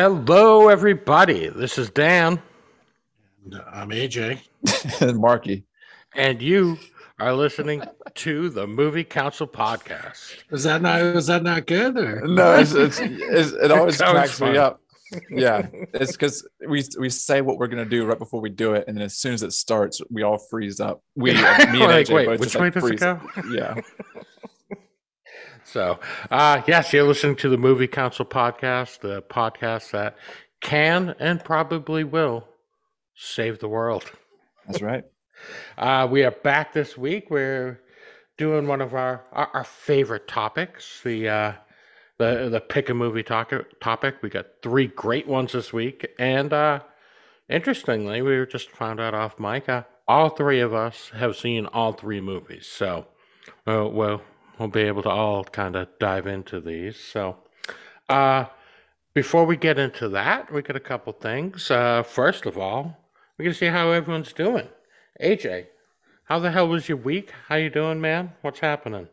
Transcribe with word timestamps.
Hello, 0.00 0.68
everybody. 0.68 1.48
This 1.48 1.76
is 1.76 1.90
Dan, 1.90 2.40
uh, 3.52 3.58
I'm 3.66 3.88
AJ. 3.88 4.38
And 5.00 5.18
Marky. 5.18 5.64
and 6.14 6.40
you 6.40 6.78
are 7.18 7.34
listening 7.34 7.82
to 8.14 8.48
the 8.48 8.68
Movie 8.68 9.02
Council 9.02 9.48
podcast. 9.48 10.36
Is 10.52 10.62
that 10.62 10.82
not 10.82 11.16
was 11.16 11.26
that 11.26 11.42
not 11.42 11.66
good? 11.66 11.96
Or? 11.96 12.24
No, 12.28 12.54
it's, 12.60 12.74
it's, 12.74 13.00
it's, 13.00 13.50
it 13.50 13.72
always 13.72 13.96
cracks 13.96 14.38
fun. 14.38 14.52
me 14.52 14.58
up. 14.58 14.80
Yeah, 15.30 15.66
it's 15.72 16.12
because 16.12 16.46
we 16.68 16.84
we 16.96 17.10
say 17.10 17.40
what 17.40 17.58
we're 17.58 17.66
gonna 17.66 17.84
do 17.84 18.06
right 18.06 18.20
before 18.20 18.40
we 18.40 18.50
do 18.50 18.74
it, 18.74 18.84
and 18.86 18.96
then 18.96 19.02
as 19.04 19.16
soon 19.16 19.34
as 19.34 19.42
it 19.42 19.52
starts, 19.52 20.00
we 20.10 20.22
all 20.22 20.38
freeze 20.38 20.78
up. 20.78 21.02
We, 21.16 21.32
me 21.34 21.40
and 21.40 21.80
Like, 21.80 22.06
AJ 22.06 22.14
wait, 22.14 22.26
both 22.26 22.38
which 22.38 22.52
just, 22.52 22.60
way 22.60 22.66
like, 22.66 22.74
does 22.74 22.84
it 22.84 22.86
freeze. 22.86 23.00
go? 23.00 23.20
Yeah, 23.50 23.74
So, 25.68 26.00
uh, 26.30 26.62
yes, 26.66 26.94
you're 26.94 27.06
listening 27.06 27.36
to 27.36 27.50
the 27.50 27.58
Movie 27.58 27.88
Council 27.88 28.24
podcast, 28.24 29.00
the 29.00 29.20
podcast 29.20 29.90
that 29.90 30.16
can 30.62 31.14
and 31.18 31.44
probably 31.44 32.04
will 32.04 32.48
save 33.14 33.58
the 33.58 33.68
world. 33.68 34.10
that's 34.66 34.82
right. 34.82 35.04
Uh, 35.78 36.04
we 36.10 36.24
are 36.24 36.32
back 36.32 36.72
this 36.72 36.98
week. 36.98 37.30
We're 37.30 37.80
doing 38.38 38.66
one 38.66 38.80
of 38.80 38.92
our 38.92 39.24
our, 39.30 39.48
our 39.54 39.62
favorite 39.62 40.26
topics, 40.26 41.00
the 41.04 41.28
uh, 41.28 41.52
the 42.18 42.48
the 42.48 42.60
pick 42.60 42.88
a 42.88 42.94
movie 42.94 43.22
topic. 43.22 43.78
Topic. 43.78 44.16
We 44.20 44.30
got 44.30 44.46
three 44.64 44.88
great 44.88 45.28
ones 45.28 45.52
this 45.52 45.72
week, 45.72 46.08
and 46.18 46.52
uh, 46.52 46.80
interestingly, 47.48 48.20
we 48.20 48.44
just 48.46 48.68
found 48.72 48.98
out 48.98 49.14
off 49.14 49.38
mic. 49.38 49.68
Uh, 49.68 49.84
all 50.08 50.30
three 50.30 50.58
of 50.58 50.74
us 50.74 51.12
have 51.14 51.36
seen 51.36 51.66
all 51.66 51.92
three 51.92 52.20
movies, 52.20 52.66
so 52.66 53.06
uh, 53.64 53.86
well, 53.88 54.20
we'll 54.58 54.68
be 54.68 54.82
able 54.82 55.02
to 55.02 55.10
all 55.10 55.44
kind 55.44 55.76
of 55.76 55.88
dive 55.98 56.26
into 56.26 56.60
these. 56.60 56.98
So, 56.98 57.36
uh, 58.08 58.46
before 59.14 59.44
we 59.44 59.56
get 59.56 59.78
into 59.78 60.08
that, 60.10 60.52
we 60.52 60.62
got 60.62 60.76
a 60.76 60.80
couple 60.80 61.12
things. 61.12 61.70
Uh, 61.70 62.02
first 62.02 62.46
of 62.46 62.58
all, 62.58 62.96
we're 63.36 63.44
gonna 63.44 63.54
see 63.54 63.66
how 63.66 63.90
everyone's 63.90 64.32
doing. 64.32 64.68
AJ, 65.20 65.66
how 66.24 66.38
the 66.38 66.50
hell 66.50 66.68
was 66.68 66.88
your 66.88 66.98
week? 66.98 67.32
How 67.48 67.56
you 67.56 67.70
doing, 67.70 68.00
man? 68.00 68.32
What's 68.42 68.60
happening? 68.60 69.08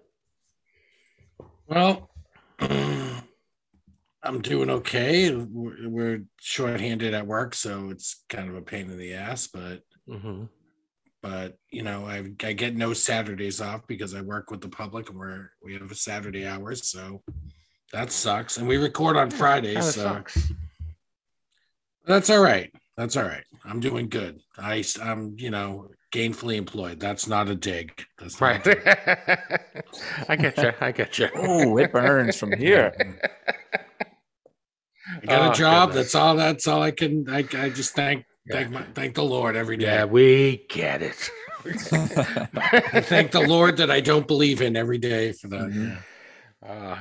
Well, 1.68 2.10
I'm 2.60 4.42
doing 4.42 4.70
okay. 4.70 5.34
We're, 5.34 5.90
we're 5.90 6.24
shorthanded 6.40 7.14
at 7.14 7.26
work, 7.26 7.54
so 7.56 7.90
it's 7.90 8.24
kind 8.30 8.50
of 8.50 8.56
a 8.56 8.62
pain 8.62 8.90
in 8.92 8.98
the 8.98 9.14
ass. 9.14 9.48
But 9.48 9.82
Mm-hmm. 10.10 10.44
But 11.26 11.58
you 11.72 11.82
know, 11.82 12.06
I 12.06 12.18
I 12.44 12.54
get 12.54 12.76
no 12.76 12.94
Saturdays 12.94 13.60
off 13.60 13.82
because 13.88 14.14
I 14.14 14.22
work 14.22 14.52
with 14.52 14.62
the 14.62 14.70
public, 14.70 15.10
and 15.10 15.18
we're 15.18 15.50
we 15.64 15.74
have 15.74 15.90
a 15.90 15.96
Saturday 15.96 16.46
hours, 16.46 16.88
so 16.88 17.24
that 17.92 18.12
sucks. 18.12 18.58
And 18.58 18.68
we 18.68 18.78
record 18.78 19.18
on 19.18 19.32
Fridays, 19.32 19.74
Kind 19.78 19.86
so 19.86 20.02
sucks. 20.04 20.52
that's 22.06 22.30
all 22.30 22.44
right. 22.44 22.72
That's 22.96 23.18
all 23.18 23.24
right. 23.24 23.44
I'm 23.66 23.80
doing 23.80 24.08
good. 24.08 24.40
I 24.60 24.84
I'm 25.02 25.34
you 25.40 25.50
know 25.50 25.88
gainfully 26.14 26.58
employed. 26.58 27.00
That's 27.00 27.28
not 27.28 27.50
a 27.50 27.56
dig. 27.56 27.92
That's 28.20 28.40
not 28.40 28.48
Right. 28.48 28.64
dig. 28.64 28.82
I 30.30 30.36
get 30.36 30.58
you. 30.60 30.72
I 30.80 30.92
get 30.92 31.18
you. 31.18 31.30
Oh, 31.36 31.78
it 31.80 31.92
burns 31.92 32.36
from 32.38 32.52
here. 32.54 32.94
I 35.24 35.26
got 35.26 35.42
Oh, 35.42 35.52
a 35.52 35.56
job. 35.56 35.90
goodness. 35.90 36.06
That's 36.06 36.16
all. 36.16 36.36
That's 36.36 36.68
all 36.68 36.84
I 36.84 36.92
can. 36.92 37.28
I, 37.30 37.40
I 37.40 37.70
just 37.70 37.96
thank 37.96 38.20
Yeah. 38.20 38.26
Thank 38.50 38.72
my, 38.72 38.84
thank 38.94 39.16
the 39.16 39.24
Lord 39.24 39.56
every 39.56 39.78
day. 39.78 39.86
Yeah, 39.88 40.06
we 40.06 40.66
get 40.70 41.02
it. 41.02 41.30
I 41.66 43.02
thank 43.02 43.32
the 43.32 43.46
Lord 43.48 43.78
that 43.78 43.90
I 43.90 44.00
don't 44.02 44.28
believe 44.28 44.62
in 44.62 44.76
every 44.76 44.98
day 45.00 45.32
for 45.32 45.48
that. 45.48 45.70
Mhm. 45.70 45.98
Uh, 46.66 46.98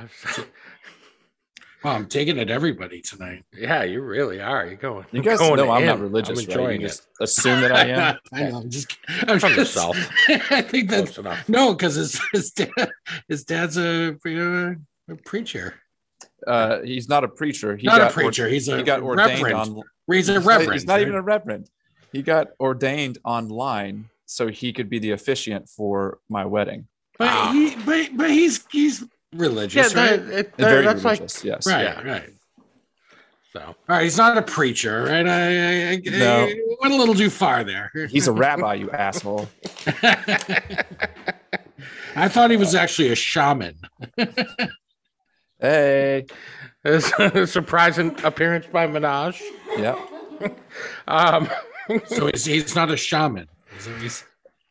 Well, 1.83 1.93
I'm 1.95 2.07
taking 2.07 2.37
it 2.39 2.49
everybody 2.49 2.99
tonight. 3.01 3.43
yeah, 3.55 3.83
you 3.83 4.01
really 4.01 4.41
are. 4.41 4.65
You're 4.65 4.75
going. 4.75 5.05
You 5.11 5.21
guys 5.21 5.37
going 5.37 5.57
know 5.57 5.69
I'm 5.69 5.85
not 5.85 5.99
religious, 5.99 6.29
I'm 6.39 6.45
right? 6.45 6.47
enjoying 6.49 6.81
You 6.81 6.87
it. 6.87 6.89
just 6.89 7.07
assume 7.21 7.61
that 7.61 7.71
I 7.73 7.85
am. 7.89 8.17
I 8.33 8.43
know. 8.49 8.57
I'm 8.61 8.69
just. 8.71 8.97
I'm 9.27 9.39
From 9.39 9.53
just 9.53 9.75
yourself. 9.75 9.95
I 10.49 10.63
think 10.63 10.89
Close 10.89 11.05
that's 11.05 11.17
enough. 11.19 11.47
no, 11.47 11.73
because 11.75 11.93
his 11.93 12.19
his 12.31 12.49
dad 12.51 12.69
his 13.27 13.43
dad's 13.43 13.77
a, 13.77 14.17
you 14.25 14.77
a 15.09 15.15
preacher, 15.25 15.75
Uh, 16.47 16.81
he's 16.81 17.07
not 17.07 17.23
a 17.23 17.27
preacher. 17.27 17.75
He 17.77 17.85
not 17.85 17.97
a 17.97 17.99
got 18.05 18.11
or- 18.11 18.13
preacher. 18.13 18.47
he's 18.47 18.67
a 18.67 18.77
he 18.77 18.83
got 18.83 19.01
ordained 19.03 19.43
reverend. 19.43 19.55
on. 19.77 19.83
He's 20.13 20.29
a 20.29 20.33
he's 20.33 20.45
not- 20.45 20.47
reverend. 20.47 20.73
He's 20.73 20.85
not 20.87 21.01
even 21.01 21.15
a 21.15 21.21
reverend. 21.21 21.69
He 22.11 22.21
got 22.21 22.47
ordained 22.59 23.17
online 23.25 24.09
so 24.25 24.47
he 24.47 24.71
could 24.73 24.89
be 24.89 24.99
the 24.99 25.11
officiant 25.11 25.67
for 25.69 26.19
my 26.29 26.45
wedding. 26.45 26.87
but 27.17 27.27
Ah. 27.29 27.51
he, 27.51 27.75
but 27.85 28.09
but 28.17 28.29
he's 28.31 28.65
he's 28.71 29.01
Yeah, 29.01 29.07
religious, 29.33 29.93
that, 29.93 30.19
it, 30.19 30.53
And 30.57 30.67
very 30.67 30.83
that's 30.85 31.03
like 31.03 31.19
yes. 31.43 31.67
right, 31.67 31.83
yeah. 31.83 32.01
right. 32.01 32.29
so. 33.53 33.59
All 33.61 33.75
right, 33.87 34.03
he's 34.03 34.17
not 34.17 34.37
a 34.37 34.41
preacher, 34.41 35.03
right? 35.03 35.27
I, 35.27 35.41
I, 35.41 35.91
I, 35.91 36.01
No. 36.05 36.45
I 36.45 36.55
went 36.81 36.93
a 36.93 36.97
little 36.97 37.15
too 37.15 37.29
far 37.29 37.63
there. 37.63 37.91
He's 38.09 38.27
a 38.27 38.31
rabbi, 38.45 38.75
you 38.75 38.89
asshole. 38.91 39.47
I 42.17 42.29
thought 42.29 42.49
he 42.51 42.57
was 42.57 42.75
actually 42.75 43.09
a 43.11 43.15
shaman. 43.15 43.75
Hey. 45.59 46.25
It's 46.85 47.11
a 47.19 47.45
surprising 47.47 48.15
appearance 48.23 48.67
by 48.67 48.87
Minaj. 48.87 49.41
Yeah. 49.77 49.99
Um, 51.07 51.49
So 52.07 52.27
he's, 52.27 52.43
he's 52.45 52.75
not 52.75 52.91
a 52.91 52.97
shaman. 52.97 53.47
Is 53.77 53.85
that- 53.85 54.01
he's- 54.01 54.23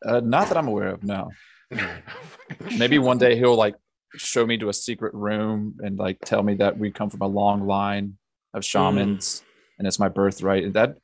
Uh, 0.05 0.21
not 0.21 0.49
that 0.49 0.57
I'm 0.59 0.69
aware 0.69 0.89
of, 0.89 1.03
no. 1.03 1.31
Maybe 2.79 2.99
one 2.99 3.17
day 3.19 3.37
he'll 3.37 3.57
like 3.57 3.75
show 4.17 4.45
me 4.45 4.59
to 4.59 4.69
a 4.69 4.73
secret 4.75 5.15
room 5.15 5.77
and 5.81 5.99
like 5.99 6.19
tell 6.25 6.43
me 6.43 6.55
that 6.57 6.77
we 6.79 6.91
come 6.91 7.09
from 7.09 7.23
a 7.23 7.27
long 7.27 7.67
line 7.67 8.19
of 8.53 8.65
shamans 8.65 9.43
and 9.79 9.89
it's 9.89 9.99
my 9.99 10.09
birthright. 10.09 10.73
That 10.75 10.97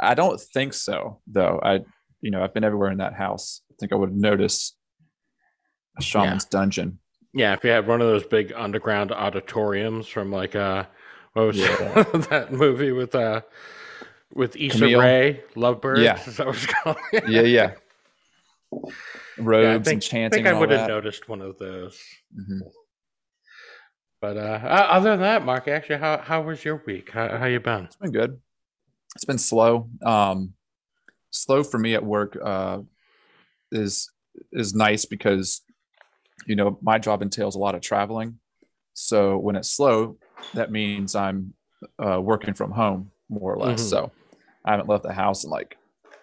I 0.00 0.14
don't 0.14 0.40
think 0.40 0.74
so, 0.74 1.20
though. 1.26 1.60
I, 1.62 1.80
you 2.20 2.30
know, 2.32 2.42
I've 2.42 2.52
been 2.52 2.64
everywhere 2.64 2.90
in 2.90 2.98
that 2.98 3.14
house. 3.14 3.62
I 3.70 3.74
think 3.78 3.92
I 3.92 3.96
would 3.96 4.14
notice 4.16 4.74
a 5.98 6.02
shaman's 6.02 6.44
dungeon. 6.46 6.98
Yeah, 7.36 7.52
if 7.52 7.62
you 7.64 7.70
had 7.70 7.86
one 7.86 8.00
of 8.00 8.06
those 8.08 8.24
big 8.26 8.50
underground 8.56 9.12
auditoriums 9.12 10.08
from 10.08 10.32
like 10.32 10.56
uh, 10.56 10.86
what 11.34 11.48
was 11.48 11.58
Yeah. 11.58 12.02
that 12.30 12.48
movie 12.50 12.92
with 12.92 13.14
uh, 13.14 13.42
with 14.34 14.56
Issa 14.56 14.78
Kumail? 14.78 14.98
Rae, 15.00 15.44
Lovebirds? 15.54 16.00
Yeah. 16.02 16.18
is 16.26 16.38
that 16.38 16.46
what 16.46 16.56
it's 16.56 16.66
called? 16.82 16.96
Yeah, 17.28 17.42
yeah. 17.42 17.72
Robes 19.38 19.62
Yeah, 19.64 19.70
I 19.70 19.74
and 19.74 19.84
think, 19.84 20.02
I 20.14 20.28
think 20.30 20.46
I 20.46 20.52
would 20.58 20.70
have 20.70 20.88
noticed 20.88 21.28
one 21.28 21.42
of 21.42 21.58
those. 21.58 22.00
Mhm. 22.34 22.60
But 24.22 24.38
uh, 24.38 24.60
uh, 24.64 24.86
other 24.90 25.10
than 25.10 25.20
that, 25.20 25.44
Mark, 25.44 25.68
actually, 25.68 25.98
how 25.98 26.16
how 26.18 26.40
was 26.40 26.64
your 26.64 26.82
week? 26.86 27.10
How 27.10 27.36
how 27.36 27.44
you 27.44 27.60
been? 27.60 27.84
It's 27.84 27.96
been 27.96 28.12
good. 28.12 28.40
It's 29.14 29.26
been 29.26 29.38
slow. 29.38 29.90
Um, 30.04 30.54
slow 31.30 31.62
for 31.62 31.76
me 31.78 31.94
at 31.94 32.02
work 32.04 32.36
uh, 32.42 32.78
is 33.70 34.10
is 34.52 34.74
nice 34.74 35.04
because 35.04 35.60
you 36.46 36.56
know 36.56 36.78
my 36.82 36.98
job 36.98 37.22
entails 37.22 37.54
a 37.54 37.58
lot 37.58 37.74
of 37.74 37.80
traveling. 37.80 38.38
So 38.94 39.36
when 39.36 39.56
it's 39.56 39.68
slow, 39.68 40.16
that 40.54 40.70
means 40.70 41.14
I'm 41.14 41.54
uh, 41.98 42.20
working 42.20 42.54
from 42.54 42.70
home 42.70 43.10
more 43.28 43.52
or 43.52 43.58
less. 43.58 43.82
Mhm. 43.82 43.90
So 43.90 44.10
I 44.64 44.70
haven't 44.70 44.88
left 44.88 45.02
the 45.02 45.12
house 45.12 45.44
in 45.44 45.50
like 45.50 45.76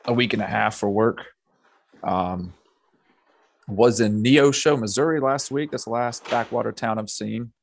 a 0.05 0.13
week 0.13 0.33
and 0.33 0.41
a 0.41 0.47
half 0.47 0.75
for 0.75 0.89
work. 0.89 1.25
Um, 2.03 2.53
was 3.67 4.01
in 4.01 4.21
Neosho, 4.23 4.77
Missouri 4.77 5.19
last 5.19 5.51
week. 5.51 5.71
That's 5.71 5.85
the 5.85 5.91
last 5.91 6.29
backwater 6.29 6.71
town 6.71 6.99
I've 6.99 7.09
seen. 7.09 7.53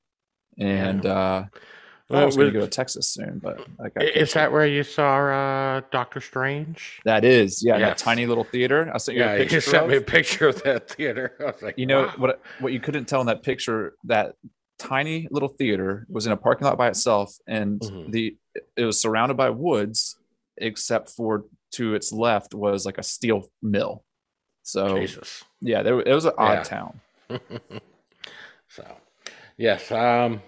And 0.59 1.05
uh, 1.05 1.45
I 2.13 2.25
was 2.25 2.37
going 2.37 2.53
to 2.53 2.59
go 2.59 2.65
to 2.65 2.69
Texas 2.69 3.09
soon, 3.09 3.39
but 3.43 3.61
I 3.83 3.89
got 3.89 4.05
Is 4.05 4.33
that 4.33 4.51
where 4.51 4.67
you 4.67 4.83
saw 4.83 5.29
uh, 5.29 5.81
Doctor 5.91 6.21
Strange? 6.21 7.01
That 7.05 7.25
is, 7.25 7.63
yeah, 7.65 7.79
Yes. 7.79 7.89
that 7.91 7.99
tiny 8.05 8.27
little 8.27 8.45
theater. 8.45 8.91
I 8.93 8.99
sent 8.99 9.17
you 9.17 9.25
Yeah, 9.25 9.31
a 9.35 9.39
you 9.39 9.45
picture. 9.45 9.61
sent 9.61 9.89
me 9.89 9.95
a 9.95 9.99
of. 9.99 10.07
picture 10.07 10.49
of 10.49 10.63
that 10.65 10.91
theater. 10.91 11.35
I 11.41 11.45
was 11.45 11.63
like, 11.63 11.79
You 11.79 11.87
know 11.87 12.03
wow. 12.03 12.15
what? 12.17 12.43
What 12.59 12.73
you 12.73 12.81
couldn't 12.81 13.07
tell 13.07 13.21
in 13.21 13.27
that 13.29 13.43
picture 13.43 13.95
that 14.05 14.35
tiny 14.79 15.29
little 15.31 15.49
theater 15.51 16.07
was 16.09 16.27
in 16.27 16.33
a 16.33 16.37
parking 16.37 16.67
lot 16.67 16.79
by 16.79 16.89
itself, 16.89 17.37
and 17.47 17.81
Mhm. 17.81 18.11
the 18.13 18.37
it 18.77 18.85
was 18.85 19.01
surrounded 19.01 19.37
by 19.37 19.51
woods, 19.51 20.19
except 20.57 21.11
for 21.11 21.45
to 21.73 21.95
its 21.95 22.13
left 22.13 22.55
was 22.55 22.85
like 22.85 22.99
a 22.99 23.03
steel 23.03 23.49
mill. 23.63 24.05
So 24.63 24.99
Jesus. 24.99 25.45
yeah, 25.61 25.83
there 25.83 26.01
it 26.01 26.13
was 26.13 26.25
an 26.25 26.33
odd 26.37 26.59
Yeah. 26.59 26.63
town. 26.65 27.01
so, 28.69 28.85
yes. 29.57 29.91
Um, 29.93 30.43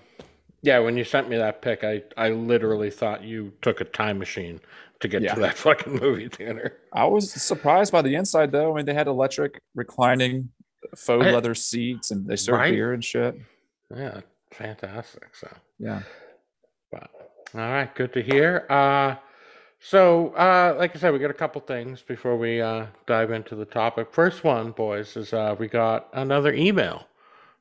Yeah, 0.62 0.78
when 0.78 0.96
you 0.96 1.04
sent 1.04 1.28
me 1.28 1.36
that 1.36 1.60
pic, 1.62 1.82
I 1.84 2.02
I 2.16 2.30
literally 2.30 2.90
thought 2.90 3.22
you 3.24 3.52
took 3.62 3.80
a 3.80 3.84
time 3.84 4.18
machine 4.18 4.60
to 5.00 5.08
get 5.08 5.22
Yeah. 5.22 5.34
to 5.34 5.40
that 5.40 5.56
fucking 5.66 5.94
movie 5.94 6.28
theater. 6.28 6.78
I 6.92 7.04
was 7.06 7.30
surprised 7.32 7.92
by 7.92 8.02
the 8.02 8.14
inside 8.14 8.52
though. 8.52 8.72
I 8.72 8.76
mean, 8.76 8.86
they 8.86 8.94
had 8.94 9.08
electric 9.08 9.60
reclining 9.74 10.50
faux 10.96 11.26
I- 11.26 11.32
leather 11.32 11.54
seats 11.54 12.10
and 12.12 12.26
they 12.26 12.36
served 12.36 12.58
Right? 12.58 12.70
beer 12.72 12.92
and 12.92 13.04
shit. 13.04 13.36
Yeah, 13.94 14.20
fantastic. 14.52 15.34
So, 15.34 15.48
Yeah. 15.78 16.02
but 16.92 17.10
all 17.54 17.60
right, 17.60 17.92
good 17.94 18.12
to 18.14 18.22
hear. 18.22 18.64
Uh, 18.70 19.16
so, 19.80 20.28
uh, 20.34 20.76
like 20.78 20.94
I 20.94 20.98
said, 21.00 21.12
we 21.12 21.18
got 21.18 21.30
a 21.30 21.34
couple 21.34 21.60
things 21.60 22.02
before 22.02 22.36
we 22.38 22.60
uh, 22.60 22.86
dive 23.06 23.32
into 23.32 23.56
the 23.56 23.64
topic. 23.64 24.08
First 24.12 24.44
one, 24.44 24.70
boys, 24.70 25.16
is 25.16 25.32
uh, 25.32 25.56
we 25.58 25.66
got 25.66 26.08
another 26.12 26.52
email 26.54 27.08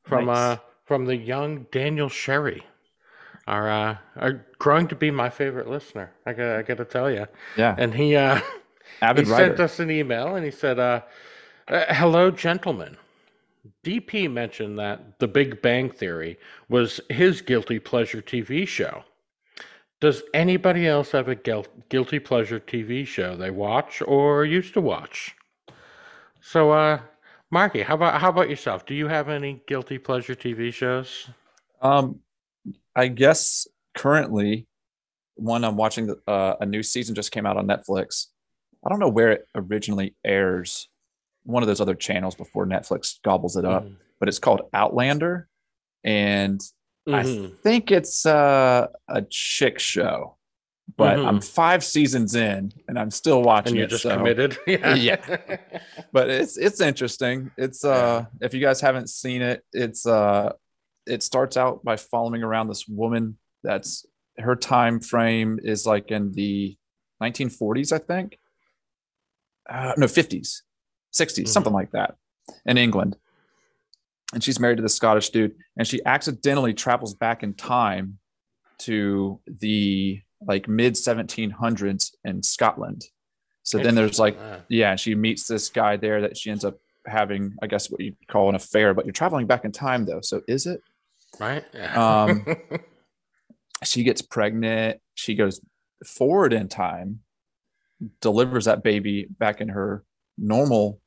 from 0.04 0.27
Nice. 0.27 0.38
uh, 0.38 0.57
from 0.86 1.06
the 1.06 1.15
young 1.15 1.65
Daniel 1.71 2.09
Sherry. 2.09 2.63
Our, 3.47 3.69
uh, 3.69 3.97
are 4.17 4.45
growing 4.59 4.88
to 4.89 4.95
be 4.95 5.11
my 5.11 5.29
favorite 5.29 5.67
listener. 5.67 6.11
I 6.25 6.33
got, 6.33 6.57
I 6.57 6.61
got 6.61 6.77
to 6.77 6.85
tell 6.85 7.09
you. 7.11 7.27
Yeah. 7.57 7.75
And 7.77 7.93
he, 7.93 8.15
uh, 8.15 8.39
Avid 9.01 9.25
he 9.25 9.31
writer. 9.31 9.47
sent 9.47 9.59
us 9.59 9.79
an 9.79 9.89
email 9.91 10.35
and 10.35 10.45
he 10.45 10.51
said, 10.51 10.79
uh, 10.79 11.01
uh, 11.67 11.93
"Hello, 11.93 12.29
gentlemen. 12.31 12.97
DP 13.83 14.31
mentioned 14.31 14.77
that 14.79 15.19
The 15.19 15.27
Big 15.27 15.61
Bang 15.61 15.89
Theory 15.89 16.38
was 16.69 16.99
his 17.09 17.41
guilty 17.41 17.79
pleasure 17.79 18.21
TV 18.21 18.67
show. 18.67 19.03
Does 19.99 20.23
anybody 20.33 20.87
else 20.87 21.11
have 21.11 21.27
a 21.27 21.35
guil- 21.35 21.67
guilty 21.89 22.19
pleasure 22.19 22.59
TV 22.59 23.05
show 23.05 23.35
they 23.35 23.51
watch 23.51 24.01
or 24.05 24.45
used 24.45 24.73
to 24.73 24.81
watch? 24.81 25.35
So, 26.41 26.71
uh, 26.71 27.01
Marky, 27.51 27.83
how 27.83 27.94
about 27.95 28.19
how 28.19 28.29
about 28.29 28.49
yourself? 28.49 28.85
Do 28.85 28.95
you 28.95 29.07
have 29.07 29.29
any 29.29 29.61
guilty 29.67 29.99
pleasure 29.99 30.33
TV 30.33 30.73
shows? 30.73 31.29
Um, 31.81 32.19
I 32.95 33.07
guess 33.07 33.67
currently, 33.95 34.67
one 35.35 35.63
I'm 35.63 35.77
watching. 35.77 36.07
The, 36.07 36.19
uh, 36.27 36.55
a 36.59 36.65
new 36.65 36.83
season 36.83 37.15
just 37.15 37.31
came 37.31 37.45
out 37.45 37.57
on 37.57 37.67
Netflix. 37.67 38.27
I 38.85 38.89
don't 38.89 38.99
know 38.99 39.09
where 39.09 39.31
it 39.31 39.47
originally 39.55 40.15
airs. 40.25 40.89
One 41.43 41.63
of 41.63 41.67
those 41.67 41.81
other 41.81 41.95
channels 41.95 42.35
before 42.35 42.65
Netflix 42.65 43.19
gobbles 43.23 43.55
it 43.55 43.65
up, 43.65 43.83
Mhm. 43.85 43.95
but 44.19 44.27
it's 44.29 44.39
called 44.39 44.61
Outlander, 44.73 45.47
and 46.03 46.61
I 47.07 47.23
Mhm. 47.23 47.59
think 47.61 47.91
it's 47.91 48.25
uh, 48.25 48.88
a 49.07 49.21
chick 49.23 49.79
show. 49.79 50.37
But 50.97 51.19
I'm 51.19 51.39
five 51.41 51.83
seasons 51.85 52.35
in, 52.35 52.73
and 52.87 52.99
I'm 52.99 53.11
still 53.11 53.41
watching 53.41 53.69
And 53.71 53.77
you're 53.77 53.85
it. 53.85 53.89
just 53.91 54.03
so- 54.03 54.17
committed? 54.17 54.57
Yeah. 54.67 55.37
but 56.11 56.29
it's 56.29 56.57
it's 56.57 56.81
interesting. 56.81 57.49
It's 57.57 57.85
uh 57.85 58.25
if 58.41 58.53
you 58.53 58.59
guys 58.59 58.81
haven't 58.81 59.09
seen 59.09 59.41
it, 59.41 59.63
it's 59.73 60.05
uh 60.05 60.51
it 61.06 61.24
starts 61.24 61.57
out 61.57 61.83
by 61.83 61.95
following 61.98 62.44
around 62.44 62.68
this 62.68 62.88
woman 62.88 63.38
that's 63.63 64.06
her 64.38 64.56
time 64.56 65.00
frame 65.00 65.59
is 65.63 65.86
like 65.86 66.09
in 66.12 66.31
the 66.33 66.77
1940s, 67.21 67.92
I 67.92 67.98
think. 68.00 68.38
Uh, 69.69 69.94
no, 69.98 70.06
50s, 70.07 70.63
60s, 71.12 71.44
Mhm. 71.45 71.48
something 71.48 71.74
like 71.74 71.92
that, 71.92 72.15
in 72.65 72.77
England. 72.77 73.18
And 74.33 74.44
she's 74.44 74.59
married 74.59 74.77
to 74.77 74.81
this 74.81 74.95
Scottish 74.95 75.30
dude, 75.30 75.56
and 75.77 75.88
she 75.88 76.00
accidentally 76.06 76.74
travels 76.74 77.13
back 77.13 77.44
in 77.44 77.54
time 77.54 78.19
to 78.80 79.39
the 79.45 80.21
like 80.47 80.68
mid 80.68 80.95
1700s 80.95 82.15
in 82.24 82.42
Scotland. 82.42 83.06
So 83.63 83.77
then 83.77 83.94
there's 83.95 84.18
like 84.19 84.38
yeah, 84.69 84.95
she 84.95 85.13
meets 85.13 85.47
this 85.47 85.69
guy 85.69 85.97
there 85.97 86.21
that 86.21 86.36
she 86.38 86.50
ends 86.50 86.65
up 86.65 86.77
having, 87.06 87.56
I 87.62 87.68
guess, 87.68 87.92
what 87.92 88.00
you'd 88.01 88.15
call 88.27 88.50
an 88.50 88.56
affair. 88.56 88.94
But 88.94 89.06
you're 89.06 89.13
traveling 89.13 89.45
back 89.45 89.65
in 89.65 89.71
time, 89.71 90.06
though. 90.06 90.21
So 90.21 90.42
is 90.47 90.65
it? 90.65 90.81
Right? 91.39 91.63
Yeah. 91.74 92.25
Um, 92.30 92.45
She 93.83 94.04
gets 94.04 94.22
pregnant. 94.22 95.00
She 95.16 95.33
goes 95.33 95.60
forward 96.06 96.54
in 96.54 96.68
time, 96.68 97.22
delivers 98.22 98.66
that 98.66 98.83
baby 98.83 99.25
back 99.39 99.60
in 99.60 99.69
her 99.69 100.04
normal 100.38 101.01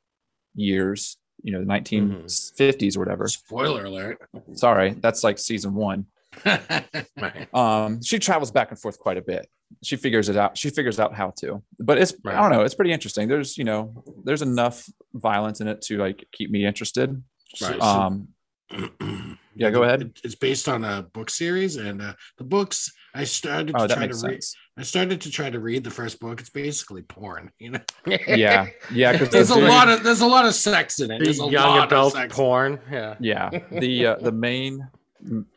years. 0.54 1.16
You 1.42 1.52
know, 1.52 1.60
the 1.60 1.66
1950s 1.66 2.96
or 2.96 3.00
whatever. 3.00 3.28
Spoiler 3.28 3.84
alert. 3.84 4.18
Sorry, 4.54 4.90
that's 4.94 5.22
like 5.22 5.38
season 5.38 5.74
one. 5.74 6.06
right. 6.44 7.54
Um, 7.54 8.02
she 8.02 8.18
travels 8.18 8.50
back 8.50 8.70
and 8.70 8.80
forth 8.80 8.98
quite 8.98 9.18
a 9.18 9.22
bit. 9.22 9.46
She 9.82 9.96
figures 9.96 10.28
it 10.28 10.36
out. 10.36 10.56
She 10.56 10.70
figures 10.70 10.98
out 10.98 11.14
how 11.14 11.32
to. 11.38 11.62
But 11.78 11.98
it's 11.98 12.14
I 12.26 12.40
don't 12.40 12.50
know. 12.50 12.62
It's 12.62 12.74
pretty 12.74 12.92
interesting. 12.92 13.28
There's 13.28 13.56
you 13.58 13.64
know 13.64 14.02
there's 14.24 14.42
enough 14.42 14.88
violence 15.12 15.60
in 15.60 15.68
it 15.68 15.80
to 15.82 15.98
like 15.98 16.26
keep 16.32 16.50
me 16.50 16.64
interested. 16.64 17.22
Right. 17.60 17.80
Um, 17.80 18.28
Yeah, 19.56 19.70
go 19.70 19.82
ahead. 19.84 20.12
It's 20.24 20.34
based 20.34 20.68
on 20.68 20.84
a 20.84 21.02
book 21.02 21.30
series, 21.30 21.76
and 21.76 22.02
uh, 22.02 22.14
the 22.38 22.44
books 22.44 22.92
I 23.14 23.24
started 23.24 23.68
to 23.68 23.82
oh, 23.82 23.86
that 23.86 23.94
try 23.96 24.06
to 24.06 24.12
makes 24.12 24.22
read. 24.24 24.40
I 24.76 24.82
started 24.82 25.20
to 25.20 25.30
try 25.30 25.48
to 25.50 25.60
read 25.60 25.84
the 25.84 25.90
first 25.90 26.18
book. 26.18 26.40
It's 26.40 26.50
basically 26.50 27.02
porn, 27.02 27.50
you 27.58 27.70
know. 27.70 27.80
Yeah, 28.26 28.66
yeah, 28.92 29.12
because 29.12 29.28
There's 29.30 29.50
a 29.50 29.58
lot 29.58 29.88
of 29.88 30.02
there's 30.02 30.20
a 30.22 30.26
lot 30.26 30.46
of 30.46 30.54
sex 30.54 30.98
in 31.00 31.10
it. 31.12 31.18
The 31.18 31.24
There's 31.24 31.40
a 31.40 31.46
young 31.46 31.76
lot 31.76 31.86
adult 31.88 32.14
of 32.14 32.20
sex. 32.20 32.34
porn. 32.34 32.80
Yeah. 32.90 33.14
yeah 33.20 33.50
the 33.70 34.06
uh, 34.06 34.16
the 34.16 34.32
main 34.32 34.88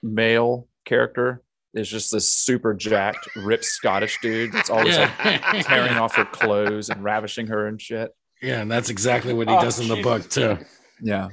male 0.03 0.67
character 0.85 1.41
is 1.73 1.89
just 1.89 2.11
this 2.11 2.27
super 2.27 2.73
jacked, 2.73 3.27
ripped 3.35 3.65
Scottish 3.65 4.19
dude. 4.21 4.53
It's 4.55 4.69
always 4.69 4.97
like 4.97 5.11
tearing 5.65 5.97
off 5.97 6.15
her 6.15 6.25
clothes 6.25 6.89
and 6.89 7.03
ravishing 7.03 7.47
her 7.47 7.67
and 7.67 7.81
shit. 7.81 8.11
yeah, 8.41 8.61
and 8.61 8.69
that's 8.71 8.89
exactly 8.89 9.33
what 9.33 9.47
he 9.49 9.55
Oh, 9.55 9.61
does 9.61 9.79
in 9.79 9.87
the 9.87 9.95
Jesus. 9.95 10.11
book 10.11 10.29
too. 10.29 10.65
Yeah, 11.01 11.29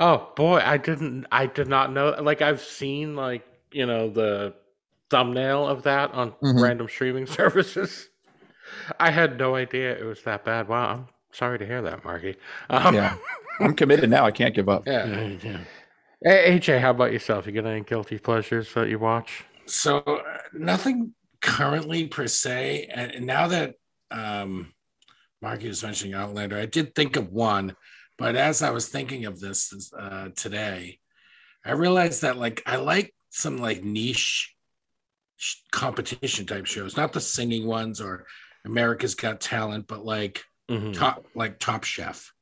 Oh 0.00 0.32
boy, 0.34 0.60
I 0.64 0.78
didn't. 0.78 1.26
I 1.30 1.44
did 1.46 1.68
not 1.68 1.92
know. 1.92 2.16
Like 2.20 2.40
I've 2.42 2.62
seen 2.62 3.14
like 3.14 3.44
you 3.70 3.84
know 3.86 4.08
the 4.08 4.54
thumbnail 5.10 5.68
of 5.68 5.82
that 5.84 6.10
on 6.12 6.32
Mhm. 6.42 6.60
random 6.62 6.88
streaming 6.88 7.26
services. 7.38 8.08
I 8.98 9.10
had 9.10 9.38
no 9.38 9.54
idea 9.56 9.96
it 9.96 10.04
was 10.04 10.22
that 10.22 10.44
bad. 10.44 10.68
Wow, 10.68 10.90
I'm 10.92 11.06
sorry 11.32 11.58
to 11.58 11.66
hear 11.66 11.82
that, 11.82 12.02
Marky. 12.04 12.36
Um, 12.70 12.94
yeah. 12.94 13.16
I'm 13.60 13.74
committed 13.74 14.08
now. 14.08 14.24
I 14.24 14.30
can't 14.30 14.54
give 14.54 14.70
up. 14.70 14.86
yeah. 14.86 15.06
Yeah, 15.06 15.36
yeah. 15.42 15.58
Hey, 16.22 16.58
AJ, 16.58 16.80
how 16.80 16.90
about 16.90 17.12
yourself? 17.12 17.46
You 17.46 17.52
got 17.52 17.66
any 17.66 17.82
guilty 17.82 18.18
pleasures 18.18 18.72
that 18.74 18.88
you 18.88 18.98
watch? 18.98 19.44
So 19.66 19.98
uh, 19.98 20.22
nothing 20.54 21.12
currently 21.42 22.06
per 22.08 22.26
se. 22.26 22.88
And 22.94 23.12
and 23.12 23.26
now 23.26 23.48
that 23.48 23.74
um, 24.10 24.72
Marky 25.42 25.68
was 25.68 25.82
mentioning 25.82 26.14
Outlander, 26.14 26.56
I 26.58 26.64
did 26.66 26.94
think 26.94 27.16
of 27.16 27.32
one, 27.32 27.76
but 28.20 28.36
as 28.36 28.62
I 28.62 28.70
was 28.70 28.88
thinking 28.88 29.24
of 29.24 29.40
this 29.40 29.92
uh, 29.98 30.28
today, 30.36 31.00
I 31.64 31.72
realized 31.72 32.22
that 32.22 32.36
like 32.36 32.62
I 32.66 32.76
like 32.76 33.12
some 33.30 33.58
like 33.58 33.82
niche 33.82 34.54
competition 35.72 36.46
type 36.46 36.66
shows, 36.66 36.96
not 36.96 37.12
the 37.12 37.20
singing 37.20 37.66
ones 37.66 38.00
or 38.00 38.26
America's 38.64 39.14
Got 39.14 39.40
Talent, 39.40 39.86
but 39.88 40.04
like 40.04 40.42
Mhm. 40.70 40.94
top 40.96 41.24
like 41.34 41.58
Top 41.58 41.84
Chef. 41.84 42.32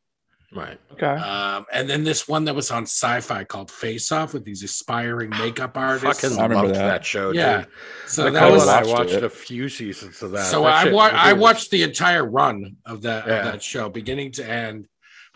Right. 0.50 0.80
Okay. 0.92 1.04
Um, 1.06 1.66
and 1.72 1.88
then 1.90 2.04
this 2.04 2.26
one 2.26 2.46
that 2.46 2.54
was 2.54 2.70
on 2.70 2.84
Sci-Fi 2.84 3.44
called 3.44 3.70
Face 3.70 4.10
Off 4.10 4.32
with 4.32 4.44
these 4.44 4.62
aspiring 4.62 5.28
makeup 5.30 5.76
artists. 5.76 6.22
Fucking 6.22 6.38
I 6.38 6.42
remember 6.44 6.68
loved 6.68 6.74
that. 6.76 6.88
that. 6.88 7.04
show, 7.04 7.32
Yeah. 7.32 7.58
dude. 7.58 7.66
So 8.06 8.24
Nicole 8.24 8.40
that 8.40 8.52
was 8.52 8.66
I 8.68 8.76
watched 8.80 8.88
watched 8.88 9.12
it. 9.12 9.24
a 9.24 9.30
few 9.30 9.68
seasons 9.68 10.22
of 10.22 10.30
that. 10.32 10.46
so 10.46 10.62
That 10.62 10.74
I 10.74 10.84
shit 10.84 10.92
wa- 10.94 11.10
I 11.12 11.32
watched 11.34 11.70
the 11.70 11.82
entire 11.82 12.24
run 12.24 12.76
of 12.86 13.02
that 13.02 13.26
Yeah. 13.26 13.34
of 13.40 13.44
that 13.52 13.62
show, 13.62 13.88
beginning 13.90 14.32
to 14.32 14.48
end. 14.50 14.88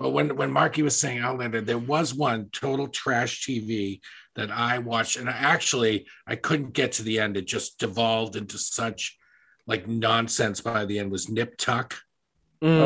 But 0.02 0.10
when 0.10 0.34
when 0.34 0.50
Marky 0.50 0.82
was 0.82 0.98
saying 0.98 1.20
Outlander, 1.20 1.60
there 1.60 1.78
was 1.78 2.12
one 2.12 2.48
total 2.52 2.88
trash 2.88 3.46
TV 3.46 4.00
that 4.34 4.50
I 4.50 4.78
watched, 4.78 5.16
and 5.16 5.30
I 5.30 5.32
actually 5.32 6.06
I 6.26 6.34
couldn't 6.34 6.72
get 6.72 6.90
to 6.92 7.04
the 7.04 7.20
end. 7.20 7.36
It 7.36 7.46
just 7.46 7.78
devolved 7.78 8.34
into 8.34 8.58
such 8.58 9.16
like 9.68 9.86
nonsense 9.86 10.60
by 10.60 10.86
the 10.86 10.98
end. 10.98 11.12
Was 11.12 11.28
Nip 11.28 11.56
Tuck? 11.56 11.94
Mm. 12.60 12.80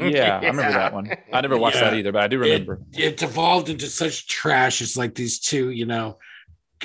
Uh, 0.00 0.04
yeah, 0.06 0.40
I 0.42 0.46
remember 0.46 0.72
that 0.72 0.92
one. 0.92 1.08
I 1.32 1.40
never 1.40 1.56
watched 1.56 1.78
that 1.78 1.94
either, 1.94 2.10
but 2.10 2.24
I 2.24 2.26
do 2.26 2.40
remember. 2.40 2.80
It 2.92 3.16
devolved 3.16 3.68
into 3.68 3.86
such 3.86 4.26
trash. 4.26 4.82
It's 4.82 4.96
like 4.96 5.14
these 5.14 5.38
two, 5.38 5.70
you 5.70 5.86
know, 5.86 6.18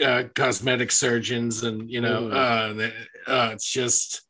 uh, 0.05 0.25
cosmetic 0.35 0.91
surgeons, 0.91 1.63
and 1.63 1.89
you 1.89 2.01
know, 2.01 2.29
Mm. 2.29 2.91
uh, 3.27 3.31
uh, 3.31 3.49
it's 3.53 3.71
just, 3.71 4.21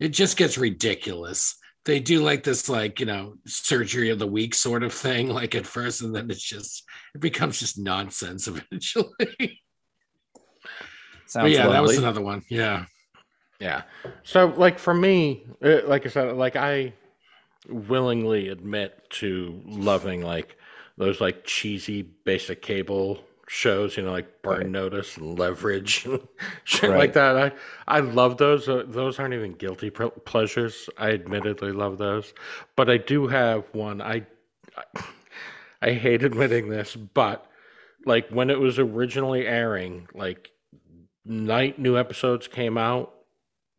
it 0.00 0.08
just 0.08 0.36
gets 0.36 0.58
ridiculous. 0.58 1.56
They 1.84 2.00
do 2.00 2.22
like 2.22 2.42
this, 2.42 2.68
like 2.68 3.00
you 3.00 3.06
know, 3.06 3.34
surgery 3.46 4.10
of 4.10 4.18
the 4.18 4.26
week 4.26 4.54
sort 4.54 4.82
of 4.82 4.92
thing, 4.92 5.28
like 5.28 5.54
at 5.54 5.66
first, 5.66 6.02
and 6.02 6.14
then 6.14 6.30
it's 6.30 6.42
just, 6.42 6.84
it 7.14 7.20
becomes 7.20 7.60
just 7.60 7.78
nonsense 7.78 8.48
eventually. 8.48 9.60
Sounds 11.26 11.44
but 11.44 11.50
yeah, 11.50 11.68
that 11.68 11.82
was 11.82 11.98
another 11.98 12.22
one. 12.22 12.42
Yeah, 12.48 12.86
Yeah. 13.60 13.82
So, 14.22 14.46
like 14.46 14.78
for 14.78 14.94
me, 14.94 15.46
uh, 15.62 15.80
like 15.86 16.06
I 16.06 16.08
said, 16.08 16.36
like 16.36 16.56
I 16.56 16.94
willingly 17.68 18.48
admit 18.48 19.08
to 19.08 19.60
loving 19.64 20.22
like 20.22 20.56
those 20.96 21.20
like 21.20 21.44
cheesy 21.44 22.02
basic 22.02 22.62
cable 22.62 23.24
shows, 23.48 23.96
you 23.96 24.02
know, 24.02 24.12
like 24.12 24.42
Burn 24.42 24.58
Right. 24.58 24.70
Notice 24.70 25.16
and 25.16 25.38
Leverage 25.38 26.06
and 26.06 26.20
shit 26.64 26.90
Right. 26.90 26.98
like 26.98 27.12
that. 27.14 27.36
I 27.36 27.52
I 27.86 28.00
love 28.00 28.36
those. 28.38 28.68
Uh, 28.68 28.84
those 28.86 29.18
aren't 29.18 29.34
even 29.34 29.52
guilty 29.52 29.90
pleasures. 29.90 30.88
I 30.98 31.10
admittedly 31.10 31.72
love 31.72 31.98
those, 31.98 32.32
but 32.76 32.88
I 32.90 32.96
do 32.96 33.26
have 33.28 33.64
one. 33.72 34.00
I 34.00 34.26
I, 34.76 35.02
I 35.82 35.92
hate 35.92 36.22
admitting 36.22 36.68
this, 36.70 36.96
but 36.96 37.46
like 38.06 38.28
when 38.30 38.50
it 38.50 38.58
was 38.58 38.78
originally 38.78 39.46
airing, 39.46 40.08
like 40.14 40.50
night 41.24 41.78
new 41.78 41.96
episodes 41.98 42.48
came 42.48 42.76
out, 42.78 43.12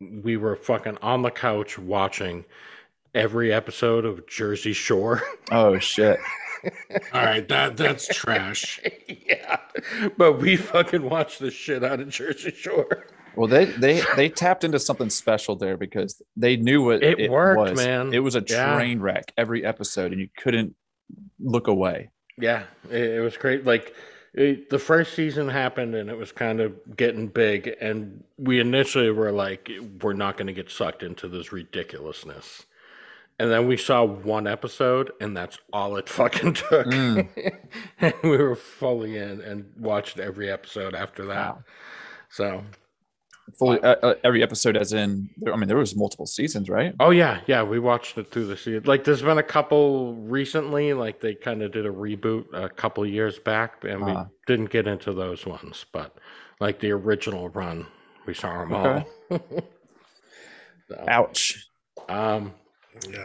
we 0.00 0.36
were 0.36 0.56
fucking 0.56 0.98
on 1.02 1.22
the 1.22 1.30
couch 1.30 1.78
watching 1.78 2.44
every 3.14 3.52
episode 3.52 4.04
of 4.04 4.26
Jersey 4.26 4.72
Shore. 4.72 5.22
Oh 5.52 5.78
shit. 5.78 6.18
All 7.12 7.24
right, 7.24 7.46
that 7.48 7.76
that's 7.76 8.06
trash. 8.08 8.80
yeah. 9.08 9.58
But 10.16 10.40
we 10.40 10.56
fucking 10.56 11.02
watched 11.02 11.38
the 11.40 11.50
shit 11.50 11.84
out 11.84 12.00
of 12.00 12.08
Jersey 12.08 12.50
Shore. 12.52 13.06
Well, 13.34 13.48
they 13.48 13.66
they 13.66 14.02
they 14.16 14.28
tapped 14.28 14.64
into 14.64 14.78
something 14.78 15.10
special 15.10 15.56
there 15.56 15.76
because 15.76 16.20
they 16.36 16.56
knew 16.56 16.82
what 16.84 17.02
It 17.02 17.30
worked, 17.30 17.60
was. 17.72 17.76
man. 17.76 18.12
It 18.14 18.20
was 18.20 18.34
a 18.36 18.44
Yeah. 18.46 18.74
train 18.76 19.00
wreck 19.00 19.32
every 19.36 19.64
episode, 19.64 20.12
and 20.12 20.20
you 20.20 20.28
couldn't 20.38 20.74
look 21.38 21.66
away. 21.68 22.10
Yeah, 22.38 22.64
it, 22.90 23.02
it 23.16 23.20
was 23.20 23.36
great. 23.36 23.64
Like 23.64 23.94
it, 24.34 24.68
the 24.70 24.78
first 24.78 25.14
season 25.14 25.48
happened, 25.48 25.94
and 25.94 26.10
it 26.10 26.16
was 26.16 26.30
kind 26.32 26.60
of 26.60 26.74
getting 26.96 27.26
big, 27.28 27.74
and 27.80 28.22
we 28.38 28.60
initially 28.60 29.10
were 29.10 29.32
like, 29.32 29.70
"We're 30.02 30.12
not 30.12 30.36
going 30.36 30.46
to 30.48 30.52
get 30.52 30.70
sucked 30.70 31.02
into 31.02 31.28
this 31.28 31.52
ridiculousness." 31.52 32.65
And 33.38 33.50
then 33.50 33.66
we 33.66 33.76
saw 33.76 34.02
one 34.04 34.46
episode, 34.46 35.12
and 35.20 35.36
that's 35.36 35.58
all 35.72 35.96
it 35.96 36.08
fucking 36.18 36.54
took. 36.54 36.86
Mm. 36.86 37.28
and 38.00 38.14
we 38.22 38.36
were 38.38 38.56
fully 38.56 39.18
in 39.18 39.40
and 39.42 39.66
watched 39.78 40.18
every 40.18 40.50
episode 40.50 40.94
after 40.94 41.26
that. 41.26 41.54
Wow. 41.56 41.64
So, 42.30 42.64
Fully, 43.60 43.78
uh, 43.80 43.94
uh, 44.02 44.14
every 44.24 44.42
episode, 44.42 44.76
as 44.76 44.92
in, 44.92 45.30
I 45.52 45.54
mean, 45.54 45.68
there 45.68 45.76
was 45.76 45.94
multiple 45.94 46.26
seasons, 46.26 46.68
right? 46.68 46.92
oh 46.98 47.10
yeah, 47.10 47.42
yeah, 47.46 47.62
we 47.62 47.78
watched 47.78 48.18
it 48.18 48.32
through 48.32 48.46
the 48.46 48.56
season. 48.56 48.82
Like, 48.86 49.04
there's 49.04 49.22
been 49.22 49.38
a 49.38 49.42
couple 49.42 50.14
recently, 50.16 50.94
like 50.94 51.20
they 51.20 51.34
kind 51.36 51.62
of 51.62 51.70
did 51.70 51.86
a 51.86 51.90
reboot 51.90 52.46
a 52.52 52.68
couple 52.68 53.06
years 53.06 53.38
back, 53.38 53.84
and 53.84 54.04
we 54.04 54.10
Uh-huh. 54.10 54.24
didn't 54.48 54.70
get 54.70 54.88
into 54.88 55.12
those 55.12 55.46
ones. 55.46 55.86
But 55.92 56.16
like 56.58 56.80
the 56.80 56.90
original 56.90 57.48
run, 57.50 57.86
we 58.26 58.34
saw 58.34 58.58
them 58.58 58.72
all. 58.72 59.04
So, 60.88 61.04
Ouch. 61.08 61.68
um, 62.08 62.52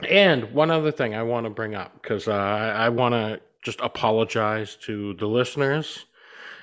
And 0.07 0.51
one 0.53 0.71
other 0.71 0.91
thing 0.91 1.15
I 1.15 1.23
want 1.23 1.45
to 1.45 1.49
bring 1.49 1.75
up 1.75 2.01
because 2.01 2.27
uh, 2.27 2.33
I 2.33 2.89
want 2.89 3.13
to 3.13 3.41
just 3.63 3.79
apologize 3.81 4.75
to 4.77 5.13
the 5.15 5.27
listeners 5.27 6.05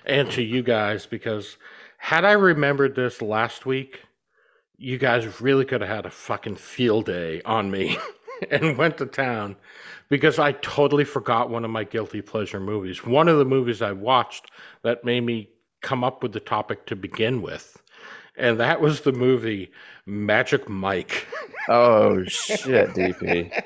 and 0.05 0.31
to 0.33 0.43
you 0.43 0.63
guys 0.63 1.07
because 1.07 1.57
had 1.99 2.25
I 2.25 2.33
remembered 2.33 2.95
this 2.95 3.21
last 3.23 3.67
week, 3.67 4.03
you 4.77 4.99
guys 4.99 5.41
really 5.41 5.65
could 5.65 5.81
have 5.81 5.91
had 5.91 6.07
a 6.07 6.11
fucking 6.11 6.57
field 6.57 7.07
day 7.07 7.43
on 7.45 7.71
me 7.71 7.99
and 8.51 8.79
went 8.79 8.99
to 8.99 9.07
town 9.07 9.57
because 10.09 10.39
I 10.39 10.53
totally 10.53 11.05
forgot 11.05 11.51
one 11.51 11.65
of 11.65 11.71
my 11.71 11.85
guilty 11.85 12.23
pleasure 12.23 12.61
movies. 12.61 13.05
One 13.05 13.29
of 13.29 13.39
the 13.39 13.45
movies 13.45 13.83
I 13.83 13.93
watched 13.93 14.51
that 14.83 15.05
made 15.05 15.25
me 15.25 15.51
come 15.83 16.05
up 16.05 16.23
with 16.23 16.33
the 16.33 16.41
topic 16.41 16.87
to 16.87 16.97
begin 16.97 17.43
with. 17.43 17.83
And 18.37 18.59
that 18.61 18.81
was 18.81 19.01
the 19.01 19.13
movie 19.13 19.71
Magic 20.07 20.69
Mike. 20.69 21.27
Oh 21.69 22.25
shit, 22.29 22.91
DP. 22.91 23.63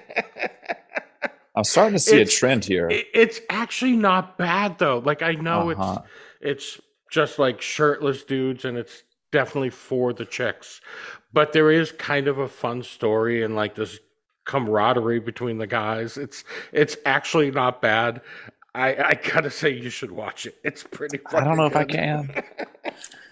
I'm 1.54 1.64
starting 1.64 1.94
to 1.94 1.98
see 1.98 2.16
It's- 2.20 2.34
a 2.34 2.38
trend 2.38 2.64
here. 2.64 2.88
It's 2.90 3.40
actually 3.50 3.92
not 3.96 4.38
bad 4.38 4.78
though. 4.78 4.98
Like 4.98 5.22
I 5.22 5.32
know 5.32 5.70
Uh-huh. 5.70 6.02
it's 6.40 6.76
it's 6.76 6.80
just 7.10 7.38
like 7.38 7.60
shirtless 7.60 8.24
dudes 8.24 8.64
and 8.64 8.76
it's 8.78 9.02
definitely 9.30 9.70
for 9.70 10.12
the 10.12 10.24
chicks. 10.24 10.80
But 11.32 11.52
there 11.52 11.70
is 11.70 11.92
kind 11.92 12.26
of 12.28 12.38
a 12.38 12.48
fun 12.48 12.82
story 12.82 13.42
and 13.42 13.54
like 13.54 13.74
this 13.74 13.98
camaraderie 14.44 15.20
between 15.20 15.58
the 15.58 15.66
guys. 15.66 16.16
It's 16.16 16.44
it's 16.72 16.96
actually 17.06 17.50
not 17.50 17.80
bad. 17.82 18.22
I 18.74 18.96
I 18.96 19.14
gotta 19.32 19.50
say 19.50 19.70
you 19.70 19.90
should 19.90 20.10
watch 20.10 20.46
it. 20.46 20.56
It's 20.64 20.82
pretty. 20.82 21.20
I 21.32 21.44
don't 21.44 21.58
know 21.58 21.66
if 21.66 21.76
I 21.76 21.84
can. 21.84 22.42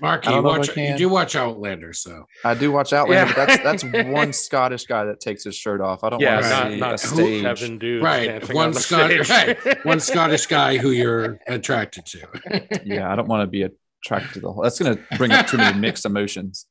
Mark, 0.01 0.25
you 0.25 0.31
don't 0.33 0.43
know 0.43 0.51
if 0.51 0.55
I 0.55 0.59
watch 0.59 0.77
you 0.77 0.97
do 0.99 1.09
watch 1.09 1.37
Outlander, 1.37 1.93
so 1.93 2.27
I 2.45 2.55
do 2.55 2.73
watch 2.73 2.93
Outlander, 2.93 3.31
Yeah. 3.31 3.47
but 3.47 3.63
that's 3.63 3.83
that's 3.83 4.09
one 4.09 4.33
Scottish 4.33 4.87
guy 4.87 5.05
that 5.05 5.21
takes 5.21 5.45
his 5.45 5.55
shirt 5.57 5.81
off. 5.81 6.03
I 6.05 6.11
don't 6.11 6.21
Yeah, 6.21 6.35
want 6.41 6.45
to 6.45 6.51
not 6.51 6.71
see 6.71 6.79
not 6.79 6.95
a 6.95 6.99
stage. 6.99 7.43
seven 7.43 7.79
dudes 7.79 8.05
right. 8.05 8.55
One 8.55 8.69
on 8.69 8.75
Scottish, 8.75 9.29
right. 9.31 9.85
One 9.85 10.01
Scottish 10.01 10.47
guy 10.47 10.77
who 10.79 10.91
you're 10.91 11.39
attracted 11.47 12.07
to. 12.07 12.81
Yeah, 12.85 13.11
I 13.13 13.17
don't 13.17 13.29
want 13.29 13.43
to 13.43 13.47
be 13.47 13.63
attracted 14.05 14.35
to 14.35 14.41
the 14.41 14.53
whole. 14.53 14.63
That's 14.63 14.79
going 14.79 14.97
to 14.97 15.17
bring 15.19 15.33
up 15.33 15.47
too 15.47 15.57
many 15.59 15.79
mixed 15.79 16.05
emotions. 16.07 16.67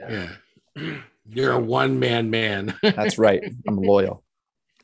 Yeah, 0.00 0.28
you're 1.28 1.52
a 1.52 1.58
one 1.60 1.98
man 1.98 2.30
man. 2.30 2.74
That's 2.82 3.18
right. 3.18 3.42
I'm 3.68 3.76
loyal. 3.76 4.22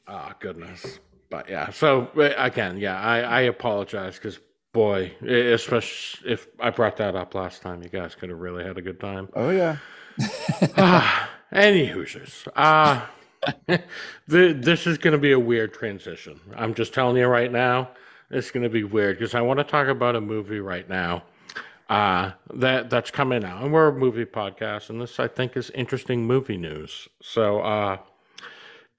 Oh 0.09 0.33
goodness. 0.41 0.99
But 1.31 1.49
yeah, 1.49 1.71
so 1.71 2.09
uh, 2.17 2.31
again, 2.37 2.79
yeah, 2.79 3.01
I, 3.01 3.21
I 3.21 3.41
apologize 3.43 4.15
because 4.17 4.39
boy, 4.77 5.11
especially 5.27 6.33
if 6.33 6.49
I 6.61 6.69
brought 6.69 6.99
that 6.99 7.17
up 7.17 7.35
last 7.35 7.63
time, 7.63 7.83
you 7.83 7.89
guys 7.89 8.15
could 8.15 8.29
have 8.29 8.39
really 8.39 8.63
had 8.63 8.77
a 8.77 8.83
good 8.83 9.01
time. 9.01 9.29
Oh 9.35 9.49
yeah. 9.51 9.79
Ah, 10.77 11.31
Any 11.53 11.87
Hoosiers. 11.87 12.47
Uh, 12.57 13.07
the, 14.27 14.53
this 14.53 14.87
is 14.87 14.99
going 14.99 15.13
to 15.13 15.19
be 15.19 15.33
a 15.33 15.39
weird 15.39 15.73
transition. 15.73 16.41
I'm 16.57 16.75
just 16.75 16.93
telling 16.93 17.17
you 17.17 17.27
right 17.27 17.51
now, 17.51 17.91
it's 18.31 18.51
going 18.51 18.65
to 18.65 18.69
be 18.69 18.83
weird 18.83 19.19
because 19.19 19.35
I 19.35 19.41
want 19.41 19.59
to 19.59 19.65
talk 19.65 19.87
about 19.87 20.17
a 20.17 20.21
movie 20.21 20.59
right 20.59 20.89
now 20.89 21.23
uh, 21.89 22.33
that 22.55 22.91
that's 22.91 23.11
coming 23.13 23.45
out, 23.45 23.63
and 23.63 23.73
we're 23.73 23.89
a 23.89 23.93
movie 23.93 24.25
podcast, 24.25 24.91
and 24.91 25.01
this 25.01 25.21
I 25.21 25.29
think 25.29 25.57
is 25.57 25.71
interesting 25.71 26.27
movie 26.27 26.57
news. 26.57 27.09
So, 27.23 27.61
uh, 27.61 27.99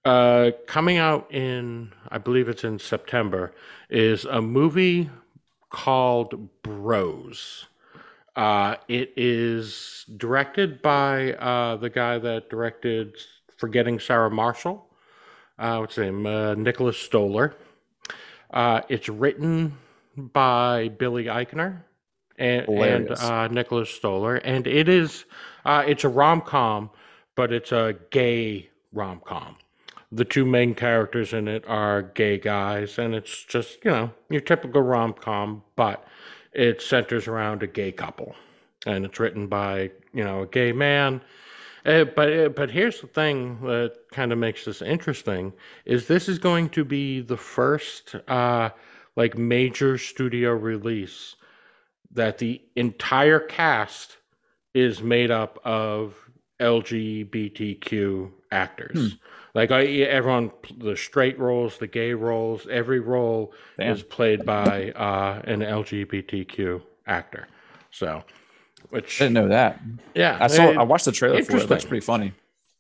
uh, 0.06 0.52
coming 0.66 0.98
out 0.98 1.30
in, 1.30 1.92
I 2.08 2.20
believe 2.20 2.48
it's 2.48 2.64
in 2.64 2.80
September, 2.80 3.54
is 3.90 4.24
a 4.24 4.42
movie 4.42 5.10
called 5.70 6.50
Bros. 6.64 7.66
Uh, 8.36 8.76
it 8.88 9.14
is 9.18 10.06
directed 10.18 10.82
by 10.82 11.34
uh, 11.34 11.76
the 11.78 11.90
guy 11.90 12.20
that 12.20 12.50
directed 12.50 13.16
Forgetting 13.58 14.00
Sarah 14.00 14.30
Marshall. 14.30 14.88
Uh, 15.58 15.78
what's 15.78 15.96
his 15.96 16.06
name? 16.06 16.26
Uh, 16.28 16.54
Nicholas 16.54 16.98
Stoller. 16.98 17.56
Uh, 18.52 18.82
it's 18.90 19.10
written 19.10 19.76
by 20.16 20.90
Billy 20.90 21.26
Eichner 21.26 21.82
and, 22.38 22.68
and 22.70 23.12
uh, 23.12 23.48
Nicholas 23.48 23.90
Stoller, 23.90 24.36
and 24.36 24.68
it 24.68 24.88
is 24.88 25.26
uh, 25.66 25.84
it's 25.88 26.04
a 26.04 26.10
rom 26.10 26.42
com, 26.42 26.90
but 27.36 27.52
it's 27.52 27.72
a 27.72 27.96
gay 28.12 28.70
rom 28.94 29.22
com. 29.26 29.56
The 30.12 30.26
two 30.26 30.46
main 30.46 30.74
characters 30.74 31.34
in 31.34 31.48
it 31.48 31.66
are 31.68 32.02
gay 32.02 32.38
guys, 32.38 32.98
and 32.98 33.14
it's 33.14 33.44
just 33.44 33.84
you 33.84 33.92
know 33.92 34.12
your 34.30 34.42
typical 34.42 34.82
rom 34.82 35.14
com, 35.14 35.64
but 35.76 36.06
it 36.54 36.82
centers 36.82 37.28
around 37.28 37.64
a 37.64 37.68
gay 37.68 37.92
couple, 37.92 38.36
and 38.86 39.06
it's 39.06 39.20
written 39.20 39.48
by 39.48 39.92
you 40.14 40.24
know 40.24 40.44
a 40.44 40.48
gay 40.48 40.72
man. 40.72 41.22
Uh, 41.86 42.04
but 42.06 42.34
uh, 42.38 42.50
but 42.50 42.72
here's 42.72 43.02
the 43.02 43.08
thing 43.08 43.60
that 43.62 43.96
kind 44.12 44.32
of 44.32 44.38
makes 44.38 44.66
this 44.66 44.82
interesting 44.82 45.54
is 45.86 46.08
this 46.08 46.30
is 46.30 46.40
going 46.40 46.70
to 46.70 46.86
be 46.86 47.22
the 47.22 47.38
first 47.38 48.16
uh, 48.28 48.70
like 49.16 49.38
major 49.38 49.98
studio 49.98 50.52
release 50.52 51.36
that 52.12 52.38
the 52.38 52.62
entire 52.76 53.40
cast 53.40 54.18
is 54.74 55.02
made 55.02 55.32
up 55.32 55.60
of 55.64 56.16
LGBTQ 56.60 58.32
actors. 58.52 59.16
Like 59.58 59.72
I, 59.72 59.86
everyone, 59.86 60.52
the 60.78 60.96
straight 60.96 61.40
roles, 61.40 61.80
the 61.80 61.88
gay 61.88 62.14
roles, 62.14 62.68
every 62.70 63.00
role 63.00 63.54
Damn. 63.80 63.92
is 63.94 64.04
played 64.04 64.46
by 64.46 64.92
uh, 64.92 65.42
an 65.46 65.62
LGBTQ 65.62 66.80
actor. 67.08 67.48
So, 67.90 68.24
which 68.92 69.20
I 69.20 69.26
didn't 69.26 69.34
know 69.34 69.48
that. 69.48 69.82
yeah, 70.14 70.38
I 70.40 70.46
saw. 70.46 70.70
it- 70.70 70.78
I 70.78 70.84
watched 70.84 71.06
the 71.06 71.12
trailer 71.12 71.42
for 71.44 71.58
it. 71.58 71.68
Looks 71.70 71.86
pretty 71.86 72.06
funny. 72.06 72.34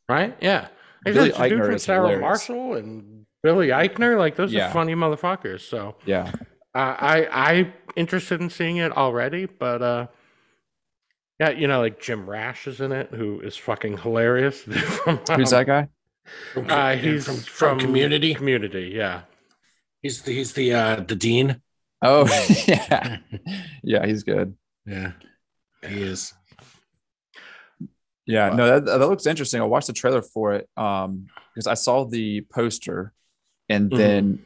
right? 0.07 0.37
Yeah, 0.39 0.67
Billy 1.03 1.29
that's 1.31 1.37
dude 1.39 1.51
Eichner 1.59 1.65
from 1.65 1.75
is 1.75 1.83
Sarah 1.83 1.99
hilarious. 2.01 2.21
Marshall 2.21 2.73
and 2.75 3.25
Billy 3.41 3.69
Eichner. 3.69 4.15
Like 4.19 4.35
those 4.35 4.53
Yeah. 4.53 4.69
are 4.69 4.71
funny 4.71 4.93
motherfuckers. 4.93 5.61
So 5.61 5.95
Yeah. 6.05 6.31
uh, 6.75 6.95
I 6.99 7.27
I 7.31 7.73
interested 7.95 8.39
in 8.39 8.51
seeing 8.51 8.77
it 8.77 8.95
already, 8.95 9.47
but 9.47 9.81
uh, 9.81 10.07
yeah, 11.39 11.49
you 11.49 11.67
know, 11.67 11.79
like 11.79 11.99
Jim 11.99 12.29
Rash 12.29 12.67
is 12.67 12.81
in 12.81 12.91
it, 12.91 13.09
who 13.11 13.39
is 13.41 13.57
fucking 13.57 13.97
hilarious. 13.97 14.61
From, 15.03 15.17
Who's 15.35 15.49
that 15.49 15.65
guy? 15.65 15.89
From, 16.53 16.69
Uh, 16.69 16.95
he's 16.95 17.25
from, 17.25 17.35
from, 17.35 17.43
from 17.43 17.79
Community. 17.79 18.33
Community, 18.33 18.91
yeah. 18.93 19.21
He's 20.01 20.21
the, 20.21 20.31
he's 20.33 20.53
the 20.53 20.73
uh, 20.73 20.95
the 21.01 21.15
dean. 21.15 21.61
Oh 22.01 22.25
yeah. 22.67 23.17
Yeah, 23.83 24.05
he's 24.05 24.23
good. 24.23 24.55
Yeah, 24.85 25.13
he 25.87 26.01
is. 26.03 26.33
Yeah, 28.25 28.49
no, 28.49 28.67
that, 28.79 28.85
that 28.85 29.07
looks 29.07 29.25
interesting. 29.25 29.61
I 29.61 29.65
watched 29.65 29.87
the 29.87 29.93
trailer 29.93 30.21
for 30.21 30.53
it 30.53 30.69
um 30.77 31.27
because 31.53 31.67
I 31.67 31.73
saw 31.73 32.05
the 32.05 32.41
poster 32.41 33.13
and 33.69 33.89
Mhm. 33.89 33.97
then 33.97 34.45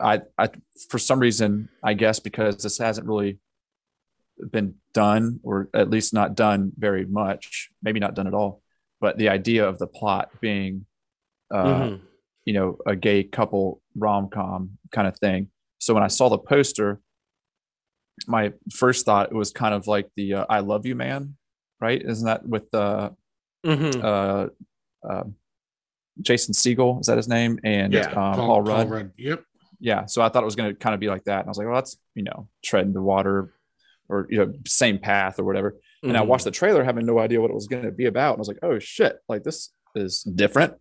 I 0.00 0.22
I 0.36 0.48
for 0.88 0.98
some 0.98 1.20
reason, 1.20 1.68
I 1.82 1.94
guess 1.94 2.20
because 2.20 2.62
this 2.62 2.78
hasn't 2.78 3.06
really 3.06 3.38
been 4.50 4.74
done 4.94 5.40
or 5.42 5.68
at 5.74 5.90
least 5.90 6.12
not 6.14 6.34
done 6.34 6.72
very 6.76 7.04
much, 7.04 7.70
maybe 7.82 8.00
not 8.00 8.14
done 8.14 8.26
at 8.26 8.34
all, 8.34 8.62
but 9.00 9.18
the 9.18 9.28
idea 9.28 9.68
of 9.68 9.78
the 9.78 9.86
plot 9.86 10.30
being 10.40 10.86
uh 11.50 11.64
Mhm. 11.80 12.00
you 12.44 12.52
know, 12.54 12.78
a 12.86 12.96
gay 12.96 13.22
couple 13.24 13.82
rom-com 13.96 14.78
kind 14.90 15.06
of 15.06 15.18
thing. 15.18 15.50
So 15.78 15.92
when 15.94 16.02
I 16.02 16.06
saw 16.08 16.28
the 16.30 16.38
poster, 16.38 17.00
my 18.26 18.52
first 18.72 19.04
thought 19.06 19.32
was 19.32 19.52
kind 19.52 19.74
of 19.74 19.86
like 19.86 20.08
the 20.16 20.34
uh, 20.34 20.46
I 20.48 20.60
love 20.60 20.86
you 20.86 20.94
man 20.94 21.36
right? 21.80 22.02
Isn't 22.02 22.26
that 22.26 22.44
with 22.44 22.74
uh, 22.74 23.10
Mhm. 23.64 24.02
uh, 24.02 24.48
uh, 25.08 25.24
Jason 26.20 26.52
Segel? 26.52 27.00
Is 27.00 27.06
that 27.06 27.16
his 27.16 27.28
name? 27.28 27.60
And 27.62 27.92
Yeah, 27.92 28.08
um, 28.08 28.34
Paul, 28.34 28.62
Rudd. 28.62 29.12
Yep. 29.16 29.44
Yeah. 29.78 30.06
So 30.06 30.20
I 30.22 30.28
thought 30.28 30.42
it 30.42 30.46
was 30.46 30.56
going 30.56 30.70
to 30.70 30.76
kind 30.76 30.92
of 30.94 30.98
be 30.98 31.06
like 31.08 31.22
that, 31.24 31.38
and 31.38 31.46
I 31.46 31.50
was 31.50 31.56
like, 31.58 31.68
well, 31.68 31.76
that's 31.76 31.96
you 32.16 32.24
know, 32.24 32.48
treading 32.64 32.94
the 32.94 33.00
water, 33.02 33.54
or 34.08 34.26
you 34.28 34.38
know, 34.38 34.52
same 34.66 34.98
path 34.98 35.38
or 35.38 35.44
whatever. 35.44 35.76
And 36.02 36.16
I 36.16 36.22
Mhm. 36.22 36.26
watched 36.26 36.46
the 36.46 36.50
trailer, 36.50 36.82
having 36.82 37.06
no 37.06 37.20
idea 37.20 37.40
what 37.40 37.50
it 37.50 37.54
was 37.54 37.68
going 37.68 37.84
to 37.84 37.92
be 37.92 38.06
about, 38.06 38.32
and 38.32 38.38
I 38.38 38.40
was 38.40 38.48
like, 38.48 38.58
oh 38.64 38.80
shit, 38.80 39.20
like 39.28 39.44
this 39.44 39.72
is 39.94 40.24
different. 40.24 40.74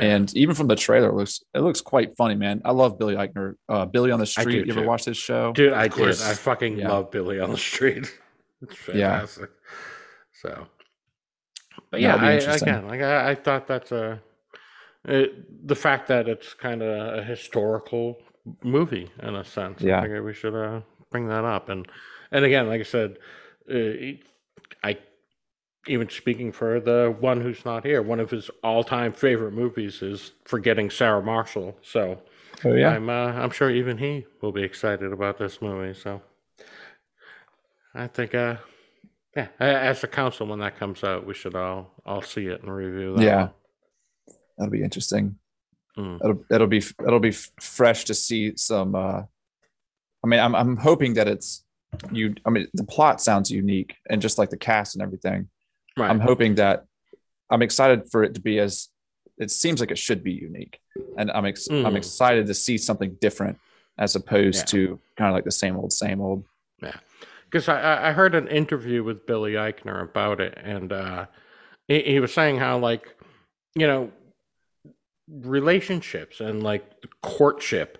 Yeah. 0.00 0.14
And 0.14 0.36
even 0.36 0.54
from 0.54 0.66
the 0.68 0.76
trailer, 0.76 1.08
it 1.10 1.14
looks 1.14 1.42
it 1.54 1.60
looks 1.60 1.80
quite 1.80 2.16
funny, 2.16 2.34
man. 2.34 2.62
I 2.64 2.72
love 2.72 2.98
Billy 2.98 3.14
Eichner. 3.16 3.54
Uh, 3.68 3.84
Billy 3.86 4.10
on 4.10 4.18
the 4.20 4.26
Street. 4.26 4.66
You 4.66 4.72
ever 4.72 4.82
too. 4.82 4.86
watch 4.86 5.04
this 5.04 5.16
show? 5.16 5.52
Dude, 5.52 5.72
I 5.72 5.84
Of 5.86 5.94
did. 5.94 6.08
I 6.22 6.34
fucking 6.34 6.78
Yeah. 6.78 6.88
love 6.88 7.10
Billy 7.10 7.40
on 7.40 7.50
the 7.50 7.58
Street. 7.58 8.06
It's 8.62 8.76
Yeah. 8.88 9.12
fantastic. 9.20 9.50
So, 10.42 10.66
but 11.90 12.00
Yeah, 12.00 12.16
yeah, 12.16 12.28
I, 12.28 12.34
interesting. 12.34 12.68
again, 12.68 12.86
like 12.88 13.00
I, 13.00 13.30
I 13.30 13.34
thought 13.34 13.66
that's 13.66 13.90
a 13.92 14.20
it, 15.06 15.66
the 15.66 15.74
fact 15.74 16.08
that 16.08 16.28
it's 16.28 16.52
kind 16.52 16.82
of 16.82 17.18
a 17.18 17.22
historical 17.24 18.18
movie 18.62 19.10
in 19.22 19.34
a 19.34 19.44
sense. 19.44 19.80
Yeah. 19.80 19.98
I 19.98 20.02
figured 20.02 20.24
we 20.24 20.34
should 20.34 20.54
uh, 20.54 20.80
bring 21.10 21.28
that 21.28 21.44
up. 21.44 21.68
And 21.70 21.88
and 22.32 22.44
again, 22.44 22.68
like 22.68 22.80
I 22.80 22.84
said, 22.84 23.16
uh, 23.70 24.18
I 24.84 24.98
even 25.90 26.08
speaking 26.08 26.52
for 26.52 26.80
the 26.80 27.14
one 27.20 27.40
who's 27.40 27.64
not 27.64 27.84
here, 27.84 28.02
one 28.02 28.20
of 28.20 28.30
his 28.30 28.50
all-time 28.62 29.12
favorite 29.12 29.52
movies 29.52 30.02
is 30.02 30.32
Forgetting 30.44 30.90
Sarah 30.90 31.22
Marshall. 31.22 31.76
So. 31.82 32.22
Oh 32.62 32.74
yeah. 32.74 32.90
I'm 32.90 33.08
uh, 33.08 33.32
I'm 33.42 33.50
sure 33.50 33.70
even 33.70 33.96
he 33.96 34.26
will 34.42 34.52
be 34.52 34.62
excited 34.62 35.12
about 35.12 35.38
this 35.38 35.62
movie. 35.62 35.98
So 35.98 36.20
I 37.94 38.06
think 38.06 38.34
uh 38.34 38.56
yeah, 39.34 39.48
as 39.58 40.04
a 40.04 40.08
council 40.08 40.46
when 40.46 40.58
that 40.58 40.78
comes 40.78 41.02
out, 41.02 41.26
we 41.26 41.32
should 41.32 41.54
all 41.54 41.94
all 42.04 42.20
see 42.20 42.48
it 42.48 42.62
and 42.62 42.70
review 42.70 43.16
that. 43.16 43.22
Yeah. 43.22 43.36
one. 43.44 43.52
That'll 44.58 44.72
be 44.72 44.82
interesting. 44.82 45.36
Mm. 45.96 46.18
It'll 46.22 46.44
it'll 46.50 46.66
be 46.66 46.82
it'll 47.06 47.18
be 47.18 47.32
fresh 47.60 48.04
to 48.04 48.14
see 48.14 48.54
some. 48.56 48.94
uh 48.94 49.22
I 50.22 50.26
mean, 50.26 50.40
I'm 50.40 50.54
I'm 50.54 50.76
hoping 50.76 51.14
that 51.14 51.28
it's 51.28 51.64
you. 52.12 52.34
I 52.44 52.50
mean, 52.50 52.66
the 52.74 52.84
plot 52.84 53.22
sounds 53.22 53.50
unique, 53.50 53.94
and 54.10 54.20
just 54.20 54.36
like 54.36 54.50
the 54.50 54.58
cast 54.58 54.96
and 54.96 55.02
everything, 55.02 55.48
Right. 56.00 56.10
I'm 56.10 56.20
hoping 56.20 56.54
that 56.56 56.86
I'm 57.50 57.62
excited 57.62 58.10
for 58.10 58.24
it 58.24 58.34
to 58.34 58.40
be 58.40 58.58
as. 58.58 58.88
It 59.38 59.50
seems 59.50 59.80
like 59.80 59.90
it 59.90 59.98
should 59.98 60.22
be 60.22 60.32
unique, 60.32 60.80
and 61.16 61.30
I'm 61.30 61.46
ex- 61.46 61.68
I'm 61.70 61.84
Mm. 61.94 61.96
excited 61.96 62.46
to 62.46 62.54
see 62.54 62.76
something 62.78 63.16
different 63.20 63.58
as 63.98 64.14
opposed 64.16 64.60
Yeah. 64.60 64.64
to 64.72 65.00
kind 65.16 65.28
of 65.28 65.34
like 65.34 65.44
the 65.44 65.50
same 65.50 65.76
old 65.76 65.92
same 65.92 66.20
old. 66.20 66.44
Yeah, 66.82 66.96
because 67.44 67.68
I- 67.68 68.08
I, 68.08 68.12
heard 68.12 68.34
an 68.34 68.48
interview 68.48 69.02
with 69.02 69.26
Billy 69.26 69.52
Eichner 69.52 70.02
about 70.02 70.40
it, 70.40 70.58
and 70.62 70.92
uh, 70.92 71.26
he, 71.88 72.02
he 72.02 72.20
was 72.20 72.32
saying 72.34 72.58
how 72.58 72.78
like 72.78 73.14
you 73.74 73.86
know 73.86 74.10
relationships 75.28 76.40
and 76.40 76.62
like 76.62 76.84
courtship 77.22 77.98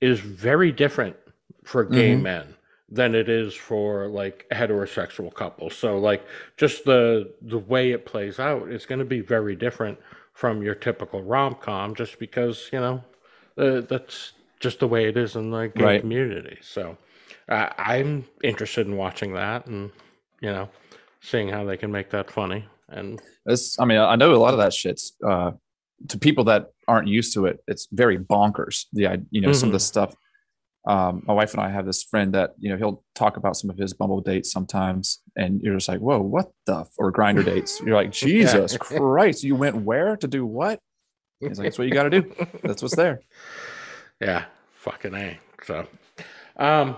is 0.00 0.18
very 0.20 0.72
different 0.72 1.16
for 1.64 1.84
gay 1.84 2.14
Mhm. 2.14 2.22
men 2.22 2.54
than 2.92 3.14
it 3.14 3.28
is 3.28 3.54
for 3.54 4.06
like 4.06 4.46
heterosexual 4.52 5.32
couples. 5.32 5.74
So 5.74 5.98
like 5.98 6.24
just 6.58 6.84
the 6.84 7.32
the 7.40 7.58
way 7.58 7.92
it 7.92 8.04
plays 8.04 8.38
out 8.38 8.68
is 8.68 8.84
going 8.86 8.98
to 8.98 9.04
be 9.04 9.20
very 9.20 9.56
different 9.56 9.98
from 10.34 10.62
your 10.62 10.74
typical 10.74 11.22
rom 11.22 11.54
com, 11.54 11.94
just 11.94 12.18
because 12.18 12.68
you 12.72 12.80
know 12.80 13.02
uh, 13.56 13.80
that's 13.80 14.32
just 14.60 14.78
the 14.78 14.86
way 14.88 15.06
it 15.06 15.16
is 15.16 15.36
in 15.36 15.50
the 15.50 15.72
gay 15.74 15.84
Right. 15.84 16.00
community. 16.00 16.58
So 16.60 16.96
uh, 17.48 17.70
I'm 17.78 18.26
interested 18.44 18.86
in 18.86 18.96
watching 18.96 19.32
that 19.34 19.66
and 19.66 19.90
you 20.40 20.50
know 20.50 20.68
seeing 21.20 21.48
how 21.48 21.64
they 21.64 21.78
can 21.78 21.90
make 21.90 22.10
that 22.10 22.30
funny. 22.30 22.64
And 22.88 23.22
It's, 23.46 23.80
I 23.80 23.86
mean, 23.86 23.98
I 23.98 24.16
know 24.16 24.34
a 24.34 24.36
lot 24.36 24.52
of 24.52 24.58
that 24.58 24.74
shit's 24.74 25.12
uh, 25.26 25.52
to 26.08 26.18
people 26.18 26.44
that 26.44 26.72
aren't 26.86 27.08
used 27.08 27.32
to 27.34 27.46
it. 27.46 27.60
It's 27.66 27.88
very 27.90 28.18
bonkers. 28.18 28.86
The, 28.92 29.24
you 29.30 29.40
know, 29.40 29.52
some 29.52 29.68
of 29.70 29.72
the 29.72 29.80
stuff. 29.80 30.14
Um, 30.84 31.22
my 31.26 31.32
wife 31.32 31.52
and 31.52 31.62
I 31.62 31.68
have 31.68 31.86
this 31.86 32.02
friend 32.02 32.34
that 32.34 32.54
you 32.58 32.70
know 32.70 32.76
he'll 32.76 33.04
talk 33.14 33.36
about 33.36 33.56
some 33.56 33.70
of 33.70 33.78
his 33.78 33.92
Bumble 33.92 34.20
dates 34.20 34.50
sometimes, 34.50 35.20
and 35.36 35.60
you're 35.62 35.74
just 35.74 35.88
like, 35.88 36.00
"Whoa, 36.00 36.20
what 36.20 36.52
the?" 36.66 36.80
F-? 36.80 36.94
Or 36.98 37.12
Grindr 37.12 37.44
dates. 37.44 37.80
You're 37.80 37.94
like, 37.94 38.10
"Jesus 38.12 38.76
Christ, 38.78 39.44
you 39.44 39.54
went 39.54 39.76
where 39.76 40.16
to 40.16 40.26
do 40.26 40.44
what?" 40.44 40.80
He's 41.38 41.58
like, 41.58 41.66
"That's 41.66 41.78
what 41.78 41.86
you 41.86 41.94
got 41.94 42.04
to 42.04 42.22
do. 42.22 42.34
That's 42.62 42.82
what's 42.82 42.96
there." 42.96 43.20
Yeah, 44.20 44.44
fucking 44.76 45.14
a. 45.16 45.36
So, 45.64 45.84
um, 46.56 46.94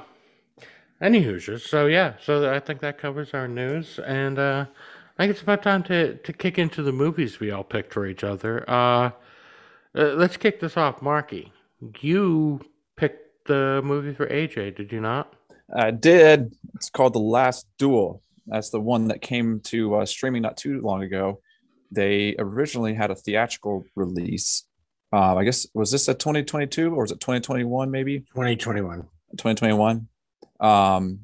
any 1.01 1.23
Hoosiers. 1.23 1.64
So 1.64 1.87
yeah, 1.87 2.12
so 2.20 2.53
I 2.53 2.61
think 2.61 2.81
that 2.81 2.99
covers 2.99 3.33
our 3.33 3.49
news, 3.49 3.99
and 3.99 4.38
uh, 4.38 4.66
I 5.18 5.23
think 5.23 5.31
it's 5.31 5.40
about 5.40 5.62
time 5.62 5.83
to 5.85 6.16
to 6.16 6.33
kick 6.35 6.59
into 6.59 6.83
the 6.83 6.92
movies 6.92 7.40
we 7.40 7.51
all 7.51 7.64
picked 7.64 7.94
for 7.94 8.07
each 8.07 8.25
other. 8.25 8.68
Uh, 8.68 9.11
uh 9.94 10.12
let's 10.16 10.37
kick 10.37 10.61
this 10.61 10.77
off, 10.77 11.01
Marky. 11.01 11.51
You 12.01 12.61
the 13.46 13.80
movie 13.85 14.14
for 14.14 14.26
AJ, 14.26 14.76
did 14.76 14.92
you 14.92 15.00
not? 15.00 15.35
I 15.74 15.90
did. 15.90 16.54
It's 16.74 16.90
called 16.90 17.14
The 17.14 17.20
Last 17.20 17.66
Duel. 17.78 18.22
That's 18.46 18.70
the 18.70 18.80
one 18.80 19.09
that 19.09 19.22
came 19.22 19.61
to 19.64 19.96
uh, 19.96 20.07
streaming 20.07 20.42
not 20.42 20.57
too 20.57 20.80
long 20.80 21.02
ago. 21.02 21.40
They 21.90 22.35
originally 22.38 22.94
had 22.94 23.11
a 23.11 23.14
theatrical 23.14 23.85
release. 23.94 24.64
Uh, 25.12 25.37
I 25.37 25.44
guess 25.44 25.66
was 25.74 25.90
this 25.90 26.09
a 26.09 26.14
2022 26.14 26.92
or 26.92 27.02
was 27.02 27.12
it 27.12 27.20
2021? 27.20 27.90
Maybe 27.90 28.20
2021. 28.20 29.02
2021. 29.37 30.09
Um, 30.61 31.20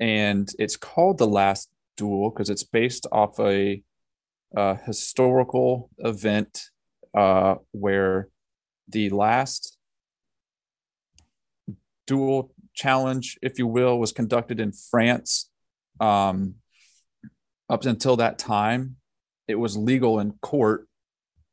and 0.00 0.50
it's 0.58 0.76
called 0.76 1.18
The 1.18 1.26
Last 1.26 1.68
Duel 1.96 2.30
because 2.30 2.50
it's 2.50 2.64
based 2.64 3.06
off 3.12 3.38
a, 3.38 3.82
uh 4.56 4.76
historical 4.86 5.90
event 5.98 6.70
uh, 7.14 7.56
where 7.72 8.28
the 8.88 9.10
last 9.10 9.73
duel 12.06 12.52
challenge, 12.74 13.38
if 13.42 13.58
you 13.58 13.66
will, 13.66 13.98
was 13.98 14.12
conducted 14.12 14.60
in 14.60 14.72
France. 14.72 15.50
Um, 16.00 16.56
up 17.70 17.84
until 17.84 18.16
that 18.16 18.38
time, 18.38 18.96
it 19.48 19.54
was 19.54 19.76
legal 19.76 20.20
in 20.20 20.32
court 20.42 20.86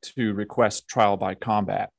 to 0.01 0.33
request 0.33 0.87
trial 0.87 1.17
by 1.17 1.35
combat. 1.35 1.89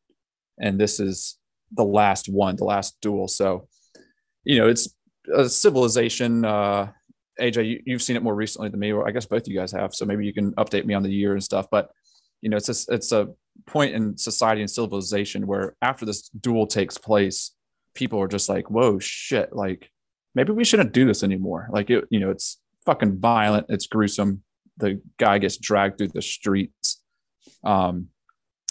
And 0.59 0.79
this 0.79 1.01
is 1.01 1.39
the 1.73 1.85
last 1.85 2.29
one, 2.29 2.57
the 2.57 2.65
last 2.65 2.97
duel. 3.01 3.29
So, 3.29 3.69
you 4.45 4.59
know, 4.59 4.69
it's 4.69 4.95
a 5.35 5.49
civilization. 5.49 6.45
Uh, 6.45 6.93
AJ, 7.41 7.69
you, 7.69 7.83
you've 7.87 8.03
seen 8.03 8.17
it 8.17 8.23
more 8.23 8.35
recently 8.35 8.69
than 8.69 8.81
me, 8.81 8.93
or 8.93 9.09
I 9.09 9.13
guess 9.13 9.27
both 9.27 9.49
you 9.49 9.57
guys 9.57 9.73
have. 9.73 9.95
So 9.95 10.05
maybe 10.05 10.27
you 10.27 10.35
can 10.35 10.53
update 10.55 10.85
me 10.85 10.95
on 10.95 11.03
the 11.03 11.13
year 11.13 11.33
and 11.33 11.43
stuff. 11.43 11.67
But, 11.71 11.91
you 12.43 12.51
know, 12.51 12.57
it's 12.57 12.69
a, 12.69 12.95
it's 12.95 13.13
a 13.13 13.29
point 13.67 13.95
in 13.95 14.17
society 14.19 14.61
and 14.61 14.71
civilization 14.71 15.47
where 15.47 15.77
after 15.81 16.05
this 16.05 16.29
duel 16.29 16.67
takes 16.67 16.99
place, 16.99 17.53
people 17.95 18.21
are 18.21 18.29
just 18.29 18.49
like, 18.49 18.71
whoa, 18.71 18.99
shit. 18.99 19.53
Like, 19.53 19.91
maybe 20.35 20.53
we 20.53 20.65
shouldn't 20.65 20.93
do 20.93 21.07
this 21.07 21.23
anymore. 21.23 21.69
Like, 21.71 21.91
it, 21.91 22.05
you 22.11 22.21
know, 22.21 22.31
it's 22.31 22.59
fucking 22.87 23.19
violent. 23.19 23.67
It's 23.69 23.87
gruesome. 23.87 24.43
The 24.79 25.01
guy 25.19 25.39
gets 25.39 25.59
dragged 25.59 25.99
through 25.99 26.09
the 26.09 26.23
streets. 26.23 27.03
Um, 27.65 28.09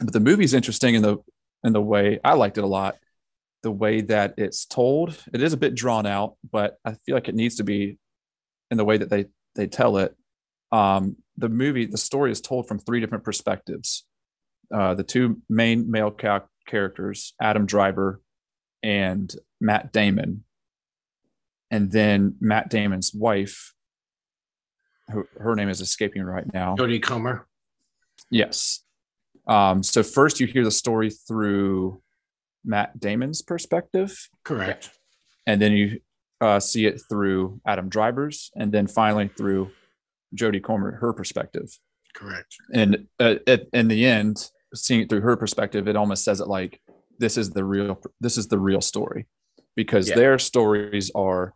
but 0.01 0.13
the 0.13 0.19
movie's 0.19 0.53
interesting 0.53 0.95
in 0.95 1.01
the 1.01 1.17
in 1.63 1.73
the 1.73 1.81
way 1.81 2.19
I 2.23 2.33
liked 2.33 2.57
it 2.57 2.63
a 2.63 2.67
lot. 2.67 2.97
The 3.63 3.71
way 3.71 4.01
that 4.01 4.33
it's 4.37 4.65
told, 4.65 5.15
it 5.31 5.43
is 5.43 5.53
a 5.53 5.57
bit 5.57 5.75
drawn 5.75 6.07
out, 6.07 6.35
but 6.49 6.77
I 6.83 6.93
feel 6.93 7.13
like 7.13 7.29
it 7.29 7.35
needs 7.35 7.57
to 7.57 7.63
be 7.63 7.99
in 8.71 8.77
the 8.77 8.85
way 8.85 8.97
that 8.97 9.09
they 9.09 9.25
they 9.55 9.67
tell 9.67 9.97
it. 9.97 10.15
Um, 10.71 11.17
the 11.37 11.49
movie, 11.49 11.85
the 11.85 11.97
story 11.97 12.31
is 12.31 12.41
told 12.41 12.67
from 12.67 12.79
three 12.79 12.99
different 12.99 13.23
perspectives. 13.23 14.05
Uh, 14.73 14.95
the 14.95 15.03
two 15.03 15.41
main 15.49 15.91
male 15.91 16.11
ca- 16.11 16.47
characters, 16.65 17.33
Adam 17.41 17.65
Driver 17.65 18.21
and 18.83 19.33
Matt 19.59 19.91
Damon, 19.91 20.43
and 21.69 21.91
then 21.91 22.35
Matt 22.39 22.69
Damon's 22.69 23.13
wife, 23.13 23.73
her, 25.07 25.27
her 25.39 25.55
name 25.55 25.69
is 25.69 25.81
escaping 25.81 26.23
right 26.23 26.51
now. 26.53 26.75
Jodie 26.75 27.01
Comer. 27.01 27.47
Yes. 28.29 28.83
Um, 29.47 29.83
so 29.83 30.03
first 30.03 30.39
you 30.39 30.47
hear 30.47 30.63
the 30.63 30.71
story 30.71 31.09
through 31.09 32.01
Matt 32.63 32.99
Damon's 32.99 33.41
perspective, 33.41 34.29
Correct. 34.43 34.91
and 35.47 35.61
then 35.61 35.73
you 35.73 35.99
uh, 36.39 36.59
see 36.59 36.85
it 36.85 37.01
through 37.09 37.59
Adam 37.65 37.89
Driver's, 37.89 38.51
and 38.55 38.71
then 38.71 38.87
finally 38.87 39.29
through 39.35 39.71
Jodie 40.35 40.63
Comer, 40.63 40.93
her 40.97 41.13
perspective. 41.13 41.77
Correct. 42.13 42.55
And 42.73 43.07
uh, 43.19 43.35
at, 43.47 43.67
in 43.73 43.87
the 43.87 44.05
end, 44.05 44.49
seeing 44.73 45.01
it 45.01 45.09
through 45.09 45.21
her 45.21 45.35
perspective, 45.37 45.87
it 45.87 45.95
almost 45.95 46.23
says 46.23 46.39
it 46.39 46.47
like 46.47 46.81
this 47.21 47.37
is 47.37 47.51
the 47.51 47.63
real 47.63 48.01
this 48.19 48.37
is 48.37 48.47
the 48.47 48.59
real 48.59 48.81
story, 48.81 49.27
because 49.75 50.09
Yeah. 50.09 50.15
their 50.15 50.39
stories 50.39 51.09
are 51.15 51.53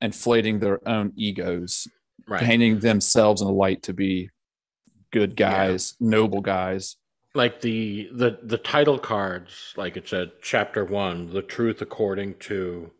inflating 0.00 0.60
their 0.60 0.78
own 0.88 1.12
egos, 1.16 1.88
Right. 2.28 2.42
painting 2.42 2.78
themselves 2.80 3.40
in 3.40 3.48
the 3.48 3.52
light 3.52 3.82
to 3.84 3.92
be 3.94 4.30
good 5.10 5.34
guys, 5.36 5.94
noble 5.98 6.42
guys, 6.42 6.96
like 7.34 7.60
the 7.62 8.08
the 8.12 8.38
the 8.42 8.58
title 8.58 8.98
cards 8.98 9.72
like 9.76 9.96
it 9.96 10.06
said 10.06 10.30
chapter 10.42 10.84
one 10.84 11.32
the 11.32 11.42
truth 11.42 11.80
according 11.80 12.34
to 12.38 12.90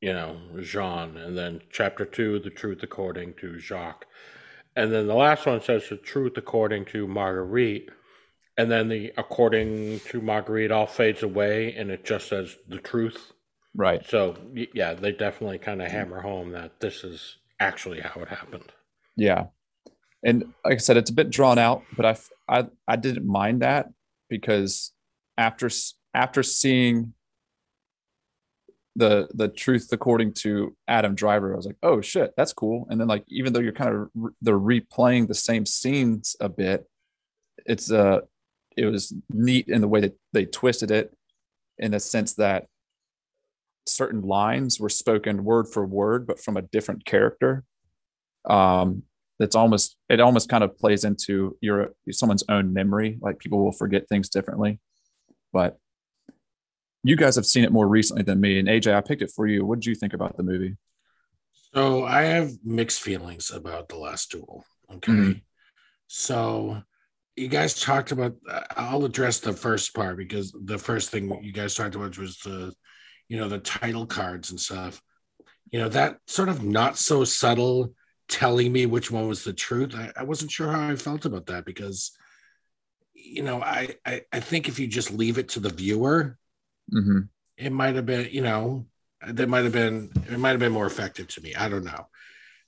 you 0.00 0.12
know 0.12 0.36
jean 0.60 1.16
and 1.16 1.36
then 1.38 1.60
chapter 1.70 2.04
two 2.04 2.38
the 2.40 2.50
truth 2.50 2.82
according 2.82 3.32
to 3.34 3.58
jacques 3.58 4.06
And 4.76 4.92
then 4.92 5.06
the 5.06 5.14
last 5.14 5.46
one 5.46 5.60
says 5.60 5.88
the 5.88 5.96
truth 5.96 6.36
according 6.36 6.84
to 6.86 7.06
Marguerite. 7.08 7.90
And 8.56 8.70
then 8.70 8.88
the 8.88 9.12
according 9.16 10.00
to 10.00 10.20
Marguerite 10.20 10.70
all 10.70 10.86
fades 10.86 11.22
away 11.22 11.74
and 11.74 11.90
it 11.90 12.04
just 12.04 12.28
says 12.28 12.56
the 12.68 12.78
truth. 12.78 13.32
Right. 13.74 14.06
So 14.06 14.36
yeah, 14.74 14.94
they 14.94 15.12
definitely 15.12 15.58
kind 15.58 15.80
of 15.80 15.90
hammer 15.90 16.20
home 16.20 16.52
that 16.52 16.80
this 16.80 17.04
is 17.04 17.36
actually 17.60 18.00
how 18.00 18.20
it 18.20 18.28
happened. 18.28 18.72
Yeah. 19.16 19.46
And 20.24 20.52
like 20.64 20.74
I 20.74 20.78
said, 20.78 20.96
it's 20.96 21.10
a 21.10 21.14
bit 21.14 21.30
drawn 21.30 21.58
out, 21.58 21.82
but 21.96 22.04
I 22.04 22.58
I 22.60 22.66
I 22.86 22.96
didn't 22.96 23.26
mind 23.26 23.62
that 23.62 23.88
because 24.28 24.92
after 25.38 25.70
after 26.14 26.42
seeing 26.42 27.14
the 28.96 29.28
the 29.32 29.48
truth 29.48 29.88
according 29.92 30.34
to 30.34 30.76
Adam 30.88 31.14
Driver, 31.14 31.52
I 31.52 31.56
was 31.56 31.66
like, 31.66 31.78
oh 31.82 32.00
shit, 32.00 32.32
that's 32.36 32.52
cool. 32.52 32.86
And 32.90 33.00
then 33.00 33.08
like 33.08 33.24
even 33.28 33.52
though 33.52 33.60
you're 33.60 33.72
kind 33.72 33.94
of 33.94 34.08
re- 34.14 34.32
they're 34.42 34.58
replaying 34.58 35.28
the 35.28 35.34
same 35.34 35.64
scenes 35.64 36.36
a 36.40 36.48
bit, 36.48 36.88
it's 37.66 37.90
uh 37.90 38.20
it 38.80 38.86
was 38.86 39.12
neat 39.28 39.68
in 39.68 39.82
the 39.82 39.88
way 39.88 40.00
that 40.00 40.18
they 40.32 40.46
twisted 40.46 40.90
it, 40.90 41.14
in 41.78 41.92
the 41.92 42.00
sense 42.00 42.34
that 42.34 42.66
certain 43.86 44.22
lines 44.22 44.80
were 44.80 44.88
spoken 44.88 45.44
word 45.44 45.68
for 45.68 45.84
word, 45.84 46.26
but 46.26 46.40
from 46.40 46.56
a 46.56 46.62
different 46.62 47.04
character. 47.04 47.64
Um, 48.48 49.02
that's 49.38 49.54
almost 49.54 49.96
it 50.08 50.20
almost 50.20 50.48
kind 50.48 50.64
of 50.64 50.78
plays 50.78 51.04
into 51.04 51.56
your 51.60 51.94
someone's 52.10 52.44
own 52.48 52.72
memory. 52.72 53.18
Like 53.20 53.38
people 53.38 53.62
will 53.62 53.72
forget 53.72 54.08
things 54.08 54.28
differently, 54.28 54.80
but 55.52 55.78
you 57.02 57.16
guys 57.16 57.36
have 57.36 57.46
seen 57.46 57.64
it 57.64 57.72
more 57.72 57.88
recently 57.88 58.22
than 58.22 58.40
me. 58.40 58.58
And 58.58 58.68
AJ, 58.68 58.94
I 58.94 59.00
picked 59.00 59.22
it 59.22 59.32
for 59.34 59.46
you. 59.46 59.64
What 59.64 59.80
did 59.80 59.86
you 59.86 59.94
think 59.94 60.12
about 60.12 60.36
the 60.36 60.42
movie? 60.42 60.76
So 61.74 62.04
I 62.04 62.22
have 62.22 62.52
mixed 62.64 63.00
feelings 63.00 63.50
about 63.50 63.88
the 63.88 63.96
last 63.96 64.30
duel. 64.30 64.64
Okay. 64.92 65.12
Mhm. 65.12 65.42
So 66.06 66.82
you 67.40 67.48
guys 67.48 67.80
talked 67.80 68.12
about 68.12 68.34
I'll 68.76 69.04
address 69.04 69.40
the 69.40 69.52
first 69.52 69.94
part 69.94 70.16
because 70.16 70.52
the 70.52 70.78
first 70.78 71.10
thing 71.10 71.24
you 71.42 71.52
guys 71.52 71.74
talked 71.74 71.94
about 71.94 72.18
was 72.18 72.38
the 72.38 72.72
you 73.28 73.38
know 73.38 73.48
the 73.48 73.58
title 73.58 74.06
cards 74.06 74.50
and 74.50 74.60
stuff. 74.60 75.00
You 75.70 75.78
know, 75.80 75.88
that 75.90 76.18
sort 76.26 76.48
of 76.48 76.64
not 76.64 76.98
so 76.98 77.24
subtle 77.24 77.94
telling 78.28 78.72
me 78.72 78.86
which 78.86 79.10
one 79.10 79.28
was 79.28 79.44
the 79.44 79.52
truth. 79.52 79.94
I, 79.94 80.12
I 80.16 80.24
wasn't 80.24 80.50
sure 80.50 80.70
how 80.70 80.88
I 80.90 80.96
felt 80.96 81.24
about 81.24 81.46
that 81.46 81.64
because 81.64 82.12
you 83.14 83.42
know, 83.42 83.62
I, 83.62 83.96
I 84.04 84.22
I 84.32 84.40
think 84.40 84.68
if 84.68 84.78
you 84.78 84.86
just 84.86 85.12
leave 85.12 85.38
it 85.38 85.48
to 85.50 85.60
the 85.60 85.70
viewer, 85.70 86.36
Mm-hmm. 86.92 87.20
it 87.56 87.70
might 87.70 87.94
have 87.94 88.06
been, 88.06 88.28
you 88.32 88.40
know, 88.40 88.86
that 89.24 89.48
might 89.48 89.62
have 89.64 89.72
been 89.72 90.10
it 90.28 90.38
might 90.38 90.50
have 90.50 90.58
been 90.58 90.72
more 90.72 90.86
effective 90.86 91.28
to 91.28 91.40
me. 91.40 91.54
I 91.54 91.68
don't 91.68 91.84
know. 91.84 92.08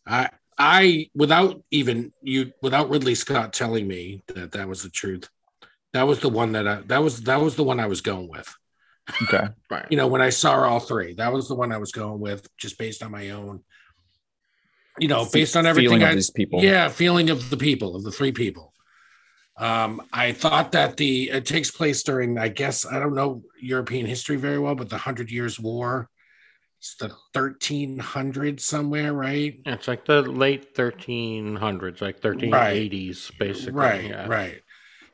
I 0.07 0.31
I 0.63 1.11
without 1.13 1.61
even 1.73 2.13
you 2.23 2.53
without 2.63 2.89
Ridley 2.89 3.17
Scott 3.17 3.53
telling 3.53 3.89
me 3.89 4.23
that 4.29 4.53
that 4.53 4.69
was 4.69 4.85
the 4.85 4.91
truth. 4.91 5.29
That 5.93 6.07
was 6.07 6.21
the 6.21 6.29
one 6.29 6.53
that 6.53 6.69
I 6.69 6.83
that 6.87 7.03
was 7.03 7.23
that 7.23 7.41
was 7.41 7.57
the 7.57 7.65
one 7.65 7.81
I 7.81 7.87
was 7.87 8.01
going 8.01 8.29
with. 8.29 8.55
Okay. 9.23 9.49
Right. 9.69 9.87
You 9.91 9.97
know, 9.97 10.07
when 10.07 10.23
I 10.23 10.31
saw 10.31 10.63
all 10.63 10.79
three, 10.79 11.15
that 11.15 11.33
was 11.33 11.49
the 11.49 11.57
one 11.57 11.73
I 11.73 11.79
was 11.79 11.91
going 11.91 12.21
with 12.21 12.49
just 12.57 12.79
based 12.79 13.03
on 13.03 13.11
my 13.11 13.31
own 13.31 13.65
you 14.99 15.09
know, 15.09 15.27
based 15.33 15.57
on 15.57 15.67
everything 15.67 15.89
Feeling 15.89 16.03
of 16.03 16.11
I 16.11 16.15
these 16.15 16.31
people. 16.31 16.63
yeah, 16.63 16.89
feeling 16.89 17.31
of 17.31 17.51
the 17.51 17.57
people, 17.57 17.97
of 17.97 18.05
the 18.05 18.13
three 18.13 18.33
people. 18.33 18.73
Um, 19.57 20.03
I 20.13 20.33
thought 20.33 20.73
that 20.73 20.97
the 20.97 21.31
it 21.31 21.47
takes 21.47 21.71
place 21.71 22.03
during, 22.03 22.39
I 22.39 22.49
guess, 22.49 22.87
I 22.87 22.99
don't 22.99 23.15
know 23.15 23.43
European 23.61 24.07
history 24.07 24.37
very 24.37 24.59
well, 24.59 24.75
but 24.75 24.91
the 24.91 24.99
Hundred 24.99 25.31
Years' 25.31 25.59
War. 25.59 26.09
It's 26.83 26.97
the 26.97 27.11
1300 27.35 28.61
somewhere, 28.61 29.13
right? 29.13 29.57
It's 29.65 29.87
like 29.87 30.05
the 30.05 30.21
late 30.23 30.75
1300s, 30.75 32.01
like 32.01 32.21
1380s, 32.21 33.31
basically. 33.39 33.71
right, 33.73 34.05
yeah. 34.11 34.27
right. 34.27 34.61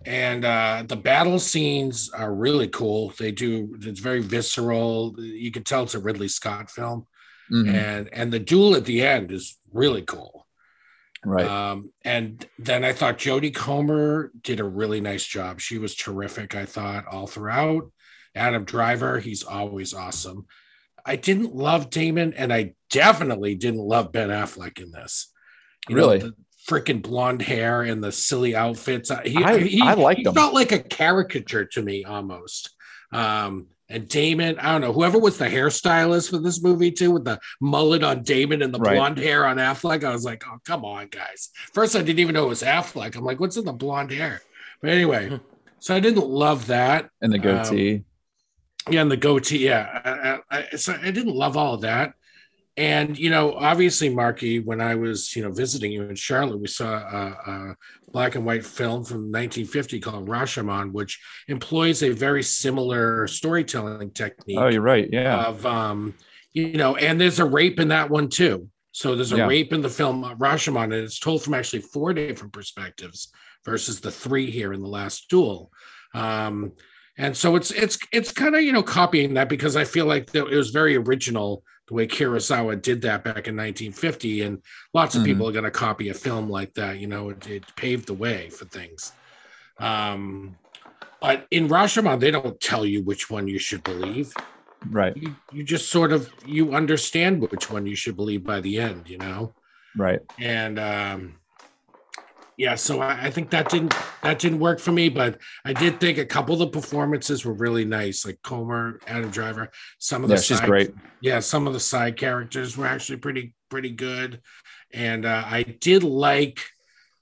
And 0.06 0.46
uh, 0.46 0.84
the 0.86 0.96
battle 0.96 1.38
scenes 1.38 2.08
are 2.14 2.32
really 2.34 2.68
cool. 2.68 3.12
They 3.18 3.32
do. 3.32 3.76
It's 3.82 4.00
very 4.00 4.22
visceral. 4.22 5.14
You 5.18 5.50
can 5.50 5.62
tell 5.62 5.82
it's 5.82 5.94
a 5.94 5.98
Ridley 5.98 6.28
Scott 6.28 6.70
film, 6.70 7.06
Mhm. 7.52 7.74
and 7.74 8.08
and 8.14 8.32
the 8.32 8.38
duel 8.38 8.74
at 8.74 8.86
the 8.86 9.02
end 9.02 9.30
is 9.30 9.58
really 9.70 10.00
cool. 10.02 10.46
Right. 11.22 11.44
Um, 11.46 11.90
and 12.02 12.46
then 12.58 12.82
I 12.82 12.94
thought 12.94 13.18
Jodie 13.18 13.54
Comer 13.54 14.30
did 14.40 14.60
a 14.60 14.64
really 14.64 15.02
nice 15.02 15.26
job. 15.26 15.60
She 15.60 15.76
was 15.76 15.94
terrific, 15.94 16.54
I 16.54 16.64
thought, 16.64 17.04
all 17.08 17.26
throughout. 17.26 17.90
Adam 18.34 18.64
Driver, 18.64 19.18
he's 19.18 19.42
always 19.42 19.92
awesome. 19.92 20.46
I 21.08 21.16
didn't 21.16 21.54
love 21.54 21.90
Damon, 21.90 22.34
and 22.34 22.52
I 22.52 22.74
definitely 22.90 23.54
didn't 23.54 23.80
love 23.80 24.12
Ben 24.12 24.28
Affleck 24.30 24.80
in 24.80 24.90
this. 24.92 25.32
Really? 25.90 26.18
the 26.18 26.34
freaking 26.68 27.00
blonde 27.02 27.40
hair 27.40 27.82
and 27.82 28.04
the 28.04 28.12
silly 28.12 28.54
outfits. 28.54 29.10
He, 29.24 29.36
I- 29.42 29.58
he, 29.58 29.80
I 29.80 29.94
liked 29.94 30.18
he 30.20 30.26
him. 30.26 30.34
felt 30.34 30.52
like 30.52 30.70
a 30.72 30.78
caricature 30.78 31.64
to 31.64 31.82
me 31.82 32.04
almost. 32.04 32.74
Um, 33.10 33.68
and 33.88 34.06
Damon, 34.06 34.58
I 34.58 34.72
don't 34.72 34.82
know, 34.82 34.92
whoever 34.92 35.18
was 35.18 35.38
the 35.38 35.46
hairstylist 35.46 36.28
for 36.28 36.36
this 36.36 36.62
movie 36.62 36.90
too, 36.90 37.10
with 37.12 37.24
the 37.24 37.40
mullet 37.62 38.02
on 38.04 38.22
Damon 38.22 38.60
and 38.60 38.74
the 38.74 38.78
Right. 38.78 38.96
blonde 38.96 39.16
hair 39.16 39.46
on 39.46 39.56
Affleck, 39.56 40.04
I 40.04 40.12
was 40.12 40.26
like, 40.26 40.44
oh, 40.46 40.58
come 40.66 40.84
on, 40.84 41.06
guys. 41.08 41.48
First, 41.72 41.96
I 41.96 42.00
didn't 42.02 42.18
even 42.18 42.34
know 42.34 42.44
it 42.44 42.48
was 42.50 42.62
Affleck. 42.62 43.16
I'm 43.16 43.24
like, 43.24 43.40
what's 43.40 43.56
in 43.56 43.64
the 43.64 43.72
blonde 43.72 44.10
hair? 44.10 44.42
But 44.82 44.90
anyway, 44.90 45.40
so 45.78 45.96
I 45.96 46.00
didn't 46.00 46.26
love 46.28 46.66
that. 46.66 47.08
and 47.22 47.32
the 47.32 47.38
goatee. 47.38 48.04
Yeah, 48.90 49.02
and 49.02 49.10
the 49.10 49.16
goatee. 49.16 49.64
Yeah, 49.64 50.40
I, 50.50 50.58
I, 50.58 50.76
so 50.76 50.96
I 51.00 51.10
didn't 51.10 51.34
love 51.34 51.56
all 51.56 51.74
of 51.74 51.82
that. 51.82 52.14
And 52.76 53.18
you 53.18 53.28
know, 53.30 53.54
obviously, 53.54 54.08
Marky, 54.08 54.60
when 54.60 54.80
I 54.80 54.94
was 54.94 55.34
you 55.34 55.42
know 55.42 55.50
visiting 55.50 55.90
you 55.90 56.04
in 56.04 56.14
Charlotte, 56.14 56.60
we 56.60 56.68
saw 56.68 56.92
a, 56.94 57.50
a 57.50 57.76
black 58.12 58.36
and 58.36 58.44
white 58.44 58.64
film 58.64 59.04
from 59.04 59.32
1950 59.32 59.98
called 60.00 60.28
Rashomon, 60.28 60.92
which 60.92 61.20
employs 61.48 62.02
a 62.04 62.10
very 62.10 62.42
similar 62.42 63.26
storytelling 63.26 64.12
technique 64.12 64.58
oh, 64.58 64.68
you're 64.68 64.80
right. 64.80 65.08
Yeah. 65.12 65.46
of 65.46 65.66
um, 65.66 66.14
you 66.52 66.74
know, 66.74 66.96
and 66.96 67.20
there's 67.20 67.40
a 67.40 67.44
rape 67.44 67.80
in 67.80 67.88
that 67.88 68.10
one 68.10 68.28
too. 68.28 68.68
So 68.92 69.14
there's 69.14 69.32
a 69.32 69.36
Yeah. 69.38 69.46
rape 69.46 69.72
in 69.72 69.82
the 69.82 69.88
film 69.88 70.24
Rashomon, 70.38 70.84
and 70.84 70.94
it's 70.94 71.18
told 71.18 71.42
from 71.42 71.54
actually 71.54 71.82
four 71.82 72.14
different 72.14 72.52
perspectives 72.52 73.32
versus 73.64 74.00
the 74.00 74.10
three 74.10 74.50
here 74.50 74.72
in 74.72 74.80
the 74.80 74.88
last 74.88 75.28
duel. 75.28 75.70
Um, 76.14 76.72
and 77.18 77.36
so 77.36 77.56
it's 77.56 77.70
it's 77.72 77.98
it's 78.12 78.32
kind 78.32 78.54
of 78.54 78.62
you 78.62 78.72
know 78.72 78.82
copying 78.82 79.34
that 79.34 79.48
because 79.48 79.76
I 79.76 79.84
feel 79.84 80.06
like 80.06 80.34
it 80.34 80.44
was 80.44 80.70
very 80.70 80.96
original 80.96 81.62
the 81.88 81.94
way 81.94 82.06
Kurosawa 82.06 82.80
did 82.82 83.00
that 83.02 83.24
back 83.24 83.48
in 83.48 83.56
1950, 83.56 84.42
and 84.42 84.62
lots 84.92 85.14
of 85.14 85.22
Mhm. 85.22 85.24
people 85.26 85.48
are 85.48 85.52
going 85.52 85.64
to 85.64 85.70
copy 85.70 86.10
a 86.10 86.14
film 86.14 86.48
like 86.50 86.74
that. 86.74 86.98
You 86.98 87.06
know, 87.06 87.30
it, 87.30 87.46
it 87.46 87.64
paved 87.76 88.06
the 88.08 88.14
way 88.14 88.50
for 88.50 88.66
things. 88.66 89.10
Um, 89.78 90.56
but 91.20 91.46
in 91.50 91.68
Rashomon, 91.68 92.20
they 92.20 92.30
don't 92.30 92.60
tell 92.60 92.84
you 92.84 93.02
which 93.02 93.30
one 93.30 93.48
you 93.48 93.58
should 93.58 93.82
believe 93.84 94.32
right. 94.90 95.16
you, 95.16 95.34
you 95.52 95.64
just 95.64 95.88
sort 95.90 96.12
of 96.12 96.30
you 96.46 96.74
understand 96.74 97.40
which 97.40 97.70
one 97.70 97.86
you 97.86 97.96
should 97.96 98.16
believe 98.16 98.44
by 98.44 98.60
the 98.60 98.78
end 98.78 99.08
you 99.08 99.18
know 99.18 99.52
Right. 99.96 100.20
and 100.38 100.78
um 100.78 101.34
yeah 102.58 102.74
so 102.74 103.00
I, 103.00 103.26
I 103.26 103.30
think 103.30 103.48
that 103.50 103.70
didn't 103.70 103.94
that 104.22 104.38
didn't 104.38 104.58
work 104.58 104.80
for 104.80 104.92
me 104.92 105.08
but 105.08 105.38
i 105.64 105.72
did 105.72 105.98
think 106.00 106.18
a 106.18 106.26
couple 106.26 106.52
of 106.52 106.58
the 106.58 106.66
performances 106.68 107.44
were 107.44 107.54
really 107.54 107.84
nice 107.86 108.26
like 108.26 108.38
comer 108.42 109.00
adam 109.06 109.30
driver 109.30 109.70
some 109.98 110.22
of 110.24 110.28
the 110.28 110.34
Yeah, 110.34 110.40
she's 110.42 110.58
side- 110.58 110.66
great. 110.68 110.90
yeah 111.22 111.40
some 111.40 111.66
of 111.66 111.72
the 111.72 111.80
side 111.80 112.16
characters 112.18 112.76
were 112.76 112.86
actually 112.86 113.18
pretty 113.18 113.54
pretty 113.70 113.90
good 113.90 114.40
and 114.92 115.24
uh, 115.24 115.44
i 115.46 115.62
did 115.62 116.02
like 116.02 116.60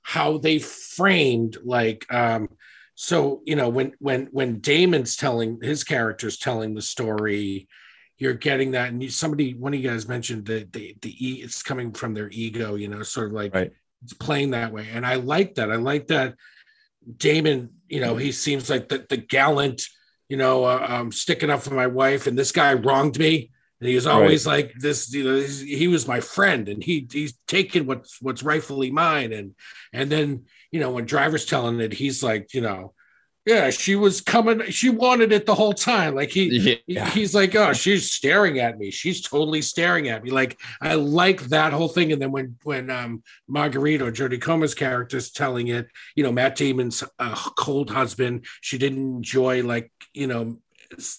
how 0.02 0.38
they 0.38 0.58
framed 0.58 1.58
like 1.64 2.06
um 2.12 2.48
so 2.94 3.42
you 3.44 3.56
know 3.56 3.68
when 3.68 3.92
when 3.98 4.26
when 4.32 4.60
damon's 4.60 5.16
telling 5.16 5.60
his 5.60 5.84
characters 5.84 6.38
telling 6.38 6.74
the 6.74 6.82
story 6.82 7.68
you're 8.18 8.32
getting 8.32 8.70
that 8.70 8.88
and 8.88 9.02
you, 9.02 9.10
somebody 9.10 9.52
one 9.52 9.74
of 9.74 9.80
you 9.80 9.86
guys 9.90 10.08
mentioned 10.08 10.46
that 10.46 10.72
the 10.72 10.96
the 11.02 11.12
e 11.28 11.42
it's 11.42 11.62
coming 11.62 11.92
from 11.92 12.14
their 12.14 12.30
ego 12.30 12.74
you 12.76 12.88
know 12.88 13.02
sort 13.02 13.26
of 13.26 13.32
like 13.32 13.54
Right. 13.54 13.72
It's 14.02 14.12
playing 14.12 14.50
that 14.50 14.72
way. 14.72 14.88
And 14.92 15.06
i 15.06 15.16
like 15.16 15.54
that. 15.56 15.70
I 15.70 15.76
like 15.76 16.08
that 16.08 16.34
damon 17.16 17.70
you 17.88 18.00
know 18.00 18.16
he 18.16 18.32
seems 18.32 18.68
like 18.68 18.88
the, 18.88 19.06
the 19.08 19.16
gallant 19.16 19.82
you 20.28 20.36
know 20.36 20.64
uh, 20.64 20.84
um 20.88 21.12
sticking 21.12 21.50
up 21.50 21.62
for 21.62 21.74
my 21.74 21.86
wife. 21.86 22.26
And 22.26 22.38
this 22.38 22.52
guy 22.52 22.74
wronged 22.74 23.18
me. 23.18 23.50
And 23.80 23.88
he 23.90 23.94
was 23.94 24.06
always 24.06 24.46
like 24.46 24.72
this 24.78 25.12
you 25.12 25.24
know 25.24 25.40
he 25.40 25.86
was 25.86 26.08
my 26.08 26.20
friend 26.20 26.68
and 26.68 26.82
he 26.82 27.06
he's 27.12 27.34
taken 27.46 27.86
what's 27.86 28.20
what's 28.22 28.42
rightfully 28.42 28.90
mine. 28.90 29.32
And 29.32 29.54
and 29.92 30.10
then 30.10 30.44
you 30.72 30.80
know 30.80 30.90
when 30.90 31.04
driver's 31.04 31.44
telling 31.44 31.78
it 31.80 31.92
he's 31.92 32.22
like 32.22 32.54
you 32.54 32.62
know 32.62 32.94
yeah 33.46 33.70
she 33.70 33.94
was 33.94 34.20
coming 34.20 34.60
she 34.70 34.90
wanted 34.90 35.32
it 35.32 35.46
the 35.46 35.54
whole 35.54 35.72
time. 35.72 36.14
Like 36.14 36.30
he 36.30 36.82
Yeah. 36.86 37.08
he's 37.08 37.34
like 37.34 37.54
oh 37.54 37.72
she's 37.72 38.10
staring 38.10 38.58
at 38.58 38.76
me. 38.78 38.90
She's 38.90 39.22
totally 39.22 39.62
staring 39.62 40.08
at 40.08 40.22
me. 40.24 40.30
Like 40.30 40.58
i 40.82 40.94
like 40.94 41.40
that 41.44 41.72
whole 41.72 41.88
thing. 41.88 42.12
And 42.12 42.20
then 42.20 42.32
when 42.32 42.56
when 42.64 42.90
um 42.90 43.22
Marguerite 43.48 44.02
or 44.02 44.10
jodie 44.12 44.40
comer's 44.40 44.74
character 44.74 45.16
is 45.16 45.30
telling 45.30 45.68
it 45.68 45.86
you 46.16 46.24
know 46.24 46.32
matt 46.32 46.56
damon's 46.56 47.02
uh, 47.18 47.34
cold 47.56 47.88
husband. 47.90 48.44
She 48.60 48.78
didn't 48.78 48.98
enjoy 48.98 49.62
like 49.62 49.90
you 50.12 50.26
know 50.26 50.58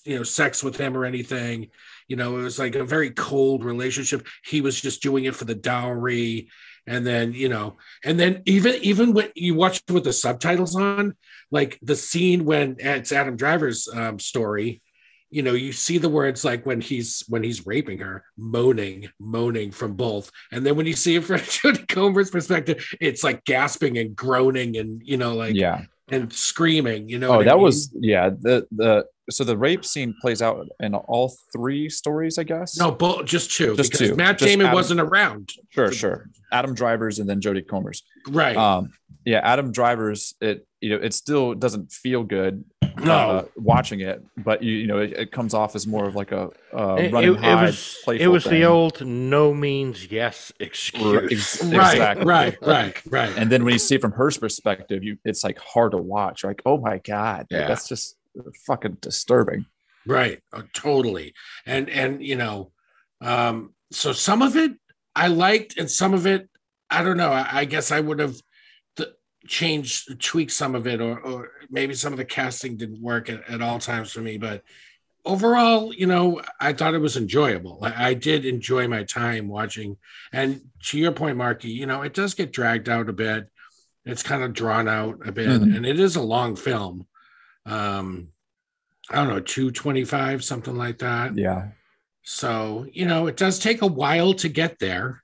you 0.04 0.18
know 0.18 0.24
sex 0.24 0.64
with 0.64 0.78
him 0.78 0.98
or 0.98 1.06
anything. 1.06 1.70
You 2.08 2.18
know 2.18 2.38
it 2.38 2.44
was 2.44 2.60
like 2.60 2.76
a 2.76 2.84
very 2.84 3.12
cold 3.12 3.64
relationship. 3.64 4.28
He 4.44 4.62
was 4.62 4.80
just 4.80 5.02
doing 5.02 5.26
it 5.26 5.36
for 5.36 5.46
the 5.46 5.56
dowry. 5.56 6.50
And 6.90 7.06
then 7.06 7.34
you 7.34 7.50
know 7.50 7.78
and 8.06 8.18
then 8.18 8.44
even 8.46 8.76
even 8.82 9.14
when 9.14 9.30
you 9.36 9.56
watch 9.56 9.82
it 9.88 9.94
with 9.94 10.06
the 10.06 10.14
subtitles 10.14 10.74
on 10.76 11.16
like 11.52 11.80
the 11.82 11.96
scene 11.96 12.46
when 12.46 12.76
it's 12.80 13.12
adam 13.12 13.36
driver's 13.36 13.88
um, 13.94 14.20
story 14.20 14.82
you 15.30 15.42
know 15.44 15.54
you 15.54 15.72
see 15.74 15.98
the 15.98 16.08
words 16.10 16.46
like 16.46 16.66
when 16.66 16.80
he's 16.80 17.24
when 17.28 17.44
he's 17.44 17.66
raping 17.68 18.00
her 18.00 18.24
moaning 18.38 19.10
moaning 19.20 19.72
from 19.72 19.94
both 19.94 20.32
and 20.52 20.66
then 20.66 20.76
when 20.76 20.86
you 20.86 20.94
see 20.94 21.16
it 21.16 21.24
from 21.24 21.38
Jodie 21.56 21.88
Comer's 21.88 22.30
perspective 22.32 22.86
it's 23.02 23.24
like 23.24 23.44
gasping 23.44 23.98
and 23.98 24.16
groaning 24.16 24.78
and 24.78 25.02
you 25.04 25.18
know 25.18 25.36
like 25.36 25.56
yeah. 25.56 25.82
and 26.10 26.32
screaming 26.32 27.10
you 27.10 27.20
know 27.20 27.28
Oh, 27.30 27.38
what 27.38 27.42
I 27.48 27.52
that 27.52 27.56
mean? 27.56 27.64
was 27.64 27.92
yeah. 28.00 28.30
The 28.30 28.66
the 28.72 29.06
so 29.30 29.44
the 29.44 29.58
rape 29.58 29.84
scene 29.86 30.14
plays 30.22 30.42
out 30.42 30.68
in 30.80 30.94
all 30.96 31.36
three 31.54 31.90
stories, 31.90 32.38
I 32.38 32.44
guess. 32.44 32.78
no 32.78 32.92
both 32.92 33.26
just 33.26 33.52
two 33.52 33.76
Just 33.76 33.92
because 33.92 34.10
two. 34.10 34.16
matt 34.16 34.38
Just 34.40 34.50
damon 34.50 34.68
Adam- 34.68 34.76
wasn't 34.76 35.00
around 35.00 35.52
sure, 35.70 35.92
sure. 35.92 36.30
Adam 36.52 36.74
Drivers 36.74 37.20
and 37.20 37.30
then 37.30 37.42
Jodie 37.42 37.68
Comer's. 37.68 38.04
right 38.30 38.56
Um, 38.56 38.94
yeah, 39.26 39.40
Adam 39.44 39.72
Drivers. 39.72 40.36
It 40.42 40.66
you 40.80 40.90
know 40.92 40.98
it 41.04 41.14
still 41.14 41.54
doesn't 41.56 41.92
feel 41.92 42.24
good 42.24 42.64
no 43.00 43.12
uh, 43.14 43.46
watching 43.58 44.00
it, 44.00 44.24
but 44.38 44.64
you 44.64 44.74
you 44.74 44.88
know 44.88 45.00
it, 45.00 45.12
it 45.14 45.32
comes 45.32 45.54
off 45.54 45.76
as 45.76 45.86
more 45.86 46.08
of 46.08 46.16
like 46.16 46.32
a 46.32 46.50
uh, 46.74 46.96
It, 46.96 47.12
running 47.12 47.34
it- 47.34 47.38
it 47.38 47.42
hide, 47.44 47.62
was 47.66 47.98
it 48.00 48.04
playful 48.06 48.32
was 48.32 48.44
the 48.46 48.64
old 48.66 49.06
no 49.06 49.54
means 49.54 50.10
yes 50.12 50.52
excuse. 50.60 51.32
ex- 51.32 51.64
right 51.66 51.92
exactly. 51.94 52.26
right 52.26 52.58
right 52.62 53.02
right 53.10 53.38
And 53.38 53.52
then 53.52 53.64
when 53.66 53.74
you 53.74 53.80
see 53.80 53.96
it 53.96 54.02
from 54.02 54.14
her 54.14 54.32
perspective, 54.32 55.04
you 55.04 55.18
it's 55.26 55.44
like 55.44 55.58
hard 55.60 55.92
to 55.92 55.98
watch. 55.98 56.44
You're 56.44 56.52
like, 56.52 56.62
oh 56.66 56.78
my 56.80 56.98
god, 57.00 57.46
Yeah. 57.52 57.68
that's 57.68 57.88
just 57.88 58.17
fucking 58.66 58.98
disturbing. 59.02 59.66
Right. 60.06 60.40
Oh, 60.54 60.64
totally. 60.74 61.34
And 61.66 61.90
and 61.90 62.24
you 62.24 62.36
know, 62.36 62.72
um, 63.22 63.74
so 63.92 64.14
some 64.14 64.42
of 64.42 64.56
it 64.56 64.72
I 65.16 65.28
liked, 65.28 65.78
and 65.78 65.90
some 65.90 66.14
of 66.14 66.26
it 66.26 66.50
I 66.90 67.04
don't 67.04 67.18
know. 67.18 67.32
I, 67.32 67.48
I 67.52 67.66
guess 67.66 67.92
I 67.92 68.00
would 68.00 68.20
have 68.20 68.36
th- 68.96 69.10
changed, 69.48 70.22
tweaked 70.22 70.52
some 70.54 70.76
of 70.76 70.88
it, 70.88 71.02
or 71.02 71.20
or 71.20 71.52
maybe 71.70 71.94
some 71.94 72.14
of 72.14 72.18
the 72.18 72.26
casting 72.26 72.78
didn't 72.78 73.02
work 73.02 73.30
at, 73.30 73.50
at 73.50 73.62
all 73.62 73.80
times 73.80 74.12
for 74.12 74.22
me. 74.22 74.38
But 74.38 74.64
overall, 75.26 75.94
you 75.94 76.06
know, 76.08 76.42
I 76.60 76.72
thought 76.72 76.94
it 76.94 77.00
was 77.00 77.18
enjoyable. 77.18 77.80
I, 77.82 78.10
I 78.10 78.14
did 78.14 78.46
enjoy 78.46 78.88
my 78.88 79.04
time 79.04 79.50
watching. 79.50 79.98
And 80.32 80.62
to 80.84 80.98
your 80.98 81.12
point, 81.12 81.36
Marky, 81.36 81.70
you 81.70 81.86
know, 81.86 82.02
it 82.04 82.14
does 82.14 82.34
get 82.34 82.54
dragged 82.54 82.88
out 82.88 83.10
a 83.10 83.14
bit. 83.14 83.50
It's 84.06 84.24
kind 84.24 84.42
of 84.42 84.54
drawn 84.54 84.88
out 84.88 85.28
a 85.28 85.34
bit, 85.34 85.50
Mhm. 85.50 85.76
and 85.76 85.86
it 85.86 86.00
is 86.00 86.16
a 86.16 86.22
long 86.22 86.56
film. 86.56 87.08
Um, 87.68 88.30
I 89.10 89.16
don't 89.18 89.28
know, 89.30 89.40
225, 89.40 90.44
something 90.44 90.76
like 90.76 91.00
that. 91.00 91.38
Yeah, 91.38 91.70
So, 92.24 92.88
you 92.92 93.06
know, 93.06 93.28
it 93.28 93.38
does 93.38 93.60
take 93.60 93.82
a 93.82 93.88
while 93.88 94.34
to 94.36 94.50
get 94.50 94.80
there, 94.80 95.24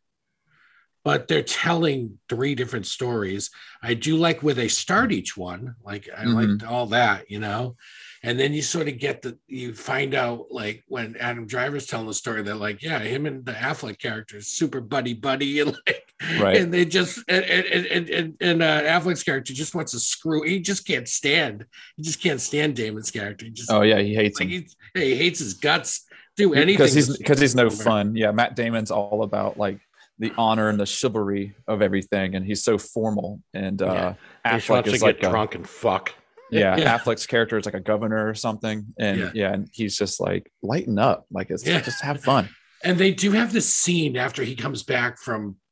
but 1.04 1.28
they're 1.28 1.44
telling 1.44 2.18
three 2.30 2.56
different 2.56 2.86
stories. 2.86 3.50
I 3.82 3.94
do 3.94 4.16
like 4.16 4.42
where 4.42 4.54
they 4.54 4.70
start 4.70 5.12
each 5.12 5.36
one. 5.36 5.76
Like, 5.84 6.08
I 6.16 6.24
Mhm. 6.24 6.34
liked 6.34 6.64
all 6.64 6.88
that, 6.88 7.30
you 7.30 7.40
know. 7.40 7.76
And 8.24 8.40
then 8.40 8.54
you 8.54 8.62
sort 8.62 8.88
of 8.88 9.00
get 9.00 9.22
the, 9.22 9.38
you 9.48 9.74
find 9.74 10.14
out 10.16 10.46
like 10.50 10.86
when 10.88 11.18
Adam 11.18 11.46
Driver's 11.46 11.88
telling 11.88 12.08
the 12.08 12.14
story, 12.14 12.42
they're 12.42 12.56
like, 12.56 12.82
yeah, 12.82 13.00
him 13.00 13.26
and 13.26 13.46
the 13.46 13.52
Affleck 13.52 14.00
character 14.00 14.38
is 14.38 14.48
super 14.48 14.80
buddy 14.80 15.14
buddy. 15.14 15.60
And 15.62 15.78
like, 15.88 16.13
right. 16.40 16.58
and 16.58 16.74
they 16.74 16.86
just, 16.86 17.20
and, 17.28 17.44
and, 17.46 17.86
and, 17.86 18.10
and, 18.10 18.38
and 18.42 18.64
uh, 18.64 18.82
Affleck's 18.84 19.24
character 19.24 19.54
just 19.54 19.76
wants 19.76 19.92
to 19.94 20.00
screw, 20.00 20.44
he 20.44 20.60
just 20.60 20.86
can't 20.88 21.08
stand, 21.08 21.66
he 21.98 22.04
just 22.04 22.22
can't 22.22 22.40
stand 22.42 22.76
Damon's 22.76 23.12
character. 23.12 23.46
He 23.46 23.52
just, 23.52 23.72
oh 23.72 23.82
yeah, 23.82 24.00
he 24.00 24.16
hates 24.16 24.40
like 24.40 24.50
him 24.50 24.66
he, 24.96 25.00
he 25.02 25.16
hates 25.16 25.40
his 25.40 25.54
guts. 25.56 26.06
Do 26.36 26.54
anything 26.56 26.78
because 26.78 26.94
he's 26.96 27.16
because 27.18 27.40
he's 27.40 27.54
no 27.54 27.70
fun. 27.70 28.16
Yeah, 28.16 28.32
Matt 28.32 28.56
Damon's 28.56 28.90
all 28.90 29.22
about 29.24 29.58
like 29.58 29.78
the 30.18 30.32
honor 30.36 30.68
and 30.70 30.80
the 30.80 30.86
chivalry 30.88 31.54
of 31.68 31.82
everything, 31.84 32.34
and 32.34 32.44
he's 32.44 32.64
so 32.64 32.80
formal. 32.80 33.40
And 33.54 33.80
uh, 33.84 34.14
He 34.44 34.50
Affleck 34.50 34.56
just 34.56 34.70
wants 34.70 34.90
is 34.90 34.94
get 34.96 35.02
like 35.06 35.18
a- 35.24 35.30
drunk 35.30 35.54
and 35.54 35.70
fuck. 35.70 36.12
yeah, 36.50 36.76
Yeah. 36.80 36.98
Affleck's 36.98 37.28
character 37.28 37.58
is 37.60 37.66
like 37.66 37.76
a 37.76 37.80
governor 37.80 38.28
or 38.28 38.34
something, 38.34 38.96
and 38.98 39.20
Yeah. 39.20 39.32
yeah, 39.36 39.54
and 39.54 39.70
he's 39.72 39.96
just 39.96 40.20
like 40.20 40.52
lighten 40.64 40.98
up, 40.98 41.28
like 41.32 41.52
it's 41.52 41.66
Yeah. 41.68 41.82
just 41.82 42.02
have 42.04 42.24
fun. 42.24 42.50
And 42.84 42.98
they 42.98 43.12
do 43.12 43.32
have 43.34 43.54
this 43.54 43.74
scene 43.74 44.18
after 44.18 44.44
he 44.44 44.56
comes 44.56 44.82
back 44.82 45.20
from 45.20 45.56
Pa- 45.56 45.63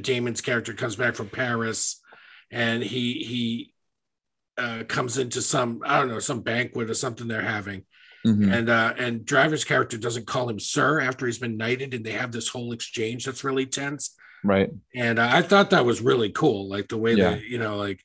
Damon's 0.00 0.40
character 0.40 0.72
comes 0.74 0.96
back 0.96 1.14
from 1.14 1.28
Paris, 1.28 2.00
and 2.50 2.82
he 2.82 3.12
he 3.24 3.72
uh, 4.56 4.84
comes 4.88 5.18
into 5.18 5.40
some 5.42 5.80
I 5.84 5.98
don't 5.98 6.08
know 6.08 6.18
some 6.18 6.40
banquet 6.40 6.90
or 6.90 6.94
something 6.94 7.28
they're 7.28 7.42
having, 7.42 7.84
Mhm. 8.26 8.52
and 8.52 8.68
uh, 8.68 8.94
and 8.98 9.24
Driver's 9.24 9.64
character 9.64 9.96
doesn't 9.98 10.26
call 10.26 10.48
him 10.48 10.58
sir 10.58 11.00
after 11.00 11.26
he's 11.26 11.38
been 11.38 11.56
knighted, 11.56 11.94
and 11.94 12.04
they 12.04 12.12
have 12.12 12.32
this 12.32 12.48
whole 12.48 12.72
exchange 12.72 13.24
that's 13.24 13.44
really 13.44 13.66
tense. 13.66 14.14
Right? 14.44 14.70
And 14.94 15.18
uh, 15.18 15.28
I 15.30 15.42
thought 15.42 15.70
that 15.70 15.84
was 15.84 16.00
really 16.00 16.30
cool, 16.30 16.68
like 16.68 16.88
the 16.88 16.96
way 16.98 17.14
Yeah. 17.14 17.34
they 17.36 17.42
you 17.42 17.58
know 17.58 17.76
like 17.76 18.04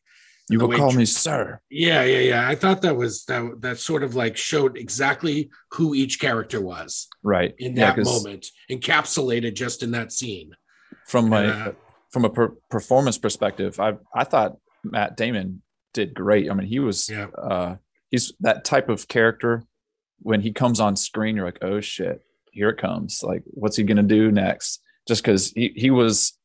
You 0.50 0.60
will 0.60 0.76
call 0.78 0.92
me 0.92 1.06
sir. 1.06 1.60
Yeah, 1.70 2.04
yeah, 2.04 2.20
yeah. 2.20 2.48
I 2.50 2.56
thought 2.56 2.82
that 2.82 2.96
was 2.98 3.24
that 3.26 3.62
that 3.62 3.80
sort 3.80 4.04
of 4.04 4.14
like 4.14 4.36
showed 4.38 4.78
exactly 4.78 5.50
who 5.72 5.96
each 5.96 6.20
character 6.20 6.60
was 6.62 7.08
Right? 7.24 7.56
in 7.58 7.76
Yeah, 7.76 7.96
moment, 7.96 8.48
encapsulated 8.70 9.54
just 9.56 9.82
in 9.84 9.92
that 9.92 10.12
scene. 10.12 10.52
From 11.08 11.30
my 11.30 11.74
from 12.12 12.26
a 12.26 12.30
per- 12.30 12.56
performance 12.70 13.18
perspective, 13.18 13.80
I 13.80 13.94
I 14.14 14.24
thought 14.24 14.58
Matt 14.84 15.18
Damon 15.18 15.62
did 15.94 16.14
great. 16.14 16.50
I 16.50 16.54
mean, 16.54 16.68
he 16.68 16.80
was 16.80 17.10
Yeah. 17.10 17.28
uh 17.38 17.76
he's 18.10 18.34
that 18.40 18.64
type 18.66 18.90
of 18.90 19.08
character 19.08 19.64
when 20.20 20.42
he 20.42 20.52
comes 20.52 20.80
on 20.80 20.96
screen 20.96 21.36
you're 21.36 21.46
like 21.46 21.58
oh 21.64 21.82
shit 21.82 22.22
here 22.52 22.70
it 22.70 22.78
comes 22.78 23.22
like 23.24 23.44
what's 23.48 23.76
he 23.76 23.84
gonna 23.84 24.04
do 24.04 24.32
next 24.32 24.80
just 25.08 25.22
because 25.24 25.52
he, 25.52 25.74
he 25.76 25.90
was 25.90 26.38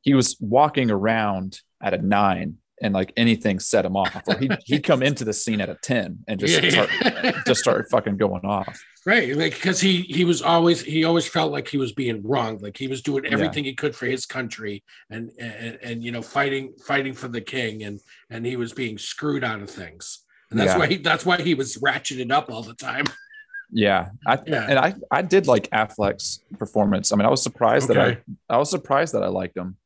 he 0.00 0.14
was 0.14 0.36
walking 0.40 0.90
around 0.90 1.60
at 1.82 1.94
a 1.94 1.98
nine 1.98 2.56
and 2.82 2.92
like 2.92 3.12
anything 3.16 3.58
set 3.60 3.84
him 3.86 3.96
off 3.96 4.22
or 4.26 4.36
he, 4.36 4.50
he'd 4.66 4.82
come 4.82 5.02
into 5.02 5.24
the 5.24 5.32
scene 5.32 5.60
at 5.60 5.70
a 5.70 5.76
10 5.76 6.24
and 6.28 6.38
just 6.40 6.62
Yeah, 6.62 6.70
start 6.70 6.90
yeah. 7.00 7.42
just 7.46 7.60
start 7.60 7.88
fucking 7.90 8.16
going 8.18 8.44
off 8.44 8.78
right, 9.06 9.34
like 9.36 9.54
because 9.54 9.80
he 9.80 10.02
he 10.02 10.24
was 10.24 10.42
always 10.42 10.80
he 10.82 11.04
always 11.04 11.26
felt 11.26 11.50
like 11.50 11.66
he 11.66 11.76
was 11.76 11.92
being 11.92 12.22
wronged, 12.22 12.62
like 12.62 12.76
he 12.76 12.86
was 12.86 13.02
doing 13.02 13.24
everything 13.26 13.64
he 13.64 13.74
could 13.74 13.96
for 13.96 14.06
his 14.06 14.26
country 14.26 14.84
and, 15.10 15.30
and 15.40 15.78
and 15.82 16.04
you 16.04 16.12
know 16.12 16.22
fighting 16.22 16.72
fighting 16.86 17.12
for 17.14 17.26
the 17.28 17.40
king 17.40 17.82
and 17.82 17.98
and 18.30 18.46
he 18.46 18.56
was 18.56 18.72
being 18.72 18.98
screwed 18.98 19.42
out 19.42 19.60
of 19.62 19.68
things. 19.70 20.20
And 20.50 20.60
that's 20.60 20.72
Yeah. 20.74 20.78
why 20.78 20.86
he 20.86 20.96
that's 20.98 21.24
why 21.26 21.40
he 21.42 21.54
was 21.54 21.78
ratcheted 21.78 22.30
up 22.30 22.48
all 22.50 22.62
the 22.62 22.74
time. 22.74 23.04
yeah 23.74 24.10
I, 24.26 24.38
Yeah. 24.46 24.66
and 24.68 24.78
i 24.78 24.94
i 25.10 25.22
did 25.22 25.46
like 25.46 25.68
affleck's 25.70 26.40
performance 26.58 27.10
i 27.10 27.16
mean 27.16 27.24
i 27.24 27.30
was 27.30 27.42
surprised 27.42 27.88
that 27.88 27.98
i 27.98 28.18
i 28.50 28.58
was 28.58 28.68
surprised 28.70 29.14
that 29.14 29.22
i 29.22 29.28
liked 29.28 29.56
him 29.56 29.78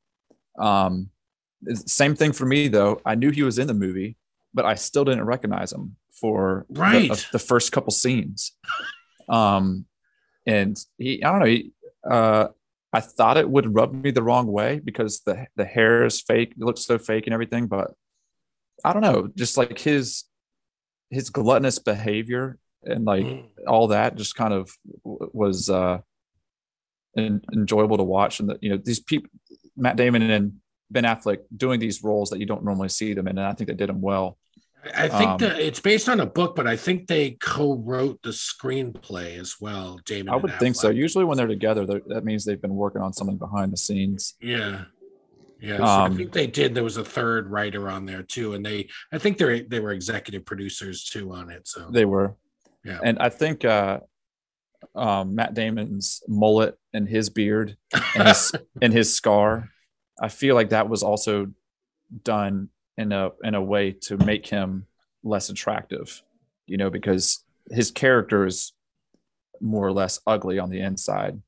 um 0.59 1.09
same 1.75 2.15
thing 2.15 2.33
for 2.33 2.47
me 2.47 2.69
though 2.69 3.01
i 3.05 3.15
knew 3.15 3.31
he 3.31 3.43
was 3.43 3.59
in 3.59 3.67
the 3.67 3.75
movie 3.75 4.17
but 4.55 4.65
i 4.67 4.75
still 4.75 5.05
didn't 5.05 5.25
recognize 5.25 5.73
him 5.73 5.97
for 6.21 6.67
the- 6.71 6.81
Right. 6.81 7.11
of 7.11 7.25
the, 7.33 7.39
first 7.39 7.73
couple 7.73 7.91
scenes 7.93 8.53
um 9.29 9.87
and 10.47 10.77
he 10.99 11.23
i 11.25 11.31
don't 11.31 11.41
know 11.41 11.47
he 11.47 11.73
uh 12.11 12.49
i 12.93 13.01
thought 13.01 13.37
it 13.37 13.49
would 13.49 13.75
rub 13.75 13.93
me 13.93 14.11
the 14.11 14.23
wrong 14.23 14.47
way 14.47 14.81
because 14.83 15.21
the 15.27 15.47
the 15.57 15.65
hair 15.65 16.05
is 16.05 16.21
fake 16.21 16.53
it 16.53 16.65
looks 16.65 16.83
so 16.85 16.99
fake 16.99 17.27
and 17.27 17.35
everything 17.35 17.67
but 17.67 17.93
i 18.85 18.93
don't 18.93 19.03
know 19.03 19.29
just 19.35 19.57
like 19.57 19.79
his 19.79 20.25
his 21.11 21.31
gluttonous 21.31 21.79
behavior 21.79 22.59
and 22.85 23.05
like 23.05 23.25
Mm. 23.25 23.49
all 23.67 23.89
that 23.89 24.17
just 24.17 24.37
kind 24.37 24.55
of 24.55 24.71
was 25.05 25.69
uh 25.69 25.99
en- 27.17 27.43
enjoyable 27.53 27.97
to 27.97 28.05
watch 28.05 28.39
and 28.41 28.51
that 28.51 28.63
you 28.63 28.71
know 28.71 28.77
these 28.77 29.01
people 29.01 29.31
matt 29.77 29.97
damon 29.97 30.23
and 30.23 30.53
ben 30.91 31.05
affleck 31.05 31.39
doing 31.57 31.81
these 31.81 32.03
roles 32.05 32.31
that 32.31 32.39
you 32.39 32.47
don't 32.47 32.65
normally 32.65 32.89
see 32.89 33.13
them 33.15 33.27
in 33.29 33.39
and 33.39 33.47
i 33.47 33.53
think 33.53 33.69
they 33.69 33.75
did 33.75 33.89
them 33.89 34.01
well 34.01 34.39
I 34.95 35.09
think 35.09 35.31
Um, 35.31 35.39
that 35.39 35.59
it's 35.59 35.81
based 35.81 36.09
on 36.09 36.21
a 36.21 36.27
book, 36.27 36.55
but 36.55 36.69
I 36.69 36.77
think 36.77 37.09
they 37.09 37.33
co-wrote 37.41 38.23
the 38.23 38.31
screenplay 38.31 39.37
as 39.37 39.57
well. 39.61 39.99
Damon, 40.05 40.33
i 40.33 40.37
would 40.37 40.57
think 40.61 40.77
so 40.77 40.91
usually 40.91 41.25
when 41.25 41.37
they're 41.37 41.49
together 41.49 41.85
they're- 41.85 42.03
that 42.07 42.25
means 42.25 42.45
they've 42.45 42.63
been 42.63 42.77
working 42.77 43.03
on 43.03 43.13
something 43.13 43.37
behind 43.37 43.73
the 43.73 43.77
scenes 43.77 44.35
Yeah. 44.41 44.85
Yeah, 45.61 45.79
so 45.79 45.83
I 45.83 46.07
Um, 46.07 46.17
think 46.17 46.31
they 46.33 46.47
did. 46.47 46.75
There 46.77 46.85
was 46.85 46.99
a 46.99 47.05
third 47.05 47.49
writer 47.51 47.89
on 47.89 48.07
there 48.07 48.23
too, 48.23 48.53
and 48.55 48.65
they, 48.65 48.89
I 49.11 49.19
think 49.19 49.39
they 49.39 49.63
they 49.63 49.81
were 49.81 49.91
executive 49.93 50.45
producers 50.45 51.03
too 51.03 51.33
on 51.33 51.51
it. 51.51 51.67
So 51.67 51.91
they 51.91 52.05
were 52.05 52.37
Yeah. 52.85 53.01
and 53.03 53.19
i 53.19 53.29
think 53.29 53.65
uh 53.65 53.99
um 54.95 55.35
matt 55.35 55.53
damon's 55.55 56.23
mullet 56.29 56.79
and 56.93 57.09
his 57.09 57.29
beard 57.31 57.77
and 58.15 58.29
his, 58.29 58.53
and 58.83 58.93
his 58.93 59.13
scar 59.13 59.71
i 60.21 60.29
feel 60.29 60.55
like 60.55 60.71
that 60.71 60.89
was 60.89 61.03
also 61.03 61.47
done 62.25 62.69
in 62.97 63.13
a 63.13 63.31
in 63.43 63.55
a 63.55 63.63
way 63.63 63.93
to 63.93 64.17
make 64.19 64.47
him 64.47 64.87
less 65.23 65.49
attractive 65.51 66.23
you 66.67 66.77
know 66.77 66.91
because 66.91 67.45
his 67.71 67.91
character 67.91 68.47
is 68.47 68.73
more 69.61 69.87
or 69.87 69.93
less 69.93 70.21
ugly 70.27 70.59
on 70.59 70.71
the 70.71 70.81
inside 70.81 71.41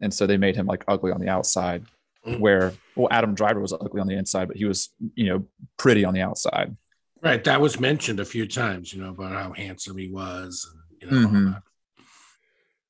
and 0.00 0.12
so 0.12 0.26
they 0.26 0.36
made 0.36 0.56
him 0.56 0.66
like 0.66 0.84
ugly 0.88 1.12
on 1.12 1.20
the 1.20 1.28
outside 1.28 1.84
Mm. 2.26 2.38
where 2.38 2.74
well 2.96 3.08
adam 3.10 3.34
driver 3.34 3.60
was 3.62 3.72
ugly 3.72 3.98
on 3.98 4.06
the 4.06 4.14
inside 4.14 4.46
but 4.46 4.58
he 4.58 4.66
was 4.66 4.90
you 5.14 5.24
know 5.26 5.42
pretty 5.78 6.04
on 6.04 6.12
the 6.12 6.20
outside 6.20 6.76
right, 7.22 7.42
that 7.44 7.62
was 7.62 7.80
mentioned 7.80 8.20
a 8.20 8.26
few 8.26 8.46
times. 8.46 8.92
You 8.92 9.00
know 9.02 9.08
about 9.08 9.32
how 9.32 9.52
handsome 9.54 9.96
he 9.96 10.08
was, 10.10 10.70
and 10.70 11.00
you 11.00 11.10
know. 11.22 11.26
all 11.26 11.32
Mhm. 11.34 11.62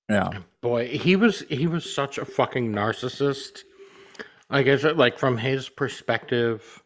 that. 0.09 0.33
yeah 0.35 0.41
Boy, 0.61 0.89
he 0.89 1.15
was 1.15 1.45
he 1.49 1.69
was 1.69 1.95
such 1.95 2.19
a 2.19 2.25
fucking 2.25 2.73
narcissist. 2.73 3.61
I 4.51 4.63
guess 4.63 4.83
like 4.85 5.19
from 5.19 5.39
his 5.39 5.69
perspective, 5.69 6.83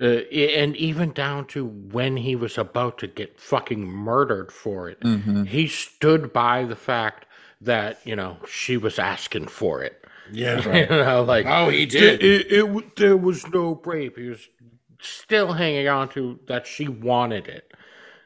uh, 0.00 0.04
and 0.04 0.76
even 0.76 1.12
down 1.12 1.46
to 1.48 1.64
when 1.66 2.16
he 2.16 2.36
was 2.36 2.56
about 2.58 2.98
to 2.98 3.06
get 3.06 3.40
fucking 3.40 3.84
murdered 3.86 4.52
for 4.52 4.88
it, 4.88 5.00
Mhm. 5.00 5.46
he 5.46 5.66
stood 5.66 6.32
by 6.32 6.64
the 6.64 6.76
fact 6.76 7.26
that 7.60 7.98
you 8.04 8.14
know 8.16 8.38
she 8.48 8.76
was 8.76 8.98
asking 8.98 9.46
for 9.48 9.82
it. 9.82 10.04
Yeah. 10.32 10.56
you 10.80 10.86
know, 10.86 11.22
like 11.22 11.46
Oh, 11.46 11.68
he 11.68 11.86
did. 11.86 12.22
it, 12.22 12.50
it 12.52 12.60
w- 12.66 12.90
there 12.96 13.16
was 13.16 13.46
no 13.48 13.80
rape. 13.84 14.16
He 14.18 14.28
was 14.28 14.48
still 15.00 15.52
hanging 15.52 15.88
on 15.88 16.08
to 16.10 16.38
that 16.46 16.66
she 16.66 16.88
wanted 16.88 17.46
it, 17.46 17.72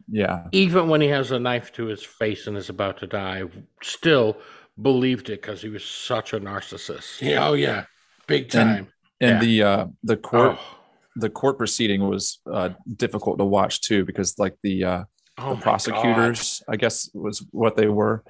Yeah. 0.09 0.45
even 0.53 0.89
when 0.89 1.01
he 1.01 1.09
has 1.09 1.31
a 1.33 1.39
knife 1.41 1.73
to 1.73 1.87
his 1.87 2.03
face 2.05 2.47
and 2.47 2.57
is 2.57 2.69
about 2.69 2.99
to 2.99 3.07
die. 3.07 3.43
Still 3.83 4.37
believed 4.81 5.29
it 5.29 5.43
because 5.43 5.61
he 5.63 5.69
was 5.69 5.85
such 5.85 6.33
a 6.33 6.39
narcissist. 6.41 7.21
Yeah, 7.21 7.49
oh 7.49 7.55
yeah, 7.55 7.85
big 8.29 8.49
time. 8.51 8.87
And 9.21 9.31
Yeah. 9.31 9.39
the 9.41 9.63
uh 9.65 9.87
the 10.05 10.17
court 10.17 10.57
Oh, 10.57 10.77
the 11.17 11.29
court 11.31 11.59
proceeding 11.59 12.09
was 12.09 12.39
uh 12.51 12.71
difficult 12.97 13.39
to 13.39 13.45
watch 13.45 13.81
too 13.81 14.05
because 14.05 14.39
like 14.39 14.55
the 14.63 14.85
uh 14.85 15.05
oh 15.39 15.55
the 15.57 15.61
prosecutors, 15.61 16.63
I 16.69 16.77
guess 16.77 17.11
was 17.15 17.45
what 17.51 17.75
they 17.77 17.89
were. 17.89 18.23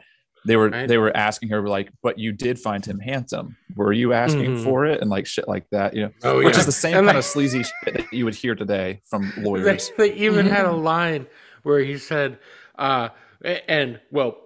They 0.47 0.57
were 0.57 0.71
Right. 0.71 0.89
they 0.89 0.97
were 0.97 1.15
asking 1.15 1.51
her 1.51 1.69
like, 1.69 1.91
but 2.03 2.19
you 2.19 2.33
did 2.33 2.59
find 2.59 2.83
him 2.87 3.01
handsome. 3.01 3.57
Were 3.77 3.93
you 3.93 4.15
asking 4.15 4.55
Mhm. 4.57 4.65
for 4.65 4.87
it? 4.87 5.03
And 5.03 5.11
like 5.11 5.27
shit 5.27 5.47
like 5.49 5.67
that, 5.73 5.95
you 5.95 6.03
know, 6.05 6.11
Oh 6.23 6.37
which 6.39 6.55
yeah, 6.55 6.61
is 6.61 6.67
the 6.67 6.73
same 6.73 6.95
And 6.97 7.07
kind 7.07 7.07
like- 7.09 7.17
of 7.17 7.25
sleazy 7.25 7.65
shit 7.65 7.95
that 7.95 8.13
you 8.13 8.25
would 8.25 8.37
hear 8.37 8.55
today 8.55 9.03
from 9.11 9.23
God. 9.25 9.33
They, 9.37 9.43
lawyers. 9.43 9.91
they 9.99 10.15
even 10.15 10.47
had 10.47 10.65
Mm-hmm. 10.65 10.75
a 10.75 10.79
line 10.95 11.27
where 11.65 11.81
he 11.81 11.99
said, 11.99 12.39
uh, 12.79 13.09
and 13.45 14.01
well, 14.11 14.39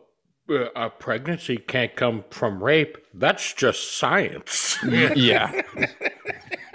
a 0.57 0.91
pregnancy 0.91 1.57
can't 1.57 1.95
come 1.97 2.25
from 2.31 2.62
rape. 2.62 2.99
That's 3.15 3.53
just 3.55 3.97
science. 3.99 4.79
yeah. 4.88 5.62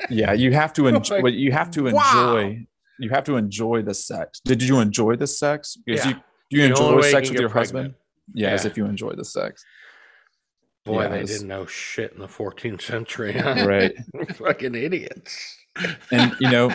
Yeah, 0.10 0.34
you 0.34 0.54
have 0.54 0.74
to 0.74 0.88
enjoy 0.94 1.20
Like, 1.22 1.34
you 1.34 1.52
have 1.52 1.72
to 1.72 1.84
wow. 1.92 2.38
enjoy 2.38 2.68
you 3.00 3.10
have 3.12 3.24
to 3.26 3.36
enjoy 3.38 3.84
the 3.84 3.94
sex. 3.94 4.40
Did 4.44 4.64
you 4.64 4.80
enjoy 4.80 5.16
the 5.18 5.28
sex? 5.28 5.78
Yeah. 5.86 6.08
you 6.08 6.14
do 6.14 6.20
you 6.58 6.62
The 6.64 6.70
enjoy 6.70 6.90
way 6.96 6.96
you 7.08 7.12
sex 7.12 7.30
with 7.30 7.40
your 7.40 7.50
pregnant. 7.50 7.76
husband? 7.88 7.96
Yeah, 8.34 8.50
as 8.50 8.66
if 8.66 8.76
you 8.78 8.86
enjoy 8.86 9.14
the 9.14 9.26
sex. 9.26 9.64
Boy, 10.86 11.02
Yeah, 11.04 11.08
they 11.10 11.16
it's- 11.22 11.30
didn't 11.34 11.48
know 11.50 11.66
shit 11.66 12.14
in 12.14 12.20
the 12.20 12.28
14th 12.28 12.82
century. 12.82 13.34
Huh? 13.34 13.66
Right. 13.68 13.94
Fucking 14.36 14.74
idiots. 14.76 15.58
and 16.12 16.34
you 16.40 16.50
know 16.50 16.72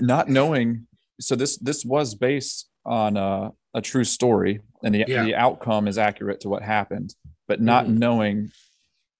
not 0.00 0.28
knowing 0.28 0.86
so 1.20 1.34
this 1.34 1.56
this 1.58 1.84
was 1.84 2.14
based 2.14 2.68
on 2.86 3.16
uh, 3.16 3.50
a 3.74 3.80
true 3.80 4.04
story 4.04 4.60
and 4.82 4.94
the, 4.94 5.04
Yeah. 5.06 5.24
the 5.24 5.34
outcome 5.34 5.86
is 5.88 5.98
accurate 5.98 6.40
to 6.40 6.48
what 6.48 6.62
happened 6.62 7.14
but 7.48 7.60
not 7.60 7.86
Mhm. 7.86 7.98
knowing 7.98 8.52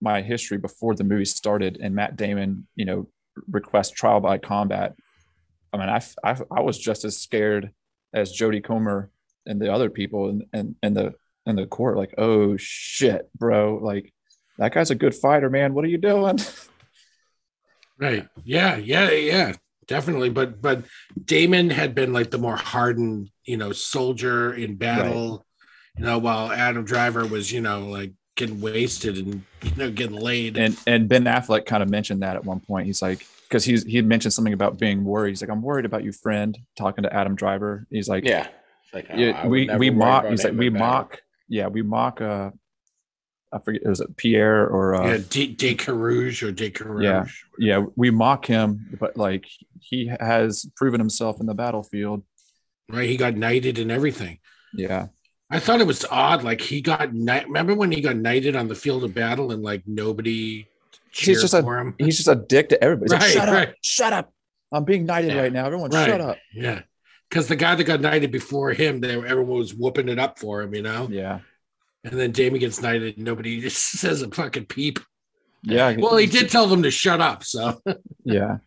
my 0.00 0.22
history 0.22 0.58
before 0.58 0.94
the 0.94 1.04
movie 1.04 1.24
started 1.24 1.78
and 1.80 1.94
matt 1.94 2.16
damon 2.16 2.66
you 2.74 2.84
know 2.84 3.08
request 3.50 3.94
trial 3.94 4.20
by 4.20 4.38
combat 4.38 4.94
i 5.72 5.76
mean 5.78 5.88
i 5.88 6.02
i, 6.24 6.36
I 6.50 6.60
was 6.60 6.78
just 6.78 7.04
as 7.04 7.16
scared 7.18 7.70
as 8.12 8.36
jodie 8.36 8.62
comer 8.64 9.10
and 9.46 9.60
the 9.60 9.72
other 9.72 9.90
people 9.90 10.28
in, 10.28 10.46
in, 10.52 10.76
in 10.82 10.94
the 10.94 11.14
in 11.46 11.56
the 11.56 11.66
court 11.66 11.96
like 11.96 12.14
oh 12.18 12.56
shit 12.58 13.28
bro 13.36 13.76
like 13.82 14.12
that 14.58 14.72
guy's 14.72 14.90
a 14.90 14.94
good 14.94 15.14
fighter 15.14 15.48
man 15.50 15.74
what 15.74 15.84
are 15.84 15.88
you 15.88 15.98
doing 15.98 16.38
right. 17.98 18.28
Yeah, 18.44 18.76
yeah, 18.76 19.10
yeah, 19.10 19.52
definitely. 19.86 20.30
But 20.30 20.60
but 20.60 20.84
Damon 21.24 21.70
had 21.70 21.94
been 21.94 22.12
like 22.12 22.30
the 22.30 22.38
more 22.38 22.56
hardened, 22.56 23.30
you 23.44 23.56
know, 23.56 23.72
soldier 23.72 24.52
in 24.54 24.76
battle. 24.76 25.46
You 25.96 26.04
know, 26.04 26.18
while 26.18 26.50
Adam 26.50 26.84
Driver 26.84 27.26
was, 27.26 27.52
you 27.52 27.60
know, 27.60 27.80
like 27.86 28.12
getting 28.34 28.60
wasted 28.60 29.18
and 29.18 29.44
you 29.62 29.70
know 29.76 29.90
getting 29.90 30.16
laid. 30.16 30.56
and 30.56 30.76
and 30.86 31.08
Ben 31.08 31.24
Affleck 31.24 31.66
kind 31.66 31.82
of 31.82 31.88
mentioned 31.90 32.22
that 32.22 32.36
at 32.36 32.44
one 32.44 32.60
point. 32.60 32.86
He's 32.86 33.02
like, 33.02 33.26
because 33.48 33.64
he's 33.64 33.84
he 33.84 33.96
had 33.96 34.06
mentioned 34.06 34.32
something 34.32 34.54
about 34.54 34.78
being 34.78 35.04
worried. 35.04 35.30
He's 35.30 35.42
like, 35.42 35.50
I'm 35.50 35.62
worried 35.62 35.84
about 35.84 36.02
you, 36.04 36.12
friend. 36.12 36.56
Talking 36.76 37.04
to 37.04 37.12
Adam 37.12 37.34
Driver, 37.34 37.86
he's 37.90 38.08
like, 38.08 38.24
Yeah. 38.24 38.48
Like, 38.92 39.06
oh, 39.10 39.16
yeah, 39.16 39.46
we 39.46 39.70
we 39.76 39.90
mock. 39.90 40.26
He's 40.26 40.44
like, 40.44 40.54
we 40.54 40.66
in 40.66 40.74
mock. 40.74 41.20
Yeah, 41.48 41.68
we 41.68 41.82
mock. 41.82 42.20
Uh, 42.20 42.50
I 43.52 43.58
forget. 43.58 43.86
Was 43.86 44.00
it 44.00 44.16
Pierre 44.16 44.66
or 44.66 44.94
uh, 44.94 45.06
yeah, 45.06 45.12
yeah. 45.14 45.22
De, 45.28 45.46
De 45.54 45.74
Carrouges 45.74 46.42
or 46.42 46.52
De 46.52 46.70
Carrouges. 46.70 47.32
yeah, 47.58 47.84
we 47.96 48.10
mock 48.10 48.46
him, 48.46 48.96
but 48.98 49.16
like 49.16 49.46
he 49.80 50.10
has 50.20 50.66
proven 50.76 51.00
himself 51.00 51.40
in 51.40 51.46
the 51.46 51.54
battlefield. 51.54 52.22
Right. 52.90 53.08
He 53.08 53.16
got 53.16 53.34
knighted 53.34 53.78
and 53.78 53.90
everything. 53.90 54.38
Yeah, 54.74 55.08
I 55.52 55.58
thought 55.60 55.80
it 55.80 55.86
was 55.86 56.04
odd. 56.10 56.42
Like 56.42 56.60
he 56.60 56.80
got 56.80 57.14
knight. 57.14 57.46
Remember 57.46 57.74
when 57.74 57.92
he 57.92 58.00
got 58.00 58.16
knighted 58.16 58.56
on 58.56 58.68
the 58.68 58.74
field 58.74 59.04
of 59.04 59.14
battle 59.14 59.52
and 59.52 59.62
like 59.62 59.82
nobody 59.86 60.66
cheered 61.12 61.38
just 61.40 61.54
a- 61.54 61.62
for 61.62 61.78
him? 61.78 61.94
he's 61.98 62.16
just 62.16 62.28
a 62.28 62.34
dick 62.34 62.70
to 62.70 62.82
everybody. 62.82 63.14
He's 63.24 63.36
like, 63.36 63.48
Right, 63.48 63.52
shut 63.54 63.68
up, 63.68 63.74
shut 63.82 64.12
up. 64.12 64.32
I'm 64.72 64.84
being 64.84 65.04
knighted 65.06 65.32
Yeah. 65.32 65.42
right 65.42 65.52
now. 65.52 65.66
Everyone, 65.66 65.90
Right. 65.90 66.08
shut 66.08 66.20
up. 66.20 66.38
Yeah. 66.54 66.80
Because 67.28 67.46
the 67.48 67.56
guy 67.56 67.74
that 67.74 67.84
got 67.84 68.00
knighted 68.00 68.30
before 68.32 68.72
him, 68.72 69.00
they 69.00 69.14
everyone 69.14 69.58
was 69.58 69.74
whooping 69.74 70.08
it 70.08 70.18
up 70.18 70.38
for 70.38 70.62
him, 70.62 70.74
you 70.74 70.82
know? 70.82 71.08
Yeah, 71.10 71.40
And 72.04 72.18
then 72.18 72.32
Jamie 72.32 72.58
gets 72.58 72.80
knighted 72.80 73.16
and 73.16 73.24
nobody 73.24 73.60
just 73.60 73.78
says 74.00 74.22
a 74.22 74.28
fucking 74.30 74.66
peep. 74.66 74.98
yeah. 75.62 75.94
Well, 75.98 76.16
he 76.16 76.26
did 76.26 76.48
tell 76.50 76.66
them 76.66 76.82
to 76.82 76.90
shut 76.90 77.20
up. 77.20 77.44
So, 77.44 77.80
Yeah. 78.24 78.58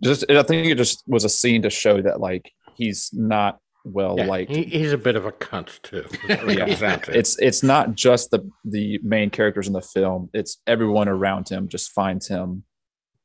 Just, 0.00 0.30
I 0.30 0.42
think 0.42 0.66
it 0.66 0.76
just 0.76 1.02
was 1.06 1.24
a 1.24 1.28
scene 1.28 1.62
to 1.62 1.70
show 1.70 2.00
that 2.02 2.20
like 2.20 2.52
he's 2.74 3.10
not 3.14 3.58
well 3.86 4.16
Yeah, 4.18 4.26
liked. 4.26 4.50
he, 4.50 4.64
he's 4.64 4.92
a 4.92 4.98
bit 4.98 5.16
of 5.16 5.24
a 5.26 5.32
cunt 5.32 5.80
too. 5.82 6.04
That's 6.28 6.42
what 6.42 6.50
it 6.56 6.58
comes 6.58 6.80
down 6.80 7.00
to. 7.02 7.18
It's 7.18 7.38
it's 7.38 7.62
not 7.62 7.94
just 7.94 8.30
the 8.30 8.48
the 8.64 8.98
main 9.02 9.30
characters 9.30 9.66
in 9.66 9.72
the 9.72 9.80
film. 9.82 10.28
It's 10.34 10.58
everyone 10.66 11.08
around 11.08 11.48
him 11.48 11.68
just 11.68 11.92
finds 11.92 12.28
him 12.28 12.64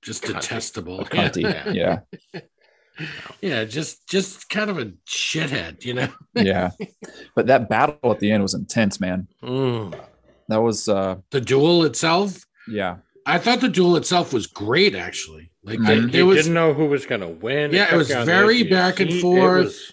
just 0.02 0.24
Cunty. 0.24 0.34
detestable. 0.42 1.06
cunty. 1.06 1.44
Yeah. 1.74 2.00
Yeah, 2.34 2.42
Yeah. 3.42 3.64
Just, 3.66 4.08
just 4.08 4.50
kind 4.50 4.70
of 4.70 4.78
a 4.78 4.86
shithead, 5.08 5.84
you 5.86 5.94
know? 5.96 6.08
yeah. 6.36 6.72
But 7.36 7.48
that 7.48 7.70
battle 7.70 8.12
at 8.12 8.20
the 8.20 8.32
end 8.32 8.44
was 8.44 8.54
intense, 8.54 9.00
man. 9.00 9.28
Mm. 9.44 9.98
That 10.50 10.62
was 10.62 10.88
uh 10.90 11.18
The 11.32 11.42
duel 11.42 11.84
itself, 11.86 12.46
yeah. 12.68 12.98
I 13.26 13.38
thought 13.38 13.62
the 13.62 13.70
duel 13.70 13.96
itself 13.98 14.34
was 14.34 14.48
great, 14.48 14.96
actually. 14.96 15.52
Like, 15.64 15.78
Mhm. 15.80 16.12
there, 16.12 16.20
You 16.22 16.26
was 16.26 16.38
didn't 16.38 16.54
know 16.56 16.74
who 16.74 16.88
was 16.88 17.06
going 17.06 17.22
to 17.22 17.28
win. 17.28 17.72
Yeah, 17.72 17.84
it 17.84 17.90
kept 17.90 17.98
was 17.98 18.10
you 18.10 18.16
on 18.16 18.22
the 18.22 18.26
very 18.32 18.56
edge 18.56 18.62
of 18.64 18.68
your 18.70 18.80
back 18.80 19.00
and 19.00 19.12
seat. 19.12 19.18
It 19.20 19.22
forth. 19.22 19.92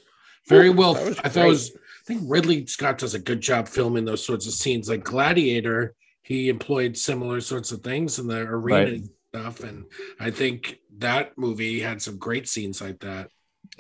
Was- 0.51 0.59
very 0.59 0.71
well. 0.71 0.97
I 1.25 1.29
thought 1.29 1.45
it 1.47 1.49
was. 1.49 1.71
I 1.75 2.05
think 2.07 2.23
Ridley 2.27 2.67
Scott 2.67 2.99
does 2.99 3.15
a 3.15 3.19
good 3.19 3.41
job 3.41 3.69
filming 3.69 4.05
those 4.07 4.25
sorts 4.25 4.47
of 4.47 4.55
scenes. 4.55 4.89
Like 4.89 5.05
Gladiator, 5.05 5.95
he 6.23 6.49
employed 6.49 6.97
similar 6.97 7.41
sorts 7.43 7.71
of 7.73 7.83
things 7.83 8.19
in 8.19 8.27
the 8.27 8.39
arena 8.39 8.79
Right. 8.79 8.89
and 8.95 9.11
stuff, 9.35 9.61
and 9.61 9.85
I 10.19 10.31
think 10.31 10.79
that 10.99 11.37
movie 11.37 11.81
had 11.81 12.01
some 12.01 12.17
great 12.17 12.49
scenes 12.49 12.81
like 12.81 13.01
that. 13.01 13.31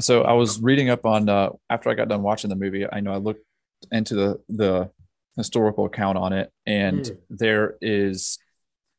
So 0.00 0.22
I 0.22 0.34
was 0.34 0.60
reading 0.60 0.90
up 0.90 1.06
on 1.06 1.28
uh 1.30 1.50
after 1.70 1.88
I 1.88 1.94
got 1.94 2.08
done 2.08 2.22
watching 2.22 2.50
the 2.50 2.56
movie, 2.56 2.86
I 2.90 3.00
know 3.00 3.12
I 3.12 3.16
looked 3.16 3.44
into 3.90 4.14
the 4.14 4.40
the 4.48 4.90
historical 5.36 5.86
account 5.86 6.18
on 6.18 6.32
it, 6.34 6.50
and 6.66 7.00
Mm. 7.00 7.18
there 7.30 7.76
is 7.80 8.38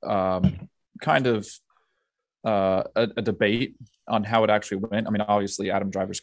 um 0.02 0.70
kind 1.02 1.28
of 1.28 1.48
uh 2.46 2.84
a, 2.96 3.10
a 3.18 3.22
debate 3.22 3.76
on 4.08 4.24
how 4.24 4.44
it 4.44 4.50
actually 4.50 4.78
went. 4.78 5.06
I 5.06 5.12
mean, 5.12 5.22
obviously 5.22 5.70
Adam 5.70 5.92
Driver's 5.92 6.22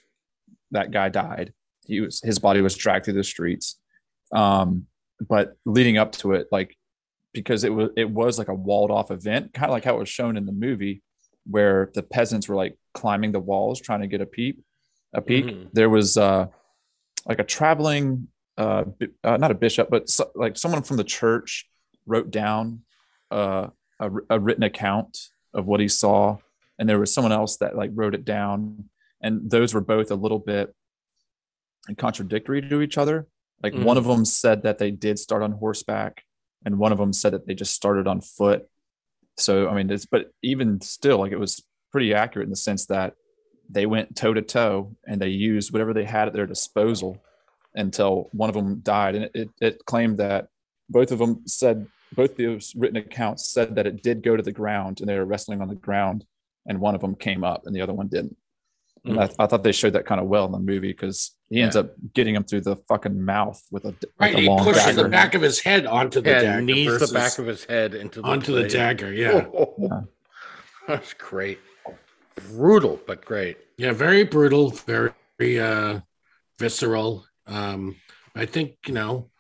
that 0.70 0.90
guy 0.90 1.09
died. 1.09 1.52
He 1.87 2.00
was 2.00 2.20
his 2.20 2.38
body 2.38 2.61
was 2.61 2.74
dragged 2.74 3.05
through 3.05 3.14
the 3.14 3.24
streets. 3.24 3.79
Um, 4.33 4.87
but 5.29 5.55
leading 5.64 5.96
up 5.98 6.12
to 6.12 6.33
it, 6.33 6.48
like 6.50 6.76
because 7.33 7.64
it 7.64 7.72
was 7.72 7.90
it 7.96 8.11
was 8.11 8.38
like 8.38 8.48
a 8.48 8.55
walled 8.55 8.90
off 8.90 9.11
event, 9.11 9.52
kind 9.55 9.66
of 9.66 9.72
like 9.72 9.85
how 9.85 9.96
it 9.96 10.00
was 10.00 10.09
shown 10.09 10.37
in 10.37 10.46
the 10.46 10.52
movie, 10.52 11.02
where 11.48 11.90
the 11.94 12.02
peasants 12.02 12.48
were 12.48 12.57
like 12.57 12.76
climbing 12.94 13.33
the 13.33 13.40
walls 13.40 13.81
trying 13.81 14.00
to 14.00 14.07
get 14.07 14.20
a 14.20 14.26
peep, 14.26 14.62
a 15.12 15.20
peek. 15.20 15.46
Mhm. 15.46 15.68
There 15.72 15.90
was 15.90 16.16
uh 16.16 16.46
like 17.26 17.38
a 17.38 17.44
traveling 17.44 18.29
uh, 18.59 18.85
uh 19.22 19.37
not 19.37 19.51
a 19.51 19.55
bishop, 19.55 19.90
but 19.90 20.09
so, 20.09 20.30
like 20.34 20.57
someone 20.57 20.82
from 20.82 20.97
the 20.97 21.05
church 21.05 21.68
wrote 22.07 22.30
down 22.30 22.80
uh 23.30 23.68
a, 24.01 24.11
a 24.30 24.38
written 24.40 24.62
account 24.62 25.18
of 25.55 25.66
what 25.66 25.80
he 25.80 25.88
saw, 25.88 26.38
and 26.78 26.88
there 26.88 26.99
was 26.99 27.12
someone 27.12 27.32
else 27.32 27.57
that 27.59 27.76
like 27.76 27.90
wrote 27.95 28.14
it 28.14 28.24
down, 28.24 28.88
and 29.20 29.50
those 29.50 29.74
were 29.74 29.80
both 29.80 30.10
a 30.10 30.14
little 30.16 30.38
bit 30.38 30.74
contradictory 31.96 32.60
to 32.60 32.82
each 32.82 32.98
other. 32.98 33.26
Like 33.62 33.72
mm-hmm. 33.72 33.84
one 33.84 33.96
of 33.96 34.04
them 34.04 34.24
said 34.24 34.62
that 34.62 34.78
they 34.78 34.90
did 34.90 35.18
start 35.18 35.42
on 35.42 35.52
horseback, 35.52 36.24
and 36.64 36.78
one 36.78 36.92
of 36.92 36.98
them 36.98 37.12
said 37.12 37.32
that 37.32 37.46
they 37.46 37.54
just 37.54 37.74
started 37.74 38.06
on 38.06 38.20
foot. 38.20 38.66
So 39.38 39.68
I 39.68 39.74
mean, 39.74 39.90
it's 39.90 40.06
but 40.06 40.30
even 40.42 40.80
still, 40.80 41.18
like 41.18 41.32
it 41.32 41.40
was 41.40 41.62
pretty 41.92 42.12
accurate 42.14 42.46
in 42.46 42.50
the 42.50 42.56
sense 42.56 42.86
that 42.86 43.14
they 43.68 43.86
went 43.86 44.16
toe 44.16 44.34
to 44.34 44.42
toe 44.42 44.94
and 45.06 45.20
they 45.20 45.28
used 45.28 45.72
whatever 45.72 45.92
they 45.92 46.04
had 46.04 46.28
at 46.28 46.34
their 46.34 46.46
disposal 46.46 47.22
until 47.74 48.28
one 48.32 48.48
of 48.48 48.54
them 48.54 48.80
died, 48.80 49.14
and 49.14 49.24
it, 49.24 49.30
it, 49.34 49.48
it 49.60 49.84
claimed 49.86 50.18
that 50.18 50.48
both 50.88 51.10
of 51.10 51.18
them 51.18 51.42
said 51.46 51.86
both 52.12 52.36
those 52.36 52.72
written 52.76 52.96
accounts 52.96 53.50
said 53.50 53.74
that 53.74 53.86
it 53.86 54.02
did 54.02 54.22
go 54.22 54.36
to 54.36 54.42
the 54.42 54.52
ground 54.52 55.00
and 55.00 55.08
they 55.08 55.18
were 55.18 55.24
wrestling 55.24 55.60
on 55.60 55.68
the 55.68 55.74
ground, 55.74 56.24
and 56.66 56.80
one 56.80 56.94
of 56.94 57.00
them 57.00 57.14
came 57.14 57.44
up 57.44 57.62
and 57.66 57.74
the 57.74 57.80
other 57.80 57.94
one 57.94 58.08
didn't. 58.08 58.36
And 59.07 59.20
I, 59.20 59.28
I 59.38 59.46
thought 59.46 59.62
they 59.62 59.72
showed 59.72 59.92
that 59.92 60.04
kind 60.07 60.20
of 60.20 60.26
well 60.26 60.44
in 60.46 60.52
the 60.52 60.59
movie 60.59 60.88
because 60.88 61.36
he 61.48 61.61
ends 61.61 61.76
Yeah. 61.76 61.82
up 61.82 61.90
getting 62.12 62.34
him 62.34 62.44
through 62.44 62.62
the 62.62 62.76
fucking 62.88 63.24
mouth 63.24 63.62
with 63.70 63.84
a, 63.84 63.88
with 63.88 64.04
Right, 64.18 64.34
a 64.34 64.38
he 64.38 64.48
long 64.48 64.64
pushes 64.64 64.84
dagger. 64.84 65.02
the 65.04 65.09
back 65.09 65.34
of 65.34 65.42
his 65.42 65.61
head 65.61 65.86
onto 65.86 66.20
the 66.20 66.30
Yeah, 66.30 66.40
dagger. 66.42 66.62
knees 66.62 66.98
the 66.98 67.09
back 67.14 67.38
of 67.38 67.46
his 67.46 67.64
head 67.64 67.94
into 67.94 68.20
the 68.20 68.26
onto 68.28 68.52
the 68.54 68.64
dagger. 68.68 69.12
Yeah, 69.12 69.46
Yeah. 69.78 70.00
That's 70.88 71.14
great. 71.14 71.61
Brutal, 72.50 73.00
but 73.07 73.24
great. 73.24 73.57
yeah, 73.78 73.92
very 73.92 74.24
brutal, 74.24 74.70
very 74.70 75.12
uh, 75.61 76.00
visceral. 76.59 77.26
Um, 77.46 77.96
I 78.34 78.46
think 78.46 78.76
you 78.86 78.94
know 78.94 79.30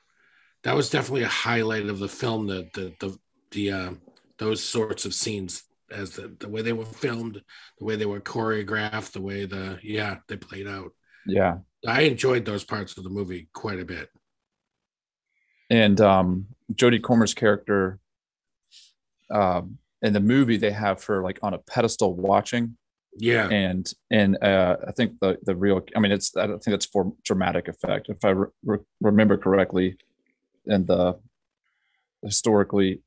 that 0.64 0.74
was 0.74 0.90
definitely 0.90 1.22
a 1.24 1.28
highlight 1.28 1.86
of 1.86 1.98
the 1.98 2.08
film. 2.08 2.46
The 2.46 2.68
the 2.74 2.94
the, 3.00 3.18
the 3.50 3.70
uh, 3.70 3.90
those 4.38 4.62
sorts 4.62 5.04
of 5.04 5.14
scenes 5.14 5.62
as 5.90 6.10
the, 6.10 6.34
the 6.40 6.48
way 6.48 6.62
they 6.62 6.72
were 6.72 6.84
filmed, 6.84 7.40
the 7.78 7.84
way 7.84 7.96
they 7.96 8.06
were 8.06 8.20
choreographed, 8.20 9.12
the 9.12 9.20
way 9.20 9.44
the 9.44 9.78
yeah 9.82 10.16
they 10.28 10.36
played 10.36 10.66
out. 10.66 10.92
Yeah. 11.26 11.58
I 11.86 12.02
enjoyed 12.02 12.44
those 12.44 12.64
parts 12.64 12.96
of 12.96 13.04
the 13.04 13.10
movie 13.10 13.48
quite 13.52 13.80
a 13.80 13.84
bit. 13.84 14.08
And 15.70 16.00
um, 16.00 16.46
Jodie 16.72 17.02
Comer's 17.02 17.34
character 17.34 17.98
um, 19.30 19.78
in 20.02 20.12
the 20.12 20.20
movie, 20.20 20.56
they 20.56 20.70
have 20.70 21.02
her 21.04 21.22
like 21.22 21.38
on 21.42 21.54
a 21.54 21.58
pedestal 21.58 22.14
watching. 22.14 22.76
Yeah, 23.18 23.48
and 23.48 23.90
and 24.10 24.36
uh, 24.42 24.76
I 24.86 24.92
think 24.92 25.18
the 25.20 25.38
the 25.42 25.56
real 25.56 25.82
I 25.96 26.00
mean 26.00 26.12
it's 26.12 26.36
I 26.36 26.46
don't 26.46 26.62
think 26.62 26.74
it's 26.74 26.84
for 26.84 27.14
dramatic 27.24 27.66
effect 27.66 28.10
if 28.10 28.22
I 28.22 28.30
re- 28.30 28.48
re- 28.62 28.78
remember 29.00 29.38
correctly, 29.38 29.96
and 30.66 30.86
the 30.86 31.18
historically 32.22 33.00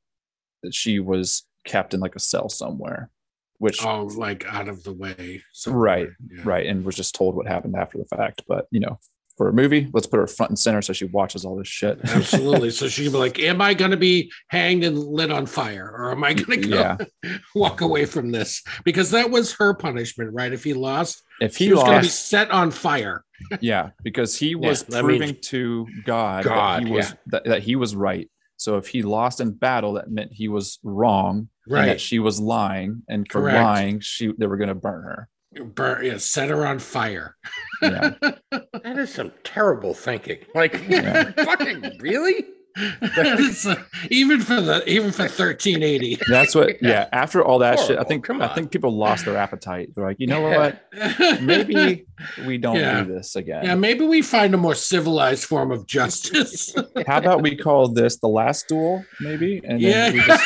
she 0.72 0.98
was 0.98 1.44
kept 1.64 1.94
in 1.94 2.00
like 2.00 2.16
a 2.16 2.20
cell 2.20 2.48
somewhere, 2.48 3.10
which 3.58 3.84
oh, 3.84 4.04
like 4.04 4.44
out 4.46 4.68
of 4.68 4.82
the 4.84 4.92
way. 4.92 5.42
Right, 5.66 6.08
Yeah. 6.30 6.42
right, 6.44 6.66
and 6.66 6.84
was 6.84 6.96
just 6.96 7.14
told 7.14 7.34
what 7.34 7.46
happened 7.46 7.76
after 7.76 7.98
the 7.98 8.04
fact. 8.04 8.42
But 8.48 8.66
you 8.70 8.80
know, 8.80 8.98
for 9.36 9.48
a 9.48 9.52
movie, 9.54 9.88
let's 9.94 10.06
put 10.06 10.18
her 10.18 10.26
front 10.26 10.50
and 10.50 10.58
center 10.58 10.82
so 10.82 10.92
she 10.92 11.06
watches 11.06 11.44
all 11.46 11.56
this 11.56 11.66
shit. 11.68 11.98
Absolutely. 12.04 12.70
So 12.70 12.88
she 12.88 13.04
could 13.04 13.12
be 13.12 13.18
like, 13.18 13.38
Am 13.38 13.62
I 13.62 13.72
going 13.72 13.90
to 13.92 13.96
be 13.96 14.30
hanged 14.48 14.84
and 14.84 14.98
lit 14.98 15.30
on 15.30 15.46
fire? 15.46 15.86
Or 15.90 16.10
am 16.12 16.22
I 16.24 16.34
going 16.34 16.60
to 16.62 16.68
go 16.68 16.76
Yeah. 17.22 17.38
walk 17.54 17.80
away 17.80 18.04
from 18.04 18.32
this? 18.32 18.62
Because 18.84 19.12
that 19.12 19.30
was 19.30 19.54
her 19.54 19.72
punishment, 19.72 20.34
right? 20.34 20.52
If 20.52 20.62
he 20.64 20.74
lost, 20.74 21.22
if 21.40 21.56
he 21.56 21.72
was 21.72 21.82
going 21.82 21.96
to 21.96 22.02
be 22.02 22.08
set 22.08 22.50
on 22.50 22.70
fire. 22.70 23.24
yeah, 23.60 23.90
because 24.02 24.36
he 24.38 24.54
was 24.56 24.86
means- 24.90 25.00
proving 25.02 25.36
to 25.42 25.86
God, 26.04 26.44
God, 26.44 26.82
that 26.82 26.86
he 26.86 26.92
was 26.92 27.08
yeah. 27.08 27.16
that, 27.28 27.44
that 27.44 27.62
he 27.62 27.76
was 27.76 27.96
right. 27.96 28.28
So 28.60 28.76
if 28.76 28.88
he 28.88 29.00
lost 29.02 29.40
in 29.40 29.52
battle, 29.52 29.94
that 29.94 30.10
meant 30.10 30.32
he 30.34 30.46
was 30.48 30.78
wrong, 30.82 31.48
and 31.64 31.72
Right. 31.74 31.86
that 31.86 32.00
she 32.00 32.18
was 32.18 32.38
lying, 32.38 33.02
and 33.08 33.26
for 33.32 33.40
Correct. 33.40 33.56
lying, 33.64 34.00
she 34.00 34.32
they 34.36 34.46
were 34.46 34.58
going 34.58 34.68
to 34.68 34.74
burn 34.74 35.02
her. 35.02 35.28
Burn, 35.64 36.04
yeah, 36.04 36.18
set 36.18 36.50
her 36.50 36.66
on 36.66 36.78
fire. 36.78 37.36
Yeah, 37.80 38.10
That 38.50 38.98
is 38.98 39.14
some 39.14 39.32
terrible 39.44 39.94
thinking. 39.94 40.40
Like, 40.54 40.78
Yeah. 40.88 41.30
fucking 41.36 42.00
really? 42.00 42.44
It's, 42.76 43.66
uh, 43.66 43.76
even 44.10 44.40
for 44.40 44.60
the 44.60 44.88
even 44.88 45.10
for 45.12 45.22
1380. 45.22 46.18
that's 46.28 46.54
what. 46.54 46.80
Yeah, 46.82 47.08
after 47.12 47.44
all 47.44 47.58
that 47.60 47.78
shit, 47.80 47.98
I 47.98 48.04
think 48.04 48.24
come 48.24 48.40
on. 48.40 48.48
I 48.48 48.54
think 48.54 48.70
people 48.70 48.96
lost 48.96 49.24
their 49.24 49.36
appetite. 49.36 49.90
They're 49.94 50.04
like, 50.04 50.16
you 50.20 50.26
know 50.26 50.48
Yeah. 50.48 50.56
what? 50.92 51.42
Maybe 51.42 52.06
we 52.46 52.58
don't 52.58 52.76
Yeah. 52.76 53.02
do 53.02 53.12
this 53.14 53.36
again. 53.36 53.64
Yeah, 53.64 53.74
maybe 53.74 54.06
we 54.06 54.22
find 54.22 54.54
a 54.54 54.58
more 54.58 54.74
civilized 54.74 55.44
form 55.44 55.70
of 55.72 55.86
justice. 55.86 56.74
How 57.06 57.18
about 57.18 57.42
we 57.42 57.56
call 57.56 57.88
this 57.88 58.18
the 58.18 58.28
last 58.28 58.68
duel, 58.68 59.04
maybe? 59.20 59.60
And 59.64 59.80
yeah. 59.80 60.10
then 60.10 60.12
we 60.14 60.20
just 60.20 60.44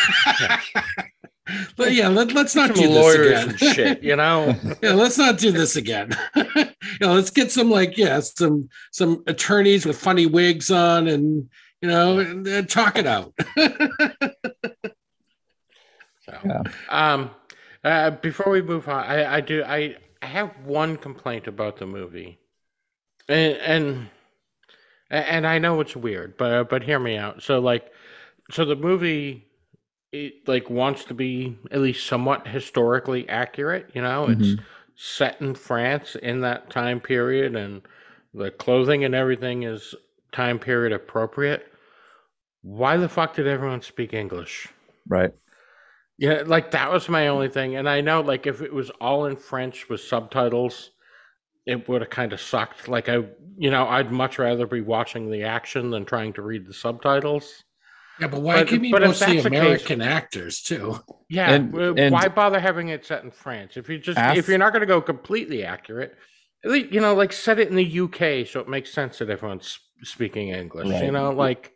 but 1.77 1.93
yeah, 1.93 2.09
let, 2.09 2.33
let's 2.33 2.55
not 2.55 2.75
Some 2.75 2.85
do 2.85 2.91
lawyers 2.91 3.29
this 3.29 3.43
and 3.45 3.55
again. 3.57 3.75
shit, 3.75 4.03
you 4.03 4.17
know? 4.17 4.57
yeah, 4.83 4.93
let's 4.93 5.19
not 5.19 5.37
do 5.39 5.51
this 5.53 5.77
again. 5.77 6.17
you 6.35 6.45
know, 7.01 7.13
let's 7.15 7.31
get 7.31 7.51
some 7.53 7.71
like 7.71 7.99
yeah, 7.99 8.21
some 8.21 8.69
some 8.93 9.23
attorneys 9.27 9.85
with 9.85 9.99
funny 9.99 10.25
wigs 10.27 10.71
on, 10.71 11.07
and 11.07 11.49
you 11.81 11.89
know, 11.89 12.19
and, 12.19 12.47
uh, 12.49 12.63
talk 12.63 12.97
it 12.97 13.07
out. 13.07 13.35
So, 16.27 16.39
Yeah. 16.45 16.63
um, 16.89 17.31
uh, 17.83 18.11
before 18.11 18.51
we 18.51 18.63
move 18.63 18.89
on, 18.89 19.05
I, 19.05 19.37
I 19.37 19.41
do 19.41 19.63
I, 19.65 19.97
I 20.23 20.27
have 20.27 20.51
one 20.65 20.97
complaint 20.97 21.47
about 21.47 21.77
the 21.77 21.87
movie, 21.87 22.39
and 23.29 23.57
and 23.59 24.11
and 25.11 25.47
I 25.47 25.59
know 25.59 25.81
it's 25.81 25.97
weird, 25.97 26.37
but 26.37 26.69
but 26.69 26.83
hear 26.83 26.99
me 26.99 27.17
out. 27.17 27.43
So 27.43 27.59
like, 27.61 27.93
so 28.51 28.65
the 28.65 28.77
movie, 28.77 29.47
it 30.13 30.49
like 30.49 30.71
wants 30.71 31.05
to 31.07 31.15
be 31.15 31.59
at 31.71 31.81
least 31.81 32.07
somewhat 32.07 32.49
historically 32.49 33.29
accurate. 33.29 33.91
You 33.95 34.03
know, 34.03 34.29
it's 34.29 34.57
set 34.97 35.41
in 35.41 35.55
France 35.55 36.17
in 36.17 36.41
that 36.43 36.71
time 36.71 37.01
period, 37.01 37.57
and 37.57 37.83
the 38.35 38.51
clothing 38.51 39.05
and 39.05 39.15
everything 39.15 39.65
is 39.65 39.95
time 40.35 40.59
period 40.59 40.93
appropriate. 40.93 41.67
Why 42.63 42.97
the 42.99 43.09
fuck 43.09 43.35
did 43.35 43.47
everyone 43.47 43.81
speak 43.83 44.13
English? 44.13 44.69
right. 45.09 45.31
Yeah, 46.17 46.45
like 46.47 46.71
that 46.71 46.93
was 46.93 47.09
my 47.09 47.27
only 47.27 47.49
thing. 47.49 47.75
And 47.75 47.89
I 47.89 48.01
know 48.01 48.21
like 48.21 48.47
if 48.47 48.63
it 48.63 48.73
was 48.73 48.89
all 49.01 49.27
in 49.27 49.35
French 49.37 49.89
with 49.89 50.01
subtitles, 50.01 50.91
it 51.67 51.89
would 51.89 52.03
have 52.03 52.11
kind 52.11 52.33
of 52.33 52.41
sucked. 52.41 52.87
Like 52.87 53.09
I 53.09 53.25
you 53.57 53.71
know, 53.71 53.87
I'd 53.89 54.13
much 54.13 54.39
rather 54.39 54.65
be 54.67 54.81
watching 54.81 55.29
the 55.31 55.43
action 55.43 55.91
than 55.91 56.05
trying 56.05 56.33
to 56.35 56.43
read 56.43 56.67
the 56.67 56.73
subtitles. 56.75 57.65
Yeah, 58.21 58.29
but 58.29 58.43
why 58.43 58.59
But- 58.61 58.69
give 58.69 58.81
me 58.81 58.93
but 58.93 59.03
if 59.03 59.09
mostly 59.09 59.27
that's 59.35 59.43
the 59.45 59.51
case- 59.51 59.59
American 59.61 60.03
actors 60.03 60.63
too? 60.63 61.01
Yeah, 61.29 61.51
And- 61.53 61.75
and- 61.75 62.13
why 62.13 62.29
bother 62.29 62.61
having 62.61 62.91
it 62.91 63.05
set 63.05 63.25
in 63.25 63.33
France? 63.33 63.77
If 63.77 63.89
you 63.89 63.99
just 63.99 64.17
Af- 64.19 64.37
if 64.37 64.47
you're 64.47 64.59
not 64.59 64.73
going 64.73 64.83
to 64.83 64.87
go 64.87 65.01
completely 65.01 65.65
accurate, 65.65 66.17
at 66.65 66.71
least, 66.71 66.93
you 66.93 67.01
know, 67.01 67.15
like 67.15 67.33
set 67.33 67.59
it 67.59 67.69
in 67.69 67.75
the 67.75 67.85
UK 68.03 68.45
so 68.47 68.61
it 68.61 68.69
makes 68.69 68.93
sense 68.93 69.19
that 69.19 69.31
everyone's 69.31 69.81
speaking 70.05 70.49
English. 70.51 71.01
You 71.03 71.11
know, 71.13 71.31
like 71.33 71.73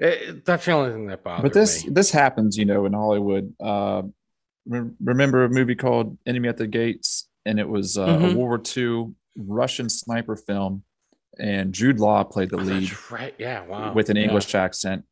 eh, 0.00 0.32
that's 0.44 0.64
the 0.66 0.72
only 0.72 0.92
thing 0.92 1.06
that 1.06 1.22
bothers 1.24 1.42
But 1.42 1.52
this 1.52 1.84
me. 1.84 1.92
this 1.92 2.10
happens, 2.10 2.56
you 2.56 2.64
know, 2.64 2.86
in 2.86 2.92
Hollywood. 2.92 3.54
Uh, 3.60 4.02
re- 4.66 4.90
remember 5.02 5.44
a 5.44 5.48
movie 5.48 5.74
called 5.74 6.18
Enemy 6.26 6.48
at 6.48 6.56
the 6.56 6.66
Gates, 6.66 7.28
and 7.46 7.58
it 7.58 7.68
was 7.68 7.96
uh, 7.98 8.02
a 8.02 8.06
Mhm. 8.06 8.34
World 8.34 8.34
War 8.36 8.62
II 8.76 9.14
Russian 9.36 9.88
sniper 9.88 10.36
film, 10.36 10.82
and 11.38 11.72
Jude 11.72 12.00
Law 12.00 12.24
played 12.24 12.50
the 12.50 12.56
Oh, 12.56 12.62
lead 12.62 12.90
right. 13.10 13.34
Yeah, 13.38 13.64
wow. 13.66 13.92
with 13.94 14.10
an 14.10 14.16
Yeah. 14.16 14.24
English 14.24 14.54
accent, 14.54 15.04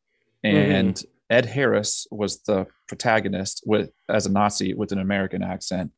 Mhm. 0.45 0.49
and 0.53 1.03
Ed 1.29 1.45
Harris 1.45 2.07
was 2.11 2.41
the 2.43 2.67
protagonist 2.87 3.61
with 3.65 3.91
as 4.09 4.25
a 4.25 4.31
Nazi 4.31 4.73
with 4.73 4.91
an 4.91 4.99
American 4.99 5.43
accent. 5.43 5.91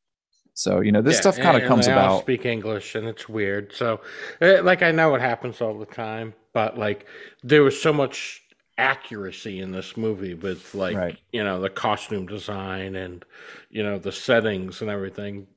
So 0.56 0.82
you 0.82 0.92
know 0.92 1.02
this 1.02 1.16
Yeah, 1.16 1.22
stuff 1.22 1.38
kind 1.40 1.56
of 1.56 1.64
comes 1.68 1.88
about. 1.88 2.22
Speak 2.22 2.46
English, 2.46 2.96
and 2.96 3.08
it's 3.08 3.30
weird. 3.30 3.72
So, 3.74 4.02
eh, 4.42 4.60
like, 4.62 4.82
I 4.84 4.92
know 4.92 5.16
it 5.16 5.22
happens 5.22 5.62
all 5.62 5.78
the 5.80 5.86
time, 5.86 6.34
but 6.54 6.78
like, 6.78 7.06
there 7.44 7.64
was 7.64 7.82
so 7.82 7.94
much 7.94 8.42
accuracy 8.78 9.60
in 9.60 9.72
this 9.72 9.98
movie 9.98 10.34
with 10.34 10.74
like, 10.74 10.96
Right. 10.96 11.18
you 11.32 11.44
know, 11.44 11.60
the 11.62 11.70
costume 11.70 12.26
design 12.26 12.96
and 12.96 13.24
you 13.70 13.84
know 13.84 13.98
the 14.00 14.12
settings 14.12 14.82
and 14.82 14.90
everything. 14.90 15.48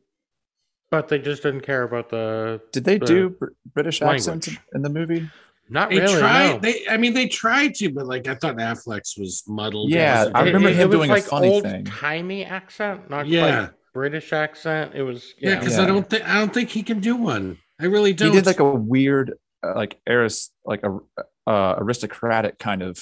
But 0.91 1.09
they 1.09 1.19
just 1.19 1.43
didn't 1.43 1.63
care 1.63 1.85
about 1.85 2.11
the. 2.11 2.61
Did 2.73 2.85
they 2.85 2.99
the 2.99 3.07
do 3.07 3.31
Br- 3.31 3.47
British 3.73 4.03
accents 4.03 4.49
in 4.75 4.83
the 4.83 4.91
movie? 4.91 5.31
Not 5.71 5.89
They 5.89 6.01
really. 6.01 6.19
tried. 6.19 6.49
no. 6.55 6.59
They, 6.59 6.87
I 6.91 6.99
mean, 6.99 7.15
they 7.15 7.29
tried 7.29 7.75
to, 7.77 7.89
but 7.91 8.07
like 8.07 8.27
I 8.29 8.35
thought 8.35 8.57
Affleck's 8.57 9.17
was 9.17 9.43
muddled. 9.49 9.91
Yeah, 9.91 10.29
I 10.35 10.43
remember 10.43 10.69
it- 10.69 10.75
him 10.75 10.81
it 10.83 10.87
was 10.89 10.97
doing 10.99 11.11
a 11.11 11.15
like 11.15 11.23
funny 11.25 11.49
old 11.49 11.63
thing. 11.63 11.85
timey 11.85 12.45
accent, 12.45 13.09
not 13.09 13.27
Yeah. 13.27 13.57
quite 13.69 13.71
British 13.95 14.33
accent. 14.35 14.93
It 14.95 15.03
was 15.03 15.33
Yeah, 15.39 15.51
yeah. 15.51 15.59
because 15.61 15.77
Yeah. 15.79 15.85
I 15.85 15.87
don't 15.87 16.11
think 16.11 16.29
I 16.29 16.35
don't 16.35 16.53
think 16.53 16.69
he 16.69 16.83
can 16.83 17.01
do 17.01 17.17
one. 17.17 17.57
I 17.81 17.87
really 17.87 18.13
don't. 18.13 18.29
He 18.33 18.35
did 18.37 18.45
like 18.45 18.61
a 18.61 18.71
weird, 18.71 19.33
like 19.63 20.01
aris, 20.09 20.51
like 20.65 20.83
a 20.85 20.99
uh, 21.47 21.75
aristocratic 21.79 22.59
kind 22.59 22.83
of 22.83 22.99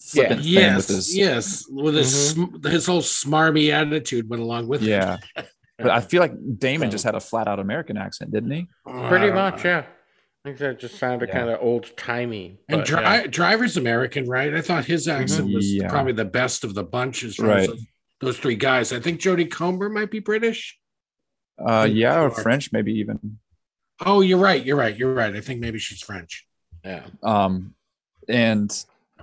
flippant 0.00 0.42
thing 0.42 0.52
yes, 0.52 0.76
with 0.76 0.88
his. 0.88 1.16
yes, 1.16 1.64
with 1.68 1.94
his 1.94 2.30
sm- 2.30 2.62
his 2.64 2.86
whole 2.86 3.00
smarmy 3.02 3.70
attitude 3.72 4.28
went 4.28 4.42
along 4.42 4.68
with 4.68 4.82
Yeah. 4.82 5.18
it. 5.36 5.46
But 5.76 5.90
I 5.90 6.00
feel 6.00 6.20
like 6.20 6.32
Damon 6.58 6.92
just 6.92 7.02
had 7.02 7.16
a 7.16 7.20
flat 7.20 7.48
out 7.48 7.58
American 7.58 7.96
accent, 7.96 8.30
didn't 8.30 8.52
he? 8.52 8.68
Pretty 9.08 9.30
Uh, 9.30 9.34
much, 9.34 9.64
yeah. 9.64 9.80
I 9.80 10.48
think 10.48 10.58
that 10.58 10.78
just 10.78 11.00
sounded 11.00 11.28
Yeah. 11.30 11.34
kind 11.38 11.50
of 11.50 11.58
old 11.60 11.96
timey. 11.96 12.60
And 12.68 12.84
dri- 12.84 13.26
driver's 13.26 13.76
American, 13.76 14.28
right? 14.28 14.54
I 14.54 14.60
thought 14.60 14.84
his 14.84 15.08
accent 15.08 15.52
was 15.52 15.74
Yeah. 15.74 15.88
probably 15.88 16.12
the 16.12 16.24
best 16.26 16.62
of 16.62 16.74
the 16.74 16.84
bunch 16.84 17.24
as 17.24 17.40
Right. 17.40 17.68
as 17.68 17.84
those 18.20 18.38
three 18.38 18.54
guys. 18.54 18.92
I 18.92 19.00
think 19.00 19.20
Jodie 19.20 19.50
Comer 19.50 19.88
might 19.88 20.12
be 20.12 20.20
British. 20.20 20.78
Uh, 21.58 21.88
yeah, 21.90 22.20
or 22.20 22.30
sure. 22.32 22.42
French, 22.44 22.70
maybe 22.70 22.92
even. 22.92 23.40
Oh, 24.04 24.20
you're 24.20 24.38
right. 24.38 24.64
You're 24.64 24.76
right. 24.76 24.96
You're 24.96 25.14
right. 25.14 25.34
I 25.34 25.40
think 25.40 25.60
maybe 25.60 25.78
she's 25.78 26.00
French. 26.00 26.46
yeah. 26.84 27.04
Um, 27.22 27.74
and 28.28 28.70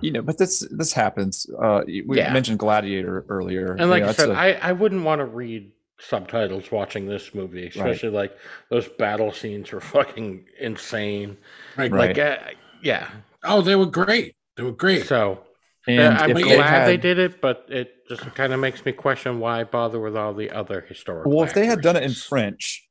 you 0.00 0.10
know, 0.12 0.22
but 0.22 0.38
this 0.38 0.66
this 0.70 0.92
happens. 0.92 1.46
Uh, 1.60 1.82
we 1.86 2.16
Yeah. 2.18 2.32
mentioned 2.32 2.58
Gladiator 2.58 3.24
earlier, 3.28 3.72
And 3.74 3.90
like 3.90 4.00
Yeah, 4.00 4.04
I 4.04 4.06
that's 4.08 4.18
said, 4.18 4.30
a- 4.30 4.34
I 4.38 4.48
I 4.70 4.72
wouldn't 4.72 5.04
want 5.04 5.20
to 5.20 5.24
read 5.26 5.70
subtitles 6.00 6.72
watching 6.72 7.06
this 7.06 7.34
movie, 7.34 7.66
especially 7.68 8.08
like 8.10 8.36
those 8.70 8.88
battle 8.88 9.32
scenes 9.32 9.70
were 9.70 9.80
fucking 9.80 10.44
insane. 10.58 11.36
Right. 11.76 11.90
Right. 11.92 12.16
Like, 12.16 12.18
uh, 12.18 12.38
yeah. 12.82 13.08
Oh, 13.44 13.60
they 13.60 13.76
were 13.76 13.86
great. 13.86 14.34
They 14.56 14.62
were 14.64 14.72
great. 14.72 15.06
So 15.06 15.44
and 15.86 15.96
yeah, 15.96 16.18
I'm 16.20 16.32
glad 16.32 16.86
they 16.86 16.92
they, 16.92 16.96
did 16.96 17.18
it, 17.18 17.40
but 17.40 17.66
it 17.68 18.08
just 18.08 18.22
kind 18.34 18.52
of 18.52 18.60
makes 18.60 18.84
me 18.84 18.92
question 18.92 19.38
why 19.40 19.64
bother 19.64 20.00
with 20.00 20.16
all 20.16 20.32
the 20.34 20.50
other 20.50 20.80
historical. 20.80 21.30
well, 21.32 21.44
if 21.44 21.54
they 21.54 21.66
had 21.66 21.80
done 21.80 21.96
it 21.96 22.02
in. 22.04 22.12
French, 22.12 22.88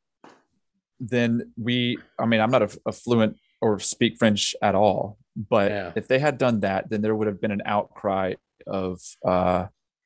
then 1.01 1.51
we, 1.57 1.97
I 2.19 2.25
mean, 2.25 2.39
I'm 2.39 2.51
not 2.51 2.61
a, 2.61 2.79
a 2.85 2.91
fluent 2.91 3.37
or 3.61 3.79
speak 3.79 4.17
French 4.19 4.55
at 4.61 4.75
all, 4.75 5.17
but 5.35 5.71
Yeah. 5.71 5.91
if 5.95 6.07
they 6.07 6.19
had 6.19 6.37
done 6.37 6.59
that, 6.61 6.89
then 6.89 7.01
there 7.01 7.15
would 7.15 7.27
have 7.27 7.41
been 7.41 7.51
an 7.51 7.63
outcry 7.65 8.35
of, 8.67 8.99
uh, 9.25 9.65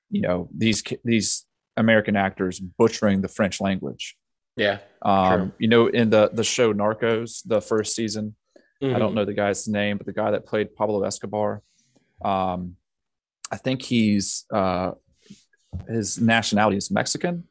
you 0.09 0.21
know, 0.21 0.49
these 0.55 0.81
these 1.03 1.45
American 1.75 2.15
actors 2.15 2.59
butchering 2.59 3.21
the 3.21 3.27
French 3.27 3.59
language. 3.59 4.15
Yeah. 4.55 4.77
Um, 5.01 5.51
you 5.59 5.67
know, 5.67 5.87
in 5.87 6.09
the 6.09 6.29
the 6.33 6.43
show 6.43 6.73
Narcos, 6.73 7.41
the 7.45 7.61
first 7.61 7.93
season, 7.95 8.35
I 8.55 8.59
Mm-hmm. 8.85 8.99
don't 8.99 9.13
know 9.15 9.25
the 9.25 9.33
guy's 9.33 9.67
name, 9.67 9.97
but 9.97 10.05
the 10.05 10.13
guy 10.13 10.31
that 10.31 10.45
played 10.45 10.75
Pablo 10.75 11.03
Escobar, 11.03 11.61
um, 12.23 12.75
I 13.51 13.57
think 13.57 13.81
he's 13.81 14.45
uh, 14.53 14.91
his 15.87 16.19
nationality 16.19 16.77
is 16.77 16.91
Mexican. 16.91 17.45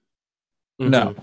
Mhm. 0.81 0.91
No, 0.91 1.15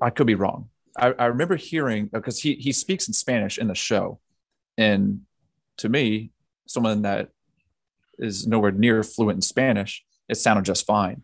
I 0.00 0.10
could 0.10 0.26
be 0.26 0.34
wrong. 0.34 0.68
I, 0.98 1.14
I 1.18 1.26
remember 1.26 1.56
hearing 1.56 2.06
because 2.12 2.40
he 2.40 2.54
he 2.54 2.72
speaks 2.72 3.06
in 3.08 3.14
Spanish 3.14 3.58
in 3.58 3.68
the 3.68 3.74
show, 3.74 4.20
and 4.78 5.22
to 5.78 5.88
me, 5.88 6.30
someone 6.66 7.02
that 7.02 7.28
is 8.18 8.46
nowhere 8.46 8.70
near 8.72 9.02
fluent 9.02 9.36
in 9.36 9.42
Spanish, 9.42 10.04
it 10.28 10.36
sounded 10.36 10.64
just 10.64 10.86
fine. 10.86 11.22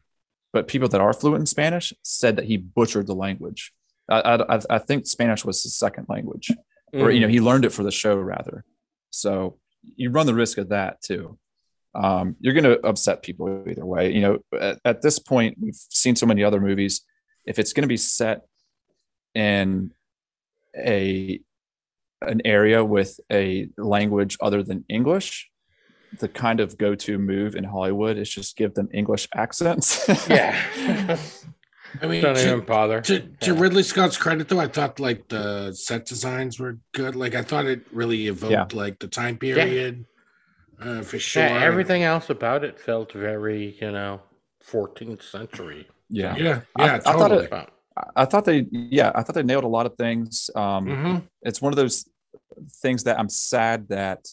But 0.53 0.69
people 0.69 0.89
that 0.89 1.01
are 1.01 1.13
fluent 1.15 1.41
in 1.41 1.47
Spanish 1.47 1.93
said 2.03 2.37
that 2.37 2.45
he 2.45 2.59
butchered 2.59 3.07
the 3.07 3.15
language. 3.15 3.73
I 4.11 4.45
I, 4.49 4.61
I- 4.69 4.79
think 4.79 5.07
Spanish 5.07 5.45
was 5.45 5.63
his 5.63 5.75
second 5.77 6.07
language, 6.09 6.51
or 6.93 7.11
you 7.11 7.21
know 7.21 7.29
he 7.29 7.41
learned 7.41 7.65
it 7.65 7.73
for 7.73 7.83
the 7.83 7.91
show 7.93 8.17
rather. 8.17 8.65
So 9.11 9.59
you 9.97 10.11
run 10.11 10.27
the 10.27 10.35
risk 10.35 10.59
of 10.59 10.69
that 10.69 11.01
too. 11.03 11.39
Um, 11.95 12.37
you're 12.41 12.55
going 12.55 12.65
to 12.65 12.81
upset 12.87 13.23
people 13.23 13.65
either 13.69 13.85
way. 13.85 14.13
You 14.13 14.21
know, 14.23 14.39
at, 14.59 14.79
at 14.85 15.03
this 15.03 15.19
point, 15.19 15.59
we've 15.61 15.75
seen 15.75 16.17
so 16.17 16.25
many 16.25 16.43
other 16.43 16.61
movies. 16.61 17.03
If 17.45 17.59
it's 17.59 17.73
going 17.73 17.83
to 17.83 17.89
be 17.89 17.99
set 17.99 18.43
in 19.35 19.93
a 20.77 21.41
an 22.21 22.41
area 22.45 22.85
with 22.85 23.19
a 23.33 23.69
language 23.77 24.37
other 24.41 24.63
than 24.63 24.85
English, 24.89 25.51
the 26.21 26.29
kind 26.29 26.61
of 26.61 26.79
go-to 26.79 27.19
move 27.19 27.57
in 27.57 27.65
Hollywood 27.65 28.17
is 28.17 28.31
just 28.31 28.57
give 28.57 28.75
them 28.75 28.89
English 28.95 29.27
accents. 29.35 30.07
yeah. 30.29 31.19
I 32.01 32.07
mean, 32.07 32.23
don't 32.23 32.37
to, 32.37 32.47
even 32.53 32.61
bother. 32.65 33.01
to, 33.03 33.21
to 33.21 33.55
Yeah. 33.55 33.61
Ridley 33.61 33.83
Scott's 33.83 34.17
credit, 34.17 34.49
though, 34.49 34.61
I 34.61 34.69
thought 34.69 34.99
like 35.01 35.29
the 35.29 35.73
set 35.75 36.07
designs 36.07 36.59
were 36.59 36.79
good. 36.95 37.17
Like 37.17 37.35
I 37.35 37.43
thought 37.43 37.67
it 37.67 37.83
really 37.93 38.29
evoked 38.29 38.73
like 38.73 38.99
the 38.99 39.09
time 39.09 39.37
period 39.37 40.07
uh, 40.81 41.03
for 41.03 41.19
sure. 41.19 41.43
Yeah, 41.43 41.63
everything 41.63 42.03
else 42.03 42.31
about 42.31 42.65
it 42.65 42.79
felt 42.81 43.13
very, 43.13 43.77
you 43.81 43.91
know, 43.91 44.23
14th 44.67 45.23
century. 45.23 45.87
yeah. 46.09 46.35
Yeah, 46.37 46.61
I- 46.77 46.85
yeah, 46.87 46.95
I 46.95 46.99
thought 47.01 47.19
totally. 47.19 47.45
it- 47.45 47.51
But, 47.51 47.71
I 48.17 48.25
thought 48.25 48.45
they, 48.45 48.67
yeah, 48.71 49.13
I 49.15 49.23
thought 49.23 49.35
they 49.35 49.43
nailed 49.43 49.65
a 49.65 49.69
lot 49.69 49.87
of 49.87 49.95
things. 49.97 50.51
Um, 50.55 50.87
Mhm. 50.87 51.29
It's 51.43 51.61
one 51.61 51.73
of 51.73 51.77
those 51.77 52.09
things 52.81 53.05
that 53.05 53.19
I'm 53.19 53.29
sad 53.29 53.89
that 53.89 54.27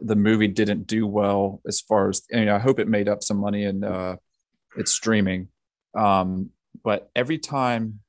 the 0.00 0.16
movie 0.16 0.48
didn't 0.48 0.86
do 0.86 1.06
well 1.06 1.60
as 1.66 1.80
far 1.80 2.08
as, 2.08 2.22
you 2.30 2.44
know, 2.44 2.56
I 2.56 2.58
hope 2.58 2.78
it 2.78 2.88
made 2.88 3.08
up 3.08 3.22
some 3.22 3.38
money 3.38 3.64
and 3.64 3.84
uh, 3.84 4.16
it's 4.76 4.92
streaming. 4.92 5.48
Um, 5.94 6.50
but 6.84 7.10
every 7.16 7.38
time 7.38 8.00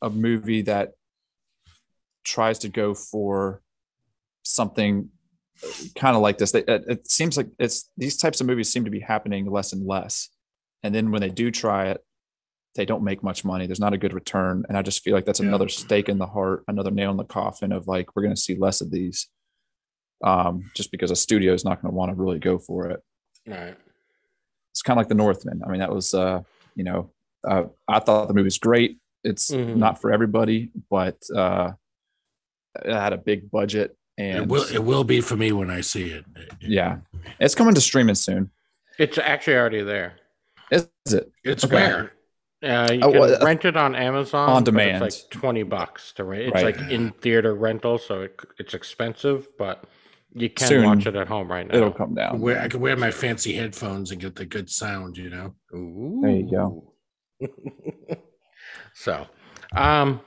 a 0.00 0.08
movie 0.10 0.62
that 0.62 0.92
tries 2.24 2.58
to 2.60 2.68
go 2.68 2.94
for 2.94 3.62
something 4.42 5.10
kind 5.94 6.16
of 6.16 6.22
like 6.22 6.38
this, 6.38 6.52
they, 6.52 6.60
it, 6.60 6.84
it 6.88 7.10
seems 7.10 7.36
like 7.36 7.48
it's 7.58 7.90
these 7.96 8.16
types 8.16 8.40
of 8.40 8.46
movies 8.46 8.70
seem 8.72 8.84
to 8.84 8.90
be 8.90 9.00
happening 9.00 9.50
less 9.50 9.72
and 9.72 9.86
less. 9.86 10.28
And 10.82 10.94
then 10.94 11.10
when 11.10 11.20
they 11.20 11.28
do 11.30 11.50
try 11.50 11.86
it, 11.88 12.04
they 12.74 12.84
don't 12.86 13.04
make 13.04 13.22
much 13.22 13.44
money. 13.44 13.66
There's 13.66 13.80
not 13.80 13.92
a 13.92 13.98
good 13.98 14.14
return. 14.14 14.64
And 14.68 14.78
I 14.78 14.82
just 14.82 15.02
feel 15.02 15.14
like 15.14 15.24
that's 15.26 15.40
Yeah. 15.40 15.46
another 15.48 15.68
stake 15.68 16.08
in 16.08 16.18
the 16.18 16.26
heart, 16.26 16.64
another 16.68 16.90
nail 16.90 17.10
in 17.10 17.16
the 17.16 17.24
coffin 17.24 17.70
of 17.72 17.86
like, 17.86 18.14
we're 18.16 18.22
going 18.22 18.34
to 18.34 18.40
see 18.40 18.54
less 18.56 18.80
of 18.80 18.90
these 18.90 19.28
um, 20.24 20.70
just 20.74 20.90
because 20.92 21.10
a 21.10 21.16
studio 21.16 21.52
is 21.52 21.64
not 21.64 21.82
going 21.82 21.92
to 21.92 21.96
want 21.96 22.10
to 22.10 22.14
really 22.14 22.38
go 22.38 22.58
for 22.58 22.88
it. 22.88 23.00
right. 23.46 23.76
It's 24.70 24.80
kind 24.80 24.96
of 24.96 25.02
like 25.02 25.08
The 25.08 25.14
Northman. 25.16 25.60
I 25.66 25.68
mean, 25.70 25.80
that 25.80 25.92
was, 25.92 26.14
uh, 26.14 26.40
you 26.76 26.84
know, 26.84 27.10
uh, 27.46 27.64
I 27.88 27.98
thought 27.98 28.28
the 28.28 28.32
movie 28.34 28.44
was 28.46 28.56
great. 28.58 28.98
It's 29.24 29.50
Mhm. 29.50 29.76
not 29.76 30.00
for 30.00 30.10
everybody, 30.12 30.70
but 30.88 31.18
uh, 31.36 31.72
it 32.82 32.92
had 32.94 33.12
a 33.12 33.18
big 33.18 33.50
budget. 33.50 33.96
And 34.16 34.44
It 34.44 34.48
will 34.48 34.62
it 34.72 34.78
will 34.82 35.04
be 35.04 35.20
for 35.20 35.36
me 35.36 35.52
when 35.52 35.70
I 35.70 35.80
see 35.82 36.10
it. 36.12 36.24
yeah, 36.60 36.98
it's 37.38 37.54
coming 37.54 37.74
to 37.74 37.80
streaming 37.82 38.14
soon. 38.14 38.50
It's 38.98 39.18
actually 39.18 39.56
already 39.56 39.82
there. 39.82 40.18
Is 40.70 40.88
it? 41.10 41.30
It's 41.44 41.64
Okay. 41.64 41.74
where 41.74 42.12
Uh, 42.62 42.88
you 42.92 43.00
Oh, 43.02 43.12
can 43.12 43.22
uh, 43.22 43.38
rent 43.44 43.64
it 43.64 43.76
on 43.76 43.94
Amazon 43.94 44.48
on 44.48 44.64
demand. 44.64 45.02
It's 45.04 45.22
like 45.22 45.30
twenty 45.30 45.62
bucks 45.64 46.12
to 46.12 46.24
rent. 46.24 46.42
It's 46.44 46.54
Right. 46.54 46.78
like 46.78 46.90
in 46.90 47.10
theater 47.20 47.54
rental, 47.54 47.98
so 47.98 48.22
it, 48.22 48.38
it's 48.58 48.72
expensive, 48.74 49.48
but 49.58 49.84
you 50.32 50.48
can 50.48 50.68
Soon 50.68 50.84
watch 50.86 51.06
it 51.06 51.16
at 51.16 51.26
home 51.28 51.50
right 51.50 51.66
now. 51.66 51.76
It'll 51.76 51.90
come 51.90 52.14
down. 52.14 52.40
where 52.40 52.60
I 52.60 52.68
can 52.68 52.80
wear 52.80 52.96
my 52.96 53.10
fancy 53.10 53.52
headphones 53.54 54.12
and 54.12 54.20
get 54.20 54.36
the 54.36 54.46
good 54.46 54.70
sound, 54.70 55.16
you 55.18 55.28
know. 55.28 55.54
There 55.72 56.30
you 56.30 56.50
go. 56.50 56.94
so, 58.94 59.26
um, 59.74 60.20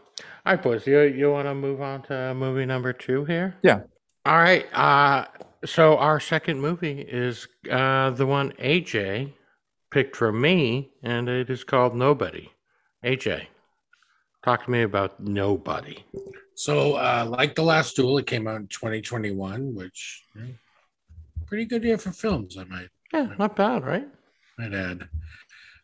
all 0.45 0.53
right, 0.53 0.61
boys, 0.61 0.85
you 0.85 1.01
you 1.01 1.31
want 1.31 1.47
to 1.47 1.55
move 1.55 1.81
on 1.81 2.01
to 2.03 2.33
movie 2.35 2.65
number 2.65 2.93
two 2.93 3.25
here? 3.25 3.55
Yeah. 3.63 3.81
All 4.25 4.37
right. 4.37 4.65
Uh, 4.73 5.25
so 5.65 5.97
our 5.97 6.19
second 6.19 6.59
movie 6.61 6.99
is 7.01 7.47
uh 7.71 8.11
the 8.11 8.25
one 8.25 8.51
AJ 8.53 9.33
picked 9.95 10.17
for 10.17 10.29
me, 10.33 10.91
and 11.03 11.29
it 11.29 11.49
is 11.49 11.63
called 11.63 11.95
Nobody. 11.95 12.49
AJ, 13.05 13.45
talk 14.43 14.65
to 14.65 14.69
me 14.69 14.81
about 14.81 15.21
Nobody. 15.21 16.03
So, 16.55 16.95
uh, 16.95 17.25
like 17.29 17.55
the 17.55 17.63
last 17.63 17.95
duel, 17.95 18.17
it 18.17 18.27
came 18.27 18.45
out 18.45 18.57
in 18.57 18.67
2021, 18.67 19.73
which 19.73 20.21
eh, 20.37 20.51
pretty 21.45 21.63
good 21.63 21.85
year 21.85 21.97
for 21.97 22.11
films, 22.11 22.57
I 22.57 22.65
might 22.65 22.89
Yeah, 23.13 23.29
not 23.39 23.55
bad, 23.55 23.85
right? 23.85 24.05
might 24.57 24.73
add. 24.73 25.07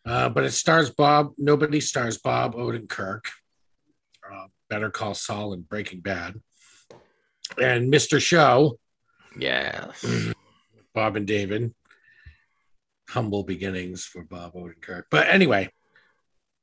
Uh, 0.05 0.27
but 0.27 0.43
it 0.43 0.51
stars 0.51 0.89
Bob. 0.89 1.31
Nobody 1.37 1.79
stars 1.79 2.17
Bob 2.17 2.55
Odenkirk. 2.55 3.21
Uh, 4.29 4.47
Better 4.69 4.89
Call 4.91 5.13
Saul 5.13 5.53
and 5.53 5.67
Breaking 5.69 6.01
Bad, 6.01 6.35
and 7.61 7.89
Mr. 7.93 8.19
Show, 8.21 8.77
Yes. 9.37 10.05
Bob 10.93 11.15
and 11.15 11.25
David. 11.25 11.73
Humble 13.11 13.43
beginnings 13.43 14.05
for 14.05 14.23
Bob 14.23 14.53
Odenkirk. 14.53 15.03
But 15.11 15.27
anyway, 15.27 15.69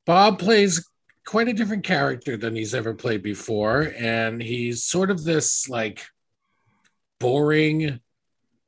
Bob 0.06 0.38
plays 0.38 0.88
quite 1.26 1.48
a 1.48 1.52
different 1.52 1.84
character 1.84 2.38
than 2.38 2.56
he's 2.56 2.74
ever 2.74 2.94
played 2.94 3.22
before. 3.22 3.92
And 3.98 4.42
he's 4.42 4.82
sort 4.82 5.10
of 5.10 5.24
this 5.24 5.68
like 5.68 6.06
boring 7.20 8.00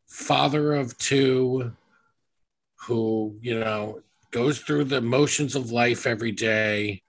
father 0.07 0.75
of 0.75 0.99
two 0.99 1.73
who, 2.87 3.39
you 3.41 3.59
know, 3.59 4.03
goes 4.31 4.59
through 4.59 4.85
the 4.85 5.01
motions 5.01 5.57
of 5.57 5.73
life 5.73 6.07
every 6.07 6.33
day. 6.33 7.03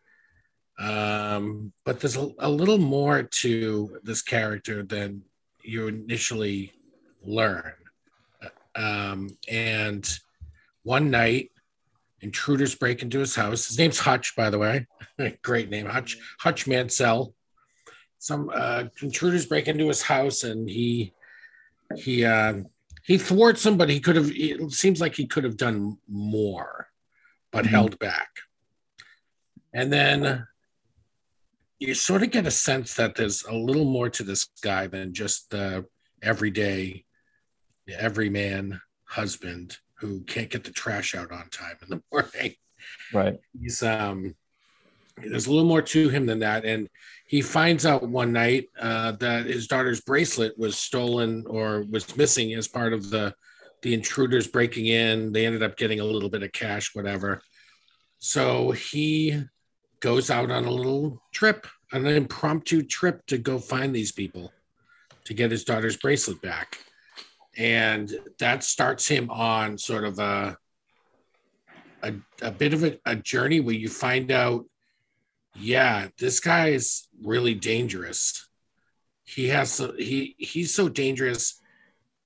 Um, 0.80 1.74
but 1.84 1.99
there's 1.99 2.15
a, 2.15 2.32
a 2.39 2.49
little 2.49 2.78
more 2.78 3.24
to 3.24 3.99
this 4.03 4.22
character 4.22 4.84
than 4.84 5.24
you 5.63 5.88
initially 5.88 6.72
learn. 7.24 7.74
Um, 8.74 9.38
and 9.49 10.07
one 10.84 11.11
night, 11.11 11.51
intruders 12.21 12.75
break 12.75 13.01
into 13.01 13.19
his 13.19 13.36
house. 13.36 13.67
His 13.67 13.77
name's 13.77 13.99
Hutch, 13.99 14.36
by 14.36 14.49
the 14.49 14.59
way. 14.59 14.88
Great 15.41 15.69
name, 15.69 15.86
Hutch. 15.88 16.17
Hutch 16.39 16.67
Mansell. 16.67 17.34
Some 18.19 18.51
uh, 18.53 18.86
intruders 19.01 19.45
break 19.47 19.67
into 19.67 19.88
his 19.88 20.03
house, 20.03 20.43
and 20.43 20.69
he 20.69 21.13
he 21.95 22.23
uh, 22.23 22.61
he 23.03 23.17
thwarts 23.17 23.63
them, 23.63 23.77
but 23.77 23.89
he 23.89 23.99
could 23.99 24.15
have. 24.15 24.32
It 24.32 24.71
seems 24.71 25.01
like 25.01 25.15
he 25.15 25.25
could 25.25 25.43
have 25.43 25.57
done 25.57 25.97
more, 26.07 26.88
but 27.51 27.65
Mhm. 27.65 27.69
held 27.69 27.99
back. 27.99 28.29
And 29.73 29.91
then 29.91 30.47
you 31.79 31.95
sort 31.95 32.21
of 32.21 32.29
get 32.29 32.45
a 32.45 32.51
sense 32.51 32.93
that 32.93 33.15
there's 33.15 33.43
a 33.43 33.55
little 33.55 33.86
more 33.86 34.09
to 34.11 34.23
this 34.23 34.47
guy 34.61 34.86
than 34.86 35.13
just 35.15 35.49
the 35.49 35.86
everyday, 36.21 37.05
everyman 37.89 38.82
husband 39.05 39.77
who 40.02 40.22
can't 40.22 40.49
get 40.49 40.64
the 40.64 40.72
trash 40.72 41.16
out 41.16 41.32
on 41.32 41.47
time 41.49 41.78
in 41.84 41.89
the 41.89 42.02
morning. 42.12 42.56
Right. 43.14 43.39
He's 43.60 43.84
um, 43.84 44.36
there's 45.18 45.47
a 45.47 45.52
little 45.52 45.68
more 45.68 45.82
to 45.82 46.10
him 46.10 46.26
than 46.26 46.39
that, 46.39 46.66
and 46.66 46.89
he 47.28 47.41
finds 47.41 47.86
out 47.86 48.08
one 48.08 48.34
night 48.34 48.70
uh, 48.80 49.14
that 49.14 49.45
his 49.45 49.68
daughter's 49.68 50.02
bracelet 50.02 50.58
was 50.58 50.78
stolen 50.78 51.45
or 51.47 51.86
was 51.89 52.18
missing 52.18 52.54
as 52.54 52.68
part 52.68 52.93
of 52.93 53.10
the 53.10 53.34
the 53.84 53.93
intruders 53.93 54.47
breaking 54.47 54.88
in. 54.88 55.32
They 55.32 55.45
ended 55.45 55.64
up 55.64 55.78
getting 55.78 55.99
a 55.99 56.06
little 56.06 56.30
bit 56.30 56.43
of 56.43 56.52
cash, 56.52 56.93
whatever. 56.93 57.41
So 58.20 58.72
he 58.72 59.43
goes 59.99 60.30
out 60.30 60.52
on 60.52 60.66
a 60.66 60.72
little 60.72 61.22
trip, 61.32 61.68
an 61.91 62.06
impromptu 62.06 62.84
trip 62.84 63.26
to 63.28 63.38
go 63.38 63.58
find 63.60 63.95
these 63.95 64.12
people 64.12 64.52
to 65.26 65.34
get 65.34 65.52
his 65.52 65.64
daughter's 65.64 65.97
bracelet 65.97 66.41
back. 66.41 66.80
And 67.62 68.12
that 68.39 68.64
starts 68.64 69.07
him 69.07 69.30
on 69.30 69.78
sort 69.78 70.03
of 70.03 70.18
a 70.18 70.57
a, 72.01 72.14
a 72.41 72.49
bit 72.49 72.74
of 72.74 72.84
a, 72.84 72.97
a 73.05 73.16
journey 73.16 73.59
where 73.59 73.76
you 73.76 73.88
find 73.88 74.32
out 74.32 74.66
yeah, 75.59 76.07
this 76.18 76.39
guy 76.39 76.70
is 76.70 77.07
really 77.22 77.53
dangerous. 77.53 78.47
He 79.26 79.49
has 79.49 79.70
so 79.72 79.93
he 79.95 80.34
he's 80.39 80.74
so 80.74 80.89
dangerous. 80.89 81.62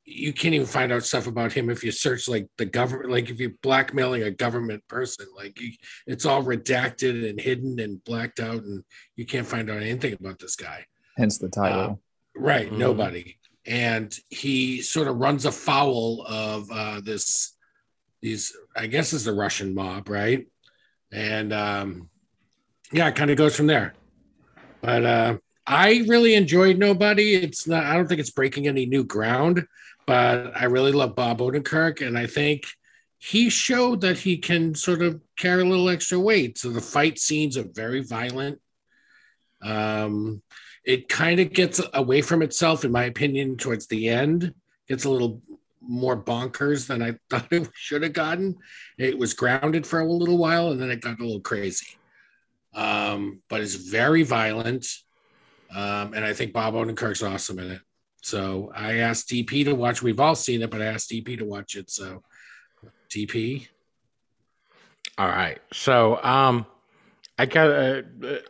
You 0.06 0.32
can't 0.32 0.54
even 0.54 0.68
find 0.68 0.94
out 0.94 1.04
stuff 1.04 1.28
about 1.28 1.52
him 1.52 1.70
if 1.70 1.84
you 1.84 1.92
search 1.92 2.30
like 2.30 2.48
the 2.58 2.66
government, 2.66 3.10
like 3.12 3.30
if 3.30 3.40
you're 3.40 3.60
blackmailing 3.62 4.24
a 4.24 4.32
government 4.32 4.88
person, 4.88 5.26
like 5.36 5.60
you, 5.60 5.72
it's 6.08 6.26
all 6.26 6.44
redacted 6.44 7.28
and 7.30 7.42
hidden 7.42 7.80
and 7.80 8.02
blacked 8.06 8.40
out, 8.40 8.64
and 8.64 8.84
you 9.18 9.26
can't 9.26 9.48
find 9.48 9.70
out 9.70 9.82
anything 9.82 10.14
about 10.14 10.40
this 10.40 10.56
guy. 10.56 10.86
Hence 11.18 11.40
the 11.40 11.50
title. 11.50 12.00
Right, 12.38 12.72
Mhm. 12.72 12.78
nobody. 12.78 13.38
And 13.68 14.14
he 14.30 14.82
sort 14.82 15.08
of 15.08 15.18
runs 15.18 15.46
afoul 15.46 16.26
of 16.28 16.70
uh, 16.72 17.02
this, 17.02 17.56
these, 18.22 18.56
I 18.76 18.88
guess, 18.88 19.14
is 19.14 19.24
the 19.24 19.34
Russian 19.34 19.74
mob, 19.74 20.10
right? 20.10 20.48
And 21.12 21.52
um, 21.52 22.10
yeah, 22.92 23.08
it 23.08 23.16
kind 23.16 23.32
of 23.32 23.38
goes 23.38 23.56
from 23.56 23.68
there. 23.68 23.94
But 24.82 25.06
uh, 25.06 25.38
I 25.66 26.06
really 26.08 26.36
enjoyed 26.36 26.78
Nobody. 26.78 27.36
It's 27.36 27.68
not, 27.68 27.86
I 27.86 27.96
don't 27.96 28.08
think 28.08 28.20
it's 28.20 28.30
breaking 28.30 28.68
any 28.68 28.86
new 28.86 29.04
ground, 29.04 29.66
but 30.06 30.56
I 30.56 30.66
really 30.66 30.92
love 30.92 31.16
Bob 31.16 31.40
Odenkirk. 31.40 32.06
And 32.06 32.18
I 32.18 32.28
think 32.28 32.66
he 33.18 33.50
showed 33.50 34.02
that 34.02 34.20
he 34.20 34.38
can 34.38 34.76
sort 34.76 35.02
of 35.02 35.20
carry 35.38 35.64
a 35.64 35.66
little 35.66 35.90
extra 35.90 36.20
weight. 36.20 36.60
So 36.60 36.70
the 36.70 36.82
fight 36.82 37.18
scenes 37.18 37.58
are 37.58 37.66
very 37.74 38.02
violent. 38.02 38.60
Um, 39.64 40.44
it 40.86 41.10
kind 41.10 41.40
of 41.40 41.52
gets 41.52 41.82
away 41.94 42.22
from 42.22 42.42
itself, 42.42 42.86
in 42.86 42.92
my 42.92 43.06
opinion, 43.06 43.58
towards 43.58 43.88
the 43.88 44.10
end. 44.10 44.54
Gets 44.88 45.06
a 45.06 45.10
little 45.10 45.42
more 45.82 46.22
bonkers 46.22 46.88
than 46.88 47.02
I 47.02 47.16
thought 47.30 47.52
it 47.52 47.70
should 47.74 48.04
have 48.04 48.14
gotten. 48.14 48.58
It 48.98 49.18
was 49.18 49.34
grounded 49.34 49.86
for 49.86 50.00
a 50.00 50.12
little 50.12 50.38
while 50.38 50.72
and 50.72 50.82
then 50.82 50.92
it 50.92 51.02
got 51.02 51.20
a 51.20 51.24
little 51.24 51.42
crazy. 51.42 51.98
Um, 52.74 53.42
but 53.50 53.62
it's 53.62 53.76
very 53.76 54.24
violent. 54.24 54.86
Um, 55.74 56.14
and 56.14 56.24
I 56.24 56.34
think 56.34 56.54
Bob 56.54 56.74
Odenkirk's 56.74 57.24
awesome 57.24 57.60
in 57.60 57.72
it. 57.72 57.82
So 58.22 58.72
I 58.76 58.98
asked 58.98 59.30
DP 59.30 59.66
to 59.66 59.74
watch. 59.74 60.02
We've 60.02 60.20
all 60.20 60.36
seen 60.36 60.62
it, 60.62 60.70
but 60.70 60.82
I 60.82 60.86
asked 60.86 61.10
DP 61.10 61.38
to 61.40 61.46
watch 61.46 61.76
it. 61.76 61.90
So 61.90 62.24
DP. 63.10 63.68
All 65.18 65.28
right. 65.28 65.60
So, 65.72 66.22
um, 66.24 66.66
I 67.38 67.46
got. 67.46 67.70
Uh, 67.70 68.02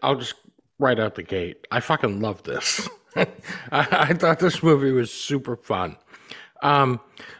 I'll 0.01 0.15
just 0.15 0.35
right 0.79 0.99
out 0.99 1.15
the 1.15 1.23
gate. 1.23 1.65
I 1.71 1.79
fucking 1.79 2.19
love 2.21 2.43
this. 2.43 2.87
I, 3.15 3.27
I 3.71 4.13
thought 4.13 4.39
this 4.39 4.61
movie 4.61 4.91
was 4.91 5.11
super 5.11 5.55
fun. 5.55 5.97
Um, 6.61 6.99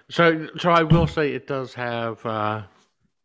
so, 0.09 0.47
so 0.57 0.69
I 0.71 0.83
will 0.83 1.07
say 1.07 1.33
it 1.33 1.47
does 1.47 1.73
have, 1.73 2.25
uh, 2.25 2.63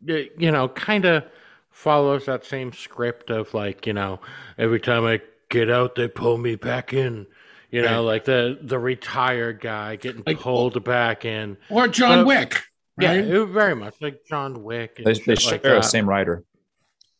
y- 0.07 0.31
you 0.39 0.51
know, 0.51 0.69
kind 0.69 1.05
of 1.05 1.25
follows 1.71 2.27
that 2.27 2.45
same 2.45 2.73
script 2.73 3.31
of 3.31 3.53
like, 3.55 3.87
you 3.87 3.93
know, 3.93 4.21
every 4.59 4.81
time 4.81 5.05
I 5.05 5.21
get 5.49 5.71
out, 5.71 5.95
they 5.95 6.09
pull 6.09 6.39
me 6.39 6.55
back 6.57 6.93
in. 6.93 7.27
You 7.71 7.83
know, 7.83 8.03
like 8.03 8.25
the 8.25 8.59
the 8.61 8.81
retired 8.81 9.61
guy 9.61 9.95
getting 9.95 10.25
Like- 10.27 10.41
pulled 10.41 10.83
back 10.83 11.25
in. 11.25 11.57
Or 11.69 11.87
John 11.87 12.21
But- 12.21 12.27
Wick. 12.27 12.63
Yeah, 13.01 13.11
Right? 13.11 13.25
it- 13.25 13.47
very 13.47 13.77
much 13.77 13.95
like 14.01 14.25
John 14.29 14.65
Wick. 14.65 14.97
They, 14.97 15.13
they 15.13 15.37
share 15.37 15.53
like 15.53 15.63
the 15.63 15.81
same 15.83 16.09
writer. 16.09 16.43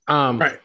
Um, 0.09 0.41
Right. 0.41 0.59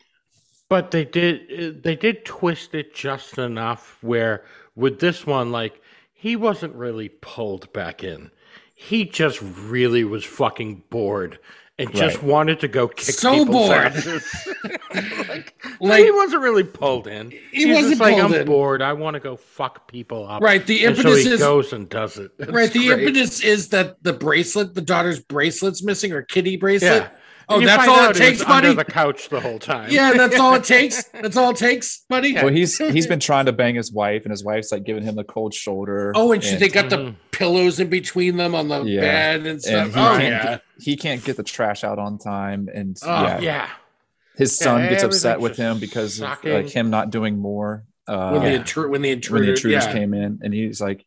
But 0.70 0.92
they 0.92 1.06
did 1.06 1.84
they 1.84 1.96
did 1.96 2.26
twist 2.26 2.74
it 2.74 2.94
just 2.94 3.38
enough 3.38 3.98
where 4.02 4.44
with 4.76 5.00
this 5.00 5.26
one, 5.26 5.52
like 5.52 5.82
he 6.14 6.36
wasn't 6.36 6.74
really 6.76 7.10
pulled 7.10 7.72
back 7.74 8.04
in. 8.04 8.32
He 8.74 9.06
just 9.06 9.42
really 9.42 10.04
was 10.04 10.26
fucking 10.26 10.84
bored 10.90 11.40
and 11.78 11.94
just 11.94 12.24
wanted 12.24 12.60
to 12.62 12.68
go 12.68 12.88
kick 12.88 13.16
So 13.16 13.46
bored. 13.46 13.94
like, 15.28 15.54
Like- 15.80 16.04
he 16.04 16.12
wasn't 16.12 16.42
really 16.42 16.64
pulled 16.64 17.08
in. 17.08 17.32
He 17.32 17.38
He's 17.52 17.68
wasn't 17.76 17.90
just 17.92 18.02
like 18.02 18.16
pulled 18.20 18.34
I'm 18.34 18.42
in." 18.42 18.46
bored. 18.48 18.82
I 18.82 18.94
want 18.94 19.16
to 19.16 19.20
go 19.20 19.36
fuck 19.36 19.88
people 19.90 20.28
up. 20.28 20.42
Right, 20.42 20.66
the 20.66 20.86
And 20.86 20.96
so 20.96 21.02
impetus 21.04 21.26
he 21.26 21.32
is- 21.34 21.40
goes 21.40 21.74
and 21.74 21.90
does 21.90 22.18
it. 22.18 22.32
It's 22.40 22.52
right. 22.52 22.72
The 22.72 22.88
great. 22.88 23.00
impetus 23.08 23.42
is 23.44 23.70
that 23.70 24.02
the 24.04 24.14
bracelet, 24.14 24.74
the 24.74 24.82
daughter's 24.82 25.20
bracelet's 25.20 25.84
missing 25.84 26.12
or 26.12 26.22
kitty 26.22 26.58
bracelet. 26.58 27.04
Yeah. 27.04 27.10
Oh, 27.48 27.62
that's 27.64 27.88
all 27.88 28.10
it 28.10 28.16
takes, 28.16 28.40
was 28.40 28.48
under 28.50 28.70
buddy. 28.70 28.76
the 28.76 28.86
couch 28.86 29.30
the 29.30 29.40
whole 29.40 29.60
time. 29.60 29.90
Yeah, 29.92 30.14
that's 30.14 30.40
all 30.40 30.56
it 30.56 30.64
takes. 30.76 31.04
That's 31.10 31.38
all 31.38 31.52
it 31.52 31.58
takes, 31.58 32.04
buddy. 32.10 32.34
Well, 32.34 32.48
he's 32.50 32.78
he's 32.78 33.08
been 33.08 33.20
trying 33.30 33.46
to 33.46 33.54
bang 33.54 33.76
his 33.76 33.92
wife, 33.92 34.24
and 34.24 34.32
his 34.32 34.44
wife's 34.44 34.72
like 34.72 34.84
giving 34.84 35.04
him 35.04 35.16
the 35.16 35.24
cold 35.24 35.54
shoulder. 35.54 36.12
Oh, 36.16 36.32
and 36.32 36.44
she, 36.44 36.56
they 36.56 36.70
got 36.70 36.90
the 36.90 36.98
Mhm. 36.98 37.16
pillows 37.32 37.80
in 37.80 37.90
between 37.90 38.38
them 38.38 38.56
on 38.56 38.68
the 38.68 38.82
Yeah. 38.84 39.02
bed 39.02 39.46
and 39.46 39.62
stuff. 39.62 39.86
and 39.88 39.94
he, 39.94 40.00
oh 40.00 40.04
can't 40.18 40.24
yeah, 40.24 40.44
get, 40.44 40.62
he 40.80 40.96
can't 40.98 41.24
get 41.24 41.38
the 41.38 41.44
trash 41.44 41.84
out 41.84 42.00
on 42.00 42.18
time, 42.18 42.68
and 42.74 42.98
Oh, 43.04 43.24
yeah, 43.24 43.40
yeah. 43.40 43.70
his 44.38 44.58
son 44.58 44.82
Yeah, 44.82 44.90
gets 44.90 45.04
upset 45.04 45.40
with 45.40 45.58
him 45.58 45.80
because 45.80 46.20
of 46.22 46.44
like 46.44 46.70
him 46.70 46.90
not 46.90 47.10
doing 47.12 47.38
more. 47.38 47.84
Uh, 48.08 48.32
when 48.38 48.42
the 48.44 48.60
intru- 48.60 48.90
when 48.90 49.02
the 49.02 49.10
when 49.10 49.18
intruder, 49.18 49.46
the 49.46 49.52
intruders 49.52 49.86
yeah. 49.86 49.92
came 49.94 50.14
in, 50.14 50.40
and 50.44 50.54
he's 50.54 50.80
like, 50.82 51.06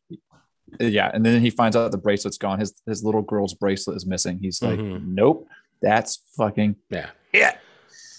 yeah, 0.80 1.10
and 1.12 1.24
then 1.24 1.40
he 1.40 1.50
finds 1.50 1.74
out 1.76 1.90
the 1.90 1.98
bracelet's 1.98 2.38
gone. 2.38 2.58
His 2.60 2.74
his 2.86 3.02
little 3.04 3.22
girl's 3.22 3.54
bracelet 3.54 3.96
is 3.96 4.04
missing. 4.06 4.38
He's 4.40 4.60
like, 4.62 4.78
Mhm. 4.78 5.06
nope, 5.06 5.48
that's 5.82 6.22
fucking 6.36 6.76
Yeah. 6.90 7.10
Yeah. 7.32 7.56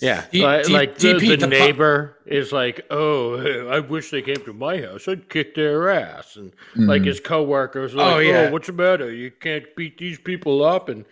Yeah. 0.01 0.25
D- 0.31 0.41
like 0.43 0.65
D- 0.65 0.73
like 0.73 0.97
the, 0.97 1.13
DP, 1.15 1.19
the 1.19 1.35
the 1.35 1.45
pu- 1.47 1.49
neighbor 1.49 2.17
is 2.25 2.51
like, 2.53 2.85
oh, 2.89 3.67
I 3.69 3.79
wish 3.79 4.11
they 4.11 4.21
came 4.21 4.37
to 4.45 4.53
my 4.53 4.81
house. 4.81 5.07
I'd 5.07 5.29
kick 5.29 5.55
their 5.55 5.89
ass. 5.89 6.37
And 6.37 6.53
like 6.75 7.01
Mhm. 7.01 7.05
his 7.07 7.19
coworkers 7.19 7.93
are 7.93 7.97
like, 7.97 8.07
Oh, 8.07 8.15
oh, 8.15 8.19
yeah. 8.19 8.49
what's 8.49 8.67
the 8.67 8.73
matter? 8.73 9.11
You 9.13 9.31
can't 9.31 9.65
beat 9.75 9.97
these 9.97 10.17
people 10.19 10.63
up. 10.63 10.87
And 10.89 11.03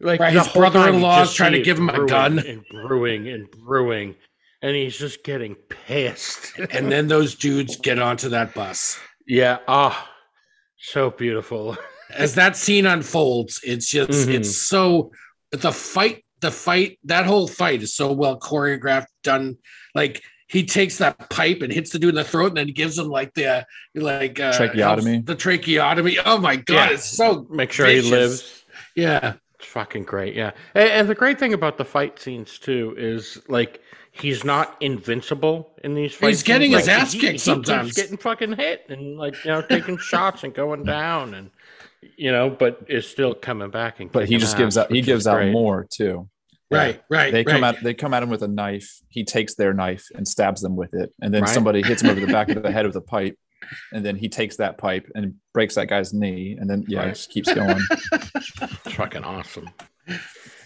like 0.00 0.18
Right, 0.18 0.32
his 0.32 0.46
whole 0.46 0.62
time 0.62 0.64
you 0.64 0.70
brother-in-law 0.72 1.22
is 1.22 1.34
trying 1.34 1.52
to 1.52 1.62
give 1.62 1.78
him 1.78 1.88
a 1.88 2.04
gun. 2.06 2.38
And 2.40 2.64
brewing 2.68 3.28
and 3.28 3.48
brewing. 3.50 4.16
And 4.60 4.74
he's 4.76 4.96
just 4.98 5.22
getting 5.24 5.54
pissed. 5.54 6.58
and 6.72 6.90
then 6.90 7.06
those 7.08 7.34
dudes 7.36 7.76
get 7.76 7.98
onto 8.00 8.28
that 8.30 8.54
bus. 8.54 8.98
yeah. 9.26 9.58
Ah, 9.68 10.08
so 10.78 11.10
beautiful. 11.10 11.76
As 12.14 12.34
that 12.34 12.56
scene 12.56 12.86
unfolds, 12.86 13.60
it's 13.64 13.88
just 13.88 14.28
Mhm. 14.28 14.34
it's 14.34 14.56
so 14.56 15.12
the 15.52 15.72
fight, 15.72 16.24
the 16.40 16.50
fight, 16.50 16.98
that 17.04 17.26
whole 17.26 17.46
fight 17.48 17.82
is 17.82 17.94
so 17.94 18.12
well 18.12 18.38
choreographed, 18.38 19.06
done. 19.22 19.58
Like 19.94 20.22
he 20.48 20.64
takes 20.64 20.98
that 20.98 21.30
pipe 21.30 21.62
and 21.62 21.72
hits 21.72 21.90
the 21.90 21.98
dude 21.98 22.10
in 22.10 22.14
the 22.16 22.24
throat, 22.24 22.48
and 22.48 22.56
then 22.56 22.66
he 22.66 22.72
gives 22.72 22.98
him 22.98 23.08
like 23.08 23.32
the 23.34 23.66
like 23.94 24.40
uh, 24.40 24.52
Tracheotomy. 24.52 25.12
helps- 25.12 25.26
The 25.26 25.36
tracheotomy. 25.36 26.18
Oh 26.24 26.38
my 26.38 26.56
god, 26.56 26.74
Yeah. 26.74 26.90
it's 26.94 27.04
so 27.04 27.46
Make 27.50 27.72
sure 27.72 27.86
vicious. 27.86 28.04
he 28.04 28.10
lives. 28.10 28.64
Yeah, 28.94 29.34
It's 29.58 29.68
fucking 29.68 30.02
great, 30.04 30.34
yeah. 30.34 30.50
And, 30.74 30.88
and 30.90 31.08
the 31.08 31.14
great 31.14 31.38
thing 31.38 31.52
about 31.54 31.78
the 31.78 31.84
fight 31.84 32.18
scenes 32.18 32.58
too 32.58 32.94
is 32.98 33.38
like 33.48 33.80
he's 34.10 34.44
not 34.44 34.76
invincible 34.80 35.70
in 35.84 35.94
these 35.94 36.14
fight. 36.14 36.28
He's 36.28 36.42
getting 36.42 36.72
scenes. 36.72 36.80
his 36.82 36.88
Like, 36.88 36.98
ass 37.00 37.12
he- 37.12 37.18
kicked 37.20 37.26
he 37.26 37.32
keeps 37.32 37.44
sometimes. 37.44 37.92
getting 37.94 38.16
fucking 38.18 38.52
hit 38.56 38.84
and 38.90 39.16
like 39.16 39.34
you 39.44 39.50
know 39.50 39.62
taking 39.62 39.96
shots 40.10 40.44
and 40.44 40.52
going 40.52 40.84
down 40.84 41.32
and 41.34 41.50
you 42.16 42.32
know, 42.32 42.50
but 42.50 42.84
is 42.88 43.08
still 43.08 43.34
coming 43.34 43.70
back 43.70 44.00
and. 44.00 44.10
but 44.10 44.24
he 44.24 44.34
kicking 44.34 44.40
just 44.40 44.56
gives 44.56 44.76
ass, 44.76 44.84
out 44.86 44.92
he 44.92 45.00
gives 45.02 45.26
out 45.26 45.46
more 45.48 45.86
too. 45.90 46.28
right, 46.70 47.02
right. 47.08 47.32
They 47.32 47.44
come 47.44 47.62
right. 47.62 47.76
at 47.76 47.82
they 47.84 47.94
come 47.94 48.14
at 48.14 48.22
him 48.22 48.30
with 48.30 48.42
a 48.42 48.48
knife. 48.48 49.00
He 49.08 49.24
takes 49.24 49.54
their 49.54 49.72
knife 49.74 50.06
and 50.14 50.26
stabs 50.26 50.60
them 50.62 50.76
with 50.76 50.94
it, 50.94 51.12
and 51.20 51.32
then 51.32 51.42
Right. 51.42 51.50
somebody 51.54 51.82
hits 51.82 52.02
him 52.02 52.10
over 52.10 52.20
the 52.20 52.32
back 52.32 52.48
of 52.48 52.62
the 52.62 52.70
head 52.76 52.86
with 52.86 52.96
a 52.96 53.00
pipe, 53.00 53.36
and 53.92 54.04
then 54.04 54.16
he 54.16 54.28
takes 54.28 54.56
that 54.56 54.78
pipe 54.78 55.10
and 55.14 55.34
breaks 55.52 55.74
that 55.76 55.88
guy's 55.88 56.12
knee, 56.14 56.56
and 56.58 56.68
then 56.68 56.84
yeah, 56.88 57.00
Right. 57.00 57.14
just 57.14 57.30
keeps 57.30 57.52
going. 57.52 57.78
Fucking 58.96 59.24
awesome. 59.24 59.68
And, 60.08 60.18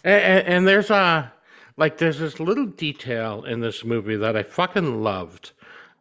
and, 0.04 0.46
and 0.48 0.68
there's 0.68 0.90
a 0.90 1.32
like 1.76 1.98
there's 1.98 2.18
this 2.18 2.40
little 2.40 2.66
detail 2.66 3.44
in 3.44 3.60
this 3.60 3.84
movie 3.84 4.16
that 4.16 4.36
I 4.36 4.42
fucking 4.44 5.02
loved. 5.02 5.52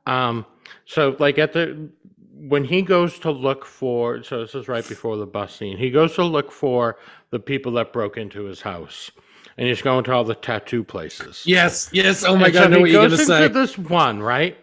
Um, 0.05 0.45
so 0.85 1.15
like 1.19 1.37
at 1.39 1.53
the 1.53 1.89
when 2.35 2.65
he 2.65 2.81
goes 2.83 3.19
to 3.19 3.31
look 3.31 3.65
for 3.65 4.23
so 4.23 4.41
this 4.41 4.55
is 4.55 4.67
right 4.67 4.87
before 4.87 5.17
the 5.17 5.27
bus 5.27 5.55
scene. 5.55 5.77
He 5.77 5.91
goes 5.91 6.15
to 6.15 6.23
look 6.23 6.51
for 6.51 6.97
the 7.31 7.39
people 7.39 7.73
that 7.73 7.93
broke 7.93 8.17
into 8.17 8.45
his 8.45 8.61
house, 8.61 9.11
and 9.57 9.67
he's 9.67 9.81
going 9.81 10.03
to 10.05 10.13
all 10.13 10.25
the 10.25 10.35
tattoo 10.35 10.83
places. 10.83 11.49
Yes, 11.49 11.89
yes. 11.93 12.23
Oh 12.23 12.37
my 12.37 12.49
And 12.49 12.53
god, 12.53 12.73
so 12.73 12.73
I 12.73 12.77
know 12.77 12.83
he 12.83 12.97
goes 12.99 13.19
into 13.19 13.49
say. 13.49 13.49
this 13.49 13.77
one, 13.77 14.21
right? 14.21 14.57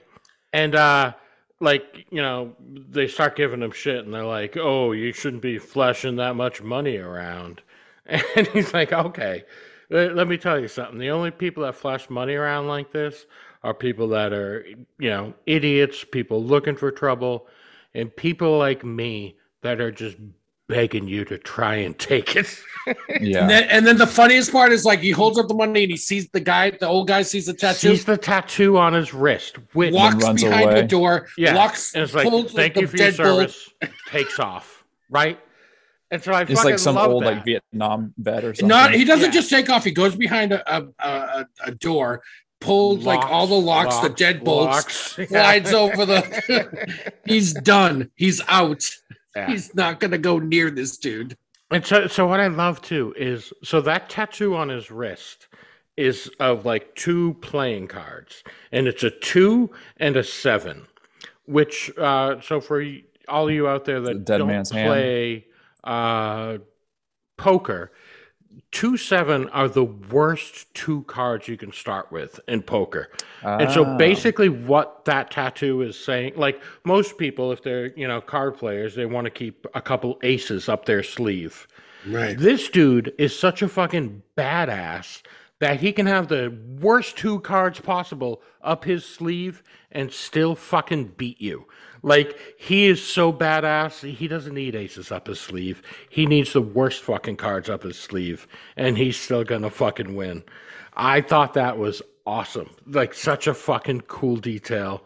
And 0.52 0.74
uh 0.74 1.14
like, 1.60 2.06
you 2.10 2.22
know, 2.22 2.54
they 2.60 3.08
start 3.08 3.36
giving 3.36 3.62
him 3.62 3.72
shit 3.72 4.04
and 4.04 4.14
they're 4.14 4.24
like, 4.24 4.56
Oh, 4.56 4.92
you 4.92 5.12
shouldn't 5.12 5.42
be 5.42 5.58
flashing 5.58 6.16
that 6.16 6.36
much 6.36 6.62
money 6.62 6.96
around. 6.98 7.62
And 8.36 8.48
he's 8.48 8.74
like, 8.74 8.92
Okay. 8.92 9.44
Let 9.90 10.28
me 10.28 10.38
tell 10.38 10.60
you 10.60 10.68
something. 10.68 10.98
The 10.98 11.10
only 11.10 11.30
people 11.32 11.64
that 11.64 11.74
flash 11.76 12.10
money 12.10 12.34
around 12.34 12.68
like 12.68 12.92
this 12.92 13.26
are 13.64 13.74
people 13.74 14.08
that 14.08 14.32
are, 14.32 14.66
you 14.98 15.10
know, 15.10 15.34
idiots, 15.46 16.04
people 16.04 16.44
looking 16.44 16.76
for 16.76 16.90
trouble, 16.92 17.46
and 17.94 18.14
people 18.14 18.58
like 18.58 18.84
me 18.84 19.36
that 19.62 19.80
are 19.80 19.92
just 19.92 20.16
begging 20.68 21.06
you 21.06 21.24
to 21.26 21.36
try 21.38 21.76
and 21.76 21.98
take 21.98 22.36
it. 22.36 22.46
Yeah, 23.20 23.42
And 23.42 23.50
then, 23.50 23.62
and 23.70 23.86
then 23.86 23.96
the 23.96 24.08
funniest 24.08 24.50
part 24.50 24.72
is 24.72 24.84
like 24.84 24.98
he 24.98 25.12
holds 25.12 25.38
up 25.38 25.46
the 25.46 25.54
money 25.54 25.84
and 25.84 25.90
he 25.92 25.96
sees 25.96 26.28
the 26.30 26.40
guy, 26.40 26.70
the 26.70 26.88
old 26.88 27.06
guy 27.06 27.22
sees 27.22 27.46
the 27.46 27.52
tattoo, 27.54 27.90
He 27.90 27.94
Sees 27.96 28.04
the 28.04 28.16
tattoo 28.16 28.76
on 28.76 28.92
his 28.92 29.14
wrist. 29.14 29.58
Which, 29.72 29.94
walks 29.94 30.16
runs 30.24 30.42
behind 30.42 30.64
away. 30.64 30.80
the 30.80 30.88
door, 30.88 31.28
Yeah, 31.38 31.54
locks, 31.54 31.94
and 31.94 32.02
it's 32.02 32.12
like, 32.12 32.28
pulls 32.28 32.52
thank 32.52 32.74
the 32.74 32.80
you 32.80 32.86
for 32.88 32.96
your 32.96 33.12
service. 33.12 33.70
Takes 34.08 34.40
off, 34.40 34.82
right? 35.08 35.38
And 36.10 36.20
so 36.20 36.32
I 36.32 36.42
it's 36.42 36.64
like 36.64 36.80
some 36.80 36.98
old 36.98 37.22
that. 37.22 37.34
like 37.36 37.44
Vietnam 37.44 38.14
vet 38.18 38.42
or 38.42 38.52
something. 38.52 38.66
Not 38.66 38.94
he 38.94 39.04
doesn't 39.04 39.26
Yeah. 39.26 39.30
just 39.40 39.48
take 39.48 39.70
off. 39.70 39.84
He 39.84 39.92
goes 39.92 40.16
behind 40.16 40.50
a 40.52 40.76
a, 40.76 40.86
a, 40.98 41.46
a 41.66 41.70
door, 41.70 42.22
pulled 42.62 43.02
like 43.02 43.20
all 43.20 43.46
the 43.46 43.54
locks, 43.54 43.96
the 43.98 44.08
locks, 44.08 44.20
deadbolts, 44.20 44.46
locks. 44.66 45.18
Yeah. 45.18 45.26
slides 45.26 45.72
over 45.72 46.06
the. 46.06 47.12
he's 47.26 47.52
done. 47.52 48.10
He's 48.16 48.40
out. 48.48 48.84
Yeah. 49.36 49.46
He's 49.50 49.74
not 49.74 50.00
gonna 50.00 50.18
go 50.18 50.38
near 50.38 50.70
this 50.70 50.96
dude. 50.96 51.36
And 51.70 51.84
so, 51.86 52.06
so 52.06 52.26
what 52.26 52.38
I 52.40 52.48
love 52.48 52.82
too 52.82 53.14
is 53.16 53.52
so 53.64 53.80
that 53.82 54.10
tattoo 54.10 54.54
on 54.54 54.68
his 54.68 54.90
wrist 54.90 55.48
is 55.96 56.30
of 56.40 56.64
like 56.66 56.94
two 56.94 57.34
playing 57.40 57.88
cards, 57.88 58.42
and 58.72 58.86
it's 58.86 59.02
a 59.02 59.10
two 59.10 59.70
and 59.96 60.16
a 60.16 60.22
seven. 60.24 60.86
Which, 61.46 61.90
uh, 61.98 62.40
so 62.40 62.60
for 62.60 62.78
y- 62.80 63.02
all 63.28 63.50
you 63.50 63.66
out 63.68 63.84
there 63.84 64.00
that 64.00 64.24
dead 64.24 64.38
don't 64.38 64.48
man's 64.48 64.70
play 64.70 65.46
uh, 65.84 66.58
poker, 67.36 67.90
two 68.72 68.96
seven 68.96 69.48
are 69.50 69.68
the 69.68 69.84
worst 69.84 70.72
two 70.74 71.02
cards 71.04 71.46
you 71.46 71.56
can 71.56 71.72
start 71.72 72.10
with 72.10 72.40
in 72.48 72.62
poker. 72.62 73.10
And 73.42 73.70
so 73.70 73.84
Ah. 73.84 73.96
basically 73.96 74.48
what 74.48 75.04
that 75.04 75.30
tattoo 75.30 75.82
is 75.82 75.96
saying, 75.98 76.32
like 76.36 76.60
most 76.84 77.18
people, 77.18 77.52
if 77.52 77.62
they're, 77.62 77.92
you 77.96 78.08
know, 78.08 78.20
card 78.20 78.56
players, 78.56 78.94
they 78.94 79.06
want 79.06 79.26
to 79.26 79.30
keep 79.30 79.66
a 79.74 79.80
couple 79.80 80.18
aces 80.22 80.68
up 80.68 80.86
their 80.86 81.02
sleeve. 81.02 81.68
Right. 82.08 82.36
This 82.36 82.68
dude 82.68 83.12
is 83.18 83.38
such 83.38 83.62
a 83.62 83.68
fucking 83.68 84.22
badass 84.36 85.22
that 85.60 85.78
he 85.80 85.92
can 85.92 86.06
have 86.06 86.26
the 86.26 86.52
worst 86.80 87.16
two 87.16 87.38
cards 87.40 87.78
possible 87.78 88.42
up 88.62 88.84
his 88.84 89.04
sleeve 89.04 89.62
and 89.92 90.10
still 90.12 90.54
fucking 90.56 91.12
beat 91.16 91.40
you. 91.40 91.66
Like 92.02 92.36
he 92.58 92.86
is 92.86 93.04
so 93.04 93.32
badass, 93.32 94.12
he 94.12 94.26
doesn't 94.26 94.54
need 94.54 94.74
aces 94.74 95.12
up 95.12 95.28
his 95.28 95.40
sleeve. 95.40 95.82
He 96.08 96.26
needs 96.26 96.52
the 96.52 96.60
worst 96.60 97.02
fucking 97.02 97.36
cards 97.36 97.70
up 97.70 97.84
his 97.84 97.98
sleeve 97.98 98.46
and 98.76 98.98
he's 98.98 99.16
still 99.16 99.44
to 99.62 99.70
fucking 99.70 100.14
win. 100.16 100.42
I 100.94 101.20
thought 101.20 101.54
that 101.54 101.78
was 101.78 102.02
awesome. 102.26 102.70
Like 102.86 103.14
such 103.14 103.46
a 103.46 103.54
fucking 103.54 104.02
cool 104.02 104.36
detail. 104.36 105.02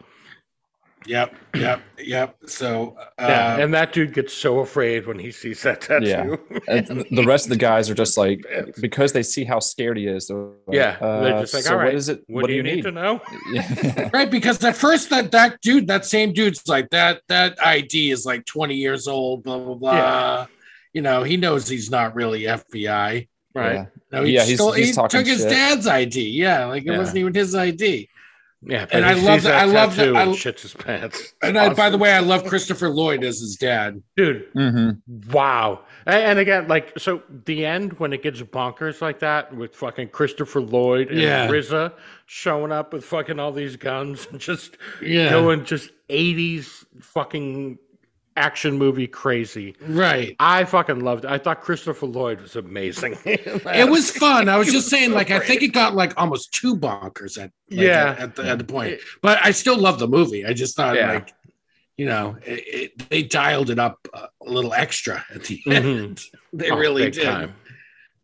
Yep. 1.05 1.35
Yep. 1.55 1.81
Yep. 1.99 2.37
So. 2.47 2.97
Uh, 3.17 3.27
yeah, 3.29 3.57
and 3.59 3.73
that 3.73 3.93
dude 3.93 4.13
gets 4.13 4.33
so 4.33 4.59
afraid 4.59 5.07
when 5.07 5.17
he 5.17 5.31
sees 5.31 5.61
that 5.63 5.81
tattoo. 5.81 6.05
Yeah. 6.05 6.35
And 6.67 7.05
the 7.11 7.23
rest 7.25 7.45
of 7.45 7.49
the 7.49 7.57
guys 7.57 7.89
are 7.89 7.93
just 7.93 8.17
like 8.17 8.45
because 8.81 9.13
they 9.13 9.23
see 9.23 9.45
how 9.45 9.59
scared 9.59 9.97
he 9.97 10.07
is. 10.07 10.27
They're 10.27 10.37
like, 10.37 10.51
Yeah, 10.71 10.97
they're 10.99 11.35
uh, 11.35 11.41
just 11.41 11.53
like, 11.53 11.63
so 11.63 11.71
all 11.73 11.77
right, 11.77 11.85
what 11.85 11.95
is 11.95 12.09
it? 12.09 12.23
What, 12.27 12.47
do 12.47 12.53
you 12.53 12.63
need, 12.63 12.83
to 12.83 12.91
know? 12.91 13.21
Yeah. 13.51 14.09
Right, 14.13 14.29
because 14.29 14.63
at 14.63 14.75
first 14.75 15.09
that 15.11 15.31
that 15.31 15.61
dude, 15.61 15.87
that 15.87 16.05
same 16.05 16.33
dude's 16.33 16.67
like 16.67 16.89
that 16.89 17.21
that 17.27 17.57
ID 17.65 18.11
is 18.11 18.25
like 18.25 18.45
20 18.45 18.75
years 18.75 19.07
old, 19.07 19.43
blah 19.43 19.59
blah 19.59 19.75
blah. 19.75 19.93
Yeah. 19.93 20.45
You 20.93 21.01
know, 21.03 21.23
he 21.23 21.37
knows 21.37 21.67
he's 21.69 21.91
not 21.91 22.15
really 22.15 22.41
FBI. 22.43 23.27
Right. 23.53 23.73
Yeah. 23.73 23.85
No, 24.11 24.23
he 24.23 24.33
Yeah, 24.33 24.43
he's- 24.43 24.57
stole, 24.57 24.71
he's 24.71 24.87
he 24.87 24.93
talking 24.93 25.19
took 25.19 25.27
his 25.27 25.45
dad's 25.45 25.87
ID. 25.87 26.29
Yeah, 26.31 26.65
like 26.65 26.83
it 26.83 26.91
Yeah. 26.91 26.97
wasn't 26.97 27.17
even 27.17 27.33
his 27.33 27.55
ID. 27.55 28.09
Yeah, 28.63 28.87
And 28.91 29.05
I 29.05 29.13
love 29.13 29.43
that- 29.43 29.53
I 29.53 29.65
love 29.65 29.95
that- 29.95 30.05
tattoo 30.05 30.15
I- 30.17 30.23
and 30.23 30.31
shits 30.33 30.61
his 30.61 30.73
pants. 30.73 31.19
It's 31.19 31.33
And 31.43 31.59
I, 31.59 31.73
by 31.73 31.91
the 31.91 31.97
way, 31.97 32.11
I 32.11 32.19
love 32.19 32.43
Christopher 32.45 32.89
Lloyd 32.89 33.23
as 33.23 33.39
his 33.39 33.55
dad. 33.55 34.01
dude, 34.15 34.45
hmm 34.53 34.89
wow. 35.31 35.81
And, 36.07 36.23
and 36.23 36.39
again, 36.39 36.67
like, 36.67 36.97
so 36.97 37.21
the 37.45 37.65
end 37.65 37.93
when 37.99 38.13
it 38.13 38.23
gets 38.23 38.41
bonkers 38.41 38.99
like 38.99 39.19
that 39.19 39.55
with 39.55 39.75
fucking 39.75 40.09
Christopher 40.09 40.61
Lloyd 40.61 41.09
and 41.11 41.19
Yeah. 41.21 41.47
RZA 41.47 41.93
showing 42.25 42.71
up 42.71 42.93
with 42.93 43.05
fucking 43.05 43.39
all 43.39 43.51
these 43.51 43.75
guns 43.75 44.27
and 44.31 44.39
just 44.39 44.77
Yeah. 45.03 45.29
going 45.29 45.63
just 45.63 45.91
80s 46.09 46.83
fucking 46.99 47.77
action 48.37 48.77
movie 48.77 49.07
crazy. 49.07 49.75
Right. 49.81 50.35
I 50.39 50.63
fucking 50.65 50.99
loved 51.01 51.25
it. 51.25 51.31
I 51.31 51.37
thought 51.37 51.61
Christopher 51.61 52.05
Lloyd 52.05 52.39
was 52.41 52.55
amazing. 52.55 53.17
It 53.25 53.89
was 53.89 54.11
fun. 54.11 54.47
I 54.47 54.57
was 54.57 54.71
just 54.71 54.89
saying, 54.89 55.11
like, 55.11 55.31
I 55.31 55.39
think 55.39 55.61
it 55.63 55.69
got 55.69 55.95
like 55.95 56.13
almost 56.17 56.53
two 56.53 56.75
bonkers 56.77 57.37
at 57.37 57.51
like, 57.69 57.79
Yeah. 57.81 58.11
at, 58.11 58.19
at 58.19 58.35
the 58.35 58.43
at 58.49 58.57
the 58.59 58.63
point. 58.63 58.99
But 59.21 59.39
I 59.43 59.51
still 59.51 59.77
love 59.77 59.99
the 59.99 60.07
movie. 60.07 60.45
I 60.45 60.53
just 60.53 60.75
thought 60.75 60.95
Yeah. 60.95 61.13
like, 61.13 61.33
you 61.97 62.05
know, 62.05 62.37
it, 62.45 62.63
it, 62.99 63.09
they 63.09 63.23
dialed 63.23 63.69
it 63.71 63.79
up 63.79 64.07
a 64.13 64.29
little 64.41 64.73
extra 64.73 65.25
at 65.33 65.43
the 65.45 65.61
Mhm. 65.65 65.73
end. 65.75 66.21
They 66.53 66.69
Oh, 66.71 66.77
really 66.77 67.09
did. 67.11 67.23
time. 67.25 67.53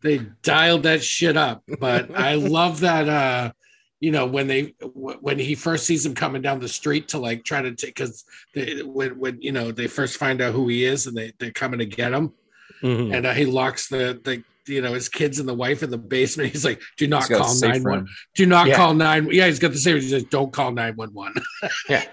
They 0.01 0.19
dialed 0.43 0.83
that 0.83 1.03
shit 1.03 1.37
up. 1.37 1.63
But 1.79 2.15
I 2.15 2.35
love 2.35 2.79
that. 2.81 3.09
uh 3.09 3.51
you 4.03 4.11
know 4.11 4.25
when 4.25 4.47
they 4.47 4.61
when 4.93 5.39
he 5.39 5.55
first 5.55 5.85
sees 5.85 6.05
him 6.05 6.13
coming 6.13 6.41
down 6.41 6.59
the 6.59 6.67
street 6.67 7.07
to 7.07 7.17
like 7.17 7.45
try 7.45 7.61
to 7.61 7.71
take 7.73 7.95
because 7.95 8.25
when 8.83 9.11
when 9.17 9.41
you 9.41 9.53
know 9.53 9.71
they 9.71 9.87
first 9.87 10.17
find 10.17 10.41
out 10.41 10.53
who 10.53 10.67
he 10.67 10.83
is 10.83 11.07
and 11.07 11.15
they 11.17 11.31
they're 11.39 11.51
coming 11.63 11.79
to 11.79 11.85
get 11.85 12.11
him 12.11 12.33
Mhm. 12.81 13.15
and 13.15 13.25
uh, 13.25 13.33
he 13.33 13.45
locks 13.45 13.87
the 13.87 14.19
the 14.25 14.43
you 14.67 14.81
know 14.81 14.93
his 14.93 15.07
kids 15.07 15.39
and 15.39 15.47
the 15.47 15.53
wife 15.53 15.83
in 15.83 15.89
the 15.89 15.97
basement. 15.97 16.49
He's 16.53 16.65
like, 16.65 16.81
"Do 16.97 17.07
not 17.07 17.21
He's 17.23 17.29
got 17.29 17.35
a 17.35 17.43
call 17.43 17.53
safe 17.53 17.73
nine 17.75 17.83
one. 17.83 18.07
Do 18.35 18.45
not 18.45 18.67
Yeah. 18.67 18.75
call 18.75 18.93
nine. 18.93 19.29
Yeah, 19.31 19.45
he's 19.47 19.59
got 19.59 19.71
the 19.71 19.77
same. 19.77 19.95
He 20.01 20.09
says, 20.09 20.25
"Don't 20.25 20.51
call 20.51 20.71
nine 20.73 20.95
one 20.97 21.13
one." 21.13 21.33
Yeah. 21.89 22.03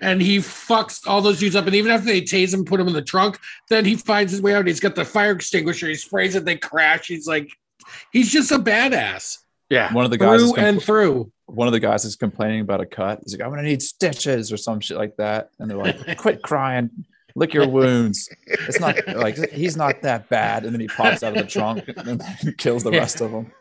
And 0.00 0.20
he 0.20 0.38
fucks 0.38 1.06
all 1.06 1.22
those 1.22 1.38
dudes 1.38 1.56
up. 1.56 1.66
And 1.66 1.74
even 1.74 1.90
after 1.90 2.06
they 2.06 2.20
tase 2.20 2.52
him, 2.52 2.64
put 2.64 2.80
him 2.80 2.86
in 2.88 2.92
the 2.92 3.00
trunk, 3.02 3.38
then 3.70 3.84
he 3.84 3.94
finds 3.96 4.30
his 4.32 4.42
way 4.42 4.54
out. 4.54 4.66
He's 4.66 4.80
got 4.80 4.94
the 4.94 5.04
fire 5.04 5.32
extinguisher. 5.32 5.88
He 5.88 5.94
sprays 5.94 6.34
it. 6.34 6.44
They 6.44 6.56
crash. 6.56 7.06
He's 7.06 7.26
like, 7.26 7.48
he's 8.12 8.30
just 8.30 8.52
a 8.52 8.58
badass 8.58 9.38
yeah. 9.70 9.92
One 9.92 10.04
of 10.04 10.10
the 10.10 10.18
guys 10.18 10.42
is 10.42 10.52
through 10.52 10.62
and 10.62 10.82
through. 10.82 11.32
one 11.46 11.68
of 11.68 11.72
the 11.72 11.80
guys 11.80 12.04
is 12.04 12.16
complaining 12.16 12.60
about 12.60 12.80
a 12.80 12.86
cut. 12.86 13.20
He's 13.22 13.36
like, 13.36 13.44
I'm 13.44 13.50
gonna 13.50 13.62
need 13.62 13.82
stitches 13.82 14.52
or 14.52 14.56
some 14.56 14.80
shit 14.80 14.96
like 14.96 15.16
that. 15.16 15.50
And 15.58 15.70
they're 15.70 15.78
like, 15.78 16.16
quit 16.18 16.42
crying, 16.42 16.90
lick 17.34 17.54
your 17.54 17.68
wounds. 17.68 18.28
It's 18.46 18.80
not 18.80 18.96
like 19.16 19.50
he's 19.50 19.76
not 19.76 20.02
that 20.02 20.28
bad. 20.28 20.64
And 20.64 20.72
then 20.72 20.80
he 20.80 20.88
pops 20.88 21.22
out 21.22 21.36
of 21.36 21.42
the 21.42 21.48
trunk 21.48 21.84
and 21.96 22.22
kills 22.58 22.82
the 22.82 22.92
rest 22.92 23.20
of 23.20 23.32
them. 23.32 23.52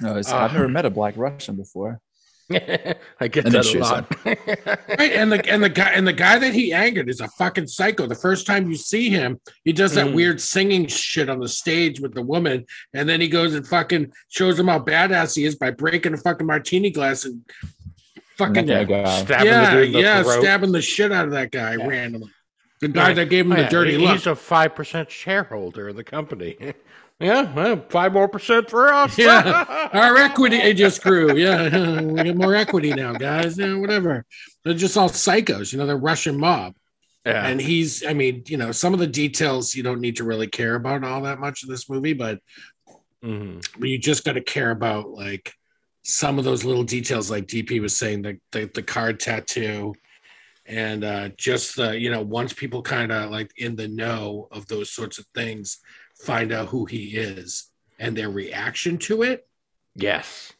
No, 0.00 0.16
it's, 0.16 0.30
I've 0.30 0.50
uh, 0.50 0.52
never 0.52 0.68
met 0.68 0.84
a 0.84 0.90
black 0.90 1.14
Russian 1.16 1.56
before. 1.56 2.00
I 3.20 3.28
get 3.28 3.44
And 3.46 3.54
that 3.54 3.74
a 3.74 3.78
lot. 3.80 4.14
Right, 4.98 5.12
and 5.12 5.32
the 5.32 5.44
and 5.50 5.62
the 5.62 5.68
guy 5.68 5.90
and 5.90 6.06
the 6.06 6.12
guy 6.12 6.38
that 6.38 6.54
he 6.54 6.72
angered 6.72 7.08
is 7.08 7.20
a 7.20 7.26
fucking 7.28 7.66
psycho. 7.66 8.06
The 8.06 8.14
first 8.14 8.46
time 8.46 8.68
you 8.70 8.76
see 8.76 9.08
him, 9.10 9.40
he 9.64 9.72
does 9.72 9.94
that 9.94 10.06
Mm. 10.06 10.14
weird 10.14 10.40
singing 10.40 10.86
shit 10.86 11.28
on 11.28 11.40
the 11.40 11.48
stage 11.48 11.98
with 12.00 12.14
the 12.14 12.22
woman, 12.22 12.64
and 12.94 13.08
then 13.08 13.20
he 13.20 13.28
goes 13.28 13.54
and 13.54 13.66
fucking 13.66 14.12
shows 14.28 14.58
him 14.58 14.68
how 14.68 14.78
badass 14.78 15.34
he 15.34 15.44
is 15.44 15.56
by 15.56 15.70
breaking 15.72 16.14
a 16.14 16.18
fucking 16.18 16.46
martini 16.46 16.90
glass 16.90 17.24
and 17.24 17.42
fucking 18.36 18.68
Yeah. 18.68 18.84
yeah, 18.88 19.24
stabbing 19.24 19.46
yeah, 19.46 19.64
the 19.74 19.76
dude 19.80 19.86
in 19.86 19.92
the 19.92 20.00
yeah, 20.00 20.22
throat. 20.22 20.40
stabbing 20.42 20.72
the 20.72 20.82
shit 20.82 21.10
out 21.10 21.24
of 21.24 21.32
that 21.32 21.50
guy 21.50 21.74
randomly. 21.74 22.30
The 22.80 22.88
guy 22.88 23.08
Right. 23.08 23.16
that 23.16 23.30
gave 23.30 23.46
him 23.46 23.52
Oh, 23.52 23.56
the 23.56 23.62
yeah, 23.62 23.68
dirty 23.70 23.90
he- 23.92 23.98
look. 23.98 24.12
He's 24.12 24.26
a 24.26 24.36
five 24.36 24.74
percent 24.76 25.10
shareholder 25.10 25.88
in 25.88 25.96
the 25.96 26.04
company. 26.04 26.56
yeah, 27.18 27.52
well, 27.54 27.82
five 27.88 28.12
more 28.12 28.28
percent 28.28 28.68
for 28.68 28.92
us. 28.92 29.16
Yeah, 29.16 29.88
our 29.92 30.16
equity 30.18 30.74
just 30.74 31.02
grew. 31.02 31.36
Yeah, 31.36 32.00
we 32.00 32.22
get 32.22 32.36
more 32.36 32.54
equity 32.54 32.92
now, 32.92 33.12
guys. 33.14 33.56
Yeah, 33.58 33.76
whatever. 33.78 34.24
They're 34.64 34.74
just 34.74 34.96
all 34.96 35.08
psychos, 35.08 35.72
you 35.72 35.78
know. 35.78 35.86
They're 35.86 35.96
Russian 35.96 36.38
mob. 36.38 36.74
yeah. 37.24 37.46
and 37.48 37.60
he's 37.60 38.04
i 38.06 38.12
mean 38.12 38.44
you 38.46 38.56
know 38.56 38.70
some 38.70 38.92
of 38.94 39.00
the 39.00 39.06
details 39.06 39.74
you 39.74 39.82
don't 39.82 40.00
need 40.00 40.16
to 40.16 40.24
really 40.24 40.46
care 40.46 40.76
about 40.76 41.02
all 41.02 41.22
that 41.22 41.40
much 41.40 41.64
in 41.64 41.68
this 41.68 41.88
movie 41.90 42.12
but 42.12 42.38
Mhm. 43.24 43.64
you 43.80 43.98
just 43.98 44.24
got 44.24 44.34
to 44.34 44.40
care 44.42 44.70
about 44.70 45.08
like 45.10 45.52
some 46.04 46.38
of 46.38 46.44
those 46.44 46.62
little 46.64 46.84
details 46.84 47.28
like 47.30 47.46
dp 47.48 47.80
was 47.80 47.96
saying 47.96 48.22
the 48.22 48.38
the, 48.52 48.70
the 48.74 48.82
card 48.82 49.18
tattoo 49.18 49.92
and 50.66 51.02
uh 51.02 51.30
just 51.36 51.74
the 51.76 51.98
you 51.98 52.10
know 52.12 52.22
once 52.22 52.52
people 52.52 52.80
kind 52.82 53.10
of 53.10 53.30
like 53.32 53.50
in 53.56 53.74
the 53.74 53.88
know 53.88 54.46
of 54.52 54.68
those 54.68 54.92
sorts 54.92 55.18
of 55.18 55.26
things 55.34 55.78
find 56.24 56.52
out 56.52 56.68
who 56.68 56.84
he 56.86 57.16
is 57.16 57.70
and 57.98 58.16
their 58.16 58.30
reaction 58.30 58.98
to 58.98 59.22
it 59.22 59.46
Yes. 59.94 60.52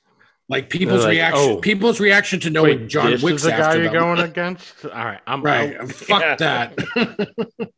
like 0.48 0.70
people's 0.70 1.02
like, 1.04 1.10
reaction 1.12 1.50
oh. 1.50 1.56
people's 1.60 2.00
reaction 2.00 2.40
to 2.40 2.50
knowing 2.50 2.80
Wait, 2.80 2.88
john 2.88 3.10
this 3.10 3.22
wick's 3.22 3.42
is 3.42 3.44
the 3.44 3.50
guy 3.50 3.74
you're 3.74 3.84
them. 3.84 3.92
going 3.94 4.18
against. 4.30 4.84
All 4.84 4.90
right, 4.92 5.20
I'm 5.26 5.42
Right. 5.42 5.76
out. 5.78 5.90
Fuck 5.92 6.20
Yeah. 6.22 6.36
that. 6.36 7.68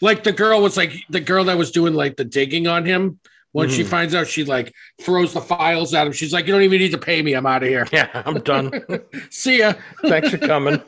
like 0.00 0.24
the 0.24 0.32
girl 0.32 0.60
was 0.62 0.76
like 0.76 0.92
the 1.10 1.20
girl 1.20 1.44
that 1.44 1.58
was 1.58 1.70
doing 1.70 1.94
like 1.94 2.16
the 2.16 2.24
digging 2.24 2.66
on 2.66 2.84
him. 2.84 3.18
When 3.52 3.68
she 3.68 3.82
Mhm. 3.82 3.86
finds 3.88 4.14
out, 4.14 4.28
she 4.28 4.44
like 4.44 4.72
throws 5.02 5.32
the 5.34 5.40
files 5.40 5.92
at 5.92 6.06
him. 6.06 6.12
She's 6.12 6.32
like, 6.32 6.46
"You 6.46 6.52
don't 6.52 6.62
even 6.62 6.78
need 6.78 6.92
to 6.92 6.98
pay 6.98 7.20
me. 7.20 7.32
I'm 7.34 7.46
out 7.46 7.64
of 7.64 7.68
here. 7.68 7.84
Yeah, 7.92 8.08
I'm 8.24 8.38
done. 8.40 8.70
See 9.30 9.58
ya. 9.58 9.72
Thanks 10.02 10.30
for 10.30 10.38
coming. 10.38 10.80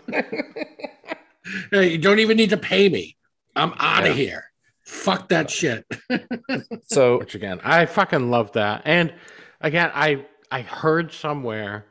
Hey, 1.73 1.91
you 1.91 1.99
don't 1.99 2.21
even 2.21 2.37
need 2.37 2.51
to 2.51 2.57
pay 2.57 2.89
me. 2.89 3.17
I'm 3.57 3.73
out 3.79 4.05
Yeah. 4.05 4.11
of 4.11 4.17
here. 4.17 4.45
Fuck 4.93 5.29
that 5.31 5.47
uh, 5.47 5.49
shit." 5.49 5.87
So 6.85 7.19
Which 7.19 7.35
again, 7.35 7.61
I 7.65 7.87
fucking 7.87 8.31
love 8.31 8.53
that. 8.53 8.83
And 8.85 9.15
again, 9.61 9.91
I 9.95 10.27
I 10.51 10.61
heard 10.63 11.13
somewhere 11.13 11.87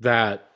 that 0.00 0.48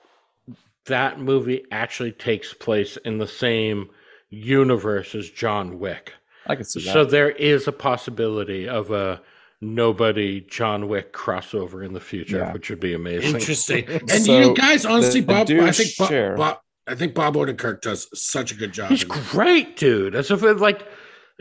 that 0.86 1.20
movie 1.20 1.64
actually 1.70 2.12
takes 2.12 2.55
place 2.55 2.96
in 2.98 3.18
the 3.18 3.26
same 3.26 3.90
universe 4.30 5.14
as 5.14 5.28
John 5.28 5.78
Wick. 5.78 6.14
I 6.46 6.57
can 6.57 6.64
see 6.64 6.82
that. 6.84 6.92
So 6.92 7.05
there 7.05 7.30
is 7.30 7.68
a 7.68 7.72
possibility 7.72 8.68
of 8.68 8.90
a 8.90 9.20
nobody 9.61 10.40
John 10.40 10.88
Wick 10.88 11.12
crossover 11.12 11.84
in 11.84 11.92
the 11.92 12.01
future, 12.01 12.38
Yeah. 12.38 12.53
which 12.53 12.70
would 12.70 12.80
be 12.80 12.94
amazing. 12.94 13.34
Interesting. 13.36 13.86
And 13.90 14.11
So, 14.11 14.40
you 14.40 14.55
guys, 14.55 14.86
honestly, 14.86 15.20
the 15.20 15.26
Bob, 15.26 15.51
I 15.51 15.72
think 15.72 15.96
Bob, 15.98 16.36
Bob, 16.36 16.59
I 16.86 16.94
think 16.94 17.14
Bob 17.14 17.34
Odenkirk 17.34 17.82
does 17.82 18.09
such 18.18 18.53
a 18.53 18.55
good 18.55 18.72
job. 18.72 18.90
He's 18.90 19.03
in 19.05 19.12
it. 19.12 19.24
great, 19.30 19.76
dude. 19.76 20.14
As 20.14 20.30
if 20.30 20.42
it 20.42 20.57
like 20.57 20.88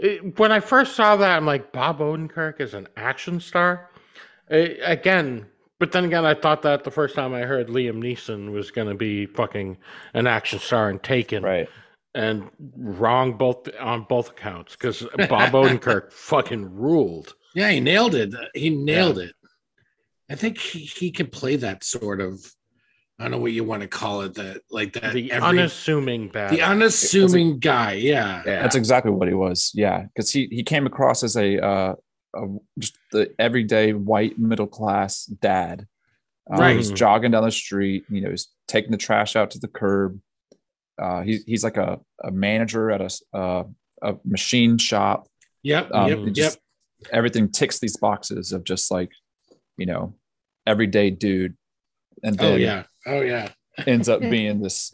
it- 0.03 0.39
when 0.39 0.51
I 0.51 0.59
first 0.59 0.95
saw 0.95 1.15
that, 1.17 1.37
I'm 1.37 1.45
like, 1.45 1.71
Bob 1.71 1.99
Odenkirk 1.99 2.59
is 2.61 2.73
an 2.73 2.87
action 2.97 3.39
star. 3.39 3.89
Again, 4.49 5.45
but 5.79 5.91
then 5.91 6.05
again, 6.05 6.25
I 6.25 6.33
thought 6.33 6.63
that 6.63 6.83
the 6.83 6.91
first 6.91 7.15
time 7.15 7.33
I 7.33 7.41
heard 7.41 7.67
Liam 7.67 7.97
Neeson 7.97 8.51
was 8.51 8.71
going 8.71 8.87
to 8.87 8.95
be 8.95 9.25
fucking 9.27 9.77
an 10.13 10.27
action 10.27 10.59
star 10.59 10.89
and 10.89 11.01
Taken, 11.01 11.43
Right. 11.43 11.69
and 12.15 12.49
wrong 12.75 13.37
both 13.37 13.69
on 13.79 14.05
both 14.09 14.31
accounts 14.31 14.75
because 14.75 15.05
Bob 15.29 15.51
Odenkirk 15.51 16.11
fucking 16.13 16.73
ruled. 16.75 17.35
Yeah, 17.55 17.69
he 17.69 17.79
nailed 17.79 18.15
it. 18.15 18.33
He 18.55 18.69
nailed 18.71 19.19
it. 19.19 19.33
I 20.29 20.35
think 20.35 20.57
he, 20.57 20.79
he 20.79 21.11
can 21.11 21.27
play 21.27 21.55
that 21.57 21.83
sort 21.83 22.19
of. 22.21 22.39
I 23.19 23.23
don't 23.23 23.31
know 23.31 23.37
what 23.39 23.51
you 23.51 23.63
want 23.65 23.81
to 23.81 23.87
call 23.87 24.21
it. 24.21 24.33
That 24.35 24.61
like 24.71 24.93
that. 24.93 25.13
The 25.13 25.31
every- 25.31 25.59
unassuming 25.59 26.29
bad. 26.29 26.51
the 26.51 26.61
unassuming 26.61 27.59
guy. 27.59 27.93
Yeah. 27.93 28.41
yeah. 28.45 28.61
That's 28.61 28.75
exactly 28.75 29.11
what 29.11 29.27
he 29.27 29.33
was. 29.33 29.71
Yeah, 29.75 30.03
because 30.03 30.31
he 30.31 30.47
he 30.51 30.63
came 30.63 30.85
across 30.87 31.21
as 31.23 31.35
a, 31.35 31.59
uh, 31.63 31.95
a 32.35 32.47
just 32.79 32.97
the 33.11 33.33
everyday 33.37 33.91
white 33.93 34.39
middle 34.39 34.67
class 34.67 35.25
dad. 35.25 35.85
Um, 36.49 36.59
Right. 36.59 36.75
He's 36.77 36.91
jogging 36.91 37.31
down 37.31 37.43
the 37.43 37.51
street. 37.51 38.05
You 38.09 38.21
know, 38.21 38.29
he's 38.29 38.47
taking 38.67 38.91
the 38.91 38.97
trash 38.97 39.35
out 39.35 39.51
to 39.51 39.59
the 39.59 39.67
curb. 39.67 40.19
Uh, 40.97 41.21
he's 41.21 41.43
he's 41.43 41.63
like 41.63 41.77
a, 41.77 41.99
a 42.23 42.31
manager 42.31 42.89
at 42.89 43.01
a 43.01 43.05
s- 43.05 43.21
uh, 43.33 43.63
a 44.01 44.15
machine 44.25 44.77
shop. 44.77 45.27
Yep. 45.63 45.89
Um, 45.93 46.07
yep. 46.09 46.17
it 46.19 46.37
Yep. 46.37 46.53
Everything 47.11 47.49
ticks 47.49 47.79
these 47.79 47.97
boxes 47.97 48.51
of 48.53 48.63
just 48.63 48.91
like, 48.91 49.11
you 49.77 49.85
know, 49.85 50.15
everyday 50.65 51.09
dude, 51.09 51.55
and 52.23 52.37
then 52.37 52.53
Oh 52.53 52.55
yeah. 52.55 52.83
Oh 53.05 53.21
yeah. 53.21 53.49
ends 53.87 54.09
up 54.09 54.21
being 54.29 54.61
this 54.61 54.93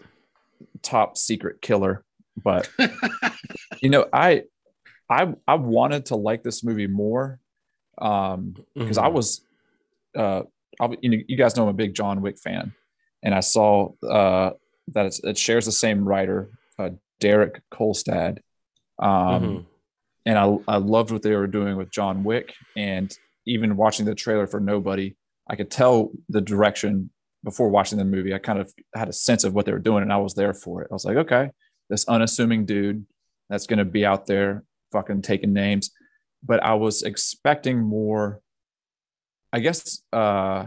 top 0.82 1.18
secret 1.18 1.62
killer. 1.62 2.04
But 2.42 2.70
you 3.82 3.90
know, 3.90 4.08
I 4.14 4.44
I 5.10 5.34
I 5.48 5.56
wanted 5.56 6.08
to 6.08 6.16
like 6.16 6.44
this 6.44 6.64
movie 6.64 6.88
more 6.88 7.40
um 8.00 8.56
because 8.74 8.98
I 8.98 9.08
Mhm. 9.10 9.14
was 9.14 9.42
uh 10.18 10.44
I, 10.80 10.90
you 11.02 11.10
know 11.10 11.18
you 11.28 11.38
guys 11.38 11.56
know 11.56 11.64
I'm 11.64 11.70
a 11.70 11.74
big 11.74 11.94
John 11.94 12.22
Wick 12.22 12.38
fan 12.38 12.74
and 13.24 13.34
I 13.34 13.40
saw 13.40 13.94
uh 14.04 14.52
that 14.90 15.06
it's, 15.06 15.24
it 15.24 15.38
shares 15.38 15.66
the 15.66 15.72
same 15.72 16.06
writer 16.08 16.50
uh, 16.78 16.90
Derek 17.22 17.62
Kolstad 17.72 18.40
um 19.00 19.08
Mhm. 19.44 19.66
and 20.26 20.38
I 20.38 20.58
I 20.68 20.78
loved 20.78 21.12
what 21.12 21.22
they 21.22 21.36
were 21.36 21.48
doing 21.48 21.78
with 21.78 21.90
John 21.92 22.24
Wick 22.26 22.54
and 22.76 23.16
even 23.48 23.78
watching 23.78 24.06
the 24.06 24.16
trailer 24.16 24.48
for 24.48 24.60
Nobody 24.60 25.16
I 25.50 25.56
could 25.56 25.72
tell 25.72 26.12
the 26.28 26.42
direction 26.42 27.12
before 27.46 27.70
watching 27.70 27.98
the 27.98 28.04
movie 28.04 28.34
I 28.34 28.40
kind 28.40 28.60
of 28.60 28.74
had 28.94 29.08
a 29.08 29.14
sense 29.14 29.46
of 29.46 29.54
what 29.54 29.66
they 29.66 29.72
were 29.72 29.80
doing 29.80 30.04
and 30.04 30.12
I 30.12 30.18
was 30.18 30.34
there 30.34 30.54
for 30.54 30.82
it. 30.82 30.90
I 30.92 30.94
was 30.94 31.06
like 31.06 31.18
okay 31.18 31.52
this 31.90 32.08
unassuming 32.08 32.66
dude 32.66 33.06
that's 33.50 33.68
going 33.68 33.80
to 33.80 33.86
be 33.86 34.06
out 34.06 34.26
there 34.26 34.64
fucking 34.92 35.22
taking 35.22 35.54
names. 35.54 35.92
But 36.44 36.62
I 36.64 36.74
was 36.74 37.04
expecting 37.04 37.80
more 37.80 38.42
I 39.54 39.60
guess 39.60 40.02
uh 40.12 40.66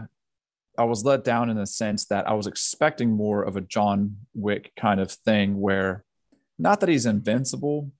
I 0.77 0.83
was 0.85 1.03
let 1.05 1.23
down 1.23 1.49
in 1.49 1.57
the 1.57 1.67
sense 1.67 2.05
that 2.05 2.27
I 2.27 2.33
was 2.33 2.47
expecting 2.47 3.11
more 3.11 3.43
of 3.43 3.55
a 3.55 3.61
John 3.61 4.15
Wick 4.33 4.71
kind 4.75 4.99
of 4.99 5.11
thing 5.11 5.59
where 5.59 6.03
not 6.57 6.79
that 6.79 6.89
he's 6.89 7.05
invincible 7.05 7.91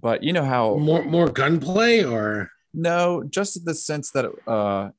but 0.00 0.22
you 0.22 0.32
know 0.32 0.44
how 0.44 0.76
More 0.76 1.04
more 1.04 1.28
gunplay 1.28 2.02
or? 2.02 2.50
No, 2.72 3.22
just 3.28 3.56
in 3.56 3.64
the 3.64 3.74
sense 3.74 4.10
that 4.12 4.26
uh, 4.48 4.90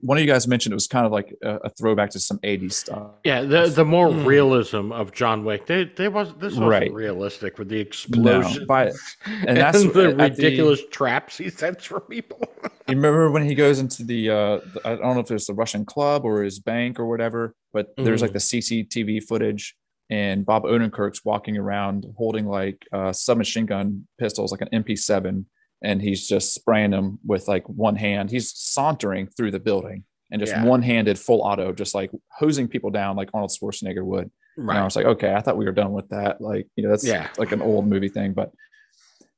one 0.00 0.18
of 0.18 0.22
you 0.24 0.26
guys 0.30 0.46
mentioned 0.48 0.72
it 0.72 0.74
was 0.74 0.86
kind 0.86 1.06
of 1.06 1.12
like 1.12 1.34
a, 1.42 1.56
a 1.64 1.70
throwback 1.70 2.10
to 2.10 2.20
some 2.20 2.38
80s 2.38 2.72
stuff. 2.72 3.10
Yeah, 3.24 3.42
the 3.42 3.66
the 3.66 3.84
more 3.84 4.10
Hmm. 4.12 4.24
realism 4.24 4.92
of 4.92 5.12
John 5.12 5.44
Wick, 5.44 5.66
they 5.66 5.84
they 5.84 6.08
was 6.08 6.28
this 6.34 6.52
wasn't 6.54 6.68
Right. 6.68 6.92
realistic 6.92 7.58
with 7.58 7.68
the 7.68 7.78
explosions 7.80 8.64
but- 8.66 8.92
and, 9.26 9.48
and 9.50 9.56
that's 9.64 9.82
the 9.82 9.88
at 9.88 10.16
the- 10.16 10.24
ridiculous 10.42 10.80
traps 10.90 11.38
he 11.38 11.50
sets 11.50 11.84
for 11.84 12.00
people. 12.00 12.40
You 12.88 12.96
remember 12.96 13.30
when 13.30 13.44
he 13.44 13.54
goes 13.54 13.78
into 13.78 14.02
the, 14.02 14.30
uh, 14.30 14.34
the 14.74 14.80
I 14.84 14.96
don't 14.96 15.14
know 15.14 15.20
if 15.20 15.30
it's 15.30 15.46
the 15.46 15.54
Russian 15.54 15.84
club 15.84 16.24
or 16.24 16.42
his 16.42 16.58
bank 16.58 16.98
or 16.98 17.06
whatever, 17.06 17.54
but 17.72 17.94
there's 17.96 18.20
like 18.20 18.32
the 18.32 18.40
CCTV 18.40 19.22
footage 19.28 19.76
and 20.10 20.44
Bob 20.44 20.64
Odenkirk's 20.64 21.24
walking 21.24 21.56
around 21.56 22.04
holding 22.18 22.46
like 22.46 22.84
uh, 22.92 23.12
submachine 23.12 23.64
gun 23.66 24.08
pistols, 24.18 24.50
like 24.50 24.60
an 24.62 24.68
MP7, 24.82 25.44
and 25.82 26.00
he's 26.02 26.26
just 26.28 26.54
spraying 26.54 26.90
them 26.90 27.18
with 27.24 27.48
like 27.48 27.68
one 27.68 27.96
hand. 27.96 28.30
He's 28.30 28.52
sauntering 28.56 29.28
through 29.28 29.50
the 29.52 29.60
building 29.60 30.04
and 30.30 30.40
just 30.40 30.52
Yeah. 30.52 30.64
one-handed 30.64 31.18
full 31.18 31.40
auto, 31.40 31.72
just 31.72 31.94
like 31.94 32.10
hosing 32.38 32.68
people 32.68 32.90
down 32.90 33.16
like 33.16 33.30
Arnold 33.34 33.50
Schwarzenegger 33.50 34.04
would. 34.04 34.30
And 34.56 34.70
I 34.70 34.84
was 34.84 34.94
like, 34.94 35.06
okay, 35.06 35.32
I 35.32 35.40
thought 35.40 35.56
we 35.56 35.64
were 35.64 35.72
done 35.72 35.92
with 35.92 36.10
that. 36.10 36.40
Like, 36.40 36.68
you 36.76 36.84
know, 36.84 36.90
that's 36.90 37.06
Yeah. 37.06 37.28
like 37.38 37.52
an 37.52 37.62
old 37.62 37.86
movie 37.86 38.10
thing, 38.10 38.34
but 38.34 38.52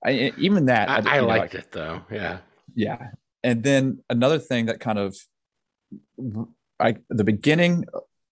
I, 0.04 0.32
even 0.36 0.66
that, 0.66 0.90
I, 0.90 0.98
you 0.98 1.08
I 1.08 1.20
know, 1.20 1.26
liked 1.28 1.54
it 1.54 1.70
though. 1.70 2.02
Yeah. 2.10 2.38
yeah. 2.74 3.10
And 3.44 3.62
then 3.62 4.02
another 4.10 4.38
thing 4.40 4.66
that 4.66 4.80
kind 4.80 4.98
of, 4.98 5.16
I 6.80 6.96
the 7.08 7.24
beginning 7.24 7.84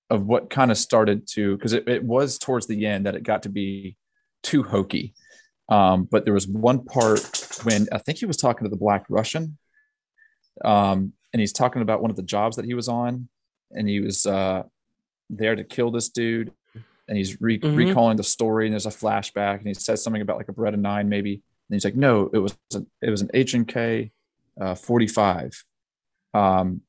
of 0.08 0.26
what 0.26 0.50
kind 0.50 0.70
of 0.72 0.78
started 0.78 1.28
to 1.28 1.56
because 1.56 1.72
it, 1.72 1.88
it 1.88 2.02
was 2.02 2.38
towards 2.38 2.66
the 2.66 2.86
end 2.86 3.06
that 3.06 3.14
it 3.14 3.22
got 3.22 3.44
to 3.44 3.48
be 3.48 3.96
too 4.42 4.64
hokey. 4.64 5.14
Um, 5.70 6.04
but 6.10 6.24
there 6.24 6.34
was 6.34 6.46
one 6.48 6.84
part 6.84 7.20
when 7.62 7.86
I 7.92 7.98
think 7.98 8.18
he 8.18 8.26
was 8.26 8.36
talking 8.36 8.64
to 8.64 8.68
the 8.70 8.76
Black 8.76 9.04
Russian, 9.08 9.56
um, 10.64 11.12
and 11.32 11.38
he's 11.40 11.52
talking 11.52 11.80
about 11.82 12.02
one 12.02 12.10
of 12.10 12.16
the 12.16 12.22
jobs 12.24 12.56
that 12.56 12.64
he 12.64 12.74
was 12.74 12.88
on, 12.88 13.28
and 13.70 13.88
he 13.88 14.00
was 14.00 14.26
uh, 14.26 14.64
there 15.28 15.54
to 15.54 15.62
kill 15.64 15.90
this 15.92 16.08
dude, 16.08 16.52
and 17.08 17.16
he's 17.16 17.40
re- 17.40 17.60
Mhm. 17.60 17.76
recalling 17.76 18.16
the 18.16 18.24
story, 18.24 18.66
and 18.66 18.72
there's 18.72 18.86
a 18.86 18.90
flashback, 18.90 19.58
and 19.58 19.66
he 19.68 19.74
says 19.74 20.02
something 20.02 20.22
about 20.22 20.38
like 20.38 20.48
a 20.48 20.52
Beretta 20.52 20.78
nine 20.78 21.08
maybe, 21.08 21.34
and 21.34 21.74
he's 21.76 21.84
like, 21.84 21.94
no, 21.96 22.28
it 22.32 22.38
was 22.38 22.56
a, 22.74 22.84
it 23.00 23.10
was 23.10 23.22
an 23.22 23.30
H 23.32 23.54
and 23.54 23.66
K 23.66 24.10
uh, 24.60 24.74
45. 24.74 25.64
Um, 26.34 26.82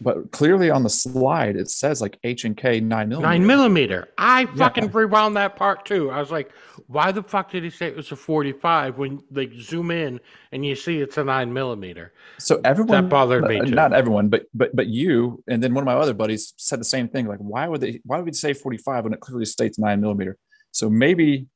but 0.00 0.30
clearly 0.32 0.70
on 0.70 0.82
the 0.82 0.88
slide 0.90 1.56
it 1.56 1.68
says 1.68 2.00
like 2.00 2.18
H 2.24 2.44
and 2.44 2.56
K 2.56 2.80
nine 2.80 3.08
millimeter. 3.10 3.28
Nine 3.32 3.46
millimeter. 3.46 4.08
I 4.16 4.40
Yeah. 4.42 4.54
fucking 4.56 4.90
rewound 4.92 5.36
that 5.36 5.56
part 5.56 5.84
too. 5.84 6.10
I 6.10 6.18
was 6.20 6.30
like, 6.30 6.50
why 6.86 7.12
the 7.12 7.22
fuck 7.22 7.50
did 7.50 7.62
he 7.64 7.70
say 7.70 7.86
it 7.88 7.96
was 7.96 8.10
a 8.10 8.16
45 8.16 8.96
when 8.98 9.20
they 9.30 9.50
zoom 9.56 9.90
in 9.90 10.20
and 10.52 10.64
you 10.64 10.74
see 10.74 11.00
it's 11.00 11.18
a 11.18 11.24
nine 11.24 11.52
millimeter? 11.52 12.12
So 12.38 12.60
everyone 12.64 13.04
That 13.04 13.10
bothered 13.10 13.44
me 13.44 13.60
too. 13.60 13.74
Not 13.74 13.92
everyone, 13.92 14.28
but 14.28 14.46
but 14.54 14.74
but 14.74 14.86
you 14.86 15.42
and 15.48 15.62
then 15.62 15.74
one 15.74 15.82
of 15.82 15.86
my 15.86 15.94
other 15.94 16.14
buddies 16.14 16.54
said 16.56 16.80
the 16.80 16.84
same 16.84 17.08
thing. 17.08 17.26
Like, 17.26 17.40
why 17.40 17.68
would 17.68 17.80
they? 17.80 18.00
Why 18.04 18.16
would 18.16 18.26
we 18.26 18.32
say 18.32 18.52
45 18.54 19.04
when 19.04 19.12
it 19.12 19.20
clearly 19.20 19.44
states 19.44 19.78
nine 19.78 20.00
millimeter? 20.00 20.36
So 20.72 20.88
maybe 20.88 21.46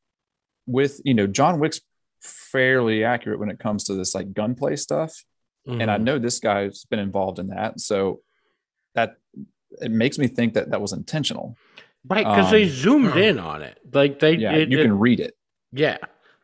with 0.67 1.01
you 1.05 1.15
know 1.15 1.27
John 1.27 1.61
Wick's 1.61 1.81
fairly 2.21 3.05
accurate 3.05 3.39
when 3.39 3.51
it 3.51 3.59
comes 3.59 3.85
to 3.85 3.95
this 3.95 4.15
like 4.15 4.33
gunplay 4.35 4.77
stuff, 4.77 5.25
and 5.67 5.91
I 5.91 5.97
Mhm. 5.99 6.03
know 6.03 6.19
this 6.19 6.41
guy's 6.41 6.85
been 6.85 6.99
involved 6.99 7.39
in 7.39 7.49
that. 7.49 7.81
So 7.81 8.21
it 9.81 9.91
makes 9.91 10.19
me 10.19 10.27
think 10.27 10.55
that 10.55 10.71
that 10.71 10.81
was 10.81 10.93
intentional. 10.93 11.57
right 12.09 12.25
because 12.25 12.51
they 12.51 12.65
um, 12.65 12.69
zoomed 12.71 13.17
in 13.17 13.39
on 13.39 13.63
it. 13.63 13.79
Like 13.93 14.19
they, 14.21 14.35
Yeah, 14.37 14.53
it- 14.55 14.71
you 14.71 14.79
it- 14.79 14.83
can 14.83 14.99
read 14.99 15.21
it. 15.21 15.35
yeah, 15.73 15.99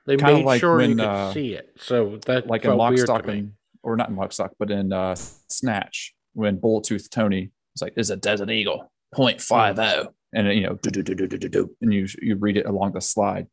they 0.07 0.17
Kinda 0.17 0.35
made 0.35 0.45
like 0.47 0.61
sure 0.61 0.81
you 0.81 0.95
could 0.97 1.05
uh, 1.05 1.33
see 1.33 1.55
it. 1.55 1.71
So 1.79 2.19
that 2.27 2.47
like 2.47 2.65
in 2.65 2.77
Lock, 2.77 2.97
Stock, 2.99 3.27
and 3.29 3.53
or 3.83 3.97
not 3.97 4.09
in 4.09 4.17
Lock, 4.17 4.33
Stock, 4.33 4.53
but 4.59 4.71
in 4.71 4.93
uh, 4.93 5.15
Snatch 5.49 6.15
when 6.33 6.57
Bullet 6.59 6.85
Tooth 6.85 7.11
Tony 7.11 7.51
was 7.75 7.83
like, 7.83 7.95
"Is 7.97 8.11
a 8.11 8.17
Desert 8.17 8.51
Eagle 8.51 8.91
point 9.13 9.41
five 9.41 9.77
zero," 9.77 10.15
and 10.33 10.49
you 10.55 10.63
know, 10.63 10.75
do 10.83 10.91
do 10.91 11.03
do 11.03 11.15
do 11.15 11.27
do 11.27 11.39
do 11.39 11.49
do, 11.49 11.77
and 11.83 11.93
you 11.93 12.07
you 12.23 12.37
read 12.37 12.57
it 12.57 12.67
along 12.67 12.93
the 12.93 13.01
slide. 13.01 13.47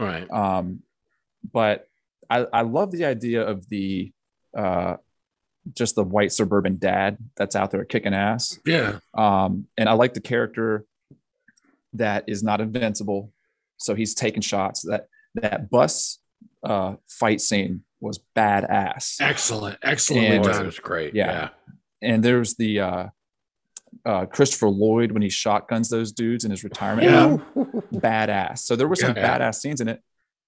Right. 0.00 0.28
Um, 0.30 0.82
but 1.52 1.86
I 2.30 2.46
I 2.52 2.62
love 2.62 2.90
the 2.90 3.04
idea 3.04 3.42
of 3.46 3.68
the 3.68 4.12
uh, 4.56 4.96
just 5.74 5.94
the 5.94 6.04
white 6.04 6.32
suburban 6.32 6.76
dad 6.78 7.18
that's 7.36 7.54
out 7.56 7.70
there 7.70 7.84
kicking 7.84 8.14
ass. 8.14 8.58
yeah. 8.66 8.98
Um, 9.14 9.66
and 9.76 9.88
I 9.88 9.92
like 9.92 10.14
the 10.14 10.20
character 10.20 10.84
that 11.94 12.24
is 12.26 12.42
not 12.42 12.60
invincible. 12.60 13.32
So 13.76 13.94
he's 13.94 14.14
taking 14.14 14.42
shots. 14.42 14.82
That 14.82 15.08
that 15.34 15.70
bus 15.70 16.18
uh, 16.64 16.94
fight 17.08 17.40
scene 17.40 17.82
was 18.00 18.20
badass. 18.36 19.20
Excellent. 19.20 19.78
Excellent. 19.82 20.26
And- 20.26 20.46
it 20.46 20.66
was 20.66 20.78
great. 20.78 21.14
Yeah. 21.14 21.32
Yeah. 21.32 21.48
And 22.02 22.22
there's 22.24 22.54
the 22.54 22.80
uh, 22.80 23.06
uh, 24.04 24.26
Christopher 24.26 24.68
Lloyd 24.68 25.12
when 25.12 25.22
he 25.22 25.28
shotguns 25.28 25.88
those 25.88 26.10
dudes 26.12 26.44
in 26.44 26.50
his 26.50 26.64
retirement 26.64 27.08
Yeah. 27.08 27.20
home. 27.20 27.82
Badass. 27.94 28.58
So 28.58 28.74
there 28.74 28.88
were 28.88 28.96
some 28.96 29.14
Yeah. 29.16 29.38
badass 29.38 29.56
scenes 29.56 29.80
in 29.80 29.88
it. 29.88 30.02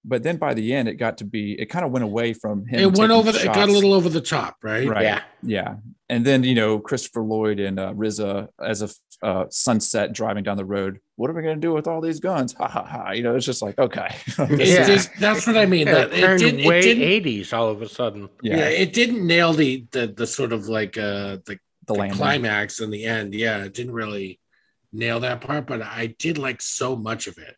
But 0.07 0.21
then 0.21 0.37
by 0.37 0.53
the 0.53 0.73
end, 0.73 0.87
it 0.87 0.95
got 0.95 1.17
to 1.17 1.25
be, 1.25 1.59
it 1.59 1.65
kind 1.65 1.83
of 1.83 1.91
went 1.91 2.05
away 2.05 2.33
from 2.33 2.65
him. 2.67 2.79
It 2.79 2.97
went 2.97 3.11
over. 3.11 3.31
The, 3.31 3.41
it 3.41 3.45
got 3.45 3.69
a 3.69 3.71
little 3.71 3.93
over 3.93 4.07
the 4.07 4.21
top, 4.21 4.57
right? 4.61 4.87
Right. 4.87 5.03
Yeah. 5.03 5.21
Yeah. 5.41 5.75
And 6.09 6.23
then, 6.23 6.43
you 6.43 6.53
know, 6.53 6.77
Christopher 6.77 7.21
Lloyd 7.21 7.59
and 7.59 7.79
uh, 7.79 7.91
RZA 7.93 8.49
as 8.63 8.83
a 8.83 8.89
uh, 9.25 9.45
sunset 9.49 10.13
driving 10.13 10.43
down 10.43 10.57
the 10.57 10.65
road. 10.65 10.99
What 11.15 11.31
are 11.31 11.33
we 11.33 11.41
going 11.41 11.55
to 11.55 11.61
do 11.61 11.73
with 11.73 11.87
all 11.87 12.01
these 12.01 12.19
guns? 12.19 12.53
Ha 12.53 12.67
ha 12.67 12.83
ha. 12.83 13.11
You 13.11 13.23
know, 13.23 13.35
it's 13.35 13.45
just 13.45 13.63
like, 13.63 13.79
okay. 13.79 14.15
Yeah. 14.37 14.45
just- 14.85 15.09
that's 15.19 15.47
what 15.47 15.57
I 15.57 15.65
mean. 15.65 15.87
Yeah, 15.87 15.93
that 15.93 16.13
it 16.13 16.19
it, 16.19 16.21
turned 16.21 16.39
did, 16.41 16.59
it 16.59 16.67
way 16.67 16.81
didn't. 16.81 17.23
80s 17.25 17.53
all 17.53 17.69
of 17.69 17.81
a 17.81 17.89
sudden. 17.89 18.29
Yeah. 18.43 18.57
yeah. 18.57 18.67
it 18.69 18.93
didn't 18.93 19.25
nail 19.25 19.53
the 19.53 19.85
the, 19.91 20.05
the 20.07 20.27
sort 20.27 20.53
of 20.53 20.67
like 20.67 20.97
uh 20.97 21.37
the, 21.45 21.57
the 21.87 21.93
the 21.93 22.09
climax 22.09 22.79
in 22.79 22.91
the 22.91 23.05
end. 23.05 23.33
Yeah, 23.33 23.63
it 23.63 23.73
didn't 23.73 23.93
really 23.93 24.39
nail 24.93 25.19
that 25.21 25.41
part, 25.41 25.67
but 25.67 25.81
I 25.81 26.07
did 26.19 26.37
like 26.37 26.61
so 26.61 26.95
much 26.95 27.27
of 27.27 27.37
it, 27.37 27.55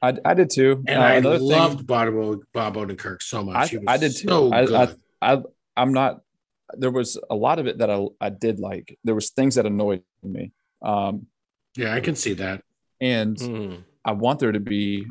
I, 0.00 0.14
I 0.24 0.34
did 0.34 0.50
too. 0.50 0.84
and 0.86 0.98
Uh, 0.98 1.02
I 1.02 1.12
another 1.14 1.38
thing- 1.38 1.48
loved 1.48 1.86
Bob 1.86 2.08
Bob 2.52 2.74
Odenkirk 2.76 3.22
so 3.22 3.42
much. 3.44 3.56
I, 3.56 3.66
He 3.66 3.76
was 3.78 3.84
I 3.88 3.96
did 3.96 4.12
too. 4.16 4.28
So 4.28 4.52
I, 4.52 4.58
I, 4.60 4.66
good. 4.86 4.96
I, 5.22 5.42
I'm 5.76 5.92
not 5.92 6.20
there 6.76 6.90
was 6.90 7.18
a 7.30 7.34
lot 7.34 7.58
of 7.58 7.66
it 7.66 7.78
that 7.78 7.90
I, 7.90 8.06
I 8.20 8.28
did 8.28 8.58
like. 8.60 8.98
There 9.02 9.14
was 9.14 9.30
things 9.30 9.54
that 9.54 9.64
annoyed 9.64 10.02
me. 10.22 10.52
Um, 10.82 11.26
Yeah, 11.76 11.94
I 11.94 12.00
can 12.00 12.14
see 12.14 12.34
that. 12.34 12.62
and 13.00 13.36
Mm. 13.36 13.84
I 14.04 14.12
want 14.12 14.38
there 14.38 14.52
to 14.52 14.60
be 14.60 15.06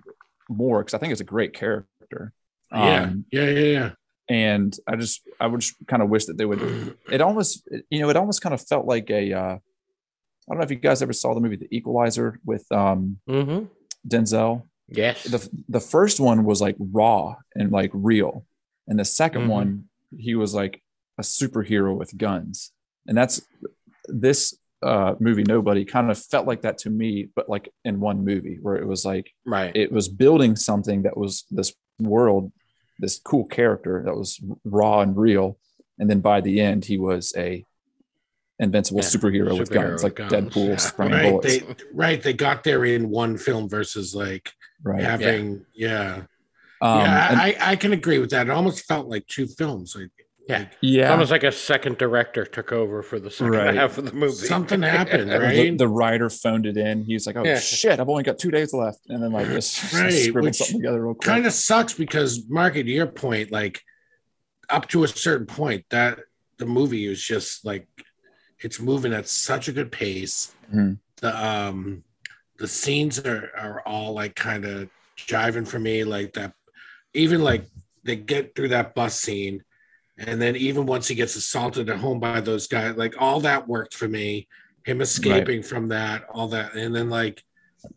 more 0.49 0.81
because 0.83 0.93
I 0.93 0.99
think 0.99 1.11
it's 1.11 1.21
a 1.21 1.25
great 1.35 1.53
character. 1.53 2.31
Yeah, 2.71 3.03
Um, 3.03 3.25
yeah, 3.31 3.49
yeah, 3.49 3.59
yeah. 3.77 3.89
and 4.29 4.75
I 4.88 4.95
just 4.97 5.21
I 5.39 5.47
would 5.47 5.61
just 5.61 5.75
kind 5.88 6.01
of 6.03 6.09
wish 6.09 6.25
that 6.25 6.38
they 6.38 6.45
would. 6.45 6.61
It 7.11 7.21
almost 7.21 7.67
you 7.89 7.99
know 8.01 8.09
it 8.09 8.15
almost 8.17 8.41
kind 8.41 8.53
of 8.53 8.61
felt 8.61 8.85
like 8.85 9.09
a. 9.09 9.33
Uh, 9.33 9.55
I 10.49 10.53
don't 10.53 10.59
know 10.59 10.63
if 10.63 10.71
you 10.71 10.77
guys 10.77 11.01
ever 11.01 11.11
saw 11.13 11.33
the 11.33 11.41
movie 11.41 11.57
The 11.57 11.67
Equalizer 11.75 12.39
with 12.45 12.65
um, 12.71 13.19
Mm-hmm. 13.29 13.65
Denzel. 14.07 14.63
Yes. 14.89 15.23
The 15.23 15.49
the 15.69 15.79
first 15.79 16.19
one 16.19 16.45
was 16.45 16.61
like 16.61 16.75
raw 16.79 17.35
and 17.55 17.71
like 17.71 17.91
real, 17.93 18.45
and 18.88 18.97
the 18.97 19.03
2nd 19.03 19.43
Mhm. 19.45 19.47
one 19.49 19.89
he 20.17 20.35
was 20.35 20.53
like 20.53 20.81
a 21.17 21.21
superhero 21.21 21.95
with 21.97 22.17
guns, 22.17 22.71
and 23.05 23.17
that's 23.17 23.41
this 24.07 24.57
uh 24.83 25.15
movie 25.19 25.43
Nobody 25.43 25.83
kind 25.83 26.09
of 26.11 26.17
felt 26.17 26.47
like 26.47 26.61
that 26.61 26.77
to 26.79 26.89
me, 26.89 27.29
but 27.35 27.49
like 27.49 27.69
in 27.83 27.99
one 27.99 28.23
movie 28.23 28.59
where 28.61 28.75
it 28.77 28.88
was 28.88 29.03
like 29.03 29.31
right. 29.45 29.75
it 29.75 29.91
was 29.91 30.07
building 30.07 30.55
something 30.55 31.01
that 31.01 31.17
was 31.17 31.45
this 31.51 31.73
world, 31.99 32.51
this 32.99 33.19
cool 33.19 33.45
character 33.45 34.03
that 34.05 34.15
was 34.15 34.39
raw 34.63 35.01
and 35.01 35.17
real. 35.17 35.57
And 35.99 36.07
then 36.09 36.21
by 36.21 36.41
the 36.41 36.61
end, 36.61 36.85
he 36.85 36.97
was 36.99 37.33
a 37.35 37.65
invincible 38.59 39.01
Yeah, 39.01 39.07
superhero, 39.07 39.57
with 39.59 39.71
guns, 39.71 40.03
with 40.03 40.03
like 40.03 40.15
guns, 40.15 40.31
Deadpool 40.33 40.69
yeah. 40.69 40.75
spraying 40.77 41.11
Right, 41.11 41.23
bullets. 41.31 41.57
they 41.57 41.75
right 41.91 42.21
they 42.21 42.33
got 42.33 42.63
there 42.63 42.85
in 42.85 43.09
one 43.09 43.38
film 43.38 43.67
versus 43.67 44.13
like 44.15 44.51
right. 44.84 45.01
having 45.01 45.65
yeah. 45.75 46.23
Um, 46.82 46.99
yeah, 46.99 47.32
and- 47.32 47.41
I, 47.41 47.55
I 47.59 47.75
can 47.75 47.93
agree 47.93 48.19
with 48.19 48.30
that. 48.32 48.47
It 48.47 48.51
almost 48.51 48.86
felt 48.86 49.07
like 49.07 49.25
two 49.28 49.47
films. 49.47 49.95
Like, 49.95 50.11
Yeah. 50.47 50.59
like 50.59 50.71
yeah. 50.82 51.11
almost 51.11 51.32
like 51.32 51.43
a 51.43 51.51
second 51.51 51.97
director 51.97 52.45
took 52.45 52.71
over 52.71 53.01
for 53.01 53.19
the 53.19 53.32
second 53.32 53.53
Right. 53.53 53.73
half 53.73 53.97
of 53.97 54.05
the 54.05 54.13
movie. 54.13 54.34
Something 54.34 54.82
happened, 54.97 55.32
the, 55.32 55.39
right? 55.39 55.75
the 55.78 55.88
writer 55.88 56.30
phoned 56.30 56.65
it 56.67 56.78
in. 56.78 57.03
He 57.03 57.15
was 57.15 57.25
like, 57.25 57.36
"Oh 57.36 57.43
Yeah. 57.43 57.57
shit, 57.59 57.99
I've 57.99 58.07
only 58.09 58.21
got 58.23 58.38
two 58.38 58.51
days 58.51 58.73
left," 58.73 58.99
and 59.09 59.23
then 59.23 59.32
like 59.32 59.47
just 59.47 59.91
Right, 59.93 60.11
scribbled 60.13 60.53
something 60.55 60.78
together 60.78 61.01
real 61.03 61.15
quick. 61.15 61.28
kind 61.28 61.45
of 61.47 61.53
sucks 61.53 61.93
because 61.95 62.43
Marky, 62.47 62.84
to 62.84 62.89
your 62.91 63.07
point, 63.07 63.51
like 63.51 63.82
up 64.69 64.88
to 64.89 65.03
a 65.03 65.07
certain 65.07 65.47
point, 65.47 65.86
that 65.89 66.19
the 66.59 66.65
movie 66.67 67.05
is 67.07 67.21
just 67.23 67.65
like 67.65 67.88
it's 68.59 68.80
moving 68.80 69.13
at 69.13 69.28
such 69.28 69.67
a 69.67 69.71
good 69.71 69.91
pace. 69.91 70.53
Mhm. 70.73 70.99
The 71.21 71.45
um 71.45 72.03
the 72.57 72.67
scenes 72.67 73.19
are 73.19 73.51
are 73.57 73.81
all 73.85 74.13
like 74.13 74.35
kind 74.35 74.65
of 74.65 74.89
jiving 75.17 75.67
for 75.67 75.79
me, 75.79 76.03
like 76.03 76.33
that. 76.33 76.53
Even 77.13 77.43
like 77.43 77.65
they 78.03 78.15
get 78.15 78.55
through 78.55 78.69
that 78.69 78.95
bus 78.95 79.19
scene, 79.19 79.63
and 80.17 80.41
then 80.41 80.55
even 80.55 80.85
once 80.85 81.07
he 81.07 81.15
gets 81.15 81.35
assaulted 81.35 81.89
at 81.89 81.97
home 81.97 82.19
by 82.19 82.41
those 82.41 82.67
guys, 82.67 82.95
like 82.95 83.15
all 83.19 83.39
that 83.41 83.67
worked 83.67 83.93
for 83.93 84.07
me. 84.07 84.47
Him 84.83 85.01
escaping 85.01 85.63
from 85.63 85.89
that, 85.89 86.23
all 86.29 86.47
that, 86.47 86.73
and 86.73 86.95
then 86.95 87.09
like 87.09 87.43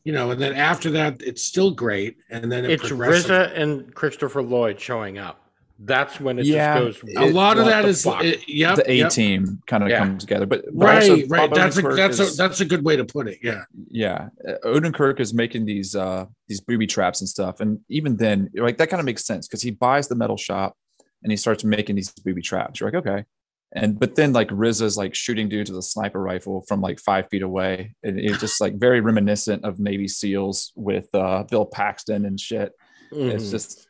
you 0.05 0.13
know, 0.13 0.31
and 0.33 0.41
then 0.41 0.55
after 0.55 0.91
that, 0.91 1.23
it's 1.23 1.43
still 1.43 1.71
great, 1.71 2.17
and 2.31 2.51
then 2.51 2.65
it 2.65 2.73
it's. 2.73 2.91
RZA 2.91 3.59
and 3.59 3.95
Christopher 3.95 4.43
Lloyd 4.43 4.81
showing 4.81 5.19
up. 5.19 5.50
That's 5.83 6.21
when 6.21 6.39
it 6.39 6.45
Yeah. 6.45 6.79
just 6.85 7.01
goes. 7.07 7.15
a 7.17 7.33
lot 7.33 7.57
of 7.57 7.65
that 7.65 7.87
is 7.87 8.03
that 8.03 8.11
the 8.11 8.17
fuck? 8.17 8.25
it, 8.25 8.49
yep, 8.49 8.77
the 8.77 8.91
A 8.91 8.95
yep. 8.97 9.11
team 9.11 9.63
kind 9.67 9.83
of 9.83 9.89
Yeah. 9.89 10.01
comes 10.01 10.23
together, 10.25 10.45
but, 10.45 10.65
but 10.75 10.95
also 10.97 11.17
right 11.17 11.25
right 11.31 11.51
Bob 11.51 11.57
that's 11.59 11.79
a 11.79 11.83
that's 11.83 12.19
is- 12.21 12.35
a 12.35 12.37
that's 12.43 12.61
a 12.61 12.67
good 12.67 12.85
way 12.85 12.97
to 12.97 13.05
put 13.05 13.27
it 13.29 13.39
yeah 13.43 13.65
yeah 13.91 14.29
uh, 14.47 14.53
odenkirk 14.67 15.21
is 15.21 15.33
making 15.33 15.65
these 15.65 15.97
uh 15.97 16.27
these 16.49 16.61
booby 16.61 16.87
traps 16.87 17.21
and 17.23 17.29
stuff 17.29 17.61
and 17.61 17.81
even 17.89 18.17
then 18.17 18.51
like 18.55 18.77
that 18.77 18.91
kind 18.91 19.01
of 19.01 19.07
makes 19.07 19.25
sense 19.25 19.49
because 19.49 19.63
he 19.63 19.71
buys 19.71 20.07
the 20.09 20.15
metal 20.15 20.37
shop 20.37 20.77
and 21.23 21.33
he 21.33 21.37
starts 21.37 21.65
making 21.65 21.97
these 21.97 22.11
booby 22.25 22.43
traps 22.43 22.79
you're 22.81 22.91
like 22.91 23.07
okay 23.07 23.25
and 23.73 23.99
but 23.99 24.17
then 24.17 24.33
like 24.35 24.49
RZA's 24.49 24.99
like 24.99 25.15
shooting 25.15 25.49
dudes 25.49 25.71
with 25.71 25.79
a 25.79 25.83
sniper 25.83 26.21
rifle 26.21 26.63
from 26.69 26.83
like 26.83 26.99
five 27.01 27.27
feet 27.31 27.43
away 27.43 27.95
and 28.03 28.21
it's 28.21 28.39
just 28.41 28.61
like 28.61 28.75
very 28.75 29.01
reminiscent 29.01 29.65
of 29.65 29.79
Navy 29.81 30.09
SEAls 30.09 30.73
with 30.77 31.09
uh 31.15 31.45
Bill 31.51 31.65
Paxton 31.65 32.27
and 32.27 32.39
shit. 32.39 32.73
It's 33.13 33.45
Mhm. 33.47 33.51
just 33.51 33.87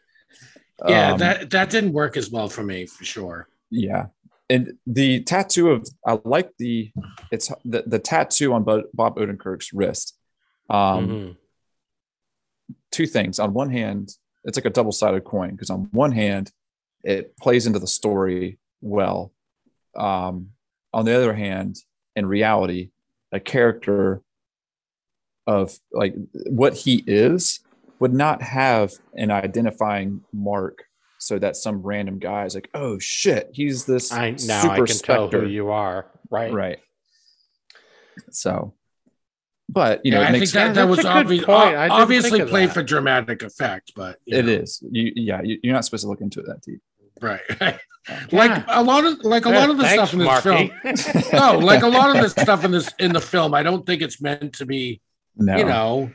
yeah 0.89 1.12
um, 1.12 1.18
that 1.18 1.51
that 1.51 1.70
didn't 1.70 1.93
work 1.93 2.16
as 2.16 2.31
well 2.31 2.49
for 2.49 2.62
me 2.62 2.87
for 2.87 3.05
sure. 3.05 3.49
Yeah. 3.70 4.07
And 4.49 4.78
the 4.87 5.22
tattoo 5.22 5.70
of 5.70 5.89
i 6.07 6.18
like 6.24 6.51
the 6.59 6.91
it's 7.31 7.53
the, 7.64 7.85
the 7.87 7.99
tattoo 7.99 8.53
on 8.53 8.64
bob 8.64 9.16
odenkirk's 9.16 9.72
wrist. 9.72 10.16
Um 10.68 11.09
Mhm. 11.09 11.37
two 12.91 13.07
things. 13.07 13.39
On 13.39 13.53
one 13.53 13.70
hand 13.70 14.11
it's 14.45 14.57
like 14.57 14.64
a 14.64 14.70
double-sided 14.70 15.24
coin 15.24 15.51
because 15.51 15.70
on 15.70 15.89
one 15.93 16.12
hand 16.12 16.51
it 17.05 17.37
plays 17.37 17.66
into 17.66 17.78
the 17.78 17.87
story 17.87 18.59
well. 18.81 19.33
Um 19.97 20.51
on 20.93 21.05
the 21.05 21.14
other 21.14 21.35
hand 21.35 21.76
in 22.16 22.26
reality 22.26 22.91
a 23.33 23.39
character 23.39 24.22
of 25.47 25.78
like 25.93 26.14
what 26.47 26.74
he 26.74 27.05
is 27.07 27.61
would 28.01 28.12
not 28.12 28.42
have 28.42 28.92
an 29.14 29.30
identifying 29.30 30.22
mark 30.32 30.84
so 31.18 31.38
that 31.38 31.55
some 31.55 31.82
random 31.82 32.18
guy 32.18 32.44
is 32.46 32.55
like 32.55 32.68
oh 32.74 32.98
shit 32.98 33.51
he's 33.53 33.84
this 33.84 34.11
I 34.12 34.30
now 34.30 34.62
super 34.62 34.84
I 34.84 34.86
can 34.86 34.96
tell 34.96 35.28
who 35.28 35.46
you 35.46 35.70
are. 35.70 36.07
Right. 36.30 36.53
right 36.53 36.78
so 38.30 38.74
but 39.68 40.01
you 40.05 40.11
know 40.11 40.20
yeah, 40.20 40.26
it 40.26 40.28
i 40.28 40.32
makes 40.32 40.53
think 40.53 40.74
that, 40.74 40.74
that 40.74 40.88
was 40.88 41.05
obvious, 41.05 41.44
point. 41.44 41.76
I 41.76 41.88
obviously 41.88 42.44
played 42.44 42.70
that. 42.70 42.74
for 42.74 42.82
dramatic 42.82 43.42
effect 43.42 43.92
but 43.94 44.16
you 44.24 44.38
it 44.38 44.44
know, 44.46 44.53
is 44.53 44.82
you 44.90 45.12
yeah 45.14 45.40
you, 45.42 45.59
you're 45.62 45.74
not 45.74 45.84
supposed 45.84 46.03
to 46.05 46.09
look 46.09 46.20
into 46.20 46.40
it 46.40 46.46
that 46.46 46.61
deep 46.62 46.80
right 47.20 47.40
Yeah. 48.09 48.16
like 48.32 48.64
a 48.68 48.82
lot 48.82 49.05
of 49.05 49.18
like 49.24 49.44
a 49.46 49.51
Yeah, 49.51 49.59
lot 49.59 49.70
of 49.70 49.76
the 49.76 49.82
thanks, 49.84 50.11
stuff 50.11 50.12
in 50.14 50.20
this 50.20 50.26
Marky. 50.26 50.72
film 51.05 51.24
no 51.34 51.59
like 51.59 51.82
a 51.82 51.86
lot 51.88 52.16
of 52.16 52.22
the 52.22 52.30
stuff 52.30 52.64
in 52.64 52.70
this 52.70 52.88
in 52.98 53.12
the 53.12 53.20
film 53.20 53.53
i 53.55 53.62
don't 53.62 53.84
think 53.84 54.01
it's 54.03 54.22
meant 54.22 54.55
to 54.55 54.64
be 54.66 55.01
no 55.36 55.57
you 55.59 55.64
know 55.64 56.11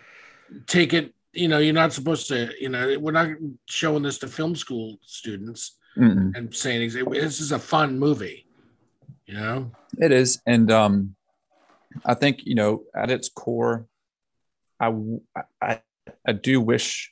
take 0.68 0.94
it 0.94 1.14
you 1.36 1.48
know 1.48 1.58
you're 1.60 1.74
not 1.74 1.94
supposed 1.94 2.28
to 2.28 2.50
you 2.60 2.70
know 2.70 2.98
we're 3.00 3.12
not 3.12 3.30
showing 3.68 4.04
this 4.04 4.18
to 4.20 4.28
film 4.28 4.56
school 4.56 4.98
students 5.04 5.78
Mm-mm. 5.98 6.36
and 6.36 6.54
saying 6.54 6.90
this 6.92 7.40
is 7.40 7.52
a 7.52 7.60
fun 7.60 8.00
movie 8.00 8.46
you 9.26 9.34
know 9.34 9.72
It 9.98 10.12
is, 10.12 10.42
and 10.46 10.72
um, 10.72 11.16
I 12.06 12.14
think 12.14 12.46
you 12.46 12.56
know 12.56 12.84
at 12.96 13.10
its 13.10 13.30
core, 13.30 13.88
I, 14.80 14.94
I, 15.62 15.82
I 16.28 16.32
do 16.34 16.62
wish. 16.62 17.12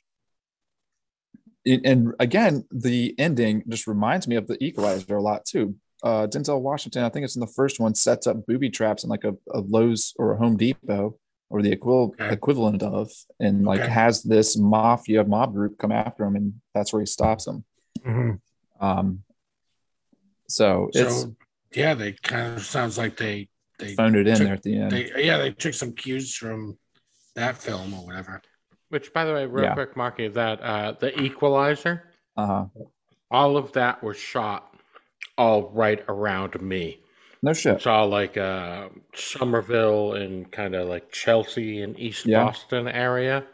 and 1.66 2.12
again, 2.20 2.64
the 2.70 3.14
ending 3.18 3.64
just 3.68 3.86
reminds 3.86 4.28
me 4.28 4.36
of 4.36 4.46
the 4.46 4.62
Equalizer 4.62 5.16
a 5.16 5.22
lot 5.22 5.44
too. 5.44 5.76
Uh, 6.02 6.26
Denzel 6.26 6.60
Washington, 6.60 7.02
I 7.04 7.08
think 7.08 7.24
it's 7.24 7.36
in 7.36 7.40
the 7.40 7.46
first 7.56 7.80
one, 7.80 7.94
sets 7.94 8.26
up 8.26 8.44
booby 8.46 8.68
traps 8.70 9.02
in 9.04 9.10
like 9.10 9.24
a, 9.24 9.32
a 9.52 9.60
Lowe's 9.60 10.12
or 10.18 10.34
a 10.34 10.36
Home 10.36 10.56
Depot 10.56 11.18
or 11.50 11.62
the 11.62 11.74
equil- 11.76 12.12
Okay. 12.14 12.32
equivalent 12.32 12.82
of, 12.82 13.10
and 13.38 13.64
like 13.64 13.80
Okay. 13.80 13.90
has 13.90 14.22
this 14.22 14.56
mafia 14.56 15.24
mob 15.24 15.52
group 15.52 15.78
come 15.78 15.92
after 15.92 16.24
him, 16.24 16.36
and 16.36 16.60
that's 16.74 16.92
where 16.92 17.00
he 17.02 17.06
stops 17.06 17.44
them. 17.44 17.64
Um, 18.80 19.22
so 20.48 20.90
it's 20.92 21.22
so 21.22 21.36
yeah 21.74 21.94
they 21.94 22.12
kind 22.12 22.54
of 22.56 22.64
sounds 22.64 22.98
like 22.98 23.16
they 23.16 23.48
they 23.78 23.94
phoned 23.94 24.14
it 24.16 24.26
in 24.26 24.36
took- 24.36 24.44
there 24.46 24.54
at 24.54 24.62
the 24.62 24.76
end. 24.76 24.90
they 24.92 25.24
yeah 25.24 25.38
they 25.38 25.50
took 25.52 25.72
some 25.74 25.92
cues 25.92 26.34
from 26.34 26.76
that 27.34 27.56
film 27.56 27.94
or 27.94 28.04
whatever 28.06 28.42
Which, 28.90 29.12
by 29.12 29.24
the 29.24 29.32
way, 29.32 29.46
real 29.46 29.64
Yeah. 29.64 29.74
quick, 29.74 29.96
Marky, 29.96 30.28
that 30.28 30.60
uh, 30.60 30.92
the 31.00 31.18
Equalizer, 31.20 32.12
uh-huh. 32.36 32.66
all 33.30 33.56
of 33.56 33.72
that 33.72 34.02
was 34.04 34.16
shot 34.16 34.72
all 35.36 35.70
right 35.70 36.04
around 36.08 36.60
me. 36.60 37.00
No 37.44 37.52
shit. 37.52 37.74
It's 37.76 37.86
all 37.86 38.08
like 38.08 38.38
uh, 38.38 38.88
Somerville 39.14 40.14
and 40.14 40.50
kind 40.50 40.74
of 40.74 40.88
like 40.88 41.12
Chelsea 41.12 41.82
and 41.82 41.98
East 42.00 42.24
Yeah. 42.24 42.44
Boston 42.44 42.88
area. 42.88 43.44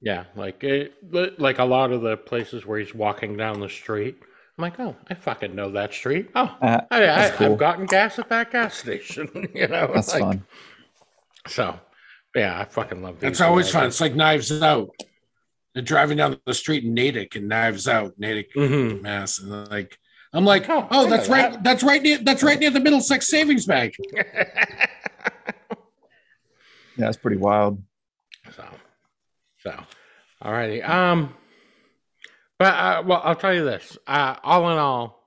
Yeah, 0.00 0.24
like 0.34 0.64
it, 0.64 0.94
like 1.38 1.58
a 1.58 1.64
lot 1.64 1.92
of 1.92 2.00
the 2.00 2.16
places 2.16 2.64
where 2.64 2.78
he's 2.78 2.94
walking 2.94 3.36
down 3.36 3.60
the 3.60 3.68
street. 3.68 4.16
I'm 4.56 4.62
like, 4.62 4.80
oh, 4.80 4.96
I 5.10 5.14
fucking 5.14 5.54
know 5.54 5.70
that 5.72 5.92
street. 5.92 6.30
Oh, 6.34 6.56
Uh, 6.62 6.80
I, 6.90 6.96
I, 6.96 7.00
that's 7.00 7.36
cool. 7.36 7.52
I've 7.52 7.58
gotten 7.58 7.84
gas 7.86 8.18
at 8.18 8.28
that 8.30 8.50
gas 8.50 8.74
station. 8.78 9.28
you 9.54 9.68
know, 9.68 9.90
That's 9.94 10.12
like, 10.14 10.22
fun. 10.22 10.44
So, 11.48 11.78
yeah, 12.34 12.60
I 12.60 12.64
fucking 12.64 13.02
love. 13.02 13.20
that's 13.20 13.38
these 13.38 13.40
always 13.46 13.66
guys. 13.66 13.72
fun 13.74 13.86
it's 13.88 14.00
like 14.00 14.14
knives 14.14 14.62
out 14.62 14.88
they're 15.74 15.82
driving 15.82 16.16
down 16.18 16.38
the 16.46 16.54
street 16.54 16.84
in 16.84 16.94
natick 16.94 17.34
and 17.36 17.48
knives 17.48 17.86
out 17.88 18.12
natick 18.18 18.54
Mhm. 18.54 19.02
mass 19.02 19.38
and 19.38 19.68
like 19.70 19.98
i'm 20.32 20.44
like 20.44 20.68
Oh, 20.68 20.86
oh 20.90 21.08
that's 21.08 21.28
right 21.28 21.52
that. 21.52 21.62
that's 21.64 21.82
right 21.82 22.02
near 22.02 22.18
that's 22.18 22.42
right 22.42 22.58
near 22.58 22.70
the 22.70 22.80
middlesex 22.80 23.28
savings 23.28 23.66
bank 23.66 23.96
Yeah, 26.96 27.06
that's 27.06 27.16
pretty 27.16 27.38
wild. 27.38 27.82
So, 28.54 28.64
so, 29.60 29.82
alrighty. 30.44 30.86
Um, 30.86 31.34
but 32.58 32.74
uh, 32.74 33.02
well, 33.06 33.22
I'll 33.24 33.34
tell 33.34 33.54
you 33.54 33.64
this. 33.64 33.96
Uh, 34.06 34.36
all 34.44 34.70
in 34.70 34.76
all, 34.76 35.26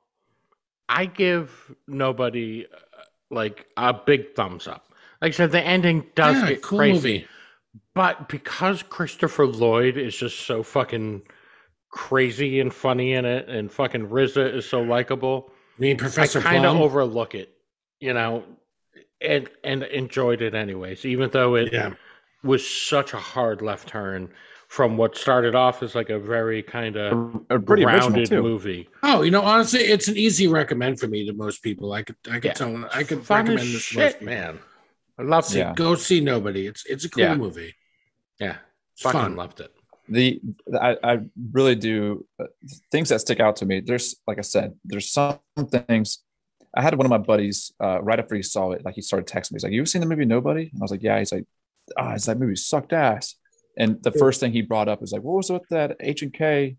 I 0.88 1.08
give 1.08 1.74
nobody 1.88 2.68
uh, 2.72 3.02
like 3.32 3.66
a 3.78 3.94
big 3.96 4.36
thumbs 4.36 4.68
up. 4.68 4.94
Like 5.24 5.30
I 5.30 5.36
said, 5.36 5.52
the 5.52 5.62
ending 5.62 6.06
does 6.14 6.36
Yeah, 6.36 6.50
get 6.50 6.62
cool 6.62 6.78
crazy, 6.78 6.94
movie 6.94 7.28
but 7.96 8.30
because 8.30 8.84
Christopher 8.84 9.48
Lloyd 9.48 9.98
is 9.98 10.16
just 10.16 10.46
so 10.46 10.62
fucking 10.62 11.24
crazy 11.96 12.60
and 12.60 12.74
funny 12.74 13.14
in 13.14 13.24
it, 13.24 13.48
and 13.48 13.72
fucking 13.72 14.08
RZA 14.10 14.54
is 14.54 14.68
so 14.68 14.82
likable, 14.82 15.52
I 15.78 15.82
mean, 15.82 15.98
Professor 15.98 16.40
I 16.40 16.44
kind 16.44 16.66
of 16.66 16.76
overlook 16.76 17.34
it, 17.36 17.56
you 18.02 18.14
know, 18.14 18.44
and 19.22 19.50
and 19.64 19.84
enjoyed 19.84 20.42
it 20.42 20.54
anyways, 20.54 21.06
even 21.06 21.30
though 21.32 21.56
it 21.56 21.72
Yeah. 21.72 21.94
was 22.44 22.70
such 22.70 23.14
a 23.14 23.18
hard 23.18 23.62
left 23.62 23.88
turn 23.88 24.30
from 24.68 24.98
what 24.98 25.16
started 25.16 25.56
off 25.56 25.82
as 25.84 25.96
like 25.96 26.10
a 26.10 26.20
very 26.20 26.62
kind 26.62 26.98
of 26.98 27.14
A, 27.50 27.56
a 27.56 27.60
pretty 27.62 27.86
original 27.86 28.10
grounded 28.10 28.32
movie. 28.44 28.90
Oh, 29.04 29.22
you 29.22 29.32
know, 29.32 29.42
honestly, 29.42 29.80
it's 29.80 30.10
an 30.10 30.18
easy 30.18 30.48
recommend 30.48 31.00
for 31.00 31.08
me 31.08 31.26
to 31.28 31.34
most 31.34 31.64
people. 31.64 31.94
I 31.94 32.04
could, 32.04 32.18
I 32.30 32.34
could 32.36 32.46
Yeah. 32.46 32.54
tell, 32.54 32.90
I 32.94 33.04
could 33.04 33.24
Fun 33.24 33.46
recommend 33.46 33.60
as 33.62 33.74
this 33.74 33.90
to 33.90 33.98
most 34.00 34.04
shit, 34.12 34.20
people. 34.20 34.34
man. 34.34 34.60
I 35.18 35.24
loved 35.24 35.48
See, 35.48 35.60
it. 35.60 35.64
Yeah. 35.64 35.74
Go 35.76 35.96
see 35.96 36.20
Nobody. 36.20 36.68
It's 36.68 36.86
it's 36.88 37.06
a 37.06 37.10
cool 37.10 37.24
Yeah. 37.24 37.36
movie. 37.36 37.74
Yeah, 38.40 38.58
It's 38.94 39.02
fucking 39.04 39.20
fun. 39.22 39.36
loved 39.38 39.62
it. 39.62 39.72
The 40.08 40.40
I, 40.80 40.98
I 41.04 41.20
really 41.52 41.76
do 41.76 42.26
uh, 42.40 42.46
things 42.92 43.10
that 43.10 43.22
stick 43.22 43.40
out 43.40 43.56
to 43.58 43.66
me 43.66 43.80
there's 43.80 44.16
like 44.28 44.38
i 44.38 44.42
said 44.42 44.76
there's 44.86 45.10
some 45.12 45.40
things 45.88 46.20
i 46.76 46.82
had 46.82 46.96
one 46.96 47.06
of 47.08 47.10
my 47.10 47.18
buddies 47.18 47.72
uh, 47.82 48.02
right 48.02 48.20
after 48.20 48.36
he 48.36 48.44
saw 48.44 48.72
it 48.72 48.86
like 48.86 48.96
he 48.96 49.02
started 49.02 49.28
texting 49.28 49.52
me 49.54 49.56
he's 49.56 49.64
like 49.64 49.74
you 49.74 49.86
seen 49.86 50.02
the 50.02 50.08
movie 50.08 50.26
nobody? 50.26 50.70
And 50.72 50.82
i 50.82 50.84
was 50.84 50.92
like 50.92 51.02
yeah. 51.04 51.18
He's 51.20 51.32
like 51.32 51.46
ah 51.98 52.14
it's 52.14 52.26
that 52.26 52.40
movie 52.40 52.56
sucked 52.56 52.94
ass. 52.94 53.36
And 53.78 54.02
the 54.04 54.12
first 54.12 54.40
thing 54.40 54.52
he 54.54 54.62
brought 54.62 54.88
up 54.88 55.02
is 55.04 55.12
like 55.12 55.24
what 55.24 55.38
was 55.38 55.50
with 55.50 55.68
that 55.70 55.98
h 56.00 56.22
and 56.22 56.34
k 56.34 56.76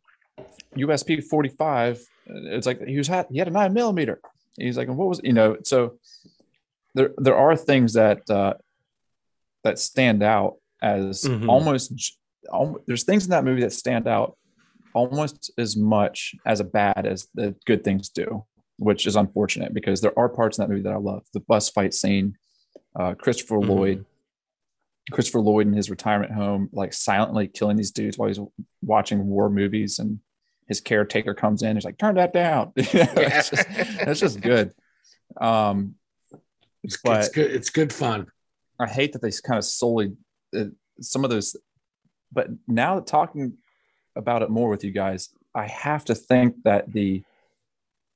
usp 0.77 1.23
45 1.25 2.01
it's 2.27 2.67
like 2.67 2.81
he 2.85 2.97
was 2.99 3.09
had 3.09 3.27
he 3.31 3.39
had 3.39 3.49
a 3.49 3.51
nine 3.51 3.73
millimeter. 3.73 4.21
He's 4.59 4.77
like 4.79 4.89
what 4.89 5.09
was 5.09 5.21
you 5.25 5.33
know 5.33 5.57
so 5.65 5.99
there 6.95 7.11
there 7.19 7.37
are 7.37 7.57
things 7.57 7.93
that 7.95 8.29
uh 8.31 8.55
that 9.65 9.79
stand 9.79 10.23
out 10.23 10.55
as 10.83 11.25
Mhm. 11.25 11.49
almost 11.49 12.17
there's 12.87 13.05
things 13.05 13.25
in 13.25 13.31
that 13.31 13.45
movie 13.45 13.63
that 13.63 13.73
stand 13.73 14.07
out 14.09 14.37
almost 14.95 15.51
as 15.59 15.77
much 15.77 16.35
as 16.47 16.61
a 16.61 16.65
bad 16.65 17.07
as 17.07 17.29
the 17.35 17.55
good 17.67 17.85
things 17.85 18.09
do, 18.09 18.45
which 18.79 19.07
is 19.07 19.17
unfortunate 19.17 19.75
because 19.75 20.01
there 20.01 20.19
are 20.19 20.29
parts 20.29 20.59
in 20.59 20.63
that 20.63 20.69
movie 20.69 20.83
that 20.83 20.93
I 20.93 20.97
love. 20.99 21.25
The 21.35 21.41
bus 21.41 21.69
fight 21.71 21.93
scene, 21.93 22.37
uh, 22.99 23.15
Christopher 23.15 23.57
Mhm. 23.57 23.69
Lloyd, 23.69 24.07
Christopher 25.13 25.41
Lloyd 25.41 25.67
in 25.67 25.73
his 25.75 25.91
retirement 25.91 26.33
home, 26.33 26.69
like 26.73 26.93
silently 26.93 27.47
killing 27.47 27.77
these 27.77 27.91
dudes 27.93 28.19
while 28.19 28.29
he's 28.29 28.41
watching 28.83 29.27
war 29.27 29.49
movies, 29.51 29.99
and 29.99 30.19
his 30.67 30.81
caretaker 30.81 31.33
comes 31.35 31.63
in. 31.63 31.77
He's 31.77 31.85
like, 31.85 31.99
"Turn 31.99 32.17
that 32.17 32.33
down." 32.33 32.73
that's, 32.77 33.51
just, 33.51 34.21
just 34.21 34.41
good. 34.41 34.73
Um, 35.41 35.95
It's, 36.83 36.99
it's 37.05 37.29
good. 37.29 37.51
It's 37.51 37.71
good 37.71 37.93
fun. 37.93 38.27
I 38.79 38.89
hate 38.89 39.13
that 39.13 39.23
they 39.23 39.31
kind 39.45 39.59
of 39.59 39.65
solely 39.65 40.17
uh, 40.57 40.65
some 41.01 41.23
of 41.25 41.31
those. 41.31 41.55
But 42.33 42.49
now 42.67 42.97
that 42.97 43.07
talking 43.07 43.55
about 44.17 44.43
it 44.43 44.51
more 44.51 44.69
with 44.69 44.85
you 44.85 44.91
guys, 44.91 45.31
I 45.55 45.67
have 45.67 46.05
to 46.07 46.15
think 46.15 46.63
that 46.65 46.93
the 46.93 47.23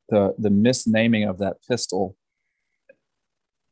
the 0.09 0.35
the 0.39 0.49
misnaming 0.51 1.29
of 1.29 1.39
that 1.39 1.57
pistol, 1.69 2.17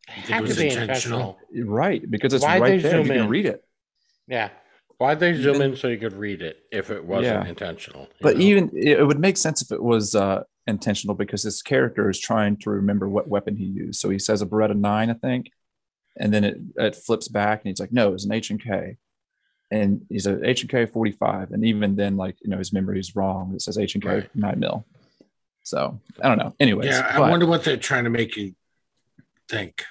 it 0.06 0.14
Had 0.14 0.38
to 0.40 0.42
was 0.48 0.56
be 0.56 0.68
intentional? 0.68 1.38
intentional. 1.50 1.66
right? 1.74 2.10
Because 2.10 2.32
it's 2.32 2.44
Why'd 2.44 2.60
right 2.62 2.82
there. 2.82 2.98
You 2.98 3.04
zoom 3.04 3.06
can 3.06 3.24
in? 3.24 3.28
read 3.28 3.46
it. 3.46 3.64
Yeah. 4.26 4.50
Why'd 4.98 5.20
they 5.20 5.34
zoom 5.34 5.56
Even- 5.56 5.70
in 5.72 5.76
so 5.76 5.88
you 5.88 5.98
could 5.98 6.12
read 6.14 6.42
it 6.42 6.58
if 6.72 6.90
it 6.90 7.04
wasn't 7.04 7.44
Yeah. 7.44 7.48
intentional? 7.48 8.08
But 8.20 8.36
know? 8.36 8.42
even 8.42 8.70
it 8.74 8.98
it 9.00 9.04
would 9.04 9.18
make 9.20 9.36
sense 9.36 9.62
if 9.62 9.70
it 9.72 9.82
was 9.82 10.14
uh, 10.14 10.44
intentional 10.66 11.14
because 11.14 11.42
his 11.42 11.62
character 11.62 12.08
is 12.10 12.18
trying 12.18 12.56
to 12.58 12.70
remember 12.70 13.08
what 13.08 13.28
weapon 13.28 13.56
he 13.56 13.64
used. 13.64 14.00
So 14.00 14.08
he 14.10 14.18
says 14.18 14.42
a 14.42 14.46
Beretta 14.46 14.76
nine, 14.78 15.10
I 15.10 15.14
think, 15.14 15.50
and 16.16 16.32
then 16.32 16.44
it 16.44 16.58
it 16.76 16.96
flips 16.96 17.28
back 17.28 17.62
and 17.62 17.68
he's 17.70 17.80
like, 17.80 17.92
no, 17.92 18.12
it's 18.14 18.24
an 18.24 18.32
H 18.32 18.50
and 19.70 20.06
he's 20.08 20.26
a 20.26 20.42
H 20.48 20.62
and 20.62 20.70
K 20.70 20.86
forty 20.86 21.12
five, 21.12 21.50
and 21.52 21.64
even 21.64 21.96
then, 21.96 22.16
like 22.16 22.36
you 22.42 22.50
know, 22.50 22.58
his 22.58 22.72
memory 22.72 23.00
is 23.00 23.14
wrong. 23.16 23.52
It 23.54 23.62
says 23.62 23.78
H 23.78 23.94
and 23.94 24.02
K 24.02 24.08
Right. 24.10 24.36
nine 24.36 24.58
mil. 24.60 24.84
So 25.62 26.00
I 26.22 26.28
don't 26.28 26.38
know. 26.38 26.54
Anyways, 26.58 26.88
yeah, 26.88 27.10
I 27.14 27.18
but, 27.18 27.30
wonder 27.30 27.46
what 27.46 27.64
they're 27.64 27.76
trying 27.76 28.04
to 28.04 28.10
make 28.10 28.36
you 28.36 28.54
think. 29.48 29.84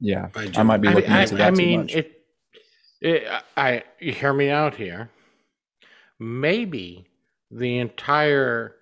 Yeah, 0.00 0.28
I 0.56 0.62
might 0.62 0.78
be 0.80 0.88
I, 0.88 0.94
looking 0.94 1.12
I- 1.12 1.22
into 1.22 1.34
I 1.34 1.38
that 1.38 1.50
too 1.50 1.56
mean, 1.62 1.80
much. 1.82 1.94
it, 1.94 2.24
it. 3.00 3.28
I 3.56 3.84
you 4.00 4.12
hear 4.12 4.32
me 4.32 4.50
out 4.50 4.74
here. 4.74 5.10
Maybe 6.18 7.06
the 7.50 7.78
entire 7.78 8.74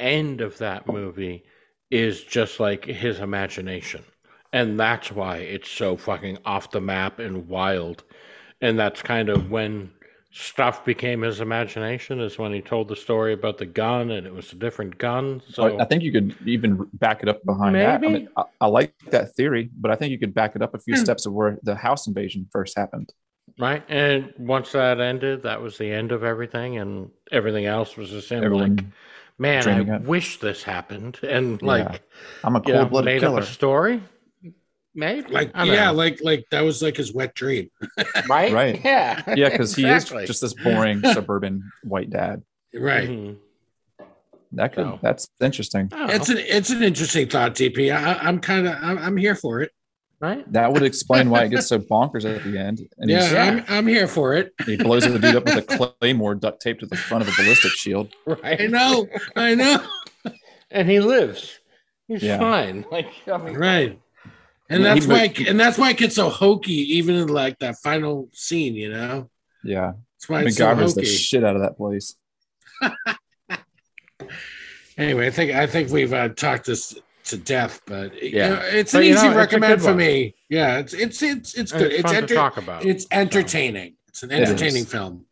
end 0.00 0.40
of 0.40 0.58
that 0.58 0.86
movie 0.86 1.44
is 1.90 2.22
just 2.22 2.58
like 2.60 2.84
his 2.84 3.18
imagination, 3.20 4.04
and 4.52 4.78
that's 4.78 5.10
why 5.12 5.38
it's 5.38 5.70
so 5.70 5.96
fucking 5.96 6.38
off 6.44 6.70
the 6.70 6.80
map 6.80 7.18
and 7.18 7.48
wild. 7.48 8.04
And 8.64 8.78
that's 8.78 9.02
kind 9.02 9.28
of 9.28 9.50
when 9.50 9.90
stuff 10.32 10.86
became 10.86 11.20
his 11.20 11.40
imagination. 11.42 12.18
Is 12.18 12.38
when 12.38 12.50
he 12.50 12.62
told 12.62 12.88
the 12.88 12.96
story 12.96 13.34
about 13.34 13.58
the 13.58 13.66
gun, 13.66 14.10
and 14.10 14.26
it 14.26 14.32
was 14.32 14.52
a 14.52 14.56
different 14.56 14.96
gun. 14.96 15.42
So 15.50 15.76
I- 15.78 15.82
I 15.82 15.84
think 15.84 16.02
you 16.02 16.10
could 16.10 16.34
even 16.46 16.88
back 16.94 17.22
it 17.22 17.28
up 17.28 17.44
behind 17.44 17.74
that. 17.74 17.96
I, 17.96 17.98
Maybe. 17.98 18.12
mean, 18.20 18.28
I, 18.38 18.44
I 18.62 18.66
like 18.66 18.94
that 19.10 19.34
theory, 19.36 19.68
but 19.78 19.90
I 19.90 19.96
think 19.96 20.12
you 20.12 20.18
could 20.18 20.32
back 20.32 20.56
it 20.56 20.62
up 20.62 20.74
a 20.74 20.78
few 20.78 20.94
Hmm. 20.96 21.02
steps 21.04 21.26
of 21.26 21.34
where 21.34 21.58
the 21.62 21.74
house 21.74 22.06
invasion 22.06 22.48
first 22.50 22.74
happened. 22.76 23.12
Right. 23.58 23.84
And 23.90 24.32
once 24.38 24.72
that 24.72 24.98
ended, 24.98 25.42
that 25.42 25.60
was 25.60 25.76
the 25.76 25.92
end 25.92 26.10
of 26.10 26.24
everything, 26.24 26.78
and 26.78 27.10
everything 27.30 27.66
else 27.66 27.98
was 27.98 28.08
just 28.08 28.30
him 28.30 28.42
Everyone 28.44 28.76
like, 28.76 28.86
man, 29.38 29.68
I 29.68 29.96
it. 29.96 30.02
wish 30.02 30.40
this 30.40 30.62
happened. 30.62 31.20
And 31.22 31.60
Yeah. 31.60 31.68
like, 31.68 32.02
I'm 32.42 32.56
a 32.56 32.62
you 32.66 32.72
know, 32.72 32.78
cold 32.80 32.90
blooded 32.90 33.04
made 33.12 33.20
killer. 33.20 33.42
up 33.42 33.44
a 33.44 33.46
story. 33.46 34.00
Maybe. 34.94 35.28
Like, 35.32 35.50
yeah, 35.56 35.86
know. 35.86 35.92
like 35.94 36.20
like 36.22 36.44
that 36.50 36.60
was 36.62 36.80
like 36.82 36.96
his 36.96 37.12
wet 37.12 37.34
dream. 37.34 37.68
right. 38.28 38.52
Right. 38.52 38.80
Yeah. 38.84 39.22
Yeah, 39.34 39.48
because 39.50 39.74
he 39.74 39.86
is 39.88 40.04
just 40.04 40.40
this 40.40 40.54
boring 40.54 41.00
suburban 41.12 41.70
white 41.82 42.10
dad. 42.10 42.42
Right. 42.72 43.08
Mhm. 43.08 43.36
That 44.52 44.72
could 44.72 44.84
So. 44.84 44.98
that's 45.02 45.28
interesting. 45.40 45.88
It's 45.92 46.28
an 46.28 46.38
it's 46.38 46.70
an 46.70 46.82
interesting 46.82 47.28
thought, 47.28 47.54
DP. 47.54 47.92
I, 47.94 48.14
I'm 48.14 48.38
kind 48.38 48.68
of 48.68 48.76
I'm, 48.80 48.98
I'm 48.98 49.16
here 49.16 49.34
for 49.34 49.62
it. 49.62 49.72
right. 50.20 50.44
That 50.52 50.72
would 50.72 50.84
explain 50.84 51.28
why 51.28 51.42
it 51.44 51.48
gets 51.50 51.66
so 51.66 51.78
bonkers 51.90 52.24
at 52.24 52.44
the 52.44 52.56
end. 52.56 52.88
And 52.98 53.10
Yeah, 53.10 53.22
he's, 53.22 53.32
Yeah. 53.32 53.44
I'm 53.44 53.64
I'm 53.68 53.86
here 53.88 54.06
for 54.06 54.34
it. 54.34 54.52
he 54.64 54.76
blows 54.76 55.02
the 55.04 55.18
dude 55.18 55.34
up 55.34 55.44
with 55.46 55.56
a 55.72 55.88
claymore 56.00 56.36
duct 56.36 56.62
taped 56.62 56.80
to 56.80 56.86
the 56.86 56.96
front 56.96 57.22
of 57.26 57.28
a 57.28 57.32
ballistic 57.42 57.72
shield. 57.72 58.14
Right. 58.26 58.60
I 58.60 58.66
know, 58.68 59.08
I 59.34 59.56
know. 59.56 59.84
And 60.70 60.88
he 60.88 61.00
lives. 61.00 61.58
He's 62.06 62.22
Yeah. 62.22 62.38
fine. 62.38 62.84
Like, 62.92 63.08
I 63.26 63.36
mean, 63.38 63.54
Right. 63.56 63.98
And 64.70 64.82
Yeah, 64.82 64.94
he 64.94 65.00
that's 65.00 65.06
why 65.06 65.42
mo- 65.44 65.50
and 65.50 65.60
that's 65.60 65.78
why 65.78 65.90
it 65.90 65.98
gets 65.98 66.14
so 66.16 66.30
hokey, 66.30 66.96
even 66.96 67.16
in 67.16 67.28
like 67.28 67.58
that 67.58 67.76
final 67.82 68.28
scene, 68.32 68.74
you 68.74 68.90
know. 68.90 69.30
Yeah. 69.62 69.92
That's 70.16 70.28
why 70.28 70.42
it's 70.42 70.56
so 70.56 70.66
MacGyver's 70.66 70.94
the 70.94 71.04
shit 71.04 71.44
out 71.44 71.56
of 71.56 71.62
that 71.62 71.76
place. 71.76 72.14
Anyway, 74.96 75.26
I 75.26 75.30
think 75.30 75.50
I 75.52 75.66
think 75.66 75.90
we've 75.90 76.12
uh, 76.12 76.28
talked 76.28 76.66
this 76.66 76.96
to 77.24 77.36
death, 77.36 77.80
but 77.84 78.14
you 78.22 78.30
Yeah. 78.30 78.48
know, 78.50 78.60
it's 78.62 78.92
But, 78.92 78.98
an 79.02 79.08
you 79.08 79.14
easy 79.14 79.28
know, 79.28 79.36
recommend 79.36 79.80
for 79.82 79.88
one. 79.88 79.96
me. 79.96 80.36
Yeah, 80.48 80.78
it's 80.78 80.94
it's 80.94 81.20
it's 81.20 81.54
it's 81.54 81.72
good. 81.72 81.90
It's, 81.90 81.94
It's 81.94 82.02
fun 82.04 82.14
enter- 82.14 82.26
to 82.28 82.34
talk 82.34 82.56
about. 82.58 82.84
it's 82.84 83.04
entertaining. 83.10 83.96
It's 84.08 84.22
an 84.22 84.30
It 84.30 84.42
is. 84.42 84.50
entertaining 84.50 84.84
film. 84.84 85.26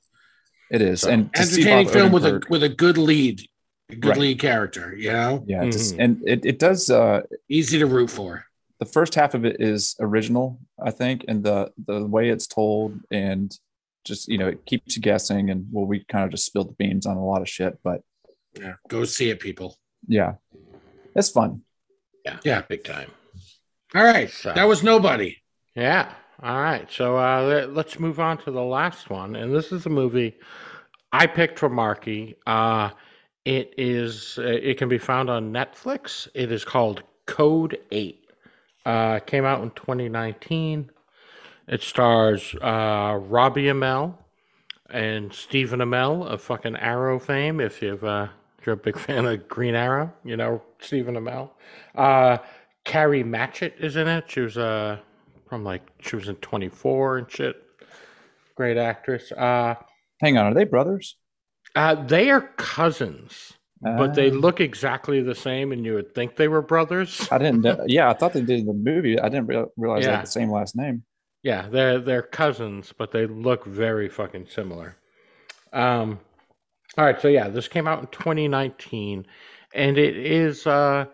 It 0.69 0.82
is. 0.82 1.02
So, 1.02 1.11
and 1.11 1.31
Entertaining 1.36 1.89
film 1.89 2.11
with 2.11 2.24
a 2.27 2.43
with 2.48 2.65
a 2.65 2.69
good 2.69 2.98
lead, 2.98 3.43
a 3.89 3.94
good 3.94 4.09
Right. 4.09 4.19
lead 4.19 4.40
character. 4.40 4.97
You 4.97 5.12
know, 5.12 5.44
yeah, 5.47 5.61
to 5.61 5.69
s- 5.69 5.93
Mhm. 5.93 5.97
and 6.01 6.23
it, 6.28 6.44
it 6.44 6.59
does 6.59 6.90
uh 6.90 7.20
easy 7.48 7.78
to 7.78 7.86
root 7.86 8.11
for. 8.11 8.44
The 8.83 8.91
first 8.91 9.15
half 9.15 9.35
of 9.35 9.45
it 9.45 9.57
is 9.61 9.95
original, 10.01 10.59
I 10.85 10.91
think, 10.91 11.25
and 11.29 11.45
the 11.45 11.73
the 11.87 12.05
way 12.07 12.31
it's 12.31 12.47
told 12.47 12.99
and 13.11 13.57
just 14.05 14.27
you 14.29 14.39
know 14.39 14.49
it 14.49 14.67
keeps 14.67 14.97
you 14.97 15.03
guessing 15.03 15.51
and 15.51 15.67
well 15.71 15.87
we 15.87 16.05
kind 16.13 16.25
of 16.25 16.31
just 16.31 16.47
spilled 16.47 16.69
the 16.71 16.75
beans 16.75 17.07
on 17.07 17.17
a 17.17 17.25
lot 17.25 17.43
of 17.43 17.49
shit, 17.49 17.79
but 17.85 18.01
Yeah, 18.59 18.75
go 18.89 19.05
see 19.05 19.31
it, 19.31 19.39
people. 19.41 19.77
yeah, 20.09 20.33
it's 21.15 21.31
fun. 21.31 21.63
yeah. 22.25 22.39
Yeah. 22.45 22.63
Big 22.63 22.83
time. 22.85 23.11
All 23.95 24.05
right, 24.05 24.31
So- 24.31 24.53
that 24.55 24.65
was 24.73 24.83
nobody. 24.83 25.37
Yeah. 25.77 26.13
All 26.43 26.61
right. 26.61 26.91
So 26.91 27.17
uh, 27.19 27.43
let- 27.43 27.75
let's 27.75 27.99
move 28.01 28.19
on 28.19 28.39
to 28.45 28.51
the 28.51 28.63
last 28.79 29.11
one, 29.11 29.37
and 29.37 29.55
this 29.55 29.71
is 29.71 29.87
a 29.87 29.91
movie 29.91 30.35
I 31.13 31.27
picked 31.27 31.59
for 31.59 31.69
Marky. 31.69 32.35
Uh, 32.47 32.91
it 33.45 33.75
is. 33.79 34.39
uh, 34.39 34.43
It 34.71 34.79
can 34.79 34.89
be 34.89 34.99
found 34.99 35.31
on 35.31 35.53
Netflix. 35.53 36.27
It 36.35 36.51
is 36.51 36.65
called 36.65 37.03
Code 37.27 37.79
Eight. 37.93 38.22
Uh, 38.85 39.21
came 39.21 39.45
out 39.45 39.63
in 39.63 39.71
2019. 39.71 40.91
It 41.69 41.83
stars 41.83 42.55
uh, 42.61 43.19
Robbie 43.23 43.65
Amell 43.67 44.15
and 44.91 45.33
Stephen 45.33 45.81
Amell 45.81 46.27
of 46.27 46.43
fucking 46.43 46.77
Arrow 46.77 47.19
fame. 47.19 47.61
If 47.61 47.81
you've 47.81 48.03
uh, 48.05 48.29
if 48.59 48.67
you're 48.67 48.75
a 48.75 48.77
big 48.79 48.99
fan 49.07 49.25
of 49.27 49.49
Green 49.49 49.75
Arrow, 49.75 50.13
you 50.25 50.37
know 50.37 50.63
Stephen 50.81 51.15
Amell. 51.15 51.51
Uh, 51.95 52.39
Kari 52.85 53.23
Matchett 53.23 53.79
is 53.79 53.95
in 53.97 54.09
it. 54.09 54.25
She 54.29 54.41
was 54.41 54.59
uh, 54.59 54.99
from 55.49 55.63
like 55.65 55.83
she 56.01 56.17
was 56.17 56.29
in 56.29 56.35
24 56.37 57.19
and 57.19 57.31
shit. 57.31 57.57
Great 58.57 58.77
actress. 58.77 59.31
Uh, 59.33 59.77
Hang 60.21 60.37
on, 60.37 60.47
are 60.47 60.55
they 60.55 60.65
brothers? 60.65 61.17
uh, 61.77 61.95
they 61.95 62.31
are 62.31 62.43
cousins, 62.59 63.53
but 63.83 64.15
they 64.15 64.31
Uh, 64.31 64.35
look 64.35 64.61
exactly 64.61 65.21
the 65.21 65.35
same, 65.35 65.73
and 65.73 65.85
you 65.85 65.95
would 65.95 66.15
think 66.15 66.37
they 66.37 66.49
were 66.49 66.63
brothers. 66.63 67.29
I 67.31 67.39
didn't. 67.39 67.63
know- 67.63 67.85
Yeah, 67.87 68.11
I 68.11 68.15
thought 68.15 68.33
they 68.33 68.41
did 68.43 68.61
in 68.61 68.67
the 68.67 68.73
movie. 68.73 69.19
I 69.19 69.29
didn't 69.29 69.47
real- 69.49 69.73
realize 69.77 70.05
they 70.05 70.11
Yeah. 70.11 70.17
had 70.19 70.27
the 70.27 70.31
same 70.31 70.51
last 70.51 70.77
name. 70.77 71.05
Yeah, 71.43 71.69
they're 71.69 71.99
they're 71.99 72.23
cousins, 72.23 72.93
but 72.97 73.11
they 73.11 73.27
look 73.27 73.65
very 73.67 74.09
fucking 74.09 74.47
similar. 74.47 74.95
Um, 75.73 76.21
all 76.97 77.05
right, 77.05 77.21
so 77.21 77.27
yeah, 77.29 77.49
this 77.49 77.67
came 77.69 77.89
out 77.89 78.01
in 78.01 78.07
2019, 78.09 79.27
and 79.75 79.99
it 79.99 80.17
is 80.17 80.67
uh, 80.67 81.07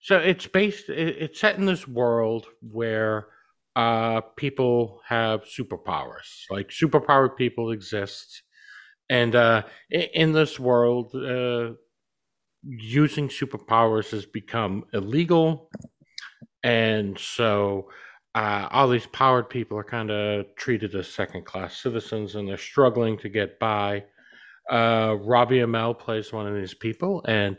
so 0.00 0.18
it's 0.18 0.46
based. 0.48 0.88
It, 0.88 1.16
it's 1.22 1.40
set 1.40 1.56
in 1.56 1.66
this 1.66 1.86
world 1.86 2.46
where 2.60 3.28
uh, 3.76 4.22
people 4.36 5.02
have 5.06 5.44
superpowers. 5.44 6.44
Like 6.50 6.70
superpowered 6.70 7.36
people 7.36 7.70
exist, 7.70 8.42
and 9.08 9.36
uh, 9.36 9.62
in 9.90 10.32
this 10.32 10.58
world, 10.58 11.14
uh, 11.14 11.74
using 12.66 13.28
superpowers 13.28 14.10
has 14.10 14.26
become 14.26 14.84
illegal, 14.92 15.70
and 16.62 17.18
so 17.18 17.88
uh, 18.34 18.68
all 18.70 18.88
these 18.88 19.06
powered 19.06 19.48
people 19.48 19.78
are 19.78 19.84
kind 19.84 20.10
of 20.10 20.46
treated 20.56 20.94
as 20.94 21.08
second 21.08 21.46
class 21.46 21.80
citizens, 21.80 22.34
and 22.34 22.48
they're 22.48 22.58
struggling 22.58 23.16
to 23.18 23.28
get 23.28 23.58
by. 23.58 24.04
Uh, 24.70 25.16
Robbie 25.20 25.60
Amell 25.60 25.98
plays 25.98 26.32
one 26.32 26.46
of 26.46 26.54
these 26.54 26.74
people, 26.74 27.24
and 27.26 27.56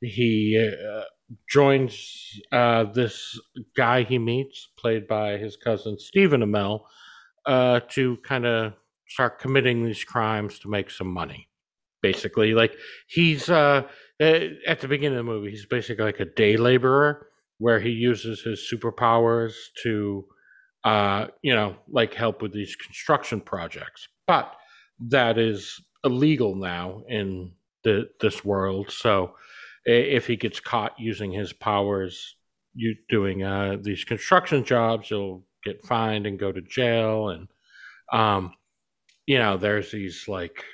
he 0.00 0.56
uh, 0.58 1.02
joins 1.50 2.40
uh, 2.52 2.84
this 2.84 3.38
guy 3.76 4.02
he 4.02 4.18
meets, 4.18 4.70
played 4.78 5.06
by 5.08 5.36
his 5.36 5.56
cousin 5.56 5.98
Stephen 5.98 6.42
Amell, 6.42 6.80
uh, 7.46 7.80
to 7.90 8.16
kind 8.22 8.46
of 8.46 8.72
start 9.08 9.38
committing 9.38 9.84
these 9.84 10.04
crimes 10.04 10.58
to 10.60 10.68
make 10.68 10.90
some 10.90 11.08
money. 11.08 11.48
Basically, 12.04 12.52
like 12.52 12.76
he's 13.06 13.48
uh, 13.48 13.82
at 14.20 14.80
the 14.80 14.88
beginning 14.88 15.18
of 15.18 15.24
the 15.24 15.32
movie, 15.32 15.50
he's 15.50 15.64
basically 15.64 16.04
like 16.04 16.20
a 16.20 16.26
day 16.26 16.58
laborer 16.58 17.28
where 17.56 17.80
he 17.80 17.88
uses 17.88 18.42
his 18.42 18.68
superpowers 18.70 19.54
to, 19.82 20.26
uh, 20.84 21.28
you 21.40 21.54
know, 21.54 21.76
like 21.88 22.12
help 22.12 22.42
with 22.42 22.52
these 22.52 22.76
construction 22.76 23.40
projects. 23.40 24.06
But 24.26 24.54
that 25.08 25.38
is 25.38 25.80
illegal 26.04 26.54
now 26.54 27.04
in 27.08 27.52
the 27.84 28.10
this 28.20 28.44
world. 28.44 28.90
So 28.90 29.34
if 29.86 30.26
he 30.26 30.36
gets 30.36 30.60
caught 30.60 30.92
using 30.98 31.32
his 31.32 31.54
powers 31.54 32.36
you 32.74 32.96
doing 33.08 33.42
uh, 33.42 33.76
these 33.80 34.04
construction 34.04 34.64
jobs 34.64 35.08
he'll 35.08 35.42
get 35.64 35.84
fined 35.86 36.26
and 36.26 36.38
go 36.38 36.52
to 36.52 36.60
jail 36.60 37.30
and 37.30 37.48
um, 38.12 38.52
you 39.26 39.38
know 39.38 39.56
there's 39.56 39.92
these 39.92 40.28
like 40.28 40.64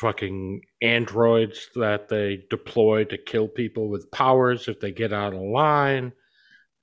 fucking 0.00 0.62
androids 0.82 1.68
that 1.74 2.08
they 2.08 2.42
deploy 2.48 3.04
to 3.04 3.18
kill 3.18 3.48
people 3.48 3.88
with 3.88 4.10
powers 4.10 4.68
if 4.68 4.80
they 4.80 4.90
get 4.90 5.12
out 5.12 5.34
of 5.34 5.40
line 5.40 6.12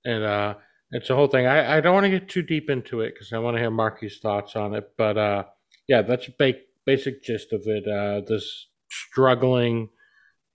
and 0.06 0.24
uh 0.24 0.54
it's 0.92 1.10
a 1.10 1.16
whole 1.16 1.28
thing 1.28 1.48
i, 1.48 1.78
I 1.78 1.82
don't 1.82 1.94
want 1.94 2.06
to 2.06 2.10
get 2.12 2.30
too 2.30 2.44
deep 2.44 2.70
into 2.70 3.02
it 3.02 3.14
because 3.14 3.34
i 3.34 3.40
want 3.40 3.56
to 3.56 3.62
hear 3.62 3.72
marky's 3.72 4.20
thoughts 4.20 4.56
on 4.56 4.76
it 4.76 4.92
but 4.98 5.18
uh 5.18 5.44
yeah 5.88 6.04
that's 6.04 6.28
a 6.28 6.32
ba- 6.38 6.62
basic 6.86 7.24
gist 7.24 7.54
of 7.54 7.64
it 7.66 7.88
uh 7.88 8.22
this 8.28 8.68
struggling 8.90 9.90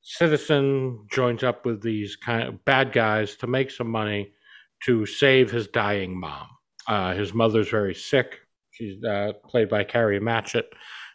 citizen 0.02 1.06
joins 1.10 1.42
up 1.42 1.64
with 1.64 1.82
these 1.82 2.16
kind 2.16 2.48
of 2.48 2.64
bad 2.64 2.92
guys 2.92 3.36
to 3.36 3.46
make 3.46 3.70
some 3.70 3.88
money 3.88 4.32
to 4.84 5.06
save 5.06 5.50
his 5.50 5.68
dying 5.68 6.18
mom. 6.18 6.48
Uh, 6.88 7.14
his 7.14 7.32
mother's 7.32 7.68
very 7.68 7.94
sick. 7.94 8.40
She's 8.72 9.02
uh, 9.04 9.32
played 9.48 9.68
by 9.68 9.84
Kari 9.84 10.18
Matchett. 10.18 10.64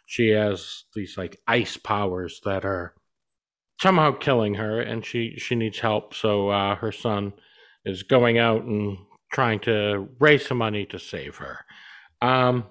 She 0.08 0.30
has 0.30 0.84
these 0.94 1.18
like 1.18 1.38
ice 1.46 1.76
powers 1.76 2.40
that 2.46 2.64
are 2.64 2.94
somehow 3.78 4.12
killing 4.12 4.54
her, 4.54 4.80
and 4.80 5.04
she 5.04 5.34
she 5.36 5.54
needs 5.54 5.80
help. 5.80 6.14
So 6.14 6.48
uh, 6.48 6.76
her 6.76 6.92
son 6.92 7.34
is 7.84 8.04
going 8.04 8.38
out 8.38 8.64
and 8.64 8.96
trying 9.30 9.60
to 9.60 10.08
raise 10.18 10.46
some 10.46 10.56
money 10.56 10.86
to 10.86 10.98
save 10.98 11.36
her. 11.36 11.58
Um, 12.22 12.64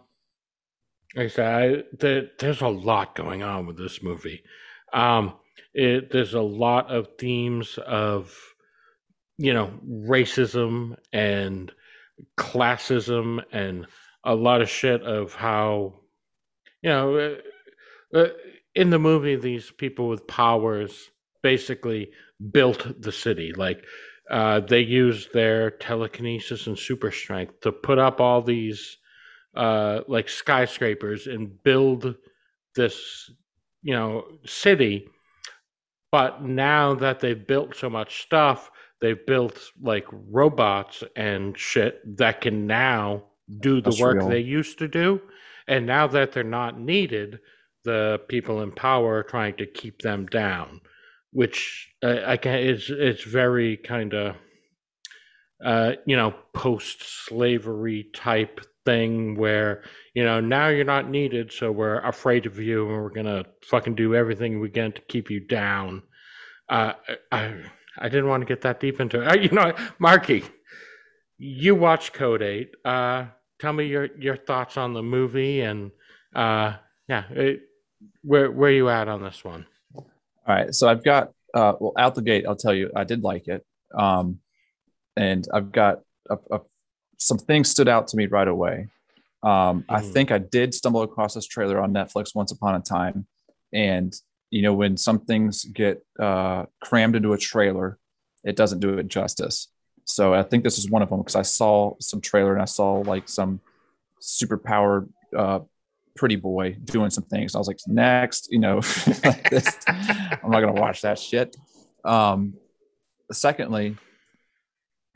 like 1.15 1.25
I 1.25 1.29
said, 1.29 1.45
I, 1.45 1.83
the, 1.99 2.31
there's 2.39 2.61
a 2.61 2.67
lot 2.67 3.13
going 3.13 3.43
on 3.43 3.67
with 3.67 3.77
this 3.77 4.01
movie. 4.01 4.41
Um, 4.91 5.35
it, 5.75 6.11
there's 6.11 6.33
a 6.33 6.41
lot 6.41 6.89
of 6.89 7.07
themes 7.19 7.77
of 7.85 8.35
you 9.37 9.53
know 9.53 9.79
racism 9.87 10.97
and 11.13 11.71
classism 12.35 13.43
and 13.51 13.85
a 14.23 14.33
lot 14.33 14.63
of 14.63 14.71
shit 14.71 15.03
of 15.03 15.35
how 15.35 15.99
you 16.81 16.89
know 16.89 17.17
uh, 18.13 18.17
uh, 18.17 18.27
in 18.75 18.89
the 18.89 18.99
movie 18.99 19.35
these 19.35 19.71
people 19.71 20.07
with 20.07 20.27
powers 20.27 21.09
basically 21.41 22.11
built 22.51 23.01
the 23.01 23.11
city 23.11 23.53
like 23.55 23.83
uh, 24.29 24.59
they 24.59 24.81
used 24.81 25.31
their 25.33 25.71
telekinesis 25.71 26.67
and 26.67 26.77
super 26.77 27.11
strength 27.11 27.61
to 27.61 27.71
put 27.71 27.97
up 27.97 28.19
all 28.19 28.41
these 28.41 28.97
uh, 29.55 30.01
like 30.07 30.27
skyscrapers 30.27 31.27
and 31.27 31.63
build 31.63 32.15
this 32.75 33.31
you 33.81 33.93
know 33.93 34.25
city 34.45 35.07
but 36.11 36.43
now 36.43 36.95
that 36.95 37.19
they've 37.19 37.45
built 37.45 37.75
so 37.75 37.89
much 37.89 38.21
stuff, 38.21 38.71
they've 39.01 39.25
built 39.25 39.59
like 39.81 40.05
robots 40.11 41.03
and 41.15 41.57
shit 41.57 42.01
that 42.17 42.41
can 42.41 42.65
now 42.65 43.23
do 43.59 43.75
the 43.75 43.89
That's 43.89 44.01
work 44.01 44.17
real. 44.17 44.29
they 44.29 44.39
used 44.39 44.79
to 44.79 44.87
do. 44.87 45.21
And 45.67 45.85
now 45.85 46.07
that 46.07 46.31
they're 46.31 46.43
not 46.43 46.79
needed, 46.79 47.39
the 47.83 48.21
people 48.27 48.61
in 48.61 48.71
power 48.71 49.17
are 49.17 49.23
trying 49.23 49.55
to 49.57 49.65
keep 49.65 50.01
them 50.01 50.25
down, 50.27 50.81
which 51.31 51.89
uh, 52.03 52.21
I 52.25 52.37
can 52.37 52.55
it's 52.55 52.89
it's 52.89 53.23
very 53.23 53.77
kind 53.77 54.13
of 54.13 54.35
uh, 55.63 55.93
you 56.05 56.15
know 56.15 56.33
post 56.53 57.25
slavery 57.25 58.09
type 58.13 58.61
thing 58.85 59.35
where 59.35 59.83
you 60.13 60.23
know 60.23 60.39
now 60.39 60.67
you're 60.67 60.85
not 60.85 61.09
needed 61.09 61.51
so 61.51 61.71
we're 61.71 61.99
afraid 61.99 62.45
of 62.45 62.59
you 62.59 62.87
and 62.87 63.03
we're 63.03 63.09
gonna 63.09 63.43
fucking 63.63 63.95
do 63.95 64.15
everything 64.15 64.59
we 64.59 64.69
can 64.69 64.91
to 64.91 65.01
keep 65.01 65.29
you 65.29 65.39
down. 65.39 66.03
Uh, 66.69 66.93
i 67.31 67.55
i 67.97 68.09
didn't 68.09 68.27
want 68.27 68.41
to 68.41 68.45
get 68.45 68.61
that 68.61 68.79
deep 68.79 68.99
into 68.99 69.21
it. 69.21 69.27
Uh, 69.27 69.35
you 69.35 69.49
know 69.49 69.73
marky 69.99 70.43
you 71.37 71.75
watch 71.75 72.11
code 72.13 72.41
8 72.41 72.71
uh, 72.83 73.25
tell 73.59 73.73
me 73.73 73.85
your 73.85 74.05
your 74.17 74.37
thoughts 74.37 74.77
on 74.77 74.93
the 74.93 75.03
movie 75.03 75.61
and 75.61 75.91
uh, 76.35 76.73
yeah 77.07 77.23
it, 77.31 77.61
where 78.21 78.51
where 78.51 78.71
you 78.71 78.89
at 78.89 79.07
on 79.07 79.23
this 79.23 79.43
one 79.43 79.65
all 79.95 80.05
right 80.47 80.73
so 80.73 80.87
i've 80.87 81.03
got 81.03 81.31
uh, 81.53 81.73
well 81.79 81.93
out 81.97 82.15
the 82.15 82.21
gate 82.21 82.45
i'll 82.47 82.55
tell 82.55 82.73
you 82.73 82.91
i 82.95 83.03
did 83.03 83.23
like 83.23 83.47
it 83.47 83.65
um, 83.97 84.39
and 85.15 85.47
i've 85.53 85.71
got 85.71 86.01
a, 86.29 86.37
a 86.51 86.59
some 87.17 87.37
things 87.37 87.69
stood 87.69 87.87
out 87.87 88.07
to 88.09 88.17
me 88.17 88.27
right 88.27 88.47
away. 88.47 88.87
Um, 89.43 89.83
mm-hmm. 89.83 89.95
I 89.95 90.01
think 90.01 90.31
I 90.31 90.37
did 90.37 90.73
stumble 90.73 91.01
across 91.01 91.33
this 91.33 91.45
trailer 91.45 91.79
on 91.79 91.93
Netflix 91.93 92.33
once 92.33 92.51
upon 92.51 92.75
a 92.75 92.79
time, 92.79 93.27
and 93.73 94.13
you 94.49 94.61
know 94.61 94.73
when 94.73 94.97
some 94.97 95.19
things 95.19 95.65
get 95.65 96.03
uh, 96.19 96.65
crammed 96.81 97.15
into 97.15 97.33
a 97.33 97.37
trailer, 97.37 97.97
it 98.43 98.55
doesn't 98.55 98.79
do 98.79 98.97
it 98.97 99.07
justice. 99.07 99.67
So 100.07 100.33
I 100.33 100.41
think 100.41 100.63
this 100.63 100.77
is 100.77 100.89
one 100.89 101.01
of 101.01 101.09
them 101.09 101.19
because 101.19 101.35
I 101.35 101.41
saw 101.41 101.95
some 101.99 102.21
trailer 102.21 102.53
and 102.53 102.61
I 102.61 102.65
saw 102.65 103.01
like 103.01 103.27
some 103.27 103.59
super 104.19 104.57
powered 104.57 105.09
uh, 105.35 105.59
pretty 106.15 106.37
boy 106.37 106.77
doing 106.85 107.09
some 107.09 107.25
things. 107.25 107.55
I 107.55 107.57
was 107.59 107.67
like, 107.67 107.79
next, 107.87 108.47
you 108.49 108.57
know, 108.57 108.79
this, 109.51 109.77
I'm 109.87 110.49
not 110.49 110.61
gonna 110.61 110.71
watch 110.71 111.01
that 111.01 111.19
shit. 111.19 111.57
Um, 112.05 112.53
secondly, 113.33 113.97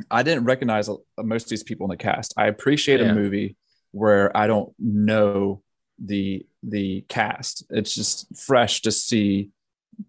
I 0.09 0.23
didn't 0.23 0.43
recognize 0.43 0.89
most 1.17 1.43
of 1.43 1.49
these 1.49 1.63
people 1.63 1.85
in 1.85 1.91
the 1.91 1.97
cast. 1.97 2.33
I 2.35 2.47
appreciate 2.47 2.99
yeah. 2.99 3.11
a 3.11 3.15
movie 3.15 3.55
where 3.91 4.35
I 4.35 4.47
don't 4.47 4.73
know 4.77 5.63
the 6.03 6.45
the 6.63 7.05
cast. 7.07 7.63
It's 7.69 7.95
just 7.95 8.27
fresh 8.37 8.81
to 8.81 8.91
see 8.91 9.51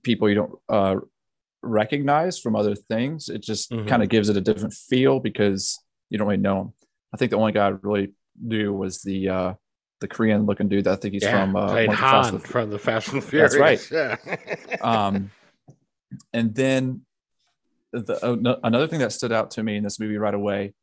people 0.02 0.28
you 0.28 0.34
don't 0.34 0.59
uh, 0.68 0.96
recognize 1.62 2.39
from 2.39 2.56
other 2.56 2.74
things. 2.74 3.28
It 3.28 3.43
just 3.43 3.70
mm-hmm. 3.70 3.89
kind 3.89 4.02
of 4.02 4.09
gives 4.09 4.28
it 4.28 4.36
a 4.36 4.40
different 4.40 4.74
feel 4.74 5.20
because 5.20 5.78
you 6.10 6.18
don't 6.18 6.26
really 6.26 6.40
know 6.40 6.56
them. 6.56 6.72
I 7.14 7.16
think 7.16 7.30
the 7.30 7.39
only 7.39 7.52
guy 7.52 7.66
I 7.66 7.74
really 7.82 8.12
knew 8.40 8.72
was 8.72 9.02
the 9.02 9.28
uh, 9.28 9.55
the 10.01 10.09
Korean 10.09 10.44
looking 10.44 10.68
dude. 10.68 10.86
I 10.86 10.97
think 10.97 11.14
he's 11.14 11.22
yeah, 11.22 11.44
from 11.44 11.56
uh, 11.56 11.68
played 11.68 11.90
Han 11.90 12.34
the 12.34 12.40
from 12.40 12.70
the 12.70 12.78
Fast 12.78 13.12
and 13.12 13.24
Furious. 13.24 13.55
That's 13.55 13.90
right. 13.90 14.18
Yeah. 14.70 14.76
um, 14.82 15.30
and 16.32 16.55
then 16.55 17.02
the, 17.93 18.24
uh, 18.24 18.59
another 18.62 18.86
thing 18.86 19.01
that 19.01 19.12
stood 19.12 19.32
out 19.32 19.52
to 19.52 19.62
me 19.62 19.76
in 19.76 19.84
this 19.84 20.01
movie 20.01 20.18
right 20.18 20.34
away 20.34 20.74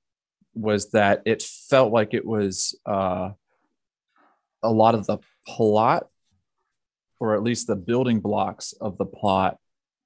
was 0.53 0.91
that 0.91 1.21
it 1.25 1.41
felt 1.41 1.91
like 1.91 2.13
it 2.13 2.25
was 2.25 2.77
uh, 2.85 3.29
a 4.63 4.71
lot 4.71 4.95
of 4.95 5.05
the 5.05 5.17
plot, 5.47 6.07
or 7.19 7.35
at 7.35 7.43
least 7.43 7.67
the 7.67 7.75
building 7.75 8.19
blocks 8.19 8.73
of 8.79 8.97
the 8.97 9.05
plot, 9.05 9.57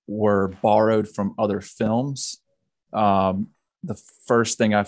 were 0.07 0.49
borrowed 0.61 1.07
from 1.07 1.35
other 1.37 1.61
films. 1.61 2.39
Um, 2.91 3.47
the 3.83 3.99
first 4.27 4.57
thing 4.57 4.73
I 4.73 4.85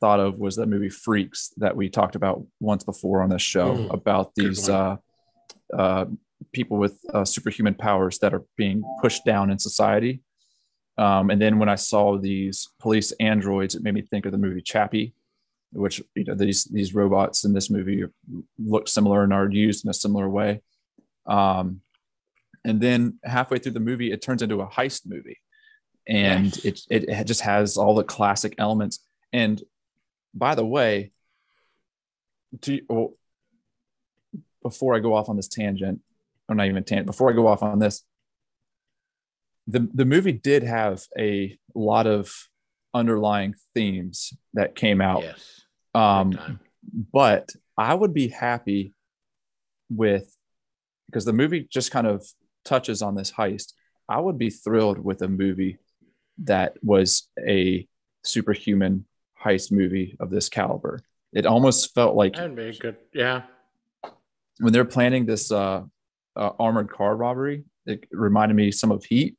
thought 0.00 0.20
of 0.20 0.38
was 0.38 0.56
the 0.56 0.66
movie 0.66 0.88
Freaks 0.88 1.52
that 1.56 1.76
we 1.76 1.88
talked 1.88 2.16
about 2.16 2.44
once 2.60 2.84
before 2.84 3.22
on 3.22 3.30
this 3.30 3.42
show 3.42 3.76
mm, 3.76 3.92
about 3.92 4.34
these 4.34 4.68
uh, 4.68 4.96
uh, 5.72 6.06
people 6.52 6.78
with 6.78 6.98
uh, 7.12 7.24
superhuman 7.24 7.74
powers 7.74 8.18
that 8.18 8.34
are 8.34 8.44
being 8.56 8.82
pushed 9.00 9.24
down 9.24 9.50
in 9.50 9.58
society. 9.58 10.20
Um, 10.96 11.30
and 11.30 11.40
then 11.40 11.58
when 11.58 11.68
I 11.68 11.74
saw 11.74 12.18
these 12.18 12.68
police 12.80 13.12
androids, 13.12 13.74
it 13.74 13.82
made 13.82 13.94
me 13.94 14.02
think 14.02 14.26
of 14.26 14.32
the 14.32 14.38
movie 14.38 14.62
Chappie, 14.62 15.14
which 15.72 16.00
you 16.14 16.24
know 16.24 16.34
these 16.34 16.64
these 16.64 16.94
robots 16.94 17.44
in 17.44 17.52
this 17.52 17.68
movie 17.68 18.04
look 18.58 18.88
similar 18.88 19.24
and 19.24 19.32
are 19.32 19.50
used 19.50 19.84
in 19.84 19.90
a 19.90 19.94
similar 19.94 20.28
way. 20.28 20.62
Um, 21.26 21.80
and 22.64 22.80
then 22.80 23.18
halfway 23.24 23.58
through 23.58 23.72
the 23.72 23.80
movie, 23.80 24.10
it 24.12 24.22
turns 24.22 24.42
into 24.42 24.60
a 24.60 24.66
heist 24.66 25.06
movie, 25.06 25.38
and 26.08 26.56
it 26.64 26.80
it 26.90 27.24
just 27.24 27.42
has 27.42 27.76
all 27.76 27.94
the 27.94 28.04
classic 28.04 28.54
elements. 28.58 29.00
And 29.32 29.62
by 30.34 30.54
the 30.54 30.64
way, 30.64 31.12
do 32.60 32.74
you, 32.74 32.82
well, 32.88 33.14
before 34.62 34.94
I 34.94 35.00
go 35.00 35.14
off 35.14 35.28
on 35.28 35.36
this 35.36 35.48
tangent, 35.48 36.00
or 36.48 36.54
not 36.54 36.66
even 36.66 36.84
tangent, 36.84 37.06
before 37.06 37.30
I 37.30 37.34
go 37.34 37.46
off 37.46 37.62
on 37.62 37.78
this, 37.78 38.02
the 39.66 39.88
the 39.92 40.04
movie 40.04 40.32
did 40.32 40.62
have 40.62 41.02
a 41.18 41.58
lot 41.74 42.06
of 42.06 42.32
underlying 42.94 43.54
themes 43.74 44.32
that 44.54 44.74
came 44.74 45.00
out. 45.00 45.22
Yes. 45.22 45.62
Um, 45.94 46.60
but 47.12 47.50
I 47.76 47.94
would 47.94 48.14
be 48.14 48.28
happy 48.28 48.94
with 49.90 50.36
because 51.06 51.24
the 51.24 51.32
movie 51.32 51.66
just 51.70 51.90
kind 51.90 52.06
of 52.06 52.26
touches 52.64 53.02
on 53.02 53.14
this 53.14 53.32
heist. 53.32 53.72
I 54.08 54.20
would 54.20 54.38
be 54.38 54.50
thrilled 54.50 54.98
with 54.98 55.22
a 55.22 55.28
movie 55.28 55.78
that 56.44 56.74
was 56.82 57.28
a 57.46 57.86
superhuman 58.22 59.04
heist 59.42 59.70
movie 59.70 60.16
of 60.20 60.30
this 60.30 60.48
caliber. 60.48 61.00
It 61.32 61.46
almost 61.46 61.94
felt 61.94 62.14
like 62.16 62.34
That'd 62.34 62.56
be 62.56 62.72
good. 62.78 62.96
Yeah. 63.12 63.42
when 64.60 64.72
they're 64.72 64.84
planning 64.84 65.26
this 65.26 65.50
uh, 65.50 65.82
uh, 66.36 66.50
armored 66.58 66.90
car 66.90 67.16
robbery, 67.16 67.64
it 67.86 68.04
reminded 68.12 68.54
me 68.54 68.70
some 68.70 68.90
of 68.92 69.04
Heat, 69.04 69.36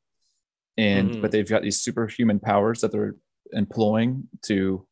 and 0.76 1.10
Mhm. 1.16 1.22
but 1.22 1.30
they've 1.32 1.48
got 1.48 1.62
these 1.62 1.80
superhuman 1.80 2.38
powers 2.38 2.80
that 2.82 2.92
they're 2.92 3.14
employing 3.52 4.28
to 4.42 4.86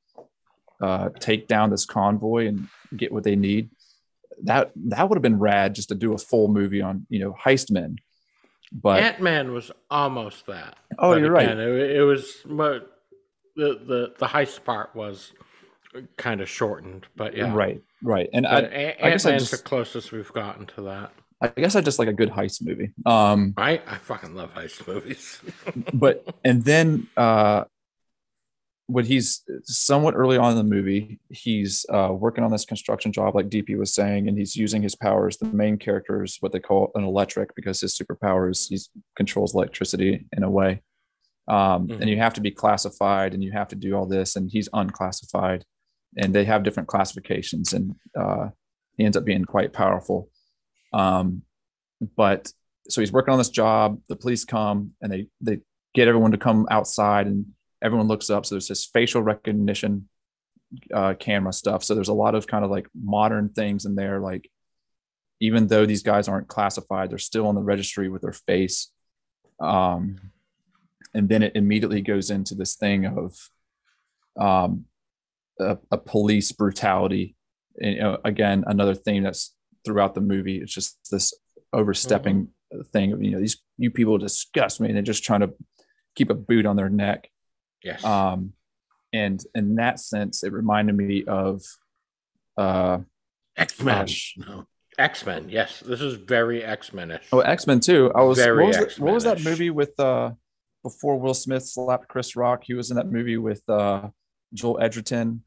uh, 0.81 1.09
take 1.21 1.47
down 1.47 1.71
this 1.71 1.85
convoy 1.87 2.47
and 2.49 2.69
get 2.97 3.13
what 3.13 3.23
they 3.25 3.37
need. 3.37 3.71
That 4.43 4.73
that 4.89 5.09
would 5.09 5.17
have 5.17 5.23
been 5.23 5.39
rad 5.39 5.75
just 5.75 5.89
to 5.91 5.95
do 5.95 6.13
a 6.15 6.19
full 6.19 6.49
movie 6.49 6.83
on 6.83 7.07
you 7.09 7.21
know 7.21 7.37
heist 7.45 7.71
men. 7.71 7.97
But 8.75 9.03
Ant 9.03 9.21
Man 9.21 9.53
was 9.53 9.71
almost 9.91 10.47
that. 10.47 10.77
Oh, 10.99 11.13
But 11.13 11.21
you're 11.21 11.31
right. 11.31 11.49
It, 11.49 11.97
it 11.97 12.03
was 12.03 12.39
but 12.45 12.91
the 13.57 13.81
the 13.87 14.15
the 14.19 14.27
heist 14.27 14.65
part 14.65 14.95
was 14.97 15.33
kind 16.17 16.41
of 16.41 16.49
shortened, 16.49 17.07
but 17.15 17.37
yeah. 17.37 17.55
right, 17.55 17.81
right, 18.03 18.29
and 18.33 18.45
But 18.51 18.65
I, 18.65 18.77
A- 18.77 18.97
I 19.07 19.11
guess 19.11 19.27
I 19.27 19.31
Ant-Man's 19.31 19.51
the 19.51 19.57
just- 19.59 19.65
closest 19.65 20.11
we've 20.13 20.33
gotten 20.33 20.67
to 20.67 20.83
that. 20.83 21.13
I 21.41 21.49
guess 21.49 21.77
I 21.77 21.83
just 21.83 21.99
like 21.99 22.09
a 22.09 22.13
good 22.13 22.31
heist 22.31 22.63
movie. 22.65 22.93
Um, 23.05 23.53
Right? 23.57 23.83
I 23.87 23.97
fucking 23.97 24.35
love 24.35 24.55
heist 24.55 24.87
movies. 24.89 25.41
but 25.93 26.27
and 26.45 26.65
then 26.65 27.07
uh 27.17 27.65
when 28.87 29.05
he's 29.07 29.43
somewhat 29.63 30.15
early 30.15 30.37
on 30.37 30.53
in 30.53 30.59
the 30.59 30.63
movie 30.77 31.19
he's 31.31 31.87
uh 31.93 32.11
working 32.13 32.45
on 32.45 32.51
this 32.51 32.65
construction 32.67 33.13
job 33.13 33.35
like 33.35 33.49
dp 33.49 33.77
was 33.79 33.95
saying 33.95 34.29
and 34.29 34.37
he's 34.37 34.55
using 34.57 34.83
his 34.83 34.95
powers 34.95 35.39
the 35.39 35.47
main 35.47 35.79
character 35.79 36.23
is 36.23 36.37
what 36.41 36.53
they 36.53 36.61
call 36.61 36.91
an 36.95 37.03
electric 37.05 37.55
because 37.55 37.81
his 37.81 37.97
superpower 37.99 38.51
is 38.51 38.67
he 38.69 38.79
controls 39.17 39.55
electricity 39.55 40.27
in 40.37 40.43
a 40.43 40.51
way 40.51 40.83
um 41.49 41.89
Mhm. 41.89 42.01
and 42.01 42.11
you 42.11 42.19
have 42.19 42.35
to 42.35 42.41
be 42.43 42.51
classified 42.51 43.33
and 43.35 43.43
you 43.43 43.53
have 43.53 43.69
to 43.69 43.77
do 43.77 43.95
all 43.95 44.07
this 44.07 44.37
and 44.37 44.51
he's 44.51 44.69
unclassified 44.73 45.65
and 46.19 46.35
they 46.35 46.45
have 46.45 46.63
different 46.63 46.89
classifications 46.89 47.73
and 47.73 47.95
uh 48.19 48.49
he 48.97 49.05
ends 49.05 49.17
up 49.17 49.25
being 49.25 49.45
quite 49.45 49.73
powerful 49.73 50.29
um 50.93 51.43
but 52.17 52.53
so 52.89 53.01
he's 53.01 53.13
working 53.13 53.33
on 53.33 53.39
this 53.39 53.49
job 53.49 53.99
the 54.09 54.17
police 54.17 54.45
come 54.45 54.93
and 55.01 55.11
they 55.11 55.27
they 55.41 55.61
get 55.95 56.07
everyone 56.09 56.33
to 56.33 56.39
come 56.39 56.67
outside 56.71 57.27
and 57.27 57.47
everyone 57.85 58.09
looks 58.09 58.31
up 58.31 58.47
so 58.47 58.55
there's 58.55 58.69
this 58.69 58.87
facial 58.87 59.23
recognition 59.23 60.09
uh, 60.93 61.15
camera 61.15 61.53
stuff. 61.53 61.85
So 61.85 61.95
there's 61.95 62.09
a 62.09 62.15
lot 62.15 62.35
of 62.35 62.47
kind 62.47 62.65
of 62.65 62.71
like 62.71 62.89
modern 62.95 63.51
things 63.51 63.85
in 63.85 63.95
there 63.95 64.21
like 64.21 64.51
even 65.41 65.67
though 65.67 65.85
these 65.85 66.03
guys 66.03 66.29
aren't 66.29 66.49
classified 66.49 67.11
they're 67.11 67.19
still 67.19 67.47
on 67.47 67.55
the 67.55 67.63
registry 67.63 68.09
with 68.09 68.23
their 68.23 68.33
face. 68.33 68.91
Um, 69.61 70.33
and 71.13 71.29
then 71.29 71.43
it 71.43 71.55
immediately 71.55 72.01
goes 72.01 72.31
into 72.31 72.55
this 72.55 72.75
thing 72.75 73.07
of 73.07 73.37
um, 74.39 74.87
a, 75.61 75.79
a 75.93 75.99
police 75.99 76.51
brutality. 76.51 77.37
And, 77.81 77.95
you 77.95 78.01
know, 78.01 78.19
again 78.25 78.65
another 78.67 78.95
theme 78.95 79.25
that's 79.25 79.55
throughout 79.85 80.15
the 80.15 80.21
movie 80.21 80.59
it's 80.59 80.73
just 80.73 80.99
this 81.11 81.35
overstepping 81.73 82.49
thing 82.93 83.13
of 83.13 83.23
you 83.23 83.33
know 83.33 83.41
these 83.41 83.59
you 83.77 83.91
people 83.91 84.17
disgust 84.17 84.81
me 84.81 84.89
and 84.89 84.97
they're 84.97 85.03
just 85.03 85.25
trying 85.25 85.41
to 85.41 85.53
keep 86.15 86.31
a 86.31 86.35
boot 86.35 86.67
on 86.67 86.77
their 86.77 86.89
neck 86.89 87.29
yes. 87.85 88.03
um 88.05 88.53
and 89.13 89.45
in 89.55 89.77
that 89.77 90.01
sense 90.01 90.43
it 90.43 90.53
reminded 90.53 90.97
me 90.97 91.25
of 91.25 91.63
uh 92.57 92.99
X-Men. 93.57 94.01
Gosh. 94.07 94.35
No. 94.37 94.67
X 94.99 95.25
Men. 95.27 95.49
Yes. 95.49 95.81
This 95.81 96.01
is 96.01 96.15
very 96.15 96.65
X 96.65 96.93
Men-ish. 96.93 97.27
oh 97.33 97.41
x-men 97.41 97.81
too 97.81 98.11
i 98.15 98.23
was 98.23 98.39
Very 98.39 98.65
what 98.65 98.85
was, 98.85 98.99
what 98.99 99.15
was 99.15 99.25
that 99.25 99.43
movie 99.43 99.71
with 99.71 99.99
uh 100.01 100.31
before 100.83 101.19
will 101.19 101.35
smith 101.35 101.65
slapped 101.65 102.09
chris 102.09 102.37
rock 102.37 102.63
he 102.65 102.75
was 102.75 102.91
in 102.91 102.97
that 102.97 103.11
movie 103.11 103.37
with 103.37 103.63
uh 103.69 104.09
joel 104.53 104.79
edgerton 104.81 105.43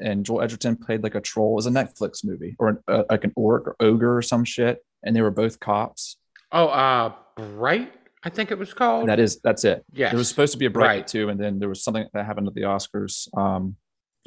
and 0.00 0.24
joel 0.24 0.40
edgerton 0.42 0.76
played 0.76 1.02
like 1.02 1.14
a 1.14 1.20
troll 1.20 1.52
it 1.52 1.56
was 1.56 1.66
a 1.66 1.70
netflix 1.70 2.24
movie 2.24 2.56
or 2.58 2.68
an, 2.70 2.78
uh, 2.88 3.04
like 3.10 3.22
an 3.24 3.32
orc 3.36 3.68
or 3.68 3.76
ogre 3.80 4.16
or 4.16 4.22
some 4.22 4.44
shit 4.44 4.84
and 5.04 5.14
they 5.14 5.20
were 5.22 5.30
both 5.30 5.60
cops 5.60 6.16
Oh, 6.50 6.68
uh, 6.68 7.12
Bright. 7.36 7.92
I 8.24 8.30
think 8.30 8.50
it 8.50 8.58
was 8.58 8.74
called. 8.74 9.08
that 9.08 9.20
is 9.20 9.40
that's 9.42 9.64
it 9.64 9.84
Yeah, 9.92 10.08
there 10.10 10.18
was 10.18 10.28
supposed 10.28 10.52
to 10.52 10.58
be 10.58 10.66
a 10.66 10.70
bright 10.70 10.86
Right. 10.88 11.06
too 11.06 11.28
and 11.28 11.38
then 11.40 11.58
there 11.58 11.68
was 11.68 11.82
something 11.84 12.06
that 12.12 12.26
happened 12.26 12.48
at 12.48 12.54
the 12.54 12.62
oscars 12.62 13.28
um 13.36 13.76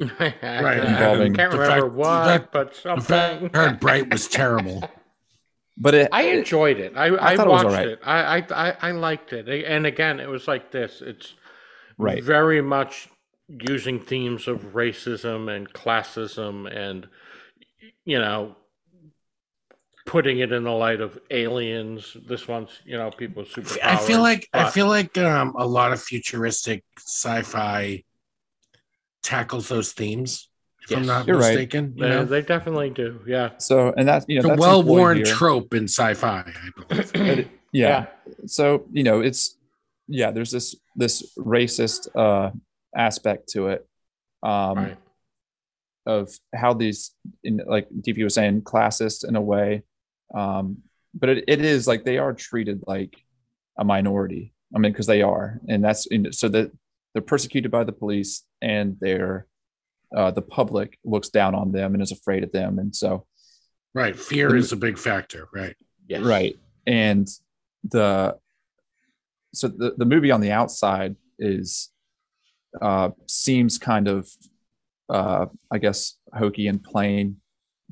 right. 0.18 0.34
I, 0.42 0.74
Involving- 0.74 1.34
can't 1.34 1.52
The 1.52 1.58
remember 1.58 1.82
fact- 1.86 1.94
what, 1.94 2.24
that- 2.24 2.52
but 2.52 2.74
The 2.74 2.80
something. 2.80 3.04
fact 3.50 3.54
heard 3.56 3.78
Bright 3.80 4.10
was 4.10 4.26
terrible. 4.26 4.82
but 5.76 5.94
it 5.94 6.08
I 6.12 6.22
enjoyed 6.24 6.78
it. 6.80 6.94
I, 6.96 7.06
I, 7.14 7.36
thought 7.36 7.46
it 7.46 7.50
was 7.50 7.64
watched 7.64 7.66
alright. 7.66 7.88
it. 7.88 8.00
I, 8.04 8.38
I 8.38 8.44
I 8.70 8.76
I 8.88 8.90
liked 8.92 9.32
it. 9.32 9.48
And 9.64 9.86
again, 9.86 10.18
it 10.20 10.28
was 10.28 10.48
like 10.48 10.70
this. 10.72 11.02
It's 11.04 11.34
Right. 11.98 12.22
very 12.24 12.60
much 12.62 13.08
using 13.48 14.00
themes 14.00 14.48
of 14.48 14.72
racism 14.72 15.54
and 15.54 15.72
classism 15.72 16.74
and 16.74 17.06
you 18.04 18.18
know 18.18 18.56
putting 20.06 20.40
it 20.40 20.52
in 20.52 20.64
the 20.64 20.70
light 20.72 21.00
of 21.00 21.18
aliens. 21.30 22.16
This 22.26 22.48
one's 22.48 22.70
you 22.84 22.96
know 22.96 23.10
people 23.10 23.42
with 23.42 23.52
superpowers. 23.52 23.84
I 23.84 23.96
feel 23.96 24.20
like 24.20 24.48
I 24.52 24.70
feel 24.70 24.86
like 24.88 25.16
um, 25.18 25.54
a 25.56 25.66
lot 25.66 25.92
of 25.92 26.02
futuristic 26.02 26.84
sci-fi 26.98 28.04
tackles 29.22 29.68
those 29.68 29.92
themes. 29.92 30.48
If 30.88 30.96
I'm 30.96 31.06
not 31.06 31.28
You're 31.28 31.38
right. 31.38 31.50
mistaken, 31.50 31.92
you 31.96 32.02
they, 32.02 32.08
know? 32.10 32.24
they 32.24 32.42
definitely 32.42 32.90
do. 32.90 33.20
Yeah. 33.26 33.50
so 33.58 33.94
and 33.96 34.08
that's 34.08 34.26
you 34.28 34.42
know 34.42 34.50
it's 34.50 34.58
a 34.58 34.60
well-worn 34.60 35.18
employed 35.18 35.36
trope 35.36 35.74
in 35.74 35.84
sci-fi. 35.84 36.44
I 36.44 36.84
believe. 36.88 37.12
But 37.12 37.46
yeah. 37.72 38.06
so 38.46 38.86
you 38.92 39.04
know 39.04 39.20
it's 39.20 39.56
yeah 40.08 40.30
there's 40.32 40.50
this 40.50 40.74
this 40.96 41.32
racist 41.38 42.08
uh 42.16 42.50
aspect 42.94 43.48
to 43.50 43.68
it 43.68 43.86
um 44.42 44.76
Right. 44.76 44.96
of 46.04 46.30
how 46.54 46.74
these 46.74 47.12
in 47.44 47.60
like 47.66 47.88
dp 47.88 48.22
was 48.24 48.34
saying 48.34 48.62
classist 48.62 49.26
in 49.26 49.36
a 49.36 49.40
way 49.40 49.84
um 50.34 50.78
but 51.14 51.28
it, 51.28 51.44
it 51.46 51.64
is 51.64 51.86
like 51.86 52.04
they 52.04 52.18
are 52.18 52.32
treated 52.32 52.82
like 52.86 53.16
a 53.78 53.84
minority 53.84 54.54
i 54.74 54.78
mean 54.78 54.92
because 54.92 55.06
they 55.06 55.22
are 55.22 55.60
and 55.68 55.84
that's 55.84 56.06
and 56.06 56.34
so 56.34 56.48
that 56.48 56.70
they're 57.12 57.22
persecuted 57.22 57.70
by 57.70 57.84
the 57.84 57.92
police 57.92 58.44
and 58.60 58.96
they're 59.00 59.46
uh, 60.16 60.30
the 60.30 60.42
public 60.42 60.98
looks 61.04 61.30
down 61.30 61.54
on 61.54 61.72
them 61.72 61.94
and 61.94 62.02
is 62.02 62.12
afraid 62.12 62.44
of 62.44 62.52
them 62.52 62.78
and 62.78 62.94
so 62.94 63.26
right, 63.94 64.18
fear 64.18 64.54
is 64.54 64.72
a 64.72 64.76
big 64.76 64.98
factor. 64.98 65.48
Right. 65.54 65.74
Yes. 66.06 66.22
right 66.22 66.58
and 66.86 67.28
the 67.84 68.36
so 69.54 69.68
the, 69.68 69.94
the 69.96 70.04
movie 70.04 70.30
on 70.30 70.40
the 70.40 70.52
outside 70.52 71.16
is 71.38 71.90
uh 72.80 73.10
seems 73.26 73.78
kind 73.78 74.08
of 74.08 74.28
uh 75.08 75.46
i 75.70 75.78
guess 75.78 76.16
hokey 76.34 76.68
and 76.68 76.82
plain 76.82 77.36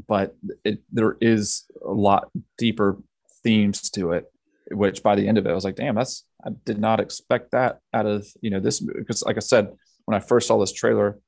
but 0.09 0.37
it 0.65 0.81
there 0.93 1.17
is 1.21 1.65
a 1.85 1.93
lot 1.93 2.31
deeper 2.59 2.97
themes 3.43 3.91
to 3.91 4.13
it 4.13 4.31
which 4.73 5.03
by 5.03 5.15
the 5.17 5.27
end 5.27 5.39
of 5.39 5.47
it 5.47 5.51
i 5.51 5.55
was 5.55 5.65
like 5.65 5.77
damn 5.77 5.95
that's 5.95 6.25
i 6.45 6.51
did 6.65 6.79
not 6.79 7.01
expect 7.01 7.51
that 7.53 7.79
out 7.93 8.07
of 8.07 8.27
you 8.41 8.51
know 8.51 8.61
this 8.61 8.81
because 8.81 9.23
like 9.25 9.37
i 9.37 9.41
said 9.41 9.69
when 10.05 10.17
i 10.17 10.21
first 10.21 10.47
saw 10.49 10.59
this 10.59 10.73
trailer 10.73 11.19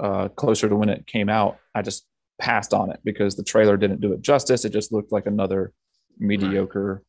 uh 0.00 0.28
closer 0.28 0.68
to 0.68 0.76
when 0.76 0.88
it 0.88 1.06
came 1.06 1.28
out 1.28 1.58
i 1.74 1.82
just 1.82 2.04
passed 2.40 2.72
on 2.74 2.90
it 2.90 3.00
because 3.04 3.36
the 3.36 3.42
trailer 3.42 3.76
didn't 3.76 4.00
do 4.00 4.12
it 4.12 4.20
justice 4.22 4.64
it 4.64 4.72
just 4.72 4.92
looked 4.92 5.12
like 5.12 5.26
another 5.26 5.72
mediocre 6.18 7.02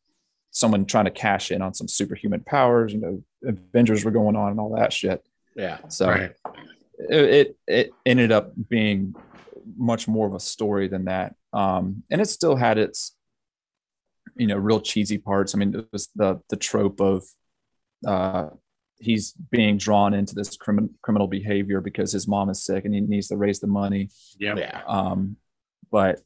someone 0.50 0.84
trying 0.84 1.06
to 1.06 1.10
cash 1.10 1.50
in 1.50 1.62
on 1.62 1.72
some 1.74 1.88
superhuman 1.88 2.40
powers 2.40 2.92
you 2.92 3.00
know 3.00 3.22
avengers 3.46 4.04
were 4.04 4.10
going 4.10 4.36
on 4.36 4.50
and 4.50 4.60
all 4.60 4.74
that 4.76 4.92
shit 4.92 5.22
Yeah. 5.56 5.78
so 5.88 6.08
Right. 6.08 6.32
it, 6.98 7.24
it 7.24 7.56
it 7.66 7.90
ended 8.06 8.30
up 8.32 8.52
being 8.68 9.14
much 9.76 10.08
more 10.08 10.26
of 10.26 10.34
a 10.34 10.40
story 10.40 10.88
than 10.88 11.04
that 11.04 11.34
um 11.52 12.02
and 12.10 12.20
it 12.20 12.26
still 12.28 12.56
had 12.56 12.78
its 12.78 13.14
you 14.36 14.46
know 14.46 14.56
real 14.56 14.80
cheesy 14.80 15.18
parts 15.18 15.54
i 15.54 15.58
mean 15.58 15.74
it 15.74 15.86
was 15.92 16.08
the 16.14 16.40
the 16.48 16.56
trope 16.56 17.00
of 17.00 17.24
uh 18.06 18.48
he's 18.98 19.32
being 19.50 19.76
drawn 19.76 20.14
into 20.14 20.34
this 20.34 20.56
criminal 20.56 20.90
criminal 21.02 21.26
behavior 21.26 21.80
because 21.80 22.12
his 22.12 22.26
mom 22.28 22.48
is 22.50 22.64
sick 22.64 22.84
and 22.84 22.94
he 22.94 23.00
needs 23.00 23.28
to 23.28 23.36
raise 23.36 23.60
the 23.60 23.66
money 23.66 24.08
Yeah. 24.38 24.56
Yeah. 24.56 24.82
um 24.86 25.36
but 25.90 26.20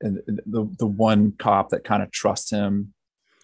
and 0.00 0.20
the 0.26 0.68
the 0.78 0.86
one 0.86 1.32
cop 1.32 1.70
that 1.70 1.84
kind 1.84 2.02
of 2.02 2.10
trusts 2.10 2.50
him 2.50 2.92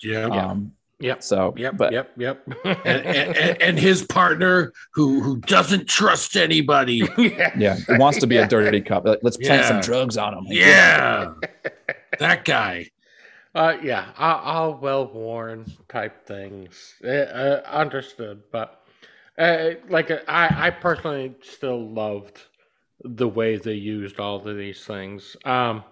Yeah. 0.02 0.26
Yeah. 0.28 0.46
um 0.50 0.72
Yep. 1.00 1.22
So, 1.22 1.54
Yep. 1.56 1.76
but 1.76 1.92
yep. 1.92 2.10
Yep. 2.16 2.48
and, 2.64 3.06
and, 3.06 3.62
and 3.62 3.78
his 3.78 4.04
partner 4.04 4.72
who 4.92 5.20
who 5.20 5.38
doesn't 5.38 5.88
trust 5.88 6.36
anybody. 6.36 7.02
yeah. 7.18 7.52
yeah, 7.58 7.76
he 7.76 7.94
wants 7.94 8.18
to 8.18 8.26
be 8.26 8.36
a 8.36 8.46
dirty 8.46 8.80
cop. 8.80 9.06
Like, 9.06 9.20
let's 9.22 9.36
plant 9.36 9.66
some 9.66 9.80
drugs 9.80 10.16
on 10.16 10.34
him. 10.34 10.44
Yeah, 10.48 11.32
that 12.18 12.44
guy. 12.44 12.90
Uh, 13.54 13.76
yeah, 13.82 14.10
all, 14.16 14.38
all 14.38 14.74
well 14.74 15.06
worn 15.12 15.66
type 15.88 16.24
things. 16.26 16.94
Uh, 17.04 17.08
uh, 17.08 17.62
understood, 17.66 18.42
but 18.52 18.84
uh, 19.38 19.70
like 19.88 20.10
I, 20.28 20.66
I 20.66 20.70
personally 20.70 21.34
still 21.42 21.88
loved 21.90 22.42
the 23.02 23.26
way 23.28 23.56
they 23.56 23.74
used 23.74 24.20
all 24.20 24.46
of 24.46 24.56
these 24.56 24.84
things. 24.84 25.36
Um, 25.44 25.82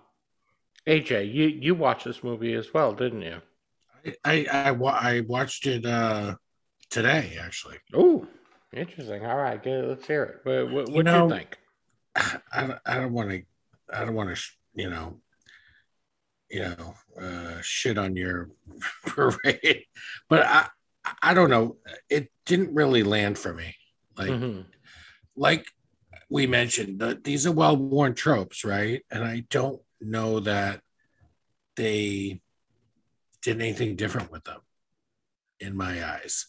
AJ, 0.87 1.33
you 1.33 1.47
you 1.47 1.75
watched 1.75 2.05
this 2.05 2.23
movie 2.23 2.55
as 2.55 2.73
well, 2.73 2.93
didn't 2.93 3.23
you? 3.23 3.41
I 4.25 4.47
I, 4.51 4.71
I 4.71 5.21
watched 5.21 5.67
it 5.67 5.85
uh 5.87 6.37
today 6.91 7.37
actually. 7.41 7.79
Oh, 7.95 8.27
interesting. 8.73 9.25
All 9.27 9.37
right, 9.37 9.63
good. 9.63 9.89
Let's 9.89 10.07
hear 10.07 10.23
it. 10.25 10.41
What 10.45 10.73
what, 10.73 10.89
You 10.89 10.95
what 10.95 11.05
do 11.07 11.13
know- 11.13 11.29
you 11.29 11.35
think? 11.35 11.59
I 12.53 12.67
don't, 12.67 12.79
I 12.87 12.95
don't 12.97 13.13
want 13.13 13.31
to 13.31 13.43
I 13.93 14.05
don't 14.05 14.15
want 14.15 14.35
to 14.37 14.43
you 14.75 14.91
know 14.91 15.21
you 16.51 16.61
know 16.61 16.95
uh 17.21 17.61
shit 17.63 17.99
on 17.99 18.17
your 18.17 18.51
parade 19.07 19.85
but 20.29 20.45
I 20.47 20.69
I 21.23 21.35
don't 21.35 21.51
know 21.51 21.77
it 22.09 22.31
didn't 22.47 22.75
really 22.75 23.03
land 23.03 23.39
for 23.39 23.53
me 23.55 23.75
like 24.17 24.31
Mhm. 24.31 24.65
like 25.37 25.67
we 26.31 26.47
mentioned 26.47 26.99
the, 27.01 27.19
these 27.23 27.47
are 27.47 27.53
well-worn 27.53 28.15
tropes 28.15 28.65
right 28.65 29.03
and 29.11 29.25
I 29.25 29.45
don't 29.51 29.81
know 30.01 30.41
that 30.41 30.81
they 31.77 32.41
did 33.43 33.61
anything 33.61 33.97
different 33.97 34.31
with 34.33 34.45
them 34.45 34.61
in 35.61 35.77
my 35.77 36.05
eyes 36.15 36.47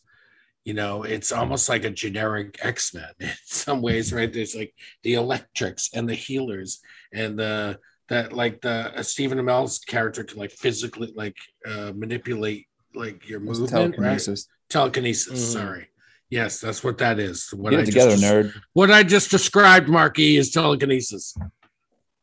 you 0.66 0.74
know 0.74 1.04
it's 1.04 1.32
almost 1.32 1.70
like 1.70 1.84
a 1.86 1.90
generic 1.90 2.58
x-men 2.62 3.12
in 3.20 3.32
some 3.46 3.82
ways 3.82 4.12
right 4.14 4.34
there's 4.34 4.56
like 4.56 4.74
the 5.04 5.14
electrics 5.14 5.90
and 5.94 6.08
the 6.10 6.14
healers 6.14 6.80
and 7.14 7.38
the 7.40 7.78
that 8.10 8.34
like 8.34 8.62
the 8.62 8.92
uh, 8.98 9.02
stephen 9.04 9.40
amell's 9.40 9.80
character 9.80 10.24
can 10.24 10.38
like 10.38 10.52
physically 10.52 11.12
like 11.16 11.38
uh 11.68 11.92
manipulate 11.96 12.68
like 12.96 13.28
your 13.30 13.40
It's 13.40 13.60
movement 13.60 13.72
right? 13.98 14.04
telekinesis. 14.20 14.48
telekinesis 14.70 15.40
Mhm. 15.40 15.54
sorry 15.54 15.88
yes 16.30 16.60
that's 16.60 16.84
what 16.84 16.98
that 17.00 17.20
is 17.20 17.50
what 17.54 17.72
Get 17.72 17.80
I 17.82 17.84
together, 17.86 18.12
just, 18.12 18.24
nerd. 18.24 18.54
what 18.74 18.92
i 18.92 19.02
just 19.04 19.32
described 19.32 19.88
marky 19.88 20.38
is 20.38 20.52
telekinesis 20.52 21.36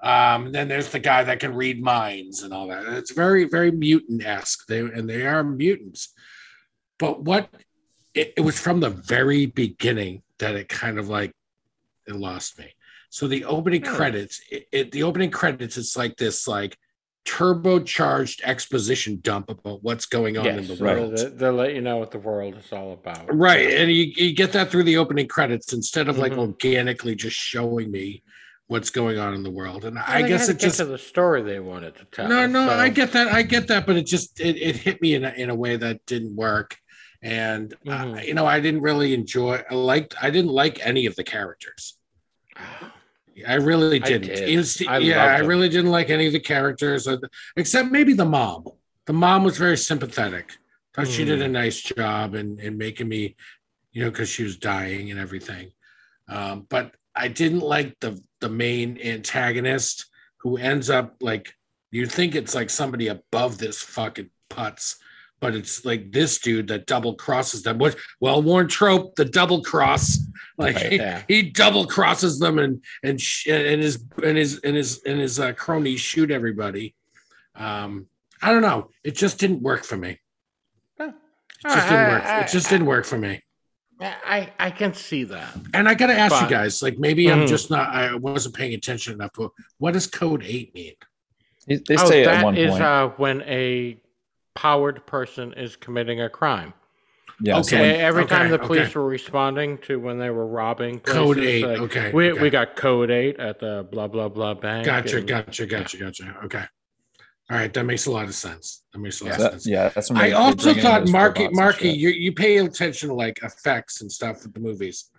um 0.06 0.52
then 0.52 0.68
there's 0.68 0.90
the 0.90 0.98
guy 0.98 1.24
that 1.24 1.40
can 1.40 1.54
read 1.54 1.82
minds 1.82 2.42
and 2.42 2.52
all 2.54 2.68
that 2.68 2.84
it's 3.00 3.12
very 3.12 3.44
very 3.44 3.70
mutant-esque 3.70 4.66
they 4.68 4.80
and 4.80 5.08
they 5.10 5.26
are 5.26 5.42
mutants 5.42 6.12
but 6.98 7.22
what 7.22 7.48
it, 8.14 8.32
it 8.36 8.40
was 8.40 8.58
from 8.58 8.80
the 8.80 8.90
very 8.90 9.46
beginning 9.46 10.22
that 10.38 10.54
it 10.54 10.68
kind 10.68 10.98
of 10.98 11.08
like 11.08 11.32
it 12.06 12.16
lost 12.16 12.58
me 12.58 12.68
so 13.10 13.26
the 13.26 13.44
opening 13.44 13.82
credits 13.82 14.40
it, 14.50 14.66
it 14.72 14.92
the 14.92 15.02
opening 15.02 15.30
credits 15.30 15.76
it's 15.76 15.96
like 15.96 16.16
this 16.16 16.46
like 16.46 16.76
turbocharged 17.26 18.40
exposition 18.44 19.18
dump 19.20 19.50
about 19.50 19.82
what's 19.82 20.06
going 20.06 20.38
on 20.38 20.46
in 20.46 20.66
the 20.66 20.76
so 20.76 20.84
world 20.84 21.16
they, 21.16 21.24
they'll 21.30 21.52
let 21.52 21.74
you 21.74 21.80
know 21.80 21.96
what 21.96 22.12
the 22.12 22.18
world 22.20 22.54
is 22.56 22.72
all 22.72 22.92
about. 22.92 23.26
Right. 23.34 23.68
And 23.72 23.90
you, 23.90 24.04
you 24.16 24.32
get 24.32 24.52
that 24.52 24.70
through 24.70 24.84
the 24.84 24.96
opening 24.96 25.26
credits 25.26 25.72
instead 25.72 26.08
of 26.08 26.18
like 26.18 26.32
Mhm. 26.32 26.38
organically 26.38 27.16
just 27.16 27.36
showing 27.36 27.90
me 27.90 28.22
what's 28.68 28.90
going 28.90 29.18
on 29.18 29.32
in 29.34 29.42
the 29.42 29.50
world. 29.50 29.84
And 29.84 29.94
Well, 29.96 30.04
I 30.06 30.22
guess 30.22 30.48
it 30.48 30.58
just 30.58 30.78
the 30.78 30.98
story 30.98 31.42
they 31.42 31.60
wanted 31.60 31.94
to 31.96 32.04
tell. 32.06 32.28
no, 32.28 32.46
no, 32.46 32.66
so- 32.66 32.74
I 32.74 32.88
get 32.88 33.12
that. 33.12 33.28
I 33.28 33.42
get 33.42 33.68
that, 33.68 33.86
but 33.86 33.96
it 33.96 34.06
just 34.06 34.40
it, 34.40 34.56
it 34.56 34.76
hit 34.76 35.00
me 35.00 35.14
in 35.14 35.24
a, 35.24 35.30
in 35.30 35.50
a 35.50 35.54
way 35.54 35.76
that 35.76 36.04
didn't 36.06 36.34
work. 36.36 36.76
And 37.22 37.72
uh, 37.88 38.04
Mhm. 38.04 38.26
you 38.26 38.34
know, 38.34 38.46
I 38.46 38.60
didn't 38.60 38.82
really 38.82 39.14
enjoy. 39.14 39.62
I 39.70 39.74
liked. 39.74 40.14
I 40.20 40.30
didn't 40.30 40.50
like 40.52 40.84
any 40.86 41.06
of 41.06 41.16
the 41.16 41.24
characters. 41.24 41.96
I 43.46 43.54
really 43.54 43.98
didn't. 43.98 44.28
did. 44.28 44.48
It 44.48 44.56
was- 44.56 44.82
I 44.88 44.98
yeah, 44.98 45.24
I 45.24 45.38
really 45.40 45.68
didn't 45.68 45.90
like 45.90 46.08
any 46.10 46.26
of 46.26 46.32
the 46.32 46.40
characters, 46.40 47.06
or 47.06 47.16
the- 47.16 47.28
except 47.56 47.90
maybe 47.92 48.14
the 48.14 48.24
mom. 48.24 48.64
The 49.06 49.12
mom 49.12 49.44
was 49.44 49.58
very 49.58 49.76
sympathetic. 49.76 50.52
Thought 50.94 51.08
she 51.08 51.22
Hmm. 51.22 51.28
did 51.28 51.42
a 51.42 51.48
nice 51.48 51.80
job 51.82 52.34
in, 52.34 52.58
in 52.58 52.78
making 52.78 53.08
me, 53.08 53.36
you 53.92 54.02
know, 54.04 54.10
because 54.10 54.30
she 54.30 54.42
was 54.42 54.56
dying 54.56 55.10
and 55.10 55.20
everything. 55.20 55.72
Um, 56.28 56.66
but 56.70 56.94
I 57.16 57.28
didn't 57.28 57.60
like 57.60 57.96
the 58.00 58.20
the 58.40 58.48
main 58.48 58.98
antagonist 59.02 60.06
who 60.38 60.58
ends 60.58 60.90
up 60.90 61.16
like 61.20 61.52
you 61.90 62.06
think 62.06 62.34
it's 62.34 62.54
like 62.54 62.70
somebody 62.70 63.08
above 63.08 63.58
this 63.58 63.80
fucking 63.82 64.30
putz, 64.50 64.96
but 65.40 65.54
it's 65.54 65.84
like 65.84 66.12
this 66.12 66.38
dude 66.38 66.68
that 66.68 66.86
double 66.86 67.14
crosses 67.14 67.62
them. 67.62 67.78
What 67.78 67.96
well 68.20 68.42
worn 68.42 68.68
trope, 68.68 69.16
the 69.16 69.24
double 69.24 69.62
cross. 69.62 70.18
Like 70.58 70.76
Right, 70.76 70.92
he, 70.92 70.96
yeah. 70.96 71.22
he 71.28 71.42
double 71.50 71.86
crosses 71.86 72.38
them 72.38 72.58
and 72.58 72.82
and 73.02 73.20
sh- 73.20 73.48
and 73.48 73.82
his 73.82 74.02
and 74.24 74.38
his 74.38 74.58
and 74.60 74.74
his 74.74 75.02
and 75.04 75.20
his 75.20 75.38
uh, 75.38 75.52
cronies 75.52 76.00
shoot 76.00 76.30
everybody. 76.30 76.94
Um, 77.54 78.06
I 78.40 78.52
don't 78.52 78.62
know. 78.62 78.88
It 79.04 79.16
just 79.16 79.38
didn't 79.38 79.60
work 79.60 79.84
for 79.84 79.98
me. 79.98 80.18
It 80.98 81.12
just 81.74 81.88
didn't 81.90 82.08
work. 82.08 82.22
It 82.24 82.48
just 82.48 82.70
didn't 82.70 82.86
work 82.86 83.04
for 83.04 83.18
me. 83.18 83.42
I, 84.00 84.52
I 84.58 84.70
can 84.70 84.92
see 84.92 85.24
that. 85.24 85.56
And 85.72 85.88
I 85.88 85.94
got 85.94 86.08
to 86.08 86.18
ask 86.18 86.42
you 86.42 86.48
guys, 86.48 86.82
like 86.82 86.98
maybe 86.98 87.30
I'm 87.32 87.42
Mhm. 87.42 87.48
just 87.48 87.70
not. 87.70 87.94
I 87.94 88.14
wasn't 88.14 88.54
paying 88.54 88.74
attention 88.74 89.14
enough. 89.14 89.30
But 89.36 89.50
what 89.78 89.92
does 89.94 90.06
Code 90.06 90.42
Eight 90.44 90.74
mean? 90.74 90.92
They 91.66 91.76
they 91.76 91.96
oh, 91.96 92.06
say 92.08 92.22
it 92.22 92.26
that 92.26 92.34
at 92.36 92.44
one 92.44 92.56
is 92.56 92.70
point. 92.72 92.82
uh, 92.82 93.08
when 93.16 93.42
a 93.42 93.98
powered 94.54 95.06
person 95.06 95.52
is 95.54 95.76
committing 95.76 96.20
a 96.20 96.28
crime. 96.28 96.74
yeah. 97.40 97.60
So 97.62 97.76
okay. 97.76 97.96
Eh, 97.96 98.02
Every 98.06 98.26
time 98.26 98.50
the 98.50 98.58
okay. 98.58 98.66
police 98.66 98.94
were 98.94 99.06
responding 99.06 99.78
to 99.78 99.98
when 99.98 100.18
they 100.18 100.30
were 100.30 100.46
robbing 100.46 101.00
places, 101.00 101.22
Code 101.22 101.38
Eight. 101.38 101.64
like, 101.66 101.78
okay. 101.80 102.12
we, 102.12 102.32
okay. 102.32 102.40
we 102.42 102.50
got 102.50 102.76
code 102.76 103.10
eight 103.10 103.38
at 103.40 103.60
the 103.60 103.86
blah 103.90 104.08
blah 104.08 104.28
blah 104.28 104.54
bank. 104.54 104.86
Gotcha. 104.86 105.18
and- 105.18 105.26
Gotcha. 105.26 105.66
Gotcha. 105.66 105.96
Gotcha. 105.98 106.36
Okay. 106.44 106.64
All 107.50 107.56
right. 107.56 107.72
That 107.72 107.84
makes 107.84 108.06
a 108.06 108.10
lot 108.10 108.24
of 108.24 108.34
sense. 108.34 108.82
That 108.92 108.98
makes 108.98 109.20
a 109.20 109.24
lot 109.24 109.30
So 109.30 109.36
of 109.36 109.42
that- 109.42 109.52
sense. 109.52 109.66
yeah, 109.66 109.88
that's 109.90 110.10
when 110.10 110.18
I 110.18 110.22
they- 110.24 110.28
they 110.30 110.32
also 110.34 110.74
thought 110.74 111.00
those 111.04 111.12
Marky 111.12 111.48
Marky, 111.52 111.90
you 111.90 112.08
you 112.10 112.32
pay 112.32 112.56
attention 112.58 113.08
to 113.10 113.14
like 113.14 113.38
effects 113.42 114.00
and 114.00 114.10
stuff 114.10 114.42
with 114.42 114.52
the 114.54 114.60
movies. 114.60 115.10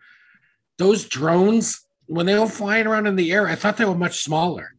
Those 0.78 1.06
drones, 1.06 1.86
when 2.08 2.26
they 2.26 2.38
were 2.38 2.48
flying 2.48 2.86
around 2.88 3.08
in 3.08 3.16
the 3.16 3.32
air, 3.32 3.48
I 3.48 3.56
thought 3.56 3.78
they 3.78 3.86
were 3.86 3.96
much 3.96 4.24
smaller. 4.24 4.74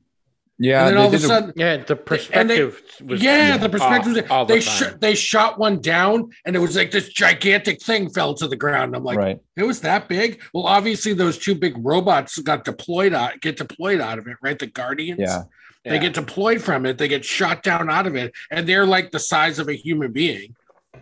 Yeah, 0.60 0.88
and 0.88 0.88
then 0.88 0.96
all 0.98 1.06
of 1.06 1.14
a 1.14 1.16
did 1.18 1.24
a- 1.24 1.28
sudden, 1.28 1.52
Yeah, 1.54 1.76
the 1.76 1.94
perspective 1.94 2.82
was 3.04 3.22
yeah, 3.22 3.56
the 3.58 3.68
perspective. 3.68 4.24
off 4.24 4.30
all 4.30 4.44
they 4.44 4.56
the 4.56 4.60
sh- 4.60 4.94
they 5.00 5.14
shot 5.14 5.56
one 5.56 5.80
down, 5.80 6.30
and 6.44 6.56
it 6.56 6.58
was 6.58 6.74
like 6.74 6.90
this 6.90 7.08
gigantic 7.08 7.80
thing 7.80 8.10
fell 8.10 8.34
to 8.34 8.48
the 8.48 8.56
ground. 8.56 8.96
I'm 8.96 9.04
like, 9.04 9.18
right. 9.18 9.38
it 9.56 9.62
was 9.62 9.80
that 9.82 10.08
big. 10.08 10.42
Well, 10.52 10.66
obviously 10.66 11.12
those 11.12 11.38
two 11.38 11.54
big 11.54 11.74
robots 11.78 12.36
got 12.40 12.64
deployed 12.64 13.14
out, 13.14 13.40
get 13.40 13.56
deployed 13.56 14.00
out 14.00 14.18
of 14.18 14.26
it, 14.26 14.36
right? 14.42 14.58
The 14.58 14.66
Guardians. 14.66 15.20
Yeah. 15.20 15.44
They 15.90 15.98
get 15.98 16.14
deployed 16.14 16.60
from 16.62 16.86
it. 16.86 16.98
They 16.98 17.08
get 17.08 17.24
shot 17.24 17.62
down 17.62 17.90
out 17.90 18.06
of 18.06 18.16
it, 18.16 18.32
and 18.50 18.68
they're 18.68 18.86
like 18.86 19.10
the 19.10 19.18
size 19.18 19.58
of 19.58 19.68
a 19.68 19.74
human 19.74 20.12
being. 20.12 20.54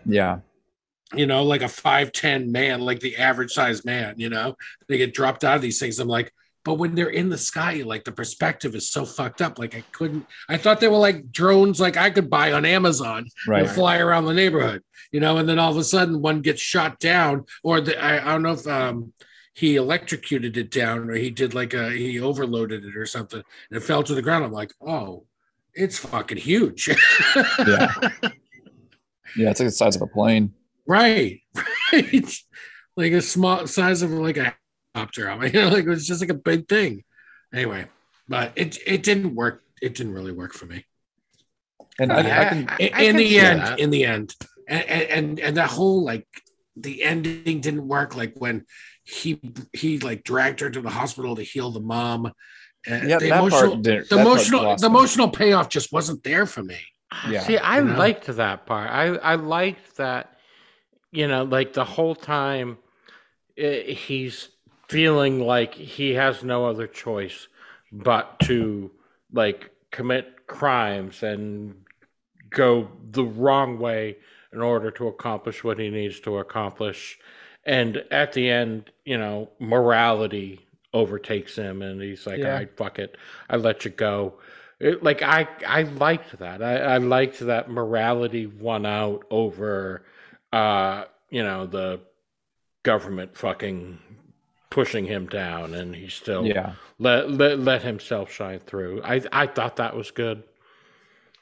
Yeah. 0.05 0.39
You 1.13 1.25
know, 1.25 1.43
like 1.43 1.61
a 1.61 1.69
five 1.69 2.11
ten 2.11 2.51
man, 2.51 2.81
like 2.81 2.99
the 2.99 3.17
average 3.17 3.53
size 3.53 3.85
man. 3.85 4.15
You 4.17 4.29
know, 4.29 4.55
they 4.87 4.97
get 4.97 5.13
dropped 5.13 5.43
out 5.43 5.55
of 5.55 5.61
these 5.61 5.79
things. 5.79 5.99
I'm 5.99 6.07
like, 6.07 6.33
but 6.65 6.73
when 6.73 6.95
they're 6.95 7.07
in 7.09 7.29
the 7.29 7.37
sky, 7.37 7.81
like 7.85 8.03
the 8.03 8.11
perspective 8.11 8.75
is 8.75 8.89
so 8.89 9.05
fucked 9.05 9.41
up. 9.41 9.57
Like 9.57 9.73
I 9.73 9.83
couldn't. 9.93 10.25
I 10.49 10.57
thought 10.57 10.81
they 10.81 10.89
were 10.89 10.97
like 10.97 11.31
drones, 11.31 11.79
like 11.79 11.95
I 11.95 12.09
could 12.09 12.29
buy 12.29 12.51
on 12.51 12.65
Amazon 12.65 13.27
Right. 13.47 13.63
and 13.63 13.71
fly 13.71 13.99
around 13.99 14.25
the 14.25 14.33
neighborhood. 14.33 14.83
You 15.13 15.21
know, 15.21 15.37
and 15.37 15.47
then 15.47 15.59
all 15.59 15.71
of 15.71 15.77
a 15.77 15.83
sudden 15.85 16.21
one 16.21 16.41
gets 16.41 16.59
shot 16.61 16.99
down, 16.99 17.45
or 17.63 17.79
the, 17.79 17.97
I, 18.03 18.17
I 18.21 18.33
don't 18.33 18.41
know 18.43 18.51
if 18.51 18.67
um, 18.67 19.13
he 19.57 19.75
electrocuted 19.75 20.57
it 20.57 20.71
down, 20.71 21.09
or 21.09 21.15
he 21.15 21.31
did 21.31 21.53
like 21.53 21.73
a 21.73 21.91
he 21.91 22.19
overloaded 22.19 22.85
it 22.85 22.95
or 22.97 23.05
something, 23.05 23.41
and 23.71 23.77
it 23.77 23.83
fell 23.83 24.03
to 24.03 24.15
the 24.15 24.21
ground. 24.21 24.45
I'm 24.45 24.51
like, 24.51 24.73
oh, 24.85 25.25
it's 25.73 25.99
fucking 25.99 26.37
huge. 26.37 26.89
Yeah. 27.65 27.93
Yeah. 29.35 29.51
It's 29.51 29.59
like 29.59 29.67
the 29.67 29.71
size 29.71 29.95
of 29.95 30.01
a 30.01 30.07
plane. 30.07 30.53
right, 30.85 31.39
right, 31.93 32.31
like 32.95 33.11
a 33.11 33.21
small 33.21 33.67
size 33.67 34.01
of 34.01 34.11
like 34.11 34.37
a 34.37 34.55
helicopter. 34.95 35.29
I 35.29 35.37
mean, 35.37 35.51
you 35.53 35.61
know, 35.61 35.69
like 35.69 35.85
it 35.85 35.89
was 35.89 36.07
just 36.07 36.21
like 36.21 36.29
a 36.29 36.33
big 36.33 36.67
thing. 36.67 37.03
Anyway, 37.53 37.87
but 38.27 38.53
it 38.55 38.77
it 38.85 39.03
didn't 39.03 39.35
work. 39.35 39.63
It 39.81 39.95
didn't 39.95 40.13
really 40.13 40.31
work 40.31 40.53
for 40.53 40.65
me. 40.65 40.85
And 41.99 42.11
I, 42.11 42.19
I 42.19 42.21
Yeah, 42.21 42.49
can. 42.49 42.57
In, 42.79 42.93
I 42.93 43.03
in 43.03 43.15
can 43.15 43.15
the 43.17 43.39
end 43.39 43.59
that. 43.61 43.79
in 43.79 43.89
the 43.89 44.05
end 44.05 44.35
and, 44.67 44.83
and 44.89 45.09
and 45.09 45.39
and 45.39 45.57
that 45.57 45.69
whole 45.69 46.03
like 46.03 46.27
the 46.75 47.03
ending 47.03 47.59
didn't 47.61 47.87
work 47.87 48.15
like 48.15 48.35
when 48.37 48.65
he 49.07 49.39
he 49.73 49.99
like 49.99 50.23
dragged 50.23 50.59
her 50.59 50.69
to 50.69 50.81
the 50.81 50.89
hospital 50.89 51.35
to 51.35 51.43
heal 51.43 51.71
the 51.71 51.79
mom 51.79 52.31
and 52.85 53.09
Yeah, 53.09 53.19
the 53.19 53.29
that 53.29 53.39
emotional 53.39 53.71
part 53.71 53.83
didn't. 53.83 54.09
the 54.09 54.19
emotional 54.19 54.75
the 54.75 54.87
emotional 54.87 55.29
payoff 55.29 55.69
just 55.69 55.91
wasn't 55.93 56.23
there 56.23 56.45
for 56.45 56.63
me 56.63 56.79
Yeah. 57.31 57.41
See, 57.41 57.57
I 57.57 57.79
You 57.79 57.85
know? 57.85 57.97
liked 57.97 58.27
that 58.27 58.65
part. 58.65 58.89
I 58.89 59.15
I 59.15 59.35
liked 59.35 59.97
that. 59.97 60.33
You 61.11 61.27
know, 61.27 61.43
like 61.43 61.71
the 61.73 61.85
whole 61.85 62.15
time, 62.15 62.77
eh, 63.57 63.93
he's 63.93 64.49
feeling 64.89 65.39
like 65.39 65.73
he 65.73 66.13
has 66.15 66.43
no 66.43 66.65
other 66.65 66.85
choice 66.87 67.47
but 67.91 68.39
to 68.41 68.91
like 69.31 69.69
commit 69.91 70.47
crimes 70.47 71.23
and 71.23 71.75
go 72.49 72.89
the 73.11 73.23
wrong 73.23 73.79
way 73.79 74.17
in 74.53 74.61
order 74.61 74.91
to 74.91 75.07
accomplish 75.07 75.63
what 75.63 75.79
he 75.79 75.89
needs 75.89 76.19
to 76.21 76.37
accomplish. 76.37 77.17
And 77.67 77.97
at 78.11 78.31
the 78.33 78.49
end, 78.49 78.91
you 79.05 79.17
know, 79.17 79.49
morality 79.59 80.65
overtakes 80.93 81.55
him 81.55 81.81
and 81.81 82.01
he's 82.01 82.25
like, 82.25 82.39
Yeah. 82.39 82.45
all 82.47 82.51
right, 82.53 82.77
fuck 82.77 82.97
it. 82.97 83.17
I 83.49 83.57
let 83.57 83.83
you 83.85 83.91
go. 83.91 84.39
It, 84.79 85.03
like 85.03 85.21
I 85.21 85.47
I 85.67 85.83
liked 85.83 86.39
that. 86.39 86.63
I, 86.63 86.77
I 86.77 86.97
liked 86.97 87.39
that 87.41 87.69
morality 87.69 88.45
won 88.47 88.85
out 88.85 89.25
over 89.29 90.05
uh, 90.53 91.03
you 91.29 91.43
know, 91.43 91.65
the 91.65 91.99
government 92.83 93.35
fucking 93.35 93.99
pushing 94.69 95.05
him 95.05 95.27
down 95.27 95.73
and 95.73 95.93
he 95.93 96.07
still 96.07 96.45
Yeah. 96.45 96.73
let, 96.99 97.29
let 97.29 97.59
let 97.59 97.81
himself 97.83 98.31
shine 98.31 98.59
through. 98.59 99.01
I 99.03 99.21
I 99.31 99.47
thought 99.47 99.75
that 99.75 99.93
was 99.95 100.09
good. 100.11 100.43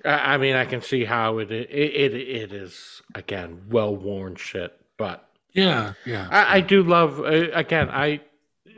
I, 0.04 0.34
I 0.36 0.38
mean, 0.38 0.56
I 0.56 0.66
can 0.66 0.82
see 0.82 1.06
how 1.06 1.38
it 1.38 1.52
it 1.52 1.70
it, 1.70 2.14
it 2.16 2.52
is 2.54 3.04
again 3.14 3.64
well 3.70 3.96
worn 3.96 4.36
shit, 4.38 4.76
but 4.98 5.30
Yeah, 5.56 5.94
yeah. 6.06 6.28
I, 6.30 6.58
I 6.58 6.62
do 6.62 6.84
love 6.84 7.20
uh, 7.20 7.50
again. 7.54 7.90
I 7.90 8.22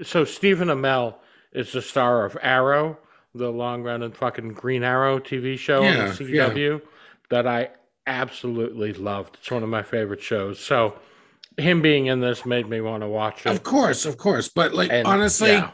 so 0.03 0.23
Stephen 0.23 0.67
Amell 0.69 1.15
is 1.51 1.71
the 1.71 1.81
star 1.81 2.23
of 2.25 2.37
Arrow, 2.41 2.97
the 3.33 3.49
long 3.51 3.83
running 3.83 4.11
fucking 4.11 4.49
Green 4.53 4.83
Arrow 4.83 5.19
TV 5.19 5.57
show 5.57 5.81
Yeah, 5.81 5.89
on 6.01 6.07
the 6.09 6.13
CW 6.13 6.81
that 7.29 7.47
I 7.47 7.71
absolutely 8.05 8.93
loved. 8.93 9.37
It's 9.39 9.51
one 9.51 9.63
of 9.63 9.69
my 9.69 9.83
favorite 9.83 10.21
shows. 10.21 10.59
So 10.59 10.97
him 11.57 11.81
being 11.81 12.05
in 12.05 12.19
this 12.21 12.45
made 12.45 12.69
me 12.69 12.79
want 12.81 13.01
to 13.01 13.07
watch 13.07 13.45
it. 13.45 13.49
of 13.49 13.63
course, 13.63 14.05
of 14.05 14.17
course. 14.17 14.47
But 14.49 14.73
like 14.73 14.91
And, 14.91 15.07
honestly, 15.07 15.49
yeah. 15.53 15.71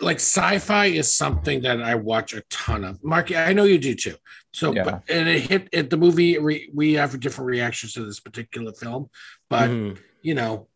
like 0.00 0.16
sci-fi 0.18 0.86
is 0.86 1.12
something 1.12 1.62
that 1.62 1.82
I 1.82 1.96
watch 1.96 2.32
a 2.34 2.42
ton 2.50 2.84
of. 2.84 3.02
Mark, 3.02 3.32
I 3.32 3.52
know 3.52 3.64
you 3.64 3.78
do 3.78 3.94
too. 3.94 4.14
So, 4.52 4.72
Yeah. 4.72 4.84
but, 4.84 5.02
and 5.08 5.28
it 5.28 5.40
hit 5.42 5.68
at 5.74 5.90
the 5.90 5.96
movie. 5.96 6.38
Re, 6.38 6.70
we 6.72 6.94
have 6.94 7.18
different 7.20 7.48
reactions 7.48 7.94
to 7.94 8.04
this 8.04 8.20
particular 8.20 8.72
film, 8.72 9.10
but 9.48 9.70
Mhm. 9.70 9.98
You 10.22 10.34
know, 10.34 10.68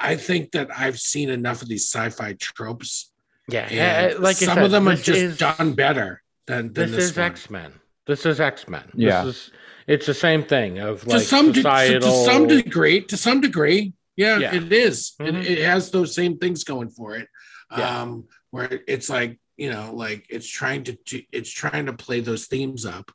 I 0.00 0.16
think 0.16 0.52
that 0.52 0.68
I've 0.76 0.98
seen 0.98 1.28
enough 1.30 1.62
of 1.62 1.68
these 1.68 1.88
sci-fi 1.90 2.34
tropes, 2.38 3.12
yeah, 3.48 3.68
and 3.70 4.14
uh, 4.14 4.20
like 4.20 4.36
some 4.36 4.54
said, 4.54 4.64
of 4.64 4.70
them 4.70 4.88
are 4.88 4.94
just 4.94 5.08
is- 5.08 5.38
done 5.38 5.72
better 5.72 6.22
than, 6.46 6.72
than 6.72 6.90
This, 6.90 6.96
this, 6.96 7.10
is. 7.12 7.18
X 7.18 7.50
Men. 7.50 7.72
This 8.06 8.24
is 8.26 8.40
X 8.40 8.68
Men. 8.68 8.84
Yeah. 8.94 9.24
This 9.24 9.36
is, 9.36 9.50
it's 9.86 10.06
the 10.06 10.14
same 10.14 10.42
thing 10.44 10.78
of 10.78 11.02
to 11.02 11.08
like 11.08 11.22
some 11.22 11.46
de- 11.52 11.54
to- 11.54 11.60
societal. 11.62 12.00
to 12.10 12.24
some 12.30 12.46
degree 12.46 13.00
to 13.02 13.16
some 13.16 13.40
degree 13.40 13.92
yeah, 14.16 14.38
Yeah. 14.38 14.54
it 14.54 14.72
is. 14.72 15.12
Mhm. 15.20 15.28
it, 15.40 15.46
it 15.58 15.64
has 15.64 15.90
those 15.90 16.14
same 16.14 16.36
things 16.38 16.62
going 16.64 16.90
for 16.90 17.16
it 17.16 17.28
Yeah. 17.76 18.02
um 18.02 18.24
where 18.50 18.80
it's 18.86 19.08
like 19.08 19.38
you 19.56 19.70
know 19.70 19.92
like 19.94 20.26
it's 20.28 20.46
trying 20.48 20.84
to 20.84 20.92
to- 21.06 21.24
it's 21.32 21.50
trying 21.50 21.86
to 21.86 21.92
play 21.94 22.20
those 22.20 22.46
themes 22.46 22.84
up 22.84 23.10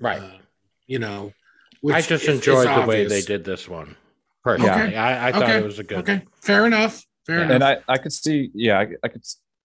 right. 0.00 0.20
uh, 0.20 0.38
you 0.88 0.98
know 0.98 1.32
I 1.88 2.00
just 2.00 2.10
is- 2.10 2.22
is 2.22 2.28
enjoyed 2.36 2.66
the 2.68 2.86
way 2.86 3.06
they 3.06 3.20
did 3.22 3.44
this 3.44 3.68
one. 3.68 3.96
Personally, 4.46 4.70
Okay. 4.70 4.96
I, 4.96 5.28
I 5.28 5.32
thought 5.32 5.42
Okay. 5.42 5.58
it 5.58 5.64
was 5.64 5.80
a 5.80 5.82
good. 5.82 5.98
okay 5.98 6.22
fair 6.40 6.66
enough 6.66 7.04
fair 7.26 7.38
Yeah. 7.38 7.44
enough 7.46 7.54
and 7.56 7.64
I, 7.64 7.78
I 7.88 7.98
could 7.98 8.12
see, 8.12 8.52
yeah, 8.54 8.78
I, 8.78 8.86
I 9.02 9.08
could 9.08 9.22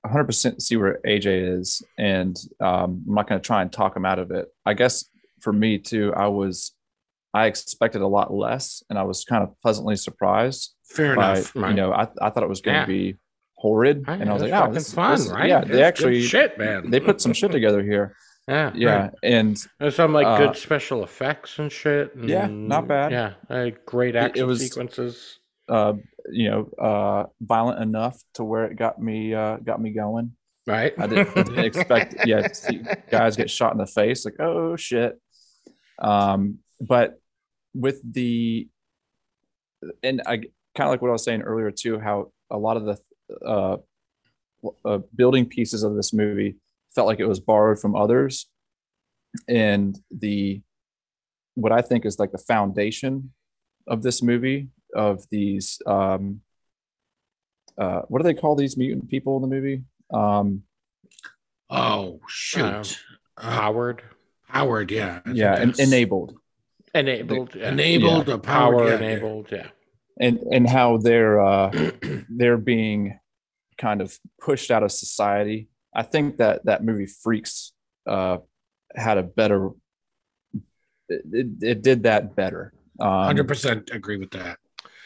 100% 0.07 0.59
see 0.59 0.75
where 0.77 0.99
AJ 1.05 1.59
is, 1.59 1.83
and 1.99 2.35
um, 2.59 3.03
I'm 3.07 3.13
not 3.13 3.29
going 3.29 3.39
to 3.39 3.45
try 3.45 3.61
and 3.61 3.71
talk 3.71 3.95
him 3.95 4.03
out 4.03 4.17
of 4.17 4.31
it. 4.31 4.47
I 4.65 4.73
guess 4.73 5.05
for 5.41 5.53
me 5.53 5.77
too, 5.77 6.11
I 6.17 6.25
was, 6.29 6.71
I 7.35 7.45
expected 7.45 8.01
a 8.01 8.07
lot 8.07 8.33
less, 8.33 8.81
and 8.89 8.97
I 8.97 9.03
was 9.03 9.23
kind 9.23 9.43
of 9.43 9.49
pleasantly 9.61 9.95
surprised 9.95 10.73
fair 10.85 11.15
by, 11.15 11.33
enough 11.37 11.51
you 11.55 11.73
know, 11.75 11.93
I, 11.93 12.07
I 12.19 12.31
thought 12.31 12.41
it 12.41 12.49
was 12.49 12.61
going 12.61 12.73
to 12.87 12.91
Yeah. 12.91 12.97
be 13.11 13.17
horrid, 13.57 14.07
Right, 14.07 14.19
and 14.19 14.27
I 14.27 14.33
was 14.33 14.41
like, 14.41 14.51
oh, 14.53 14.57
fucking 14.61 14.73
this, 14.73 14.91
fun, 14.91 15.11
this- 15.19 15.27
right? 15.29 15.49
Yeah, 15.49 15.59
It's 15.61 15.69
they 15.69 15.83
actually 15.83 16.23
shit, 16.23 16.57
man. 16.57 16.89
they 16.89 16.99
put 16.99 17.21
some 17.21 17.33
shit 17.33 17.51
together 17.51 17.83
here. 17.83 18.15
Yeah, 18.47 18.71
Yeah, 18.75 19.09
and 19.23 19.57
There's 19.79 19.95
some 19.95 20.13
like 20.13 20.25
Uh, 20.27 20.37
good 20.37 20.55
special 20.57 21.03
effects 21.03 21.59
and 21.59 21.71
shit. 21.71 22.11
Yeah, 22.21 22.47
not 22.47 22.87
bad. 22.87 23.11
Yeah, 23.11 23.33
uh, 23.49 23.69
great 23.85 24.15
It- 24.15 24.19
it 24.19 24.23
action 24.23 24.47
was- 24.47 24.61
sequences. 24.61 25.39
uh, 25.69 25.93
you 26.29 26.49
know, 26.49 26.69
uh, 26.77 27.25
violent 27.39 27.81
enough 27.81 28.21
to 28.33 28.43
where 28.43 28.65
it 28.65 28.75
got 28.75 29.01
me 29.01 29.33
uh, 29.33 29.57
got 29.57 29.79
me 29.81 29.91
going. 29.91 30.35
Right. 30.67 30.93
I 30.97 31.07
didn't, 31.07 31.29
I 31.37 31.43
didn't 31.43 31.65
expect, 31.65 32.15
yeah, 32.25 32.51
see 32.51 32.83
guys 33.09 33.35
get 33.37 33.49
shot 33.49 33.71
in 33.71 33.77
the 33.77 33.87
face, 33.87 34.25
like, 34.25 34.35
oh 34.39 34.75
shit. 34.75 35.19
Um, 35.99 36.59
but 36.79 37.19
with 37.73 38.01
the, 38.13 38.67
and 40.03 40.21
I 40.25 40.37
kind 40.75 40.87
of 40.87 40.89
like 40.89 41.01
what 41.01 41.09
I 41.09 41.13
was 41.13 41.23
saying 41.23 41.41
earlier 41.43 41.71
too, 41.71 41.99
how 41.99 42.31
a 42.49 42.57
lot 42.57 42.75
of 42.77 42.83
the 42.85 42.97
uh, 43.45 43.77
uh, 44.85 44.99
building 45.15 45.45
pieces 45.47 45.83
of 45.83 45.95
this 45.95 46.11
movie 46.13 46.57
felt 46.95 47.07
like 47.07 47.19
it 47.19 47.27
was 47.27 47.39
borrowed 47.39 47.79
from 47.79 47.95
others, 47.95 48.47
and 49.47 49.97
the 50.09 50.61
what 51.55 51.71
I 51.71 51.81
think 51.81 52.05
is 52.05 52.19
like 52.19 52.31
the 52.31 52.37
foundation 52.37 53.33
of 53.87 54.03
this 54.03 54.21
movie 54.21 54.69
of 54.95 55.23
these 55.29 55.81
um, 55.85 56.41
uh, 57.77 58.01
what 58.07 58.19
do 58.19 58.23
they 58.23 58.33
call 58.33 58.55
these 58.55 58.77
mutant 58.77 59.09
people 59.09 59.35
in 59.37 59.41
the 59.41 59.47
movie? 59.47 59.83
Um, 60.13 60.63
oh 61.69 62.19
shoot 62.27 62.99
uh, 63.37 63.41
Powered, 63.41 64.03
howard 64.43 64.91
yeah 64.91 65.21
I 65.25 65.31
yeah, 65.31 65.55
en- 65.55 65.73
enabled, 65.79 66.35
enabled, 66.93 67.55
yeah. 67.55 67.69
enabled 67.69 68.29
or 68.29 68.37
power 68.37 68.83
yeah, 68.83 68.89
yeah. 68.89 68.95
enabled. 68.95 69.47
Yeah. 69.51 69.67
and 70.19 70.39
and 70.51 70.69
how 70.69 70.97
they're 70.97 71.41
uh, 71.41 71.71
they're 72.29 72.57
being 72.57 73.19
kind 73.77 74.01
of 74.01 74.17
pushed 74.39 74.69
out 74.69 74.83
of 74.83 74.91
society. 74.91 75.69
I 75.93 76.03
think 76.03 76.37
that 76.37 76.65
that 76.65 76.83
movie 76.83 77.05
Freaks 77.07 77.73
uh, 78.07 78.37
had 78.95 79.17
a 79.17 79.23
better. 79.23 79.69
It, 81.09 81.23
it, 81.31 81.47
it 81.61 81.81
did 81.81 82.03
that 82.03 82.35
better. 82.35 82.73
Um, 82.99 83.09
100% 83.35 83.93
agree 83.93 84.17
with 84.17 84.31
that 84.31 84.57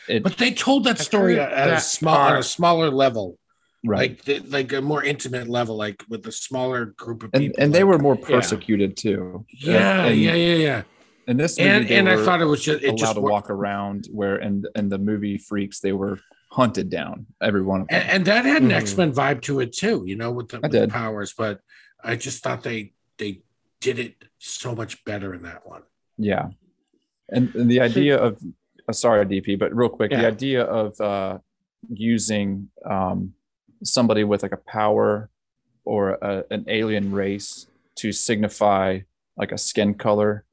it- 0.09 0.21
but 0.23 0.37
they 0.37 0.51
told 0.51 0.83
that 0.83 0.99
story 0.99 1.35
heard 1.35 1.51
at 1.51 1.67
a 1.67 1.71
that 1.71 1.77
small 1.81 2.15
on 2.17 2.37
a 2.37 2.43
smaller 2.43 2.89
level 2.91 3.39
right, 3.85 4.11
like 4.11 4.23
the, 4.25 4.39
like 4.49 4.73
a 4.73 4.81
more 4.81 5.03
intimate 5.03 5.47
level, 5.47 5.77
like 5.77 6.03
with 6.09 6.27
a 6.27 6.31
smaller 6.31 6.85
group 6.97 7.23
of 7.23 7.29
and 7.33 7.41
people. 7.43 7.55
and 7.63 7.73
they 7.73 7.83
like- 7.83 7.93
were 7.93 7.99
more 7.99 8.15
persecuted 8.17 8.97
too. 8.97 9.45
yeah, 9.49 10.05
and, 10.05 10.19
yeah, 10.19 10.33
yeah, 10.33 10.55
yeah. 10.55 10.81
And 11.27 11.39
this 11.39 11.57
movie, 11.57 11.69
And 11.69 11.89
and 11.89 12.09
I 12.09 12.23
thought 12.23 12.41
it 12.41 12.45
was 12.45 12.61
just 12.63 12.83
it 12.83 12.87
allowed 12.89 12.97
just 12.97 13.15
to 13.15 13.21
walk 13.21 13.49
around. 13.49 14.07
Where 14.11 14.35
and 14.35 14.67
and 14.75 14.91
the 14.91 14.99
movie 14.99 15.37
Freaks, 15.39 15.79
they 15.79 15.93
were 15.93 16.19
hunted 16.55 16.89
down. 16.89 17.25
Every 17.41 17.61
one 17.61 17.81
of 17.81 17.87
them. 17.89 17.99
and, 18.01 18.09
and 18.09 18.25
that 18.27 18.45
had 18.45 18.61
an 18.61 18.69
Mhm. 18.69 18.73
X 18.83 18.95
Men 18.97 19.11
vibe 19.13 19.41
to 19.41 19.59
it 19.59 19.73
too, 19.73 20.03
you 20.05 20.15
know, 20.15 20.31
with 20.31 20.47
the, 20.49 20.59
with 20.61 20.71
the 20.71 20.87
powers. 20.87 21.33
But 21.37 21.59
I 22.01 22.15
just 22.15 22.41
thought 22.43 22.63
they 22.63 22.93
they 23.17 23.41
did 23.81 23.99
it 23.99 24.15
so 24.39 24.73
much 24.73 25.03
better 25.03 25.33
in 25.33 25.43
that 25.43 25.67
one. 25.67 25.83
Yeah. 26.17 26.47
And, 27.29 27.53
and 27.55 27.69
the 27.69 27.81
idea 27.81 28.17
of, 28.17 28.41
uh, 28.87 28.93
sorry, 28.93 29.25
DP, 29.25 29.59
but 29.59 29.75
real 29.75 29.89
quick, 29.89 30.11
the 30.11 30.25
idea 30.25 30.63
of 30.63 30.99
uh, 31.01 31.39
using 31.89 32.69
um, 32.85 33.33
somebody 33.83 34.23
with 34.23 34.43
like 34.43 34.51
a 34.53 34.57
power 34.57 35.29
or 35.83 36.11
a, 36.21 36.43
an 36.51 36.65
alien 36.67 37.11
race 37.11 37.67
to 37.97 38.11
signify 38.11 38.99
like 39.37 39.51
a 39.51 39.57
skin 39.57 39.93
color, 39.93 40.45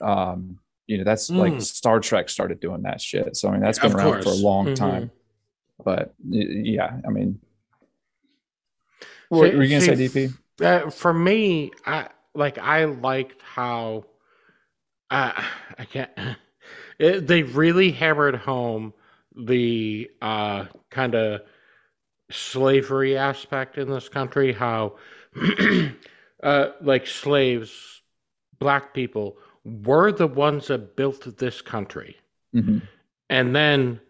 um, 0.00 0.58
you 0.86 0.98
know, 0.98 1.04
that's 1.04 1.30
like 1.30 1.54
Mm. 1.54 1.62
Star 1.62 2.00
Trek 2.00 2.28
started 2.28 2.60
doing 2.60 2.82
that 2.82 3.00
shit. 3.00 3.36
So, 3.36 3.48
I 3.48 3.52
mean, 3.52 3.60
that's 3.60 3.78
been 3.78 3.92
Of 3.92 3.96
around 3.98 4.12
for 4.12 4.18
a 4.18 4.22
course. 4.24 4.42
long 4.42 4.66
Mhm. 4.68 4.74
time. 4.76 5.10
But 5.84 6.14
yeah, 6.28 7.00
I 7.06 7.10
mean, 7.10 7.40
what 9.28 9.50
See- 9.50 9.56
were 9.56 9.62
you 9.62 9.68
going 9.70 9.80
to 9.82 9.96
say, 9.96 10.08
see, 10.08 10.28
DP? 10.28 10.34
Uh, 10.86 10.90
for 10.90 11.12
me, 11.12 11.70
I 11.86 12.08
like 12.34 12.58
I 12.58 12.84
liked 12.84 13.40
how 13.42 14.04
uh, 15.10 15.32
I 15.78 15.84
can't. 15.84 16.10
It, 16.98 17.26
they 17.26 17.42
really 17.44 17.92
hammered 17.92 18.34
home 18.36 18.92
the 19.34 20.10
uh, 20.20 20.66
kind 20.90 21.14
of 21.14 21.40
slavery 22.30 23.16
aspect 23.16 23.78
in 23.78 23.88
this 23.88 24.06
country. 24.06 24.52
How 24.52 24.96
uh, 26.42 26.66
like 26.82 27.06
slaves, 27.06 28.02
black 28.58 28.92
people 28.92 29.38
were 29.64 30.12
the 30.12 30.26
ones 30.26 30.66
that 30.68 30.94
built 30.94 31.38
this 31.38 31.62
country 31.62 32.16
Mhm. 32.54 32.82
and 33.30 33.56
then 33.56 34.00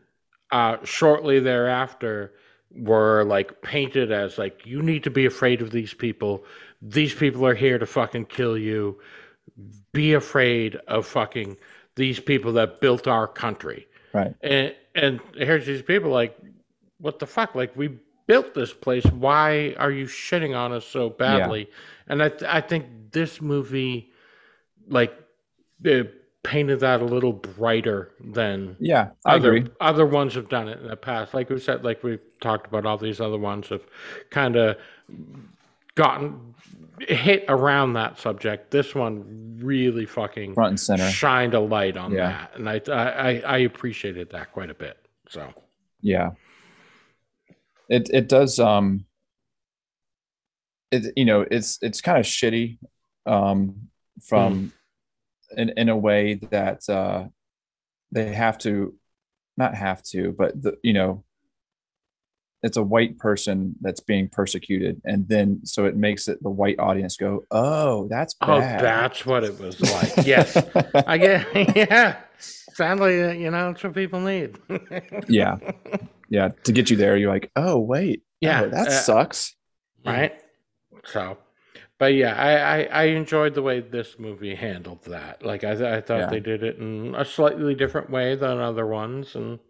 uh, 0.52 0.76
shortly 0.84 1.40
thereafter 1.40 2.32
were 2.72 3.24
like 3.24 3.62
painted 3.62 4.12
as 4.12 4.38
like 4.38 4.64
you 4.64 4.82
need 4.82 5.04
to 5.04 5.10
be 5.10 5.26
afraid 5.26 5.60
of 5.62 5.70
these 5.70 5.94
people. 5.94 6.44
These 6.82 7.14
people 7.14 7.46
are 7.46 7.54
here 7.54 7.78
to 7.78 7.86
fucking 7.86 8.26
kill 8.26 8.56
you. 8.56 8.98
Be 9.92 10.14
afraid 10.14 10.76
of 10.86 11.06
fucking 11.06 11.56
these 11.96 12.20
people 12.20 12.52
that 12.54 12.80
built 12.80 13.06
our 13.06 13.26
country. 13.26 13.86
Right. 14.12 14.34
and 14.42 14.74
and 14.94 15.20
here's 15.34 15.66
these 15.66 15.82
people 15.82 16.10
like 16.10 16.36
what 16.98 17.18
the 17.18 17.26
fuck? 17.26 17.54
Like 17.54 17.76
we 17.76 17.98
built 18.26 18.54
this 18.54 18.72
place. 18.72 19.04
Why 19.04 19.74
are 19.78 19.90
you 19.90 20.06
shitting 20.06 20.56
on 20.56 20.72
us 20.72 20.84
so 20.84 21.10
badly? 21.10 21.68
And 22.06 22.22
i 22.22 22.28
th- 22.28 22.42
i 22.42 22.60
think 22.60 22.86
this 23.12 23.40
movie 23.40 24.12
like 24.88 25.12
uh, 25.86 26.02
painted 26.42 26.80
that 26.80 27.00
a 27.02 27.04
little 27.04 27.32
brighter 27.32 28.10
than 28.20 28.76
Yeah, 28.80 29.10
I 29.26 29.34
other, 29.36 29.54
agree. 29.54 29.70
Other 29.80 30.06
ones 30.06 30.34
have 30.34 30.48
done 30.48 30.68
it 30.68 30.80
in 30.80 30.88
the 30.88 30.96
past. 30.96 31.34
Like 31.34 31.50
we 31.50 31.58
said, 31.60 31.84
like 31.84 32.02
we've 32.02 32.20
talked 32.40 32.66
about 32.66 32.86
all 32.86 32.96
these 32.98 33.20
other 33.20 33.38
ones 33.38 33.68
have 33.68 33.82
kind 34.30 34.56
of 34.56 34.76
gotten 35.94 36.54
hit 37.00 37.44
around 37.48 37.92
that 37.94 38.18
subject. 38.18 38.70
This 38.70 38.94
one 38.94 39.58
really 39.60 40.06
fucking 40.06 40.54
front 40.54 40.70
and 40.70 40.80
center. 40.80 41.08
shined 41.10 41.54
a 41.54 41.60
light 41.60 41.96
on 41.96 42.12
Yeah. 42.12 42.28
that, 42.30 42.56
and 42.56 42.68
I, 42.68 42.80
I 42.90 43.40
I 43.40 43.58
appreciated 43.58 44.30
that 44.30 44.52
quite 44.52 44.70
a 44.70 44.74
bit. 44.74 44.96
So 45.28 45.52
Yeah. 46.00 46.30
It 47.88 48.08
it 48.10 48.28
does 48.28 48.58
um 48.58 49.04
it 50.90 51.12
you 51.16 51.24
know 51.24 51.44
it's 51.50 51.78
it's 51.82 52.00
kind 52.00 52.18
of 52.18 52.24
shitty 52.24 52.78
um 53.26 53.88
from 54.22 54.72
in 55.56 55.70
in 55.76 55.88
a 55.88 55.96
way 55.96 56.34
that 56.50 56.88
uh 56.88 57.24
they 58.12 58.32
have 58.32 58.58
to 58.58 58.94
not 59.56 59.74
have 59.74 60.02
to 60.02 60.32
but 60.36 60.60
the, 60.60 60.76
you 60.82 60.92
know 60.92 61.24
it's 62.62 62.76
a 62.76 62.82
white 62.82 63.18
person 63.18 63.74
that's 63.80 64.00
being 64.00 64.28
persecuted 64.28 65.00
and 65.04 65.26
then 65.28 65.60
so 65.64 65.86
it 65.86 65.96
makes 65.96 66.28
it 66.28 66.42
the 66.42 66.50
white 66.50 66.78
audience 66.78 67.16
go 67.16 67.42
oh 67.50 68.06
that's 68.08 68.34
oh, 68.42 68.60
that's 68.60 69.24
what 69.24 69.44
it 69.44 69.58
was 69.58 69.80
like. 69.80 70.26
yes, 70.26 70.56
I 71.06 71.16
get. 71.18 71.46
Yeah, 71.76 72.18
sadly, 72.38 73.22
uh, 73.22 73.32
you 73.32 73.50
know, 73.50 73.68
that's 73.68 73.82
what 73.82 73.94
people 73.94 74.20
need. 74.20 74.58
yeah 75.28 75.56
yeah 76.28 76.50
to 76.64 76.72
get 76.72 76.90
you 76.90 76.96
there 76.96 77.16
you're 77.16 77.32
like 77.32 77.50
oh 77.56 77.78
wait 77.78 78.22
Yeah, 78.40 78.62
oh, 78.62 78.68
that 78.68 78.88
uh, 78.88 78.90
sucks 78.90 79.56
right? 80.04 80.40
So, 81.04 81.38
but 82.00 82.14
yeah, 82.14 82.34
I, 82.34 82.80
I 82.82 82.84
I 82.84 83.04
enjoyed 83.04 83.54
the 83.54 83.62
way 83.62 83.80
this 83.80 84.18
movie 84.18 84.56
handled 84.56 85.04
that. 85.04 85.44
Like 85.44 85.64
I 85.64 85.98
I 85.98 86.00
thought 86.02 86.18
Yeah. 86.20 86.30
they 86.30 86.40
did 86.40 86.64
it 86.64 86.78
in 86.78 87.14
a 87.16 87.24
slightly 87.24 87.76
different 87.76 88.10
way 88.10 88.34
than 88.36 88.58
other 88.58 88.86
ones, 88.88 89.36
and 89.36 89.60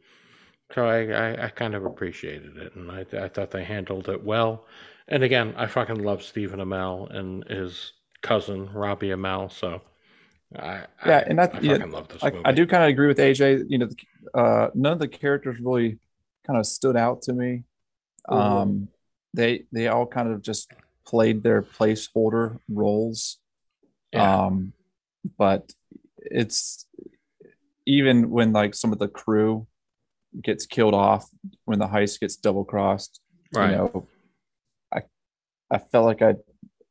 so 0.75 0.87
I 0.87 1.07
I, 1.35 1.47
I 1.47 1.49
kind 1.51 1.75
of 1.75 1.85
appreciated 1.85 2.57
it, 2.57 2.75
and 2.77 2.91
I 2.91 3.07
I 3.13 3.29
thought 3.29 3.51
they 3.51 3.65
handled 3.65 4.09
it 4.09 4.25
well. 4.25 4.67
And 5.09 5.25
again, 5.25 5.55
I 5.57 5.67
fucking 5.67 6.03
love 6.05 6.23
Stephen 6.23 6.61
Amell 6.61 7.11
and 7.15 7.45
his 7.49 7.95
cousin 8.23 8.73
Robbie 8.73 9.09
Amell. 9.09 9.51
So, 9.51 9.83
I 10.57 10.87
Yeah, 11.07 11.25
and 11.27 11.39
that- 11.41 11.57
I 11.57 11.61
yeah, 11.61 11.79
fucking 11.79 11.93
love 11.93 12.09
this 12.09 12.23
I, 12.25 12.31
movie. 12.31 12.43
I 12.47 12.53
do 12.53 12.67
kind 12.67 12.85
of 12.85 12.91
agree 12.91 13.09
with 13.09 13.19
AJ. 13.19 13.65
You 13.69 13.79
know, 13.79 13.87
the- 13.87 14.39
uh, 14.39 14.71
none 14.75 14.93
of 14.95 14.99
the 15.01 15.09
characters 15.09 15.61
really 15.61 15.99
kind 16.47 16.59
of 16.61 16.67
stood 16.67 16.97
out 16.97 17.23
to 17.23 17.33
me. 17.33 17.65
Um, 18.29 18.89
they 19.35 19.65
they 19.73 19.89
all 19.89 20.07
kind 20.07 20.33
of 20.33 20.43
just 20.43 20.73
played 21.11 21.43
their 21.43 21.63
placeholder 21.63 22.59
roles. 22.69 23.39
Yeah. 24.13 24.45
Um, 24.47 24.73
but 25.39 25.73
it's 26.19 26.87
even 27.87 28.31
when 28.31 28.53
like 28.53 28.75
some 28.75 28.93
of 28.93 28.99
the 28.99 29.09
crew 29.09 29.67
gets 30.43 30.67
killed 30.67 30.95
off 30.95 31.29
when 31.65 31.79
the 31.79 31.87
heist 31.89 32.21
gets 32.21 32.37
double 32.37 32.65
crossed. 32.65 33.21
Right. 33.55 33.71
You 33.73 33.77
know, 33.77 34.07
I 34.95 35.01
I 35.71 35.79
felt 35.79 36.07
like 36.07 36.23
I 36.23 36.35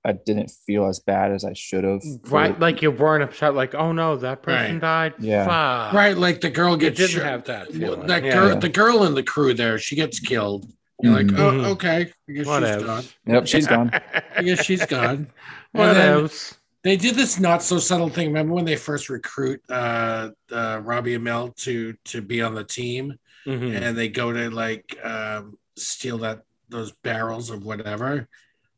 I 0.05 0.13
didn't 0.13 0.49
feel 0.65 0.85
as 0.87 0.99
bad 0.99 1.31
as 1.33 1.43
I 1.43 1.53
should 1.53 1.83
have. 1.83 2.01
for- 2.23 2.29
Right, 2.35 2.57
like 2.57 2.81
you 2.81 2.89
weren't 2.89 3.21
upset, 3.23 3.53
like, 3.53 3.75
oh 3.75 3.91
no, 3.91 4.15
that 4.15 4.41
person 4.41 4.73
Right. 4.75 4.81
died. 4.81 5.13
Yeah. 5.19 5.45
Fuck. 5.45 5.93
Right, 5.93 6.17
like 6.17 6.39
the 6.41 6.49
girl 6.49 6.71
You 6.71 6.77
gets 6.77 6.97
didn't 6.97 7.11
shot- 7.11 7.23
have 7.25 7.43
that 7.45 7.69
Well, 7.71 7.79
feeling. 7.79 8.07
that 8.07 8.23
Yeah. 8.23 8.33
girl, 8.33 8.49
Yeah. 8.49 8.55
the 8.59 8.69
girl 8.69 9.03
in 9.03 9.13
the 9.15 9.23
crew 9.23 9.53
there, 9.53 9.77
she 9.77 9.95
gets 9.97 10.19
killed. 10.21 10.71
You're 11.01 11.13
like, 11.13 11.27
Mhm. 11.27 11.39
oh, 11.39 11.71
okay, 11.71 12.11
I 12.27 12.31
guess 12.31 12.45
What 12.45 12.61
she's 12.63 12.71
else? 12.71 12.83
gone. 12.83 13.03
Yep, 13.25 13.47
she's 13.47 13.67
gone. 13.67 13.91
I 14.35 14.41
guess 14.43 14.63
she's 14.65 14.85
gone. 14.85 15.27
What 15.71 15.95
else? 15.97 16.55
They 16.83 16.95
did 16.97 17.13
this 17.15 17.39
not 17.39 17.61
so 17.61 17.77
subtle 17.77 18.09
thing. 18.09 18.27
Remember 18.27 18.53
when 18.55 18.65
they 18.65 18.75
first 18.75 19.07
recruit 19.09 19.61
uh, 19.69 20.29
uh, 20.51 20.81
Robbie 20.83 21.15
Amell 21.17 21.55
to 21.57 21.93
to 22.05 22.21
be 22.21 22.41
on 22.41 22.55
the 22.55 22.63
team, 22.63 23.13
Mhm. 23.45 23.79
and 23.81 23.97
they 23.97 24.07
go 24.09 24.31
to 24.33 24.49
like 24.49 24.97
um, 25.03 25.57
steal 25.77 26.17
that 26.19 26.41
those 26.69 26.91
barrels 27.03 27.49
of 27.51 27.63
whatever, 27.63 28.27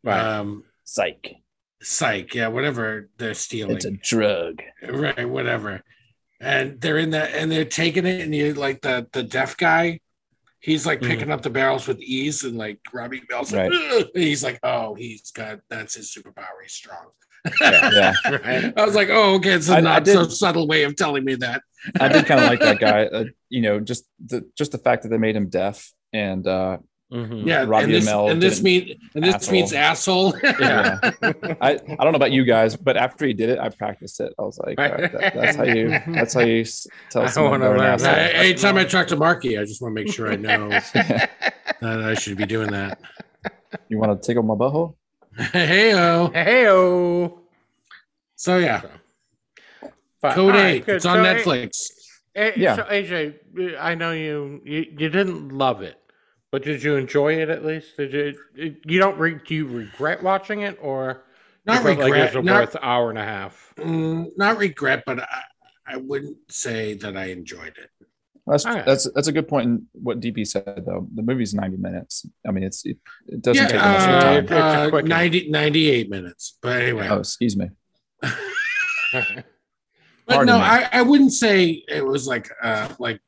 Right. 0.04 0.20
um, 0.20 0.64
Psyke. 0.86 1.38
psyke, 1.82 2.34
yeah, 2.34 2.48
whatever 2.50 3.10
they're 3.18 3.34
stealing. 3.34 3.78
It's 3.78 3.86
a 3.86 3.92
drug. 3.92 4.62
right 4.88 5.28
whatever 5.30 5.82
and 6.40 6.82
they're 6.82 6.98
in 6.98 7.12
that 7.12 7.34
and 7.36 7.52
they're 7.52 7.66
taking 7.66 8.06
it 8.06 8.20
and 8.22 8.34
you 8.36 8.54
like 8.56 8.82
the 8.82 9.08
the 9.14 9.22
deaf 9.24 9.56
guy 9.58 10.00
he's 10.62 10.86
like 10.86 11.02
picking 11.02 11.32
up 11.32 11.42
the 11.42 11.50
barrels 11.50 11.88
with 11.88 12.00
ease 12.00 12.44
and 12.44 12.58
like 12.58 12.80
robbie 12.94 13.22
bell's 13.30 13.52
like 13.52 13.72
Right. 13.72 14.06
And 14.14 14.24
he's 14.24 14.44
like 14.44 14.60
oh 14.64 14.94
he's 14.96 15.32
got 15.32 15.60
that's 15.70 15.96
his 15.96 16.16
superpower 16.16 16.62
he's 16.64 16.74
strong 16.74 17.08
Yeah. 17.60 18.14
Right. 18.26 18.74
i 18.78 18.86
was 18.86 18.96
like 18.96 19.10
oh 19.10 19.36
okay 19.36 19.54
it's 19.54 19.70
a 19.70 19.74
I- 19.74 19.78
I 19.78 19.82
not 19.82 20.04
did- 20.06 20.14
so 20.14 20.24
subtle 20.26 20.68
way 20.68 20.84
of 20.84 20.96
telling 20.96 21.24
me 21.26 21.36
that 21.36 21.62
I 22.00 22.08
did 22.10 22.28
kind 22.28 22.40
of 22.40 22.48
like 22.48 22.60
that 22.60 22.80
guy. 22.90 23.06
Uh, 23.08 23.24
you 23.50 23.62
know, 23.62 23.80
just 23.80 24.06
the 24.24 24.48
just 24.56 24.72
the 24.72 24.78
fact 24.78 25.02
that 25.02 25.10
they 25.10 25.18
made 25.18 25.36
him 25.36 25.50
deaf 25.50 25.92
and 26.14 26.46
uh 26.46 26.78
Mhm. 27.12 27.46
yeah 27.46 27.66
Robbie 27.66 27.84
and 27.86 27.94
this, 27.94 28.08
Amell 28.10 28.32
and 28.32 28.42
this 28.42 28.60
didn't- 28.60 28.64
mean 28.64 29.00
and 29.16 29.24
this 29.24 29.36
asshole. 29.36 29.52
means 29.54 29.74
asshole 29.74 30.34
Yeah. 30.60 31.00
I, 31.60 31.72
I 31.72 32.04
don't 32.04 32.12
know 32.14 32.16
about 32.24 32.32
you 32.32 32.46
guys, 32.46 32.78
but 32.78 32.96
after 32.96 33.26
he 33.26 33.34
did 33.34 33.50
it, 33.50 33.60
I 33.60 33.68
practiced 33.70 34.22
it. 34.22 34.34
I 34.40 34.44
was 34.44 34.58
like, 34.60 34.80
Right. 34.80 35.12
that- 35.12 35.34
that's 35.34 35.58
how 35.58 35.64
you 35.64 35.90
that's 36.08 36.34
how 36.34 36.40
you 36.42 36.62
s- 36.62 36.88
tell 37.10 37.24
I 37.24 37.28
someone 37.28 37.52
wanna 37.60 37.66
they're 37.66 37.74
an 37.76 37.80
learn 37.92 37.98
that. 38.00 38.36
anytime 38.36 38.78
i 38.78 38.86
talk 38.86 39.08
to 39.08 39.18
marky 39.18 39.58
i 39.58 39.64
just 39.66 39.82
want 39.82 39.96
to 39.96 40.04
make 40.04 40.14
sure 40.14 40.32
i 40.32 40.36
know 40.38 40.70
that 40.96 41.30
i 41.82 42.14
should 42.14 42.38
be 42.38 42.46
doing 42.46 42.72
that 42.72 43.00
you 43.90 43.98
want 43.98 44.12
to 44.22 44.26
tickle 44.26 44.44
my 44.44 44.54
butthole? 44.56 44.96
hey 45.52 45.94
oh 45.94 46.30
Hey 46.34 46.68
oh. 46.70 47.40
so 48.36 48.58
yeah 48.58 48.82
But, 50.22 50.36
code 50.36 50.56
all 50.56 50.62
right, 50.62 50.76
8 50.76 50.86
good. 50.86 50.96
it's 50.96 51.06
on 51.06 51.18
So, 51.18 51.24
A- 51.24 51.36
netflix 51.36 51.88
A- 52.36 52.54
Yeah. 52.58 52.76
So 52.78 52.84
AJ, 52.84 53.76
I 53.80 53.96
know 53.96 54.12
you, 54.14 54.62
you 54.64 54.86
you 54.98 55.10
didn't 55.10 55.50
love 55.50 55.82
it, 55.82 55.96
but 56.52 56.64
did 56.64 56.84
you 56.84 56.96
enjoy 56.98 57.36
it 57.42 57.50
at 57.50 57.66
least? 57.66 57.98
Did 57.98 58.14
you? 58.14 58.76
You 58.86 59.00
don't? 59.00 59.18
Re, 59.18 59.40
do 59.46 59.56
you 59.56 59.68
regret 59.68 60.22
watching 60.22 60.62
it, 60.62 60.78
or 60.82 61.24
you 61.66 61.74
Not 61.74 61.84
felt 61.84 61.98
like 61.98 62.06
regret, 62.06 62.34
it 62.34 62.38
was 62.38 62.46
not- 62.46 62.60
worth 62.60 62.76
hour 62.82 63.10
and 63.10 63.18
a 63.20 63.24
half? 63.24 63.74
Mm, 63.78 64.28
not 64.38 64.58
regret, 64.58 65.04
but 65.06 65.20
I, 65.20 65.44
I 65.88 65.98
wouldn't 65.98 66.38
say 66.50 66.94
that 66.96 67.16
I 67.16 67.26
enjoyed 67.26 67.78
it. 67.78 67.90
That's 68.48 68.66
All 68.66 68.74
right. 68.74 68.86
that's 68.86 69.10
that's 69.14 69.28
a 69.28 69.32
good 69.32 69.48
point 69.48 69.66
in 69.66 69.88
what 69.94 70.20
DP 70.20 70.46
said 70.48 70.84
though. 70.86 71.08
The 71.14 71.22
movie's 71.22 71.54
90 71.54 71.78
minutes. 71.78 72.26
I 72.46 72.52
mean, 72.52 72.64
it's 72.64 72.84
it, 72.86 72.98
it 73.28 73.42
doesn't 73.42 73.64
yeah, 73.64 73.68
take 73.70 73.82
much 73.82 74.02
uh, 74.02 74.22
time. 74.22 74.44
It's 74.44 74.52
a 74.94 74.98
uh, 74.98 75.02
90, 75.02 75.50
98 75.50 76.10
minutes. 76.10 76.58
But 76.62 76.82
anyway, 76.82 77.08
Oh, 77.08 77.20
excuse 77.20 77.56
me. 77.56 77.70
but 78.22 78.34
pardon 80.28 80.48
no, 80.48 80.58
me. 80.58 80.64
I, 80.64 80.90
I 80.92 81.02
wouldn't 81.04 81.34
say 81.34 81.84
it 81.88 82.06
was 82.06 82.28
like 82.28 82.50
uh 82.64 82.90
like 83.00 83.22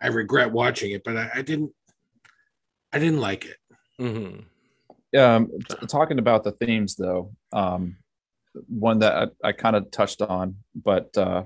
I 0.00 0.06
regret 0.08 0.52
watching 0.52 0.92
it, 0.92 1.02
but 1.04 1.16
I, 1.16 1.30
I 1.36 1.42
didn't 1.42 1.72
I 2.92 2.98
didn't 2.98 3.20
like 3.20 3.44
it. 3.44 3.56
Mhm. 4.00 4.44
um 5.18 5.50
t- 5.68 5.86
talking 5.86 6.18
about 6.18 6.44
the 6.44 6.52
themes 6.52 6.94
though 6.96 7.32
um 7.52 7.96
one 8.68 9.00
that 9.00 9.12
i, 9.44 9.48
I 9.48 9.52
kind 9.52 9.76
of 9.76 9.90
touched 9.90 10.22
on 10.22 10.56
but 10.74 11.16
uh 11.18 11.42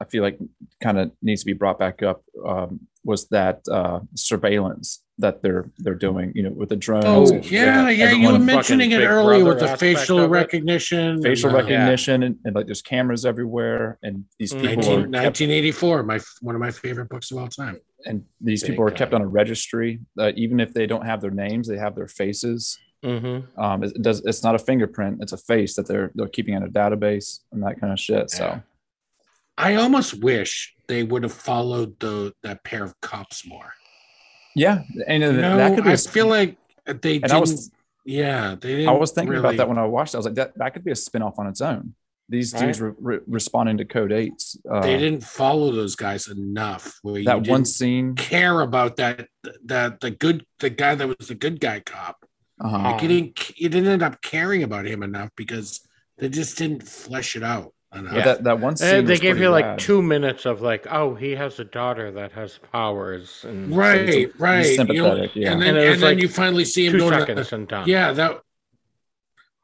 i 0.00 0.04
feel 0.04 0.22
like 0.22 0.38
kind 0.82 0.98
of 1.00 1.10
needs 1.22 1.40
to 1.42 1.46
be 1.46 1.54
brought 1.54 1.78
back 1.78 2.02
up 2.02 2.22
um 2.46 2.80
was 3.04 3.26
that 3.28 3.60
uh 3.70 4.00
surveillance 4.14 5.02
that 5.18 5.42
they're 5.42 5.70
they're 5.78 5.94
doing 6.08 6.30
you 6.34 6.42
know 6.42 6.50
with 6.50 6.68
the 6.68 6.76
drones 6.76 7.30
Oh 7.30 7.34
and 7.34 7.50
yeah, 7.50 7.88
yeah. 7.88 8.10
You 8.12 8.32
were 8.32 8.38
mentioning 8.38 8.90
it 8.92 9.00
earlier 9.04 9.44
with 9.44 9.60
the 9.60 9.76
facial 9.76 10.28
recognition. 10.28 11.22
facial 11.22 11.50
and, 11.50 11.56
uh, 11.56 11.62
recognition 11.62 12.22
and, 12.24 12.36
and 12.44 12.54
like 12.56 12.66
there's 12.66 12.82
cameras 12.82 13.24
everywhere 13.24 13.98
and 14.02 14.24
these 14.38 14.52
Mm. 14.52 14.60
people 14.60 14.82
19, 14.98 15.12
kept, 15.12 15.40
1984, 15.40 16.02
my 16.02 16.18
one 16.40 16.54
of 16.54 16.60
my 16.60 16.70
favorite 16.70 17.08
books 17.08 17.30
of 17.30 17.38
all 17.38 17.48
time. 17.48 17.78
And 18.06 18.24
these 18.40 18.62
Big 18.62 18.70
people 18.72 18.84
are 18.84 18.90
kept 18.90 19.12
on 19.14 19.22
a 19.22 19.26
registry 19.26 20.00
uh, 20.18 20.32
even 20.36 20.60
if 20.60 20.72
they 20.74 20.86
don't 20.86 21.04
have 21.06 21.20
their 21.20 21.30
names 21.30 21.68
they 21.68 21.78
have 21.78 21.94
their 21.94 22.08
faces 22.08 22.78
Mhm. 23.04 23.46
um 23.58 23.82
it, 23.84 23.92
it 23.96 24.02
does 24.02 24.24
it's 24.24 24.42
not 24.42 24.54
a 24.54 24.58
fingerprint 24.58 25.18
it's 25.20 25.32
a 25.32 25.36
face 25.36 25.74
that 25.76 25.86
they're 25.86 26.10
they're 26.14 26.28
keeping 26.28 26.54
in 26.54 26.62
a 26.62 26.68
database 26.68 27.40
and 27.52 27.62
that 27.62 27.78
kind 27.80 27.92
of 27.92 28.00
shit 28.00 28.30
so 28.30 28.60
I 29.56 29.76
almost 29.76 30.20
wish 30.22 30.74
they 30.88 31.02
would 31.04 31.22
have 31.22 31.32
followed 31.32 31.98
the 32.00 32.32
that 32.42 32.64
pair 32.64 32.82
of 32.82 33.00
cops 33.00 33.46
more. 33.46 33.72
Yeah, 34.56 34.82
and 35.06 35.22
uh, 35.22 35.30
No, 35.30 35.56
that 35.56 35.74
could 35.76 35.84
be. 35.84 35.90
I 35.90 35.92
a- 35.92 35.96
feel 35.96 36.26
like 36.26 36.56
they 36.86 36.92
and 36.92 37.22
didn't. 37.22 37.30
I 37.32 37.38
was 37.38 37.70
yeah, 38.04 38.56
they. 38.60 38.84
I 38.84 38.90
was 38.90 39.12
thinking 39.12 39.36
about 39.36 39.56
that 39.58 39.68
when 39.68 39.78
I 39.78 39.86
watched. 39.86 40.14
it. 40.14 40.16
I 40.16 40.18
was 40.18 40.26
like, 40.26 40.34
that 40.34 40.58
that 40.58 40.74
could 40.74 40.84
be 40.84 40.90
a 40.90 40.94
spinoff 40.94 41.38
on 41.38 41.46
its 41.46 41.60
own. 41.60 41.94
These 42.28 42.54
Right. 42.54 42.66
dudes 42.66 42.80
were 42.80 42.94
re- 42.98 43.18
responding 43.26 43.76
to 43.78 43.84
Code 43.84 44.10
Eights. 44.12 44.56
Uh, 44.70 44.80
they 44.80 44.98
didn't 44.98 45.22
follow 45.24 45.70
those 45.72 45.94
guys 45.94 46.28
enough. 46.28 46.98
Where 47.02 47.18
you 47.18 47.24
that 47.26 47.46
one 47.46 47.64
scene. 47.64 48.14
care 48.14 48.60
about 48.62 48.96
that 48.96 49.28
that 49.66 50.00
the 50.00 50.10
good 50.10 50.44
the 50.60 50.70
guy 50.70 50.94
that 50.94 51.06
was 51.06 51.28
the 51.28 51.34
good 51.34 51.60
guy 51.60 51.80
cop. 51.80 52.24
Uh-huh. 52.60 52.78
Like 52.78 53.02
you 53.02 53.08
didn't 53.08 53.50
you 53.60 53.68
didn't 53.68 53.90
end 53.90 54.02
up 54.02 54.22
caring 54.22 54.62
about 54.62 54.86
him 54.86 55.02
enough 55.02 55.30
because 55.36 55.80
they 56.18 56.28
just 56.28 56.56
didn't 56.56 56.82
flesh 56.88 57.36
it 57.36 57.42
out 57.42 57.74
enough. 57.94 58.24
That 58.24 58.44
that 58.44 58.58
one 58.60 58.76
scene. 58.76 59.04
they 59.04 59.18
gave 59.18 59.32
pretty 59.32 59.42
you 59.42 59.50
like 59.50 59.64
rad. 59.64 59.78
two 59.78 60.00
minutes 60.00 60.46
of 60.46 60.62
like, 60.62 60.86
oh, 60.90 61.14
he 61.14 61.32
has 61.32 61.58
a 61.60 61.64
daughter 61.64 62.10
that 62.12 62.32
has 62.32 62.58
powers, 62.72 63.44
and 63.46 63.76
right, 63.76 64.08
it's 64.08 64.40
right. 64.40 64.64
You 64.64 64.70
know, 64.70 64.76
sympathetic, 64.76 65.30
yeah. 65.36 65.52
And 65.52 65.60
then 65.60 65.68
And 65.70 65.78
and, 65.78 65.86
it 65.86 66.00
then 66.00 66.14
like 66.14 66.22
you 66.22 66.28
finally 66.28 66.64
see 66.64 66.86
him 66.86 66.92
two 66.92 66.98
go 67.10 67.10
to 67.24 67.54
and 67.54 67.68
done. 67.68 67.86
Yeah, 67.86 68.12
that. 68.12 68.40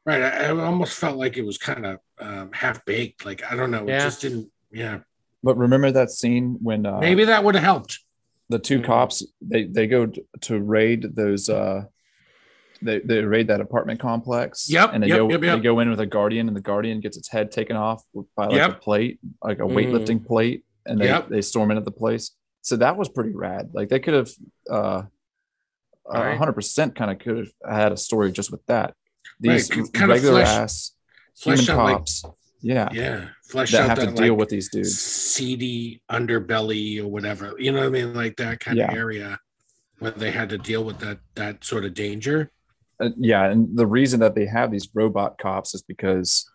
Right, 0.05 0.21
I, 0.23 0.47
I 0.47 0.49
almost 0.49 0.97
felt 0.97 1.17
like 1.17 1.37
it 1.37 1.45
was 1.45 1.57
kind 1.59 1.85
of 1.85 1.99
um, 2.19 2.51
half 2.53 2.83
baked. 2.85 3.23
Like 3.25 3.43
I 3.49 3.55
don't 3.55 3.69
know, 3.71 3.83
it 3.87 3.99
just 3.99 4.21
didn't. 4.21 4.49
Yeah, 4.71 4.99
But 5.43 5.57
remember 5.57 5.91
that 5.91 6.09
scene 6.11 6.57
when 6.61 6.85
uh, 6.85 6.99
maybe 6.99 7.25
that 7.25 7.43
would 7.43 7.55
have 7.55 7.63
helped. 7.63 7.99
the 8.49 8.57
2 8.59 8.79
Mhm. 8.79 8.85
cops 8.85 9.23
they 9.41 9.63
they 9.65 9.85
go 9.87 10.11
to 10.41 10.59
raid 10.61 11.05
those 11.15 11.49
uh 11.49 11.83
they, 12.81 12.99
they 12.99 13.23
raid 13.23 13.47
that 13.47 13.61
apartment 13.61 13.99
complex. 13.99 14.67
Yep, 14.69 14.89
And 14.93 15.03
they 15.03 15.07
yep, 15.09 15.17
go 15.17 15.29
yep, 15.29 15.43
yep. 15.43 15.57
they 15.57 15.61
go 15.61 15.79
in 15.81 15.89
with 15.91 15.99
a 15.99 16.05
guardian, 16.07 16.47
and 16.47 16.57
the 16.57 16.61
guardian 16.61 16.99
gets 16.99 17.15
its 17.15 17.29
head 17.29 17.51
taken 17.51 17.75
off 17.77 18.01
by 18.35 18.47
like 18.47 18.61
a 18.71 18.73
plate, 18.73 19.19
like 19.43 19.59
a 19.59 19.63
Mm. 19.63 19.75
weightlifting 19.75 20.25
plate, 20.25 20.63
and 20.87 20.99
they 20.99 21.05
Yep. 21.05 21.29
they 21.29 21.41
storm 21.43 21.69
into 21.69 21.83
the 21.83 21.91
place. 21.91 22.31
So 22.63 22.77
that 22.77 22.97
was 22.97 23.07
pretty 23.07 23.33
rad. 23.35 23.69
Like 23.73 23.89
they 23.89 23.99
could 23.99 24.15
have, 24.15 24.29
uh, 24.69 25.03
Right. 26.11 26.37
hundred 26.37 26.53
percent 26.53 26.95
kind 26.95 27.11
of 27.11 27.19
could 27.19 27.37
have 27.37 27.51
had 27.71 27.91
a 27.91 27.97
story 27.97 28.31
just 28.31 28.51
with 28.51 28.65
that. 28.65 28.95
Right, 29.43 29.53
These 29.53 29.67
c- 29.67 29.91
kinda 29.93 30.07
regular 30.07 30.41
flesh- 30.43 30.47
ass 30.49 30.91
human 31.41 31.57
Flesh 31.65 31.69
out 31.69 31.83
like 31.83 31.95
cops, 31.97 32.23
yeah, 32.61 32.89
yeah, 32.93 33.27
flesh 33.49 33.71
that 33.71 33.81
out 33.81 33.89
have 33.89 33.99
to 33.99 34.05
that 34.07 34.15
deal 34.15 34.33
like, 34.33 34.39
with 34.39 34.49
these 34.49 34.69
dudes. 34.69 34.99
seedy 34.99 36.01
underbelly 36.11 36.99
or 36.99 37.07
whatever. 37.07 37.55
You 37.57 37.71
know 37.71 37.79
what 37.79 37.87
I 37.87 37.89
mean? 37.89 38.13
Like 38.13 38.35
that 38.37 38.59
kind 38.59 38.77
Yeah. 38.77 38.91
of 38.91 38.97
area 38.97 39.39
where 39.99 40.11
they 40.11 40.31
had 40.31 40.49
to 40.49 40.57
deal 40.57 40.83
with 40.83 40.99
that 40.99 41.19
that 41.35 41.63
sort 41.63 41.85
of 41.85 41.93
danger. 41.93 42.51
Uh, 42.99 43.09
yeah, 43.17 43.49
and 43.49 43.75
the 43.75 43.87
reason 43.87 44.19
that 44.19 44.35
they 44.35 44.45
have 44.45 44.69
these 44.71 44.87
robot 44.93 45.39
cops 45.39 45.73
is 45.73 45.81
because 45.81 46.47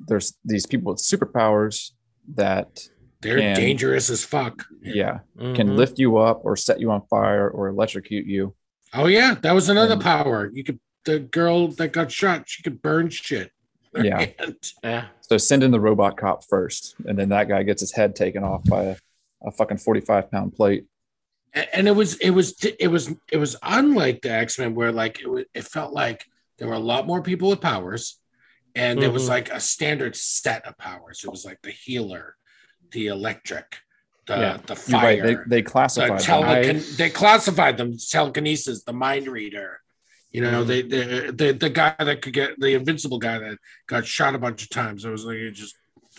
there's 0.00 0.32
these 0.44 0.64
people 0.66 0.92
with 0.92 1.02
superpowers 1.02 1.90
that 2.34 2.88
They're 3.20 3.38
And- 3.38 3.54
dangerous 3.56 4.10
as 4.10 4.24
fuck. 4.24 4.64
yeah 4.82 5.20
Mhm. 5.38 5.54
can 5.54 5.76
lift 5.76 5.98
you 6.00 6.16
up 6.16 6.40
or 6.44 6.56
set 6.56 6.80
you 6.80 6.90
on 6.90 7.02
fire 7.08 7.48
or 7.48 7.68
electrocute 7.68 8.26
you. 8.26 8.54
Oh 8.94 9.06
yeah, 9.06 9.36
that 9.42 9.52
was 9.52 9.68
another 9.68 9.92
And- 9.92 10.02
power. 10.02 10.50
You 10.52 10.64
could 10.64 10.80
the 11.04 11.18
girl 11.18 11.68
that 11.68 11.92
got 11.92 12.12
shot, 12.12 12.44
she 12.48 12.62
could 12.62 12.80
burn 12.82 13.08
shit. 13.10 13.50
Yeah. 13.94 14.18
hand. 14.38 14.56
Yeah. 14.82 15.06
So 15.20 15.36
send 15.38 15.62
in 15.62 15.70
the 15.70 15.80
robot 15.80 16.16
cop 16.16 16.44
first, 16.44 16.94
and 17.06 17.18
then 17.18 17.28
that 17.30 17.48
guy 17.48 17.62
gets 17.62 17.80
his 17.80 17.92
head 17.92 18.14
taken 18.16 18.42
off 18.44 18.64
by 18.64 18.82
a, 18.84 18.96
a 19.44 19.50
fucking 19.50 19.78
forty-five 19.78 20.30
pound 20.30 20.54
plate. 20.54 20.86
And 21.74 21.86
it 21.86 21.92
was 21.92 22.14
it 22.16 22.30
was 22.30 22.54
it 22.80 22.88
was 22.88 23.12
it 23.30 23.36
was 23.36 23.56
unlike 23.62 24.22
the 24.22 24.30
x-men 24.32 24.74
where 24.74 24.90
like 24.92 25.20
it, 25.20 25.28
wa- 25.30 25.42
it 25.52 25.64
felt 25.64 25.92
like 25.92 26.24
there 26.58 26.68
were 26.68 26.74
a 26.74 26.78
lot 26.78 27.06
more 27.06 27.20
people 27.22 27.50
with 27.50 27.60
powers 27.60 28.18
and 28.74 29.02
there 29.02 29.10
was 29.10 29.24
Mhm. 29.26 29.28
like 29.28 29.50
a 29.52 29.60
standard 29.60 30.16
set 30.16 30.64
of 30.66 30.78
powers 30.78 31.22
it 31.24 31.30
was 31.30 31.44
like 31.44 31.60
the 31.62 31.70
healer 31.70 32.36
the 32.92 33.08
electric 33.08 33.80
the 34.26 34.34
Yeah. 34.38 34.56
the 34.64 34.82
You're 34.88 35.00
right. 35.00 35.20
fire 35.20 35.26
They 35.26 35.34
they 35.46 35.60
the 35.60 35.62
classified 35.62 36.10
them. 36.20 36.26
telecon- 36.78 36.96
they 36.96 37.10
classified 37.10 37.76
them 37.76 37.98
telekinesis 37.98 38.84
the 38.84 38.94
mind 38.94 39.26
reader 39.26 39.80
you 40.32 40.40
know 40.40 40.64
Mhm. 40.64 40.66
they, 40.66 40.82
they 40.82 41.30
the 41.30 41.52
the 41.52 41.70
guy 41.70 41.94
that 41.98 42.22
could 42.22 42.32
get 42.32 42.58
the 42.58 42.74
invincible 42.74 43.18
guy 43.18 43.38
that 43.38 43.58
got 43.86 44.06
shot 44.06 44.34
a 44.34 44.38
bunch 44.38 44.62
of 44.62 44.70
times 44.70 45.04
I 45.04 45.10
was 45.10 45.24
like 45.24 45.36
it 45.36 45.52
just 45.52 45.74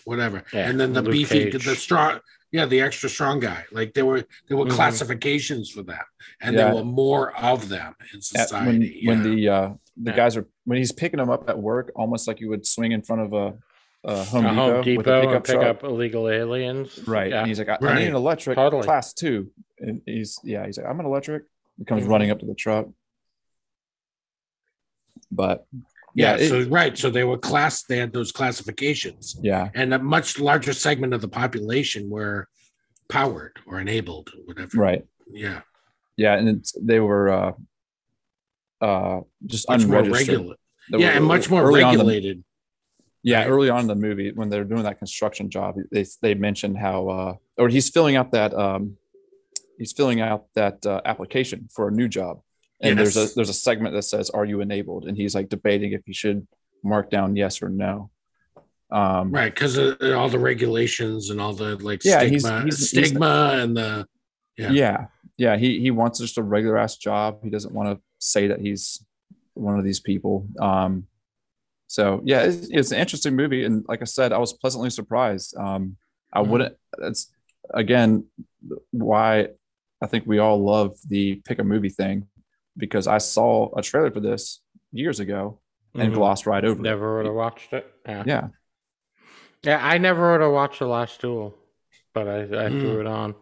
whatever 0.06 0.44
Yeah, 0.53 0.69
and 0.69 0.80
then 0.80 0.94
the 0.94 1.02
Luke 1.02 1.11
beefy 1.14 1.52
Cage. 1.52 1.65
the 1.65 1.76
strong 1.76 2.19
yeah 2.52 2.65
the 2.65 2.81
extra 2.81 3.10
strong 3.10 3.40
guy 3.40 3.65
like 3.72 3.94
there 3.94 4.06
were 4.06 4.23
there 4.48 4.57
were 4.57 4.65
Mhm. 4.65 4.72
classifications 4.72 5.69
for 5.72 5.84
them 5.84 6.06
and 6.41 6.56
Yeah. 6.56 6.65
there 6.65 6.76
were 6.76 6.84
more 6.85 7.35
of 7.38 7.69
them 7.69 7.95
in 8.11 8.18
At- 8.18 8.23
society 8.23 9.02
when 9.06 9.19
when 9.23 9.27
yeah. 9.27 9.35
the 9.35 9.49
uh, 9.49 9.73
the 9.98 10.11
Yeah. 10.11 10.15
guys 10.18 10.38
are 10.38 10.48
when 10.65 10.77
he's 10.77 10.91
picking 10.91 11.18
them 11.18 11.30
up 11.30 11.49
at 11.49 11.57
work, 11.60 11.91
almost 11.95 12.27
like 12.27 12.40
you 12.40 12.49
would 12.49 12.65
swing 12.65 12.91
in 12.94 13.02
front 13.03 13.22
of 13.22 13.34
a, 13.34 13.53
a 14.06 14.23
Home, 14.23 14.45
A 14.45 14.49
Depot, 14.49 14.56
Home 14.56 14.77
with 14.77 14.81
a 14.81 14.84
Depot 14.84 15.14
and 15.14 15.27
pickup 15.30 15.44
pick 15.45 15.56
truck. 15.56 15.68
up 15.68 15.84
illegal 15.84 16.27
aliens. 16.30 16.99
Right. 17.07 17.30
Yeah. 17.30 17.40
And 17.40 17.48
he's 17.48 17.60
like, 17.60 17.69
I, 17.69 17.77
I 17.80 17.99
need 17.99 18.07
an 18.07 18.15
electric 18.15 18.56
Totally. 18.56 18.84
class 18.84 19.14
two. 19.14 19.52
And 19.80 20.02
he's 20.06 20.40
yeah, 20.44 20.65
he's 20.65 20.77
like, 20.80 20.88
I'm 20.88 20.99
an 20.99 21.06
electric. 21.06 21.44
He 21.77 21.85
comes 21.85 22.03
Mhm. 22.06 22.10
running 22.10 22.31
up 22.31 22.40
to 22.40 22.45
the 22.48 22.56
truck. 22.56 22.88
But 25.35 25.65
yeah, 26.15 26.35
yeah, 26.38 26.43
it- 26.43 26.49
so 26.49 26.69
right 26.69 26.97
so 26.97 27.10
they 27.10 27.23
were 27.23 27.38
class 27.38 27.84
they 27.84 27.97
had 27.97 28.14
those 28.14 28.31
classifications 28.31 29.35
yeah, 29.41 29.69
and 29.73 29.93
a 29.93 29.99
much 29.99 30.39
larger 30.39 30.73
segment 30.73 31.14
of 31.14 31.22
the 31.22 31.27
population 31.27 32.10
were 32.10 32.47
powered 33.10 33.55
or 33.68 33.80
enabled 33.80 34.30
or 34.35 34.41
whatever 34.45 34.77
right. 34.77 35.03
yeah 35.31 35.61
Yeah, 36.18 36.38
and 36.38 36.47
it's, 36.49 36.72
they 36.80 36.99
were 36.99 37.30
uh 37.30 37.51
uh 38.81 39.22
just 39.45 39.68
much 39.69 39.84
unregistered. 39.84 40.27
regular 40.27 40.55
They 40.91 40.97
yeah 40.99 41.07
were 41.07 41.14
and 41.18 41.26
much 41.26 41.49
more 41.49 41.61
on 41.65 41.72
the- 41.73 41.84
regulated 41.84 42.43
yeah, 43.26 43.39
right? 43.39 43.47
early 43.49 43.69
on 43.69 43.81
in 43.81 43.88
the 43.88 43.95
movie 43.95 44.31
when 44.34 44.49
they're 44.49 44.65
doing 44.65 44.84
that 44.84 44.97
construction 44.99 45.49
job, 45.49 45.76
they 45.91 46.05
they 46.22 46.34
mentioned 46.34 46.77
how 46.77 47.07
uh 47.18 47.34
or 47.57 47.69
he's 47.69 47.89
filling 47.89 48.15
out 48.19 48.31
that 48.34 48.53
um 48.53 48.97
he's 49.80 49.93
filling 49.93 50.19
out 50.22 50.41
that 50.55 50.85
uh, 50.85 50.99
application 51.05 51.68
for 51.76 51.88
a 51.88 51.91
new 51.91 52.07
job. 52.19 52.41
And 52.89 52.99
there's 52.99 53.18
a 53.18 53.27
there's 53.35 53.49
a 53.49 53.53
segment 53.53 53.93
that 53.95 54.03
says 54.03 54.30
are 54.30 54.45
you 54.45 54.61
enabled 54.61 55.05
and 55.07 55.15
he's 55.18 55.34
like 55.35 55.49
debating 55.49 55.93
if 55.93 56.01
he 56.05 56.14
should 56.14 56.45
mark 56.84 57.10
down 57.10 57.35
yes 57.35 57.61
or 57.61 57.69
no. 57.69 58.10
Um 58.91 59.31
right 59.31 59.53
because 59.53 59.77
of 59.77 59.97
all 60.15 60.30
the 60.30 60.39
regulations 60.39 61.30
and 61.30 61.39
all 61.41 61.53
the 61.53 61.77
like 61.77 62.03
Yeah, 62.03 62.19
stigma, 62.19 62.27
he's- 62.30 62.43
he's- 62.64 62.91
he's- 62.91 63.07
stigma 63.10 63.51
and 63.61 63.76
the 63.77 64.05
Yeah. 64.57 64.72
yeah. 64.72 65.05
yeah 65.38 65.55
he 65.57 65.80
he 65.80 65.89
wants 65.91 66.19
just 66.19 66.38
a 66.38 66.43
regular 66.43 66.77
ass 66.77 66.97
job 66.97 67.39
he 67.43 67.49
doesn't 67.49 67.73
want 67.73 67.88
to 67.97 68.01
say 68.19 68.47
that 68.47 68.60
he's 68.60 69.03
one 69.55 69.77
of 69.80 69.84
these 69.85 69.99
people 69.99 70.47
um 70.60 71.07
so 71.88 72.22
yeah 72.26 72.41
it's, 72.43 72.68
it's 72.69 72.91
an 72.91 72.99
interesting 72.99 73.35
movie 73.35 73.64
and 73.65 73.84
like 73.88 74.01
i 74.01 74.05
said 74.05 74.31
i 74.34 74.38
was 74.38 74.53
pleasantly 74.53 74.89
surprised 74.89 75.55
um 75.57 75.95
i 76.34 76.39
Mhm. 76.41 76.47
wouldn't 76.47 76.76
that's 76.99 77.31
again 77.73 78.26
why 78.91 79.47
i 80.01 80.05
think 80.07 80.26
we 80.27 80.38
all 80.39 80.64
love 80.64 80.91
the 81.07 81.35
pick 81.47 81.60
a 81.60 81.64
movie 81.64 81.89
thing 81.89 82.27
because 82.78 83.08
i 83.08 83.18
saw 83.18 83.70
a 83.78 83.82
trailer 83.82 84.12
for 84.12 84.20
this 84.20 84.60
years 84.91 85.20
ago 85.20 85.60
and 85.95 86.12
Mhm. 86.12 86.16
glossed 86.16 86.45
right 86.48 86.64
over 86.66 86.80
it. 86.80 86.84
Never 86.84 87.18
would 87.18 87.26
have 87.26 87.36
watched 87.36 87.74
it. 87.74 87.86
Yeah. 88.08 88.24
yeah 88.26 88.48
Yeah, 89.64 89.80
I 89.82 89.98
never 89.98 90.32
would 90.32 90.41
have 90.41 90.52
watched 90.52 90.80
The 90.80 90.88
Last 90.88 91.22
Duel, 91.22 91.56
but 92.14 92.28
I, 92.28 92.41
I 92.41 92.70
Mm. 92.70 92.82
threw 92.82 93.00
it 93.00 93.08
on. 93.08 93.36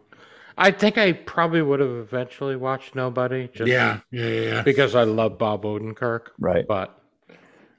I 0.56 0.70
think 0.70 0.98
I 0.98 1.12
probably 1.12 1.62
would 1.62 1.80
have 1.80 1.90
eventually 1.90 2.56
watched 2.56 2.94
Nobody, 2.94 3.48
just 3.48 3.68
yeah 3.70 4.00
yeah 4.10 4.28
yeah, 4.28 4.40
yeah. 4.52 4.62
because 4.62 4.94
I 4.94 5.04
love 5.04 5.38
Bob 5.38 5.64
Odenkirk. 5.64 6.28
right 6.38 6.66
But 6.66 6.98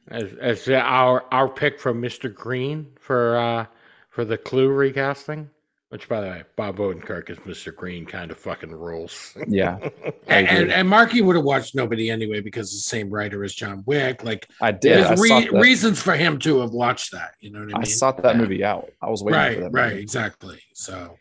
as, 0.08 0.34
as 0.42 0.68
our 0.70 1.24
our 1.32 1.48
pick 1.48 1.80
from 1.80 2.02
Mr. 2.02 2.34
Green 2.34 2.88
for 3.00 3.38
uh, 3.38 3.66
for 4.10 4.26
the 4.26 4.38
Clue 4.38 4.70
recasting, 4.70 5.50
which 5.94 6.10
by 6.10 6.22
the 6.22 6.26
way, 6.28 6.44
Bob 6.56 6.78
Odenkirk 6.78 7.30
is 7.30 7.38
Mr. 7.40 7.74
Green, 7.74 8.04
kind 8.04 8.32
of 8.32 8.40
fucking 8.40 8.72
rules. 8.72 9.38
yeah 9.48 9.78
and, 10.28 10.72
and, 10.72 10.90
Marky 10.90 11.22
would 11.22 11.36
have 11.36 11.46
watched 11.46 11.76
nobody 11.76 12.10
anyway 12.10 12.40
because 12.42 12.72
the 12.72 12.80
same 12.80 13.12
writer 13.12 13.44
as 13.44 13.54
John 13.54 13.84
Wick. 13.86 14.24
Like 14.24 14.50
i 14.60 14.72
did 14.72 15.06
there's 15.06 15.22
I, 15.30 15.40
re- 15.44 15.50
reasons 15.50 16.02
for 16.02 16.16
him 16.16 16.40
to 16.40 16.62
have 16.62 16.72
watched 16.72 17.12
that. 17.12 17.36
You 17.42 17.52
know 17.52 17.60
what 17.60 17.66
I 17.66 17.78
mean? 17.78 17.78
I 17.78 17.84
sought 17.84 18.24
that 18.24 18.34
Yeah. 18.36 18.42
movie 18.42 18.64
out 18.64 18.92
i 19.04 19.10
was 19.10 19.22
waiting 19.24 19.34
for 19.34 19.38
right, 19.38 19.60
that 19.60 19.72
right, 19.72 19.90
movie. 19.92 20.02
exactly. 20.02 20.60
So, 20.74 21.16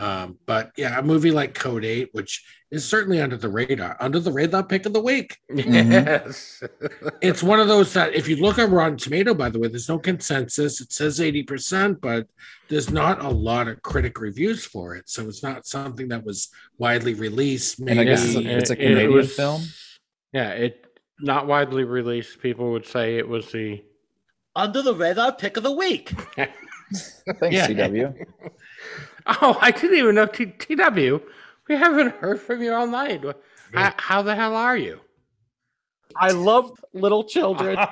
um, 0.00 0.38
but 0.46 0.70
yeah, 0.76 0.98
a 0.98 1.02
movie 1.02 1.30
like 1.30 1.54
Code 1.54 1.84
Eight, 1.84 2.08
which 2.12 2.42
is 2.70 2.84
certainly 2.88 3.20
under 3.20 3.36
the 3.36 3.48
radar, 3.48 3.96
under 4.00 4.18
the 4.20 4.32
radar 4.32 4.62
pick 4.62 4.86
of 4.86 4.92
the 4.92 5.00
week. 5.00 5.36
yes. 5.48 6.62
It's 7.20 7.42
one 7.42 7.60
of 7.60 7.68
those 7.68 7.92
that 7.92 8.14
if 8.14 8.28
you 8.28 8.36
look 8.36 8.58
at 8.58 8.70
Rotten 8.70 8.96
Tomato, 8.96 9.34
by 9.34 9.50
the 9.50 9.58
way, 9.58 9.68
there's 9.68 9.88
no 9.88 9.98
consensus. 9.98 10.80
It 10.80 10.90
says 10.92 11.18
80%, 11.18 12.00
but 12.00 12.26
there's 12.68 12.90
not 12.90 13.22
a 13.22 13.28
lot 13.28 13.68
of 13.68 13.82
critic 13.82 14.18
reviews 14.20 14.64
for 14.64 14.94
it. 14.96 15.08
So 15.10 15.28
it's 15.28 15.42
not 15.42 15.66
something 15.66 16.08
that 16.08 16.24
was 16.24 16.48
widely 16.78 17.12
released. 17.14 17.78
Maybe 17.80 17.90
And 17.92 18.00
I 18.00 18.04
guess 18.04 18.24
it's 18.24 18.36
a, 18.36 18.56
it's 18.56 18.70
a 18.70 18.72
it- 18.74 18.80
it 18.80 18.86
Canadian 18.88 19.12
was- 19.12 19.34
film. 19.34 19.62
Yeah, 20.32 20.50
it 20.52 20.86
not 21.20 21.46
widely 21.46 21.84
released. 21.84 22.40
People 22.40 22.70
would 22.72 22.86
say 22.86 23.18
it 23.18 23.28
was 23.28 23.50
the 23.52 23.82
Under 24.56 24.80
the 24.80 24.94
radar 24.94 25.32
pick 25.34 25.56
of 25.58 25.62
the 25.64 25.72
week. 25.72 26.10
Thanks, 26.36 27.22
Yeah. 27.50 27.66
CW. 27.68 28.14
Oh, 29.42 29.56
I 29.60 29.70
didn't 29.70 29.96
even 29.96 30.14
know 30.16 30.26
T- 30.26 30.46
TW. 30.46 31.20
We 31.68 31.76
haven't 31.76 32.16
heard 32.16 32.40
from 32.40 32.62
you 32.62 32.72
all 32.72 32.86
night. 32.86 33.24
How, 33.72 33.94
how 33.96 34.22
the 34.22 34.34
hell 34.34 34.56
are 34.56 34.76
you? 34.76 35.00
I 36.16 36.32
love 36.32 36.72
little 36.92 37.24
children. 37.24 37.76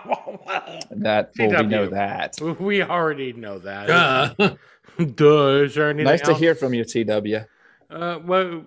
That 0.90 1.30
well, 1.38 1.62
we 1.62 1.66
know 1.68 1.86
that. 1.88 2.40
we 2.58 2.82
already 2.82 3.32
know 3.32 3.58
that. 3.60 3.86
Duh. 3.86 4.56
Duh. 5.04 5.64
Is 5.64 5.74
there 5.74 5.90
anything 5.90 6.06
Nice 6.06 6.22
to 6.22 6.30
else? 6.30 6.40
hear 6.40 6.54
from 6.54 6.74
you, 6.74 6.84
TW. 6.84 7.46
Uh, 7.88 8.16
what, 8.16 8.66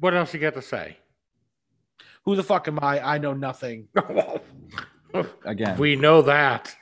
what 0.00 0.14
else 0.14 0.34
you 0.34 0.40
got 0.40 0.54
to 0.54 0.62
say? 0.62 0.96
Who 2.24 2.34
the 2.34 2.42
fuck 2.42 2.66
am 2.66 2.78
I? 2.82 3.00
I 3.14 3.18
know 3.18 3.34
nothing. 3.34 3.88
Again, 5.44 5.78
we 5.78 5.94
know 5.94 6.22
that. 6.22 6.74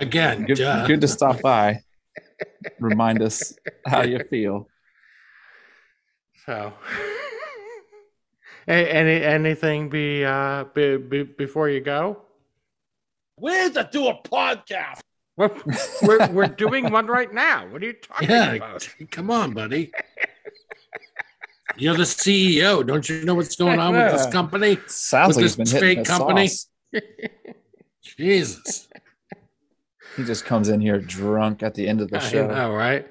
Again, 0.00 0.44
good, 0.44 0.58
duh. 0.58 0.86
good 0.86 1.00
to 1.02 1.08
stop 1.08 1.40
by. 1.40 1.82
Remind 2.80 3.22
us 3.22 3.54
how 3.86 4.02
you 4.02 4.18
feel. 4.30 4.68
So, 6.46 6.72
A- 8.68 8.92
any 8.92 9.22
anything 9.24 9.88
be, 9.88 10.24
uh, 10.24 10.64
be, 10.74 10.96
be 10.96 11.22
before 11.22 11.68
you 11.68 11.80
go? 11.80 12.22
Where's 13.36 13.72
to 13.72 13.88
do 13.90 14.08
a 14.08 14.14
podcast? 14.22 15.00
We're, 15.36 15.50
we're, 16.02 16.30
we're 16.30 16.46
doing 16.46 16.90
one 16.92 17.06
right 17.06 17.32
now. 17.32 17.66
What 17.68 17.82
are 17.82 17.86
you 17.86 17.94
talking 17.94 18.28
Yeah, 18.28 18.52
about? 18.52 18.88
come 19.10 19.30
on, 19.30 19.52
buddy. 19.52 19.90
You're 21.78 21.96
the 21.96 22.02
CEO. 22.02 22.86
Don't 22.86 23.08
you 23.08 23.24
know 23.24 23.34
what's 23.34 23.56
going 23.56 23.78
on 23.80 23.94
with 23.96 24.12
this 24.12 24.26
company? 24.32 24.78
Sounds 24.88 25.28
With 25.28 25.36
like 25.38 25.44
this 25.44 25.56
been 25.72 25.80
fake 25.80 25.98
the 26.00 26.04
company? 26.04 26.48
sauce. 26.48 26.66
Jesus. 28.02 28.88
He 30.16 30.24
just 30.24 30.44
comes 30.44 30.68
in 30.68 30.80
here 30.80 30.98
drunk 31.00 31.62
at 31.62 31.74
the 31.74 31.88
end 31.88 32.00
of 32.00 32.10
the 32.10 32.16
I 32.18 32.20
show. 32.20 32.46
know, 32.46 32.72
right? 32.74 33.06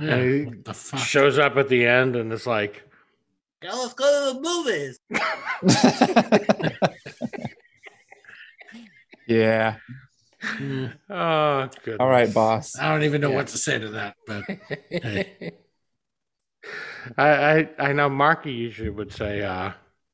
Yeah, 0.00 0.16
Hey, 0.16 0.44
what 0.44 0.64
the 0.64 0.74
fuck? 0.74 1.00
Shows 1.00 1.38
up 1.38 1.56
at 1.56 1.68
the 1.68 1.86
end 1.86 2.16
and 2.16 2.32
it's 2.32 2.46
like, 2.46 2.82
Yeah, 3.62 3.72
let's 3.72 3.94
go 3.94 4.04
to 4.04 4.34
the 4.34 4.40
movies. 4.40 4.98
Yeah. 9.26 9.76
Oh, 11.08 11.70
good. 11.84 11.98
All 12.00 12.08
right, 12.10 12.32
boss. 12.34 12.78
I 12.78 12.90
don't 12.92 13.04
even 13.04 13.22
know 13.22 13.30
Yeah. 13.30 13.36
what 13.36 13.46
to 13.48 13.56
say 13.56 13.78
to 13.78 13.88
that, 13.92 14.14
but 14.26 14.44
hey. 14.90 15.52
I, 17.16 17.28
I 17.28 17.68
I 17.78 17.92
know 17.94 18.10
Marky 18.10 18.52
usually 18.52 18.90
would 18.90 19.10
say, 19.10 19.40
uh, 19.42 19.72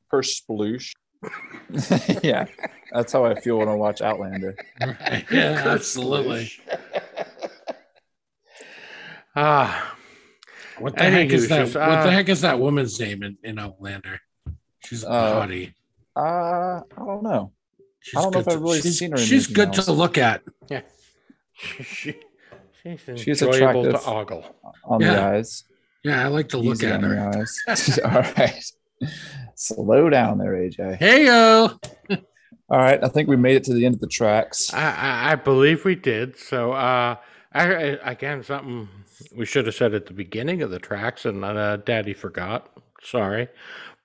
Per 0.08 0.22
sploosh. 0.22 0.92
yeah, 2.22 2.46
that's 2.92 3.12
how 3.12 3.24
I 3.26 3.38
feel 3.40 3.58
when 3.58 3.68
I 3.68 3.74
watch 3.74 4.00
Outlander. 4.00 4.56
yeah, 4.80 5.22
absolutely. 5.66 6.50
ah, 9.36 9.96
What 10.78 10.96
the 10.96 11.04
heck 11.04 11.30
is 11.30 11.48
that? 11.48 11.66
Anywho, 11.66 11.88
what 11.88 12.02
the 12.02 12.08
uh, 12.08 12.10
heck 12.10 12.28
is 12.28 12.40
that 12.40 12.58
woman's 12.58 12.98
name 12.98 13.22
in, 13.22 13.36
in 13.42 13.58
Outlander? 13.58 14.20
She's 14.84 15.04
a 15.04 15.10
Uh, 15.10 15.46
hottie. 15.46 15.74
Uh, 16.16 16.80
I 16.80 16.82
don't 16.96 17.22
know. 17.22 17.52
She's 18.00 18.16
I 18.18 18.22
don't 18.22 18.34
know 18.34 18.42
good 18.42 18.50
if 18.50 18.56
I've 18.56 18.62
really 18.62 18.80
she's, 18.80 18.98
seen 18.98 19.10
her 19.12 19.18
She's 19.18 19.46
good 19.46 19.68
else. 19.76 19.84
to 19.86 19.92
look 19.92 20.18
at. 20.18 20.42
yeah. 20.68 20.80
she, 21.54 22.14
she's 22.82 23.00
She's 23.16 23.42
enjoyable 23.42 23.82
to 23.84 23.88
attractive. 23.90 24.08
ogle. 24.08 24.56
On 24.84 25.00
the 25.00 25.22
eyes. 25.22 25.64
Yeah, 26.02 26.24
I 26.24 26.28
like 26.28 26.48
to 26.48 26.58
look 26.58 26.76
Easy 26.76 26.86
at 26.86 26.94
on 26.94 27.02
the 27.02 27.08
her. 27.08 27.44
eyes. 27.68 27.98
All 28.02 28.10
right. 28.38 28.72
Slow 29.64 30.08
down 30.08 30.38
there, 30.38 30.52
AJ. 30.54 30.96
Hey 30.96 31.26
yo. 31.26 31.78
All 32.70 32.78
right. 32.78 32.98
I 33.04 33.08
think 33.08 33.28
we 33.28 33.36
made 33.36 33.56
it 33.56 33.64
to 33.64 33.74
the 33.74 33.84
end 33.84 33.94
of 33.94 34.00
the 34.00 34.06
tracks. 34.06 34.72
I, 34.72 34.90
I, 34.90 35.32
I 35.32 35.34
believe 35.34 35.84
we 35.84 35.94
did. 35.96 36.38
So, 36.38 36.72
uh, 36.72 37.16
I, 37.52 37.62
I- 37.74 38.10
again, 38.10 38.42
something 38.42 38.88
we 39.36 39.44
should 39.44 39.66
have 39.66 39.74
said 39.74 39.92
at 39.92 40.06
the 40.06 40.14
beginning 40.14 40.62
of 40.62 40.70
the 40.70 40.78
tracks, 40.78 41.26
and 41.26 41.44
uh, 41.44 41.76
Daddy 41.76 42.14
forgot. 42.14 42.70
Sorry, 43.02 43.48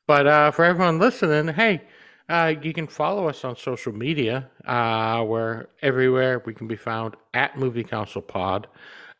but 0.08 0.28
uh, 0.28 0.52
for 0.52 0.66
everyone 0.66 1.00
listening, 1.00 1.54
hey, 1.54 1.84
uh, 2.28 2.54
you 2.62 2.74
can 2.74 2.88
follow 2.88 3.30
us 3.30 3.46
on 3.46 3.56
social 3.56 3.94
media. 3.94 4.50
Uh, 4.66 5.24
where 5.24 5.70
everywhere 5.82 6.44
we 6.46 6.54
can 6.54 6.68
be 6.68 6.76
found 6.76 7.16
at 7.34 7.58
Movie 7.58 7.86
Council 7.86 8.22
Pod. 8.22 8.68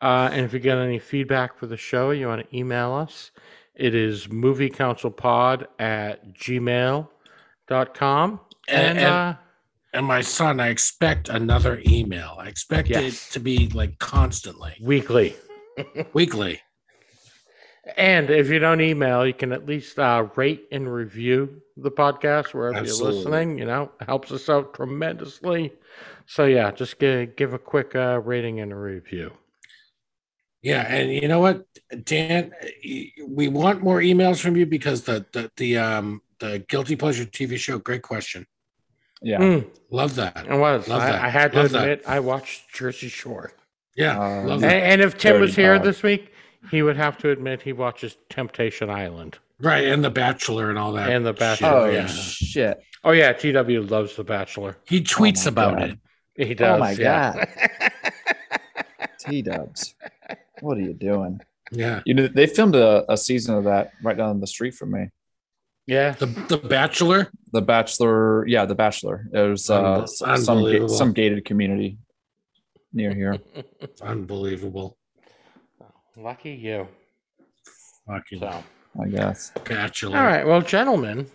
Uh, 0.02 0.28
and 0.30 0.44
if 0.44 0.52
you 0.52 0.58
get 0.58 0.76
any 0.76 0.98
feedback 0.98 1.56
for 1.58 1.66
the 1.66 1.78
show, 1.78 2.10
you 2.10 2.26
want 2.28 2.46
to 2.46 2.54
email 2.56 2.92
us. 2.92 3.30
It 3.76 3.94
is 3.94 4.28
moviecouncilpod 4.28 5.66
at 5.78 6.34
gmail.com. 6.34 8.40
And, 8.68 8.86
And- 8.88 8.98
and- 8.98 9.06
uh, 9.08 9.34
And 9.92 10.06
my 10.06 10.20
son, 10.20 10.60
I 10.60 10.68
expect 10.68 11.28
another 11.30 11.80
email. 11.86 12.36
I 12.38 12.48
expect 12.48 12.88
Yes. 12.88 13.30
it 13.30 13.32
to 13.32 13.40
be 13.40 13.68
like 13.68 13.98
constantly, 13.98 14.74
weekly. 14.80 15.34
weekly. 16.12 16.60
And 17.96 18.30
if 18.30 18.48
you 18.50 18.58
don't 18.58 18.80
email, 18.80 19.24
you 19.26 19.32
can 19.32 19.52
at 19.52 19.64
least 19.64 19.98
uh, 19.98 20.26
rate 20.34 20.66
and 20.72 20.92
review 20.92 21.62
the 21.76 21.90
podcast 21.90 22.52
wherever 22.52 22.76
Absolutely. 22.78 23.20
you're 23.20 23.30
listening. 23.30 23.58
You 23.58 23.64
know, 23.66 23.92
helps 24.04 24.32
us 24.32 24.48
out 24.50 24.74
tremendously. 24.74 25.72
So 26.26 26.44
yeah, 26.46 26.72
just 26.72 26.98
give 26.98 27.36
give 27.36 27.54
a 27.54 27.58
quick 27.58 27.94
uh, 27.94 28.20
rating 28.24 28.58
and 28.60 28.72
a 28.72 28.76
review. 28.76 29.32
Yeah, 30.66 30.82
and 30.92 31.12
you 31.12 31.28
know 31.28 31.38
what, 31.38 31.64
Dan, 32.02 32.50
we 33.24 33.46
want 33.46 33.82
more 33.84 34.00
emails 34.00 34.40
from 34.40 34.56
you 34.56 34.66
because 34.66 35.02
the 35.02 35.24
the 35.32 35.48
the 35.56 35.78
um 35.78 36.22
the 36.40 36.64
guilty 36.68 36.96
pleasure 36.96 37.24
TV 37.24 37.56
show. 37.56 37.78
Great 37.78 38.02
question. 38.02 38.46
Yeah. 39.22 39.38
Mm, 39.38 39.66
Love 39.90 40.16
that. 40.16 40.44
it 40.44 40.58
was. 40.58 40.88
Love 40.88 41.02
that. 41.02 41.22
I, 41.22 41.26
I 41.26 41.28
had 41.30 41.52
to 41.52 41.62
Love 41.62 41.70
that. 41.70 41.82
admit, 41.82 42.02
I 42.06 42.18
watched 42.18 42.74
Jersey 42.74 43.08
Shore. 43.08 43.52
Yeah, 43.96 44.18
Um, 44.18 44.46
love 44.46 44.62
And, 44.62 44.64
that. 44.64 44.82
and 44.90 45.00
if 45.00 45.16
Tim 45.16 45.40
was 45.40 45.54
here 45.54 45.78
this 45.78 46.02
week, 46.02 46.32
he 46.72 46.82
would 46.82 46.96
have 46.96 47.16
to 47.18 47.30
admit 47.30 47.62
he 47.62 47.72
watches 47.72 48.16
Temptation 48.28 48.90
Island. 48.90 49.38
Right, 49.60 49.84
and 49.86 50.04
The 50.04 50.10
Bachelor 50.10 50.68
and 50.68 50.78
all 50.78 50.92
that. 50.94 51.08
And 51.10 51.24
The. 51.24 51.32
Bachelor, 51.32 51.68
Oh, 51.70 51.90
yeah. 51.90 52.06
shit. 52.08 52.78
Oh 53.04 53.12
yeah, 53.12 53.32
TW 53.32 53.88
loves 53.88 54.16
The 54.16 54.24
Bachelor. 54.24 54.76
He 54.84 55.00
tweets 55.00 55.44
my 55.44 55.48
about 55.50 55.78
God. 55.78 55.98
it. 56.34 56.46
He 56.48 56.54
does. 56.54 56.76
oh, 56.76 56.78
my 56.78 56.90
yeah. 56.90 57.44
God. 57.80 57.92
T 59.20 59.42
dubs. 59.42 59.94
What 60.60 60.78
are 60.78 60.82
you 60.82 60.94
doing? 60.94 61.40
Yeah, 61.72 62.00
You 62.06 62.14
know, 62.14 62.28
they 62.28 62.46
filmed 62.46 62.76
a, 62.76 63.04
a 63.10 63.16
season 63.16 63.56
of 63.56 63.64
that 63.64 63.90
right 64.02 64.16
down 64.16 64.40
the 64.40 64.46
street 64.46 64.74
from 64.74 64.92
me. 64.92 65.10
yeah. 65.86 66.12
The 66.12 66.26
The 66.26 66.58
Bachelor. 66.58 67.28
The 67.52 67.60
Bachelor, 67.62 68.46
yeah, 68.46 68.64
The 68.66 68.74
Bachelor. 68.74 69.26
It 69.32 69.40
was 69.40 69.68
uh, 69.68 70.06
some 70.06 70.88
some 70.88 71.12
gated 71.12 71.44
community 71.44 71.98
near 72.92 73.12
here. 73.12 73.38
Unbelievable. 74.00 74.96
Lucky 76.16 76.52
you. 76.52 76.88
Fucking 78.06 78.40
So. 78.40 78.64
I 79.02 79.08
guess. 79.08 79.52
Bachelor. 79.68 80.16
All 80.16 80.24
right, 80.24 80.46
well, 80.46 80.62
gentlemen, 80.62 81.26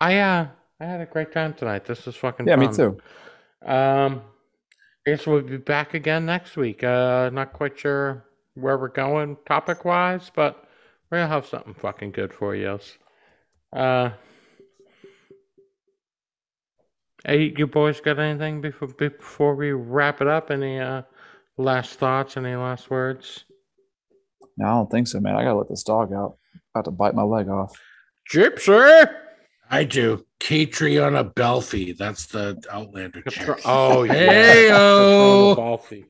I 0.00 0.18
uh, 0.18 0.48
I 0.80 0.84
had 0.84 1.00
a 1.00 1.06
great 1.06 1.32
time 1.32 1.54
tonight. 1.54 1.84
This 1.86 2.04
was 2.04 2.16
fucking 2.16 2.46
Yeah, 2.46 2.56
me 2.56 2.68
too. 2.72 2.98
Um, 3.64 4.20
I 5.06 5.10
guess 5.10 5.26
we'll 5.26 5.40
be 5.42 5.56
back 5.56 5.94
again 5.94 6.26
next 6.26 6.56
week. 6.56 6.82
Uh, 6.84 7.30
not 7.32 7.52
quite 7.54 7.78
sure 7.78 8.25
where 8.56 8.78
we're 8.78 8.88
going 8.88 9.36
topic 9.46 9.84
wise, 9.84 10.30
but 10.34 10.64
we're 11.10 11.18
gonna 11.18 11.28
have 11.28 11.46
something 11.46 11.74
fucking 11.74 12.12
good 12.12 12.32
for 12.32 12.54
you. 12.54 12.78
Uh, 13.72 14.10
hey, 17.24 17.52
you 17.56 17.66
boys 17.66 18.00
got 18.00 18.18
anything 18.18 18.60
before 18.60 18.88
before 18.88 19.54
we 19.54 19.72
wrap 19.72 20.20
it 20.20 20.28
up? 20.28 20.50
Any 20.50 20.80
uh 20.80 21.02
last 21.56 21.98
thoughts? 21.98 22.36
Any 22.36 22.56
last 22.56 22.90
words? 22.90 23.44
No, 24.56 24.66
I 24.66 24.70
don't 24.70 24.90
think 24.90 25.08
so, 25.08 25.20
man. 25.20 25.36
I 25.36 25.42
gotta 25.44 25.58
let 25.58 25.68
this 25.68 25.82
dog 25.82 26.12
out. 26.12 26.38
About 26.74 26.86
to 26.86 26.90
bite 26.90 27.14
my 27.14 27.22
leg 27.22 27.48
off. 27.48 27.78
Gypsy. 28.32 29.08
I 29.70 29.84
do. 29.84 30.24
Caitríona 30.40 31.34
Balfe. 31.34 31.96
That's 31.96 32.26
the 32.26 32.62
Outlander 32.70 33.22
chick. 33.22 33.60
Oh 33.64 34.04
yeah. 34.04 34.14
Heyo. 34.14 34.70
Caitríona 34.70 35.56
Balfe. 35.56 36.04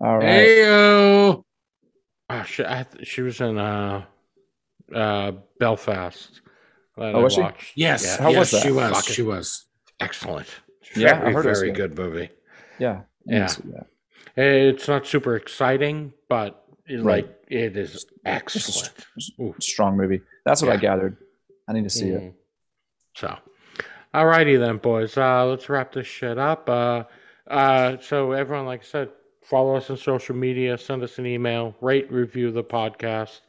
All 0.00 0.18
right. 0.18 0.26
Heyo. 0.26 1.44
Oh, 2.30 2.42
she, 2.44 2.64
I, 2.64 2.86
she 3.02 3.22
was 3.22 3.40
in 3.40 3.58
uh, 3.58 4.04
uh, 4.94 5.32
Belfast. 5.58 6.40
that 6.96 7.14
Oh, 7.14 7.18
I 7.20 7.22
was 7.22 7.34
she? 7.34 7.42
Yes. 7.76 8.04
Yeah. 8.04 8.22
How 8.22 8.28
yes, 8.30 8.38
was 8.38 8.50
that? 8.52 8.62
She 8.62 8.72
was. 8.72 8.90
Fucking- 8.92 9.14
She 9.14 9.22
was. 9.22 9.66
Excellent. 10.00 10.48
Yeah, 10.96 11.16
I 11.16 11.20
very, 11.20 11.32
heard 11.34 11.46
it 11.46 11.54
very 11.54 11.72
good. 11.72 11.96
good 11.96 11.98
movie. 11.98 12.30
Yeah. 12.78 13.00
I 13.28 13.32
Yeah. 13.32 13.38
can 13.38 13.48
see 13.48 13.62
that. 13.72 13.86
It's 14.36 14.88
not 14.88 15.06
super 15.06 15.36
exciting, 15.36 16.12
but 16.28 16.64
it, 16.86 17.02
Right. 17.02 17.26
like 17.26 17.36
it 17.48 17.76
is 17.76 17.94
It's 17.94 18.06
excellent. 18.24 18.92
Ooh. 19.40 19.54
Strong 19.60 19.96
movie. 19.96 20.22
That's 20.44 20.62
what 20.62 20.70
I 20.72 20.76
gathered. 20.76 21.16
I 21.68 21.72
need 21.72 21.84
to 21.84 21.90
see 21.90 22.08
it. 22.10 22.22
Mm. 22.22 22.34
So, 23.14 23.36
alrighty 24.14 24.58
then, 24.58 24.78
boys. 24.78 25.16
Uh, 25.16 25.44
let's 25.46 25.68
wrap 25.68 25.92
this 25.92 26.06
shit 26.06 26.38
up. 26.38 26.68
Uh, 26.68 27.04
uh, 27.48 27.98
so 28.00 28.32
everyone, 28.32 28.66
like 28.66 28.80
I 28.80 28.84
said, 28.84 29.08
follow 29.50 29.76
us 29.76 29.90
on 29.90 29.96
social 29.96 30.34
media, 30.34 30.78
send 30.78 31.02
us 31.02 31.18
an 31.18 31.26
email, 31.26 31.74
rate, 31.80 32.10
review 32.10 32.52
the 32.52 32.64
podcast, 32.64 33.40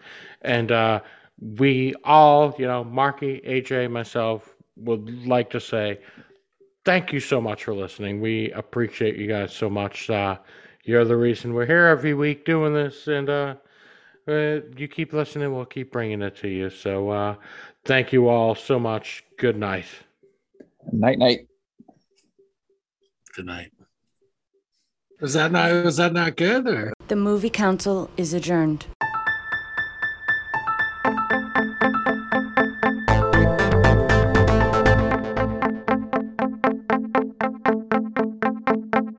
and 0.42 0.72
uh, 0.72 1.00
we 1.40 1.94
all, 2.04 2.54
you 2.58 2.68
know, 2.68 2.84
Marky, 2.84 3.40
AJ, 3.48 3.90
myself, 3.92 4.56
would 4.76 5.28
like 5.28 5.50
to 5.52 5.60
say 5.60 6.00
thank 6.86 7.14
you 7.14 7.20
so 7.20 7.40
much 7.40 7.64
for 7.64 7.74
listening. 7.74 8.20
We 8.20 8.52
appreciate 8.52 9.16
you 9.16 9.28
guys 9.28 9.54
so 9.54 9.70
much. 9.70 10.10
Uh, 10.10 10.38
you're 10.84 11.06
the 11.06 11.16
reason 11.16 11.54
we're 11.54 11.66
here 11.66 11.86
every 11.86 12.14
week 12.14 12.46
doing 12.46 12.74
this, 12.74 13.08
and 13.08 13.30
uh, 13.30 13.56
uh, 14.28 14.62
you 14.76 14.88
keep 14.88 15.14
listening, 15.14 15.54
we'll 15.54 15.66
keep 15.66 15.92
bringing 15.92 16.22
it 16.22 16.36
to 16.38 16.48
you. 16.48 16.70
So, 16.70 17.10
uh, 17.10 17.36
thank 17.86 18.12
you 18.12 18.28
all 18.28 18.56
so 18.56 18.80
much. 18.80 19.24
Good 19.38 19.58
night. 19.58 19.86
Night 20.92 21.20
night. 21.20 21.48
Good 23.36 23.46
night. 23.46 23.72
Was 25.22 25.34
that 25.34 25.52
not? 25.52 25.72
Was 25.86 25.98
that 25.98 26.14
not 26.14 26.36
good? 26.36 26.68
Or 26.68 26.94
The 27.08 27.16
movie 27.16 27.52
council 27.52 28.10
is 28.18 28.34
adjourned. 28.34 28.88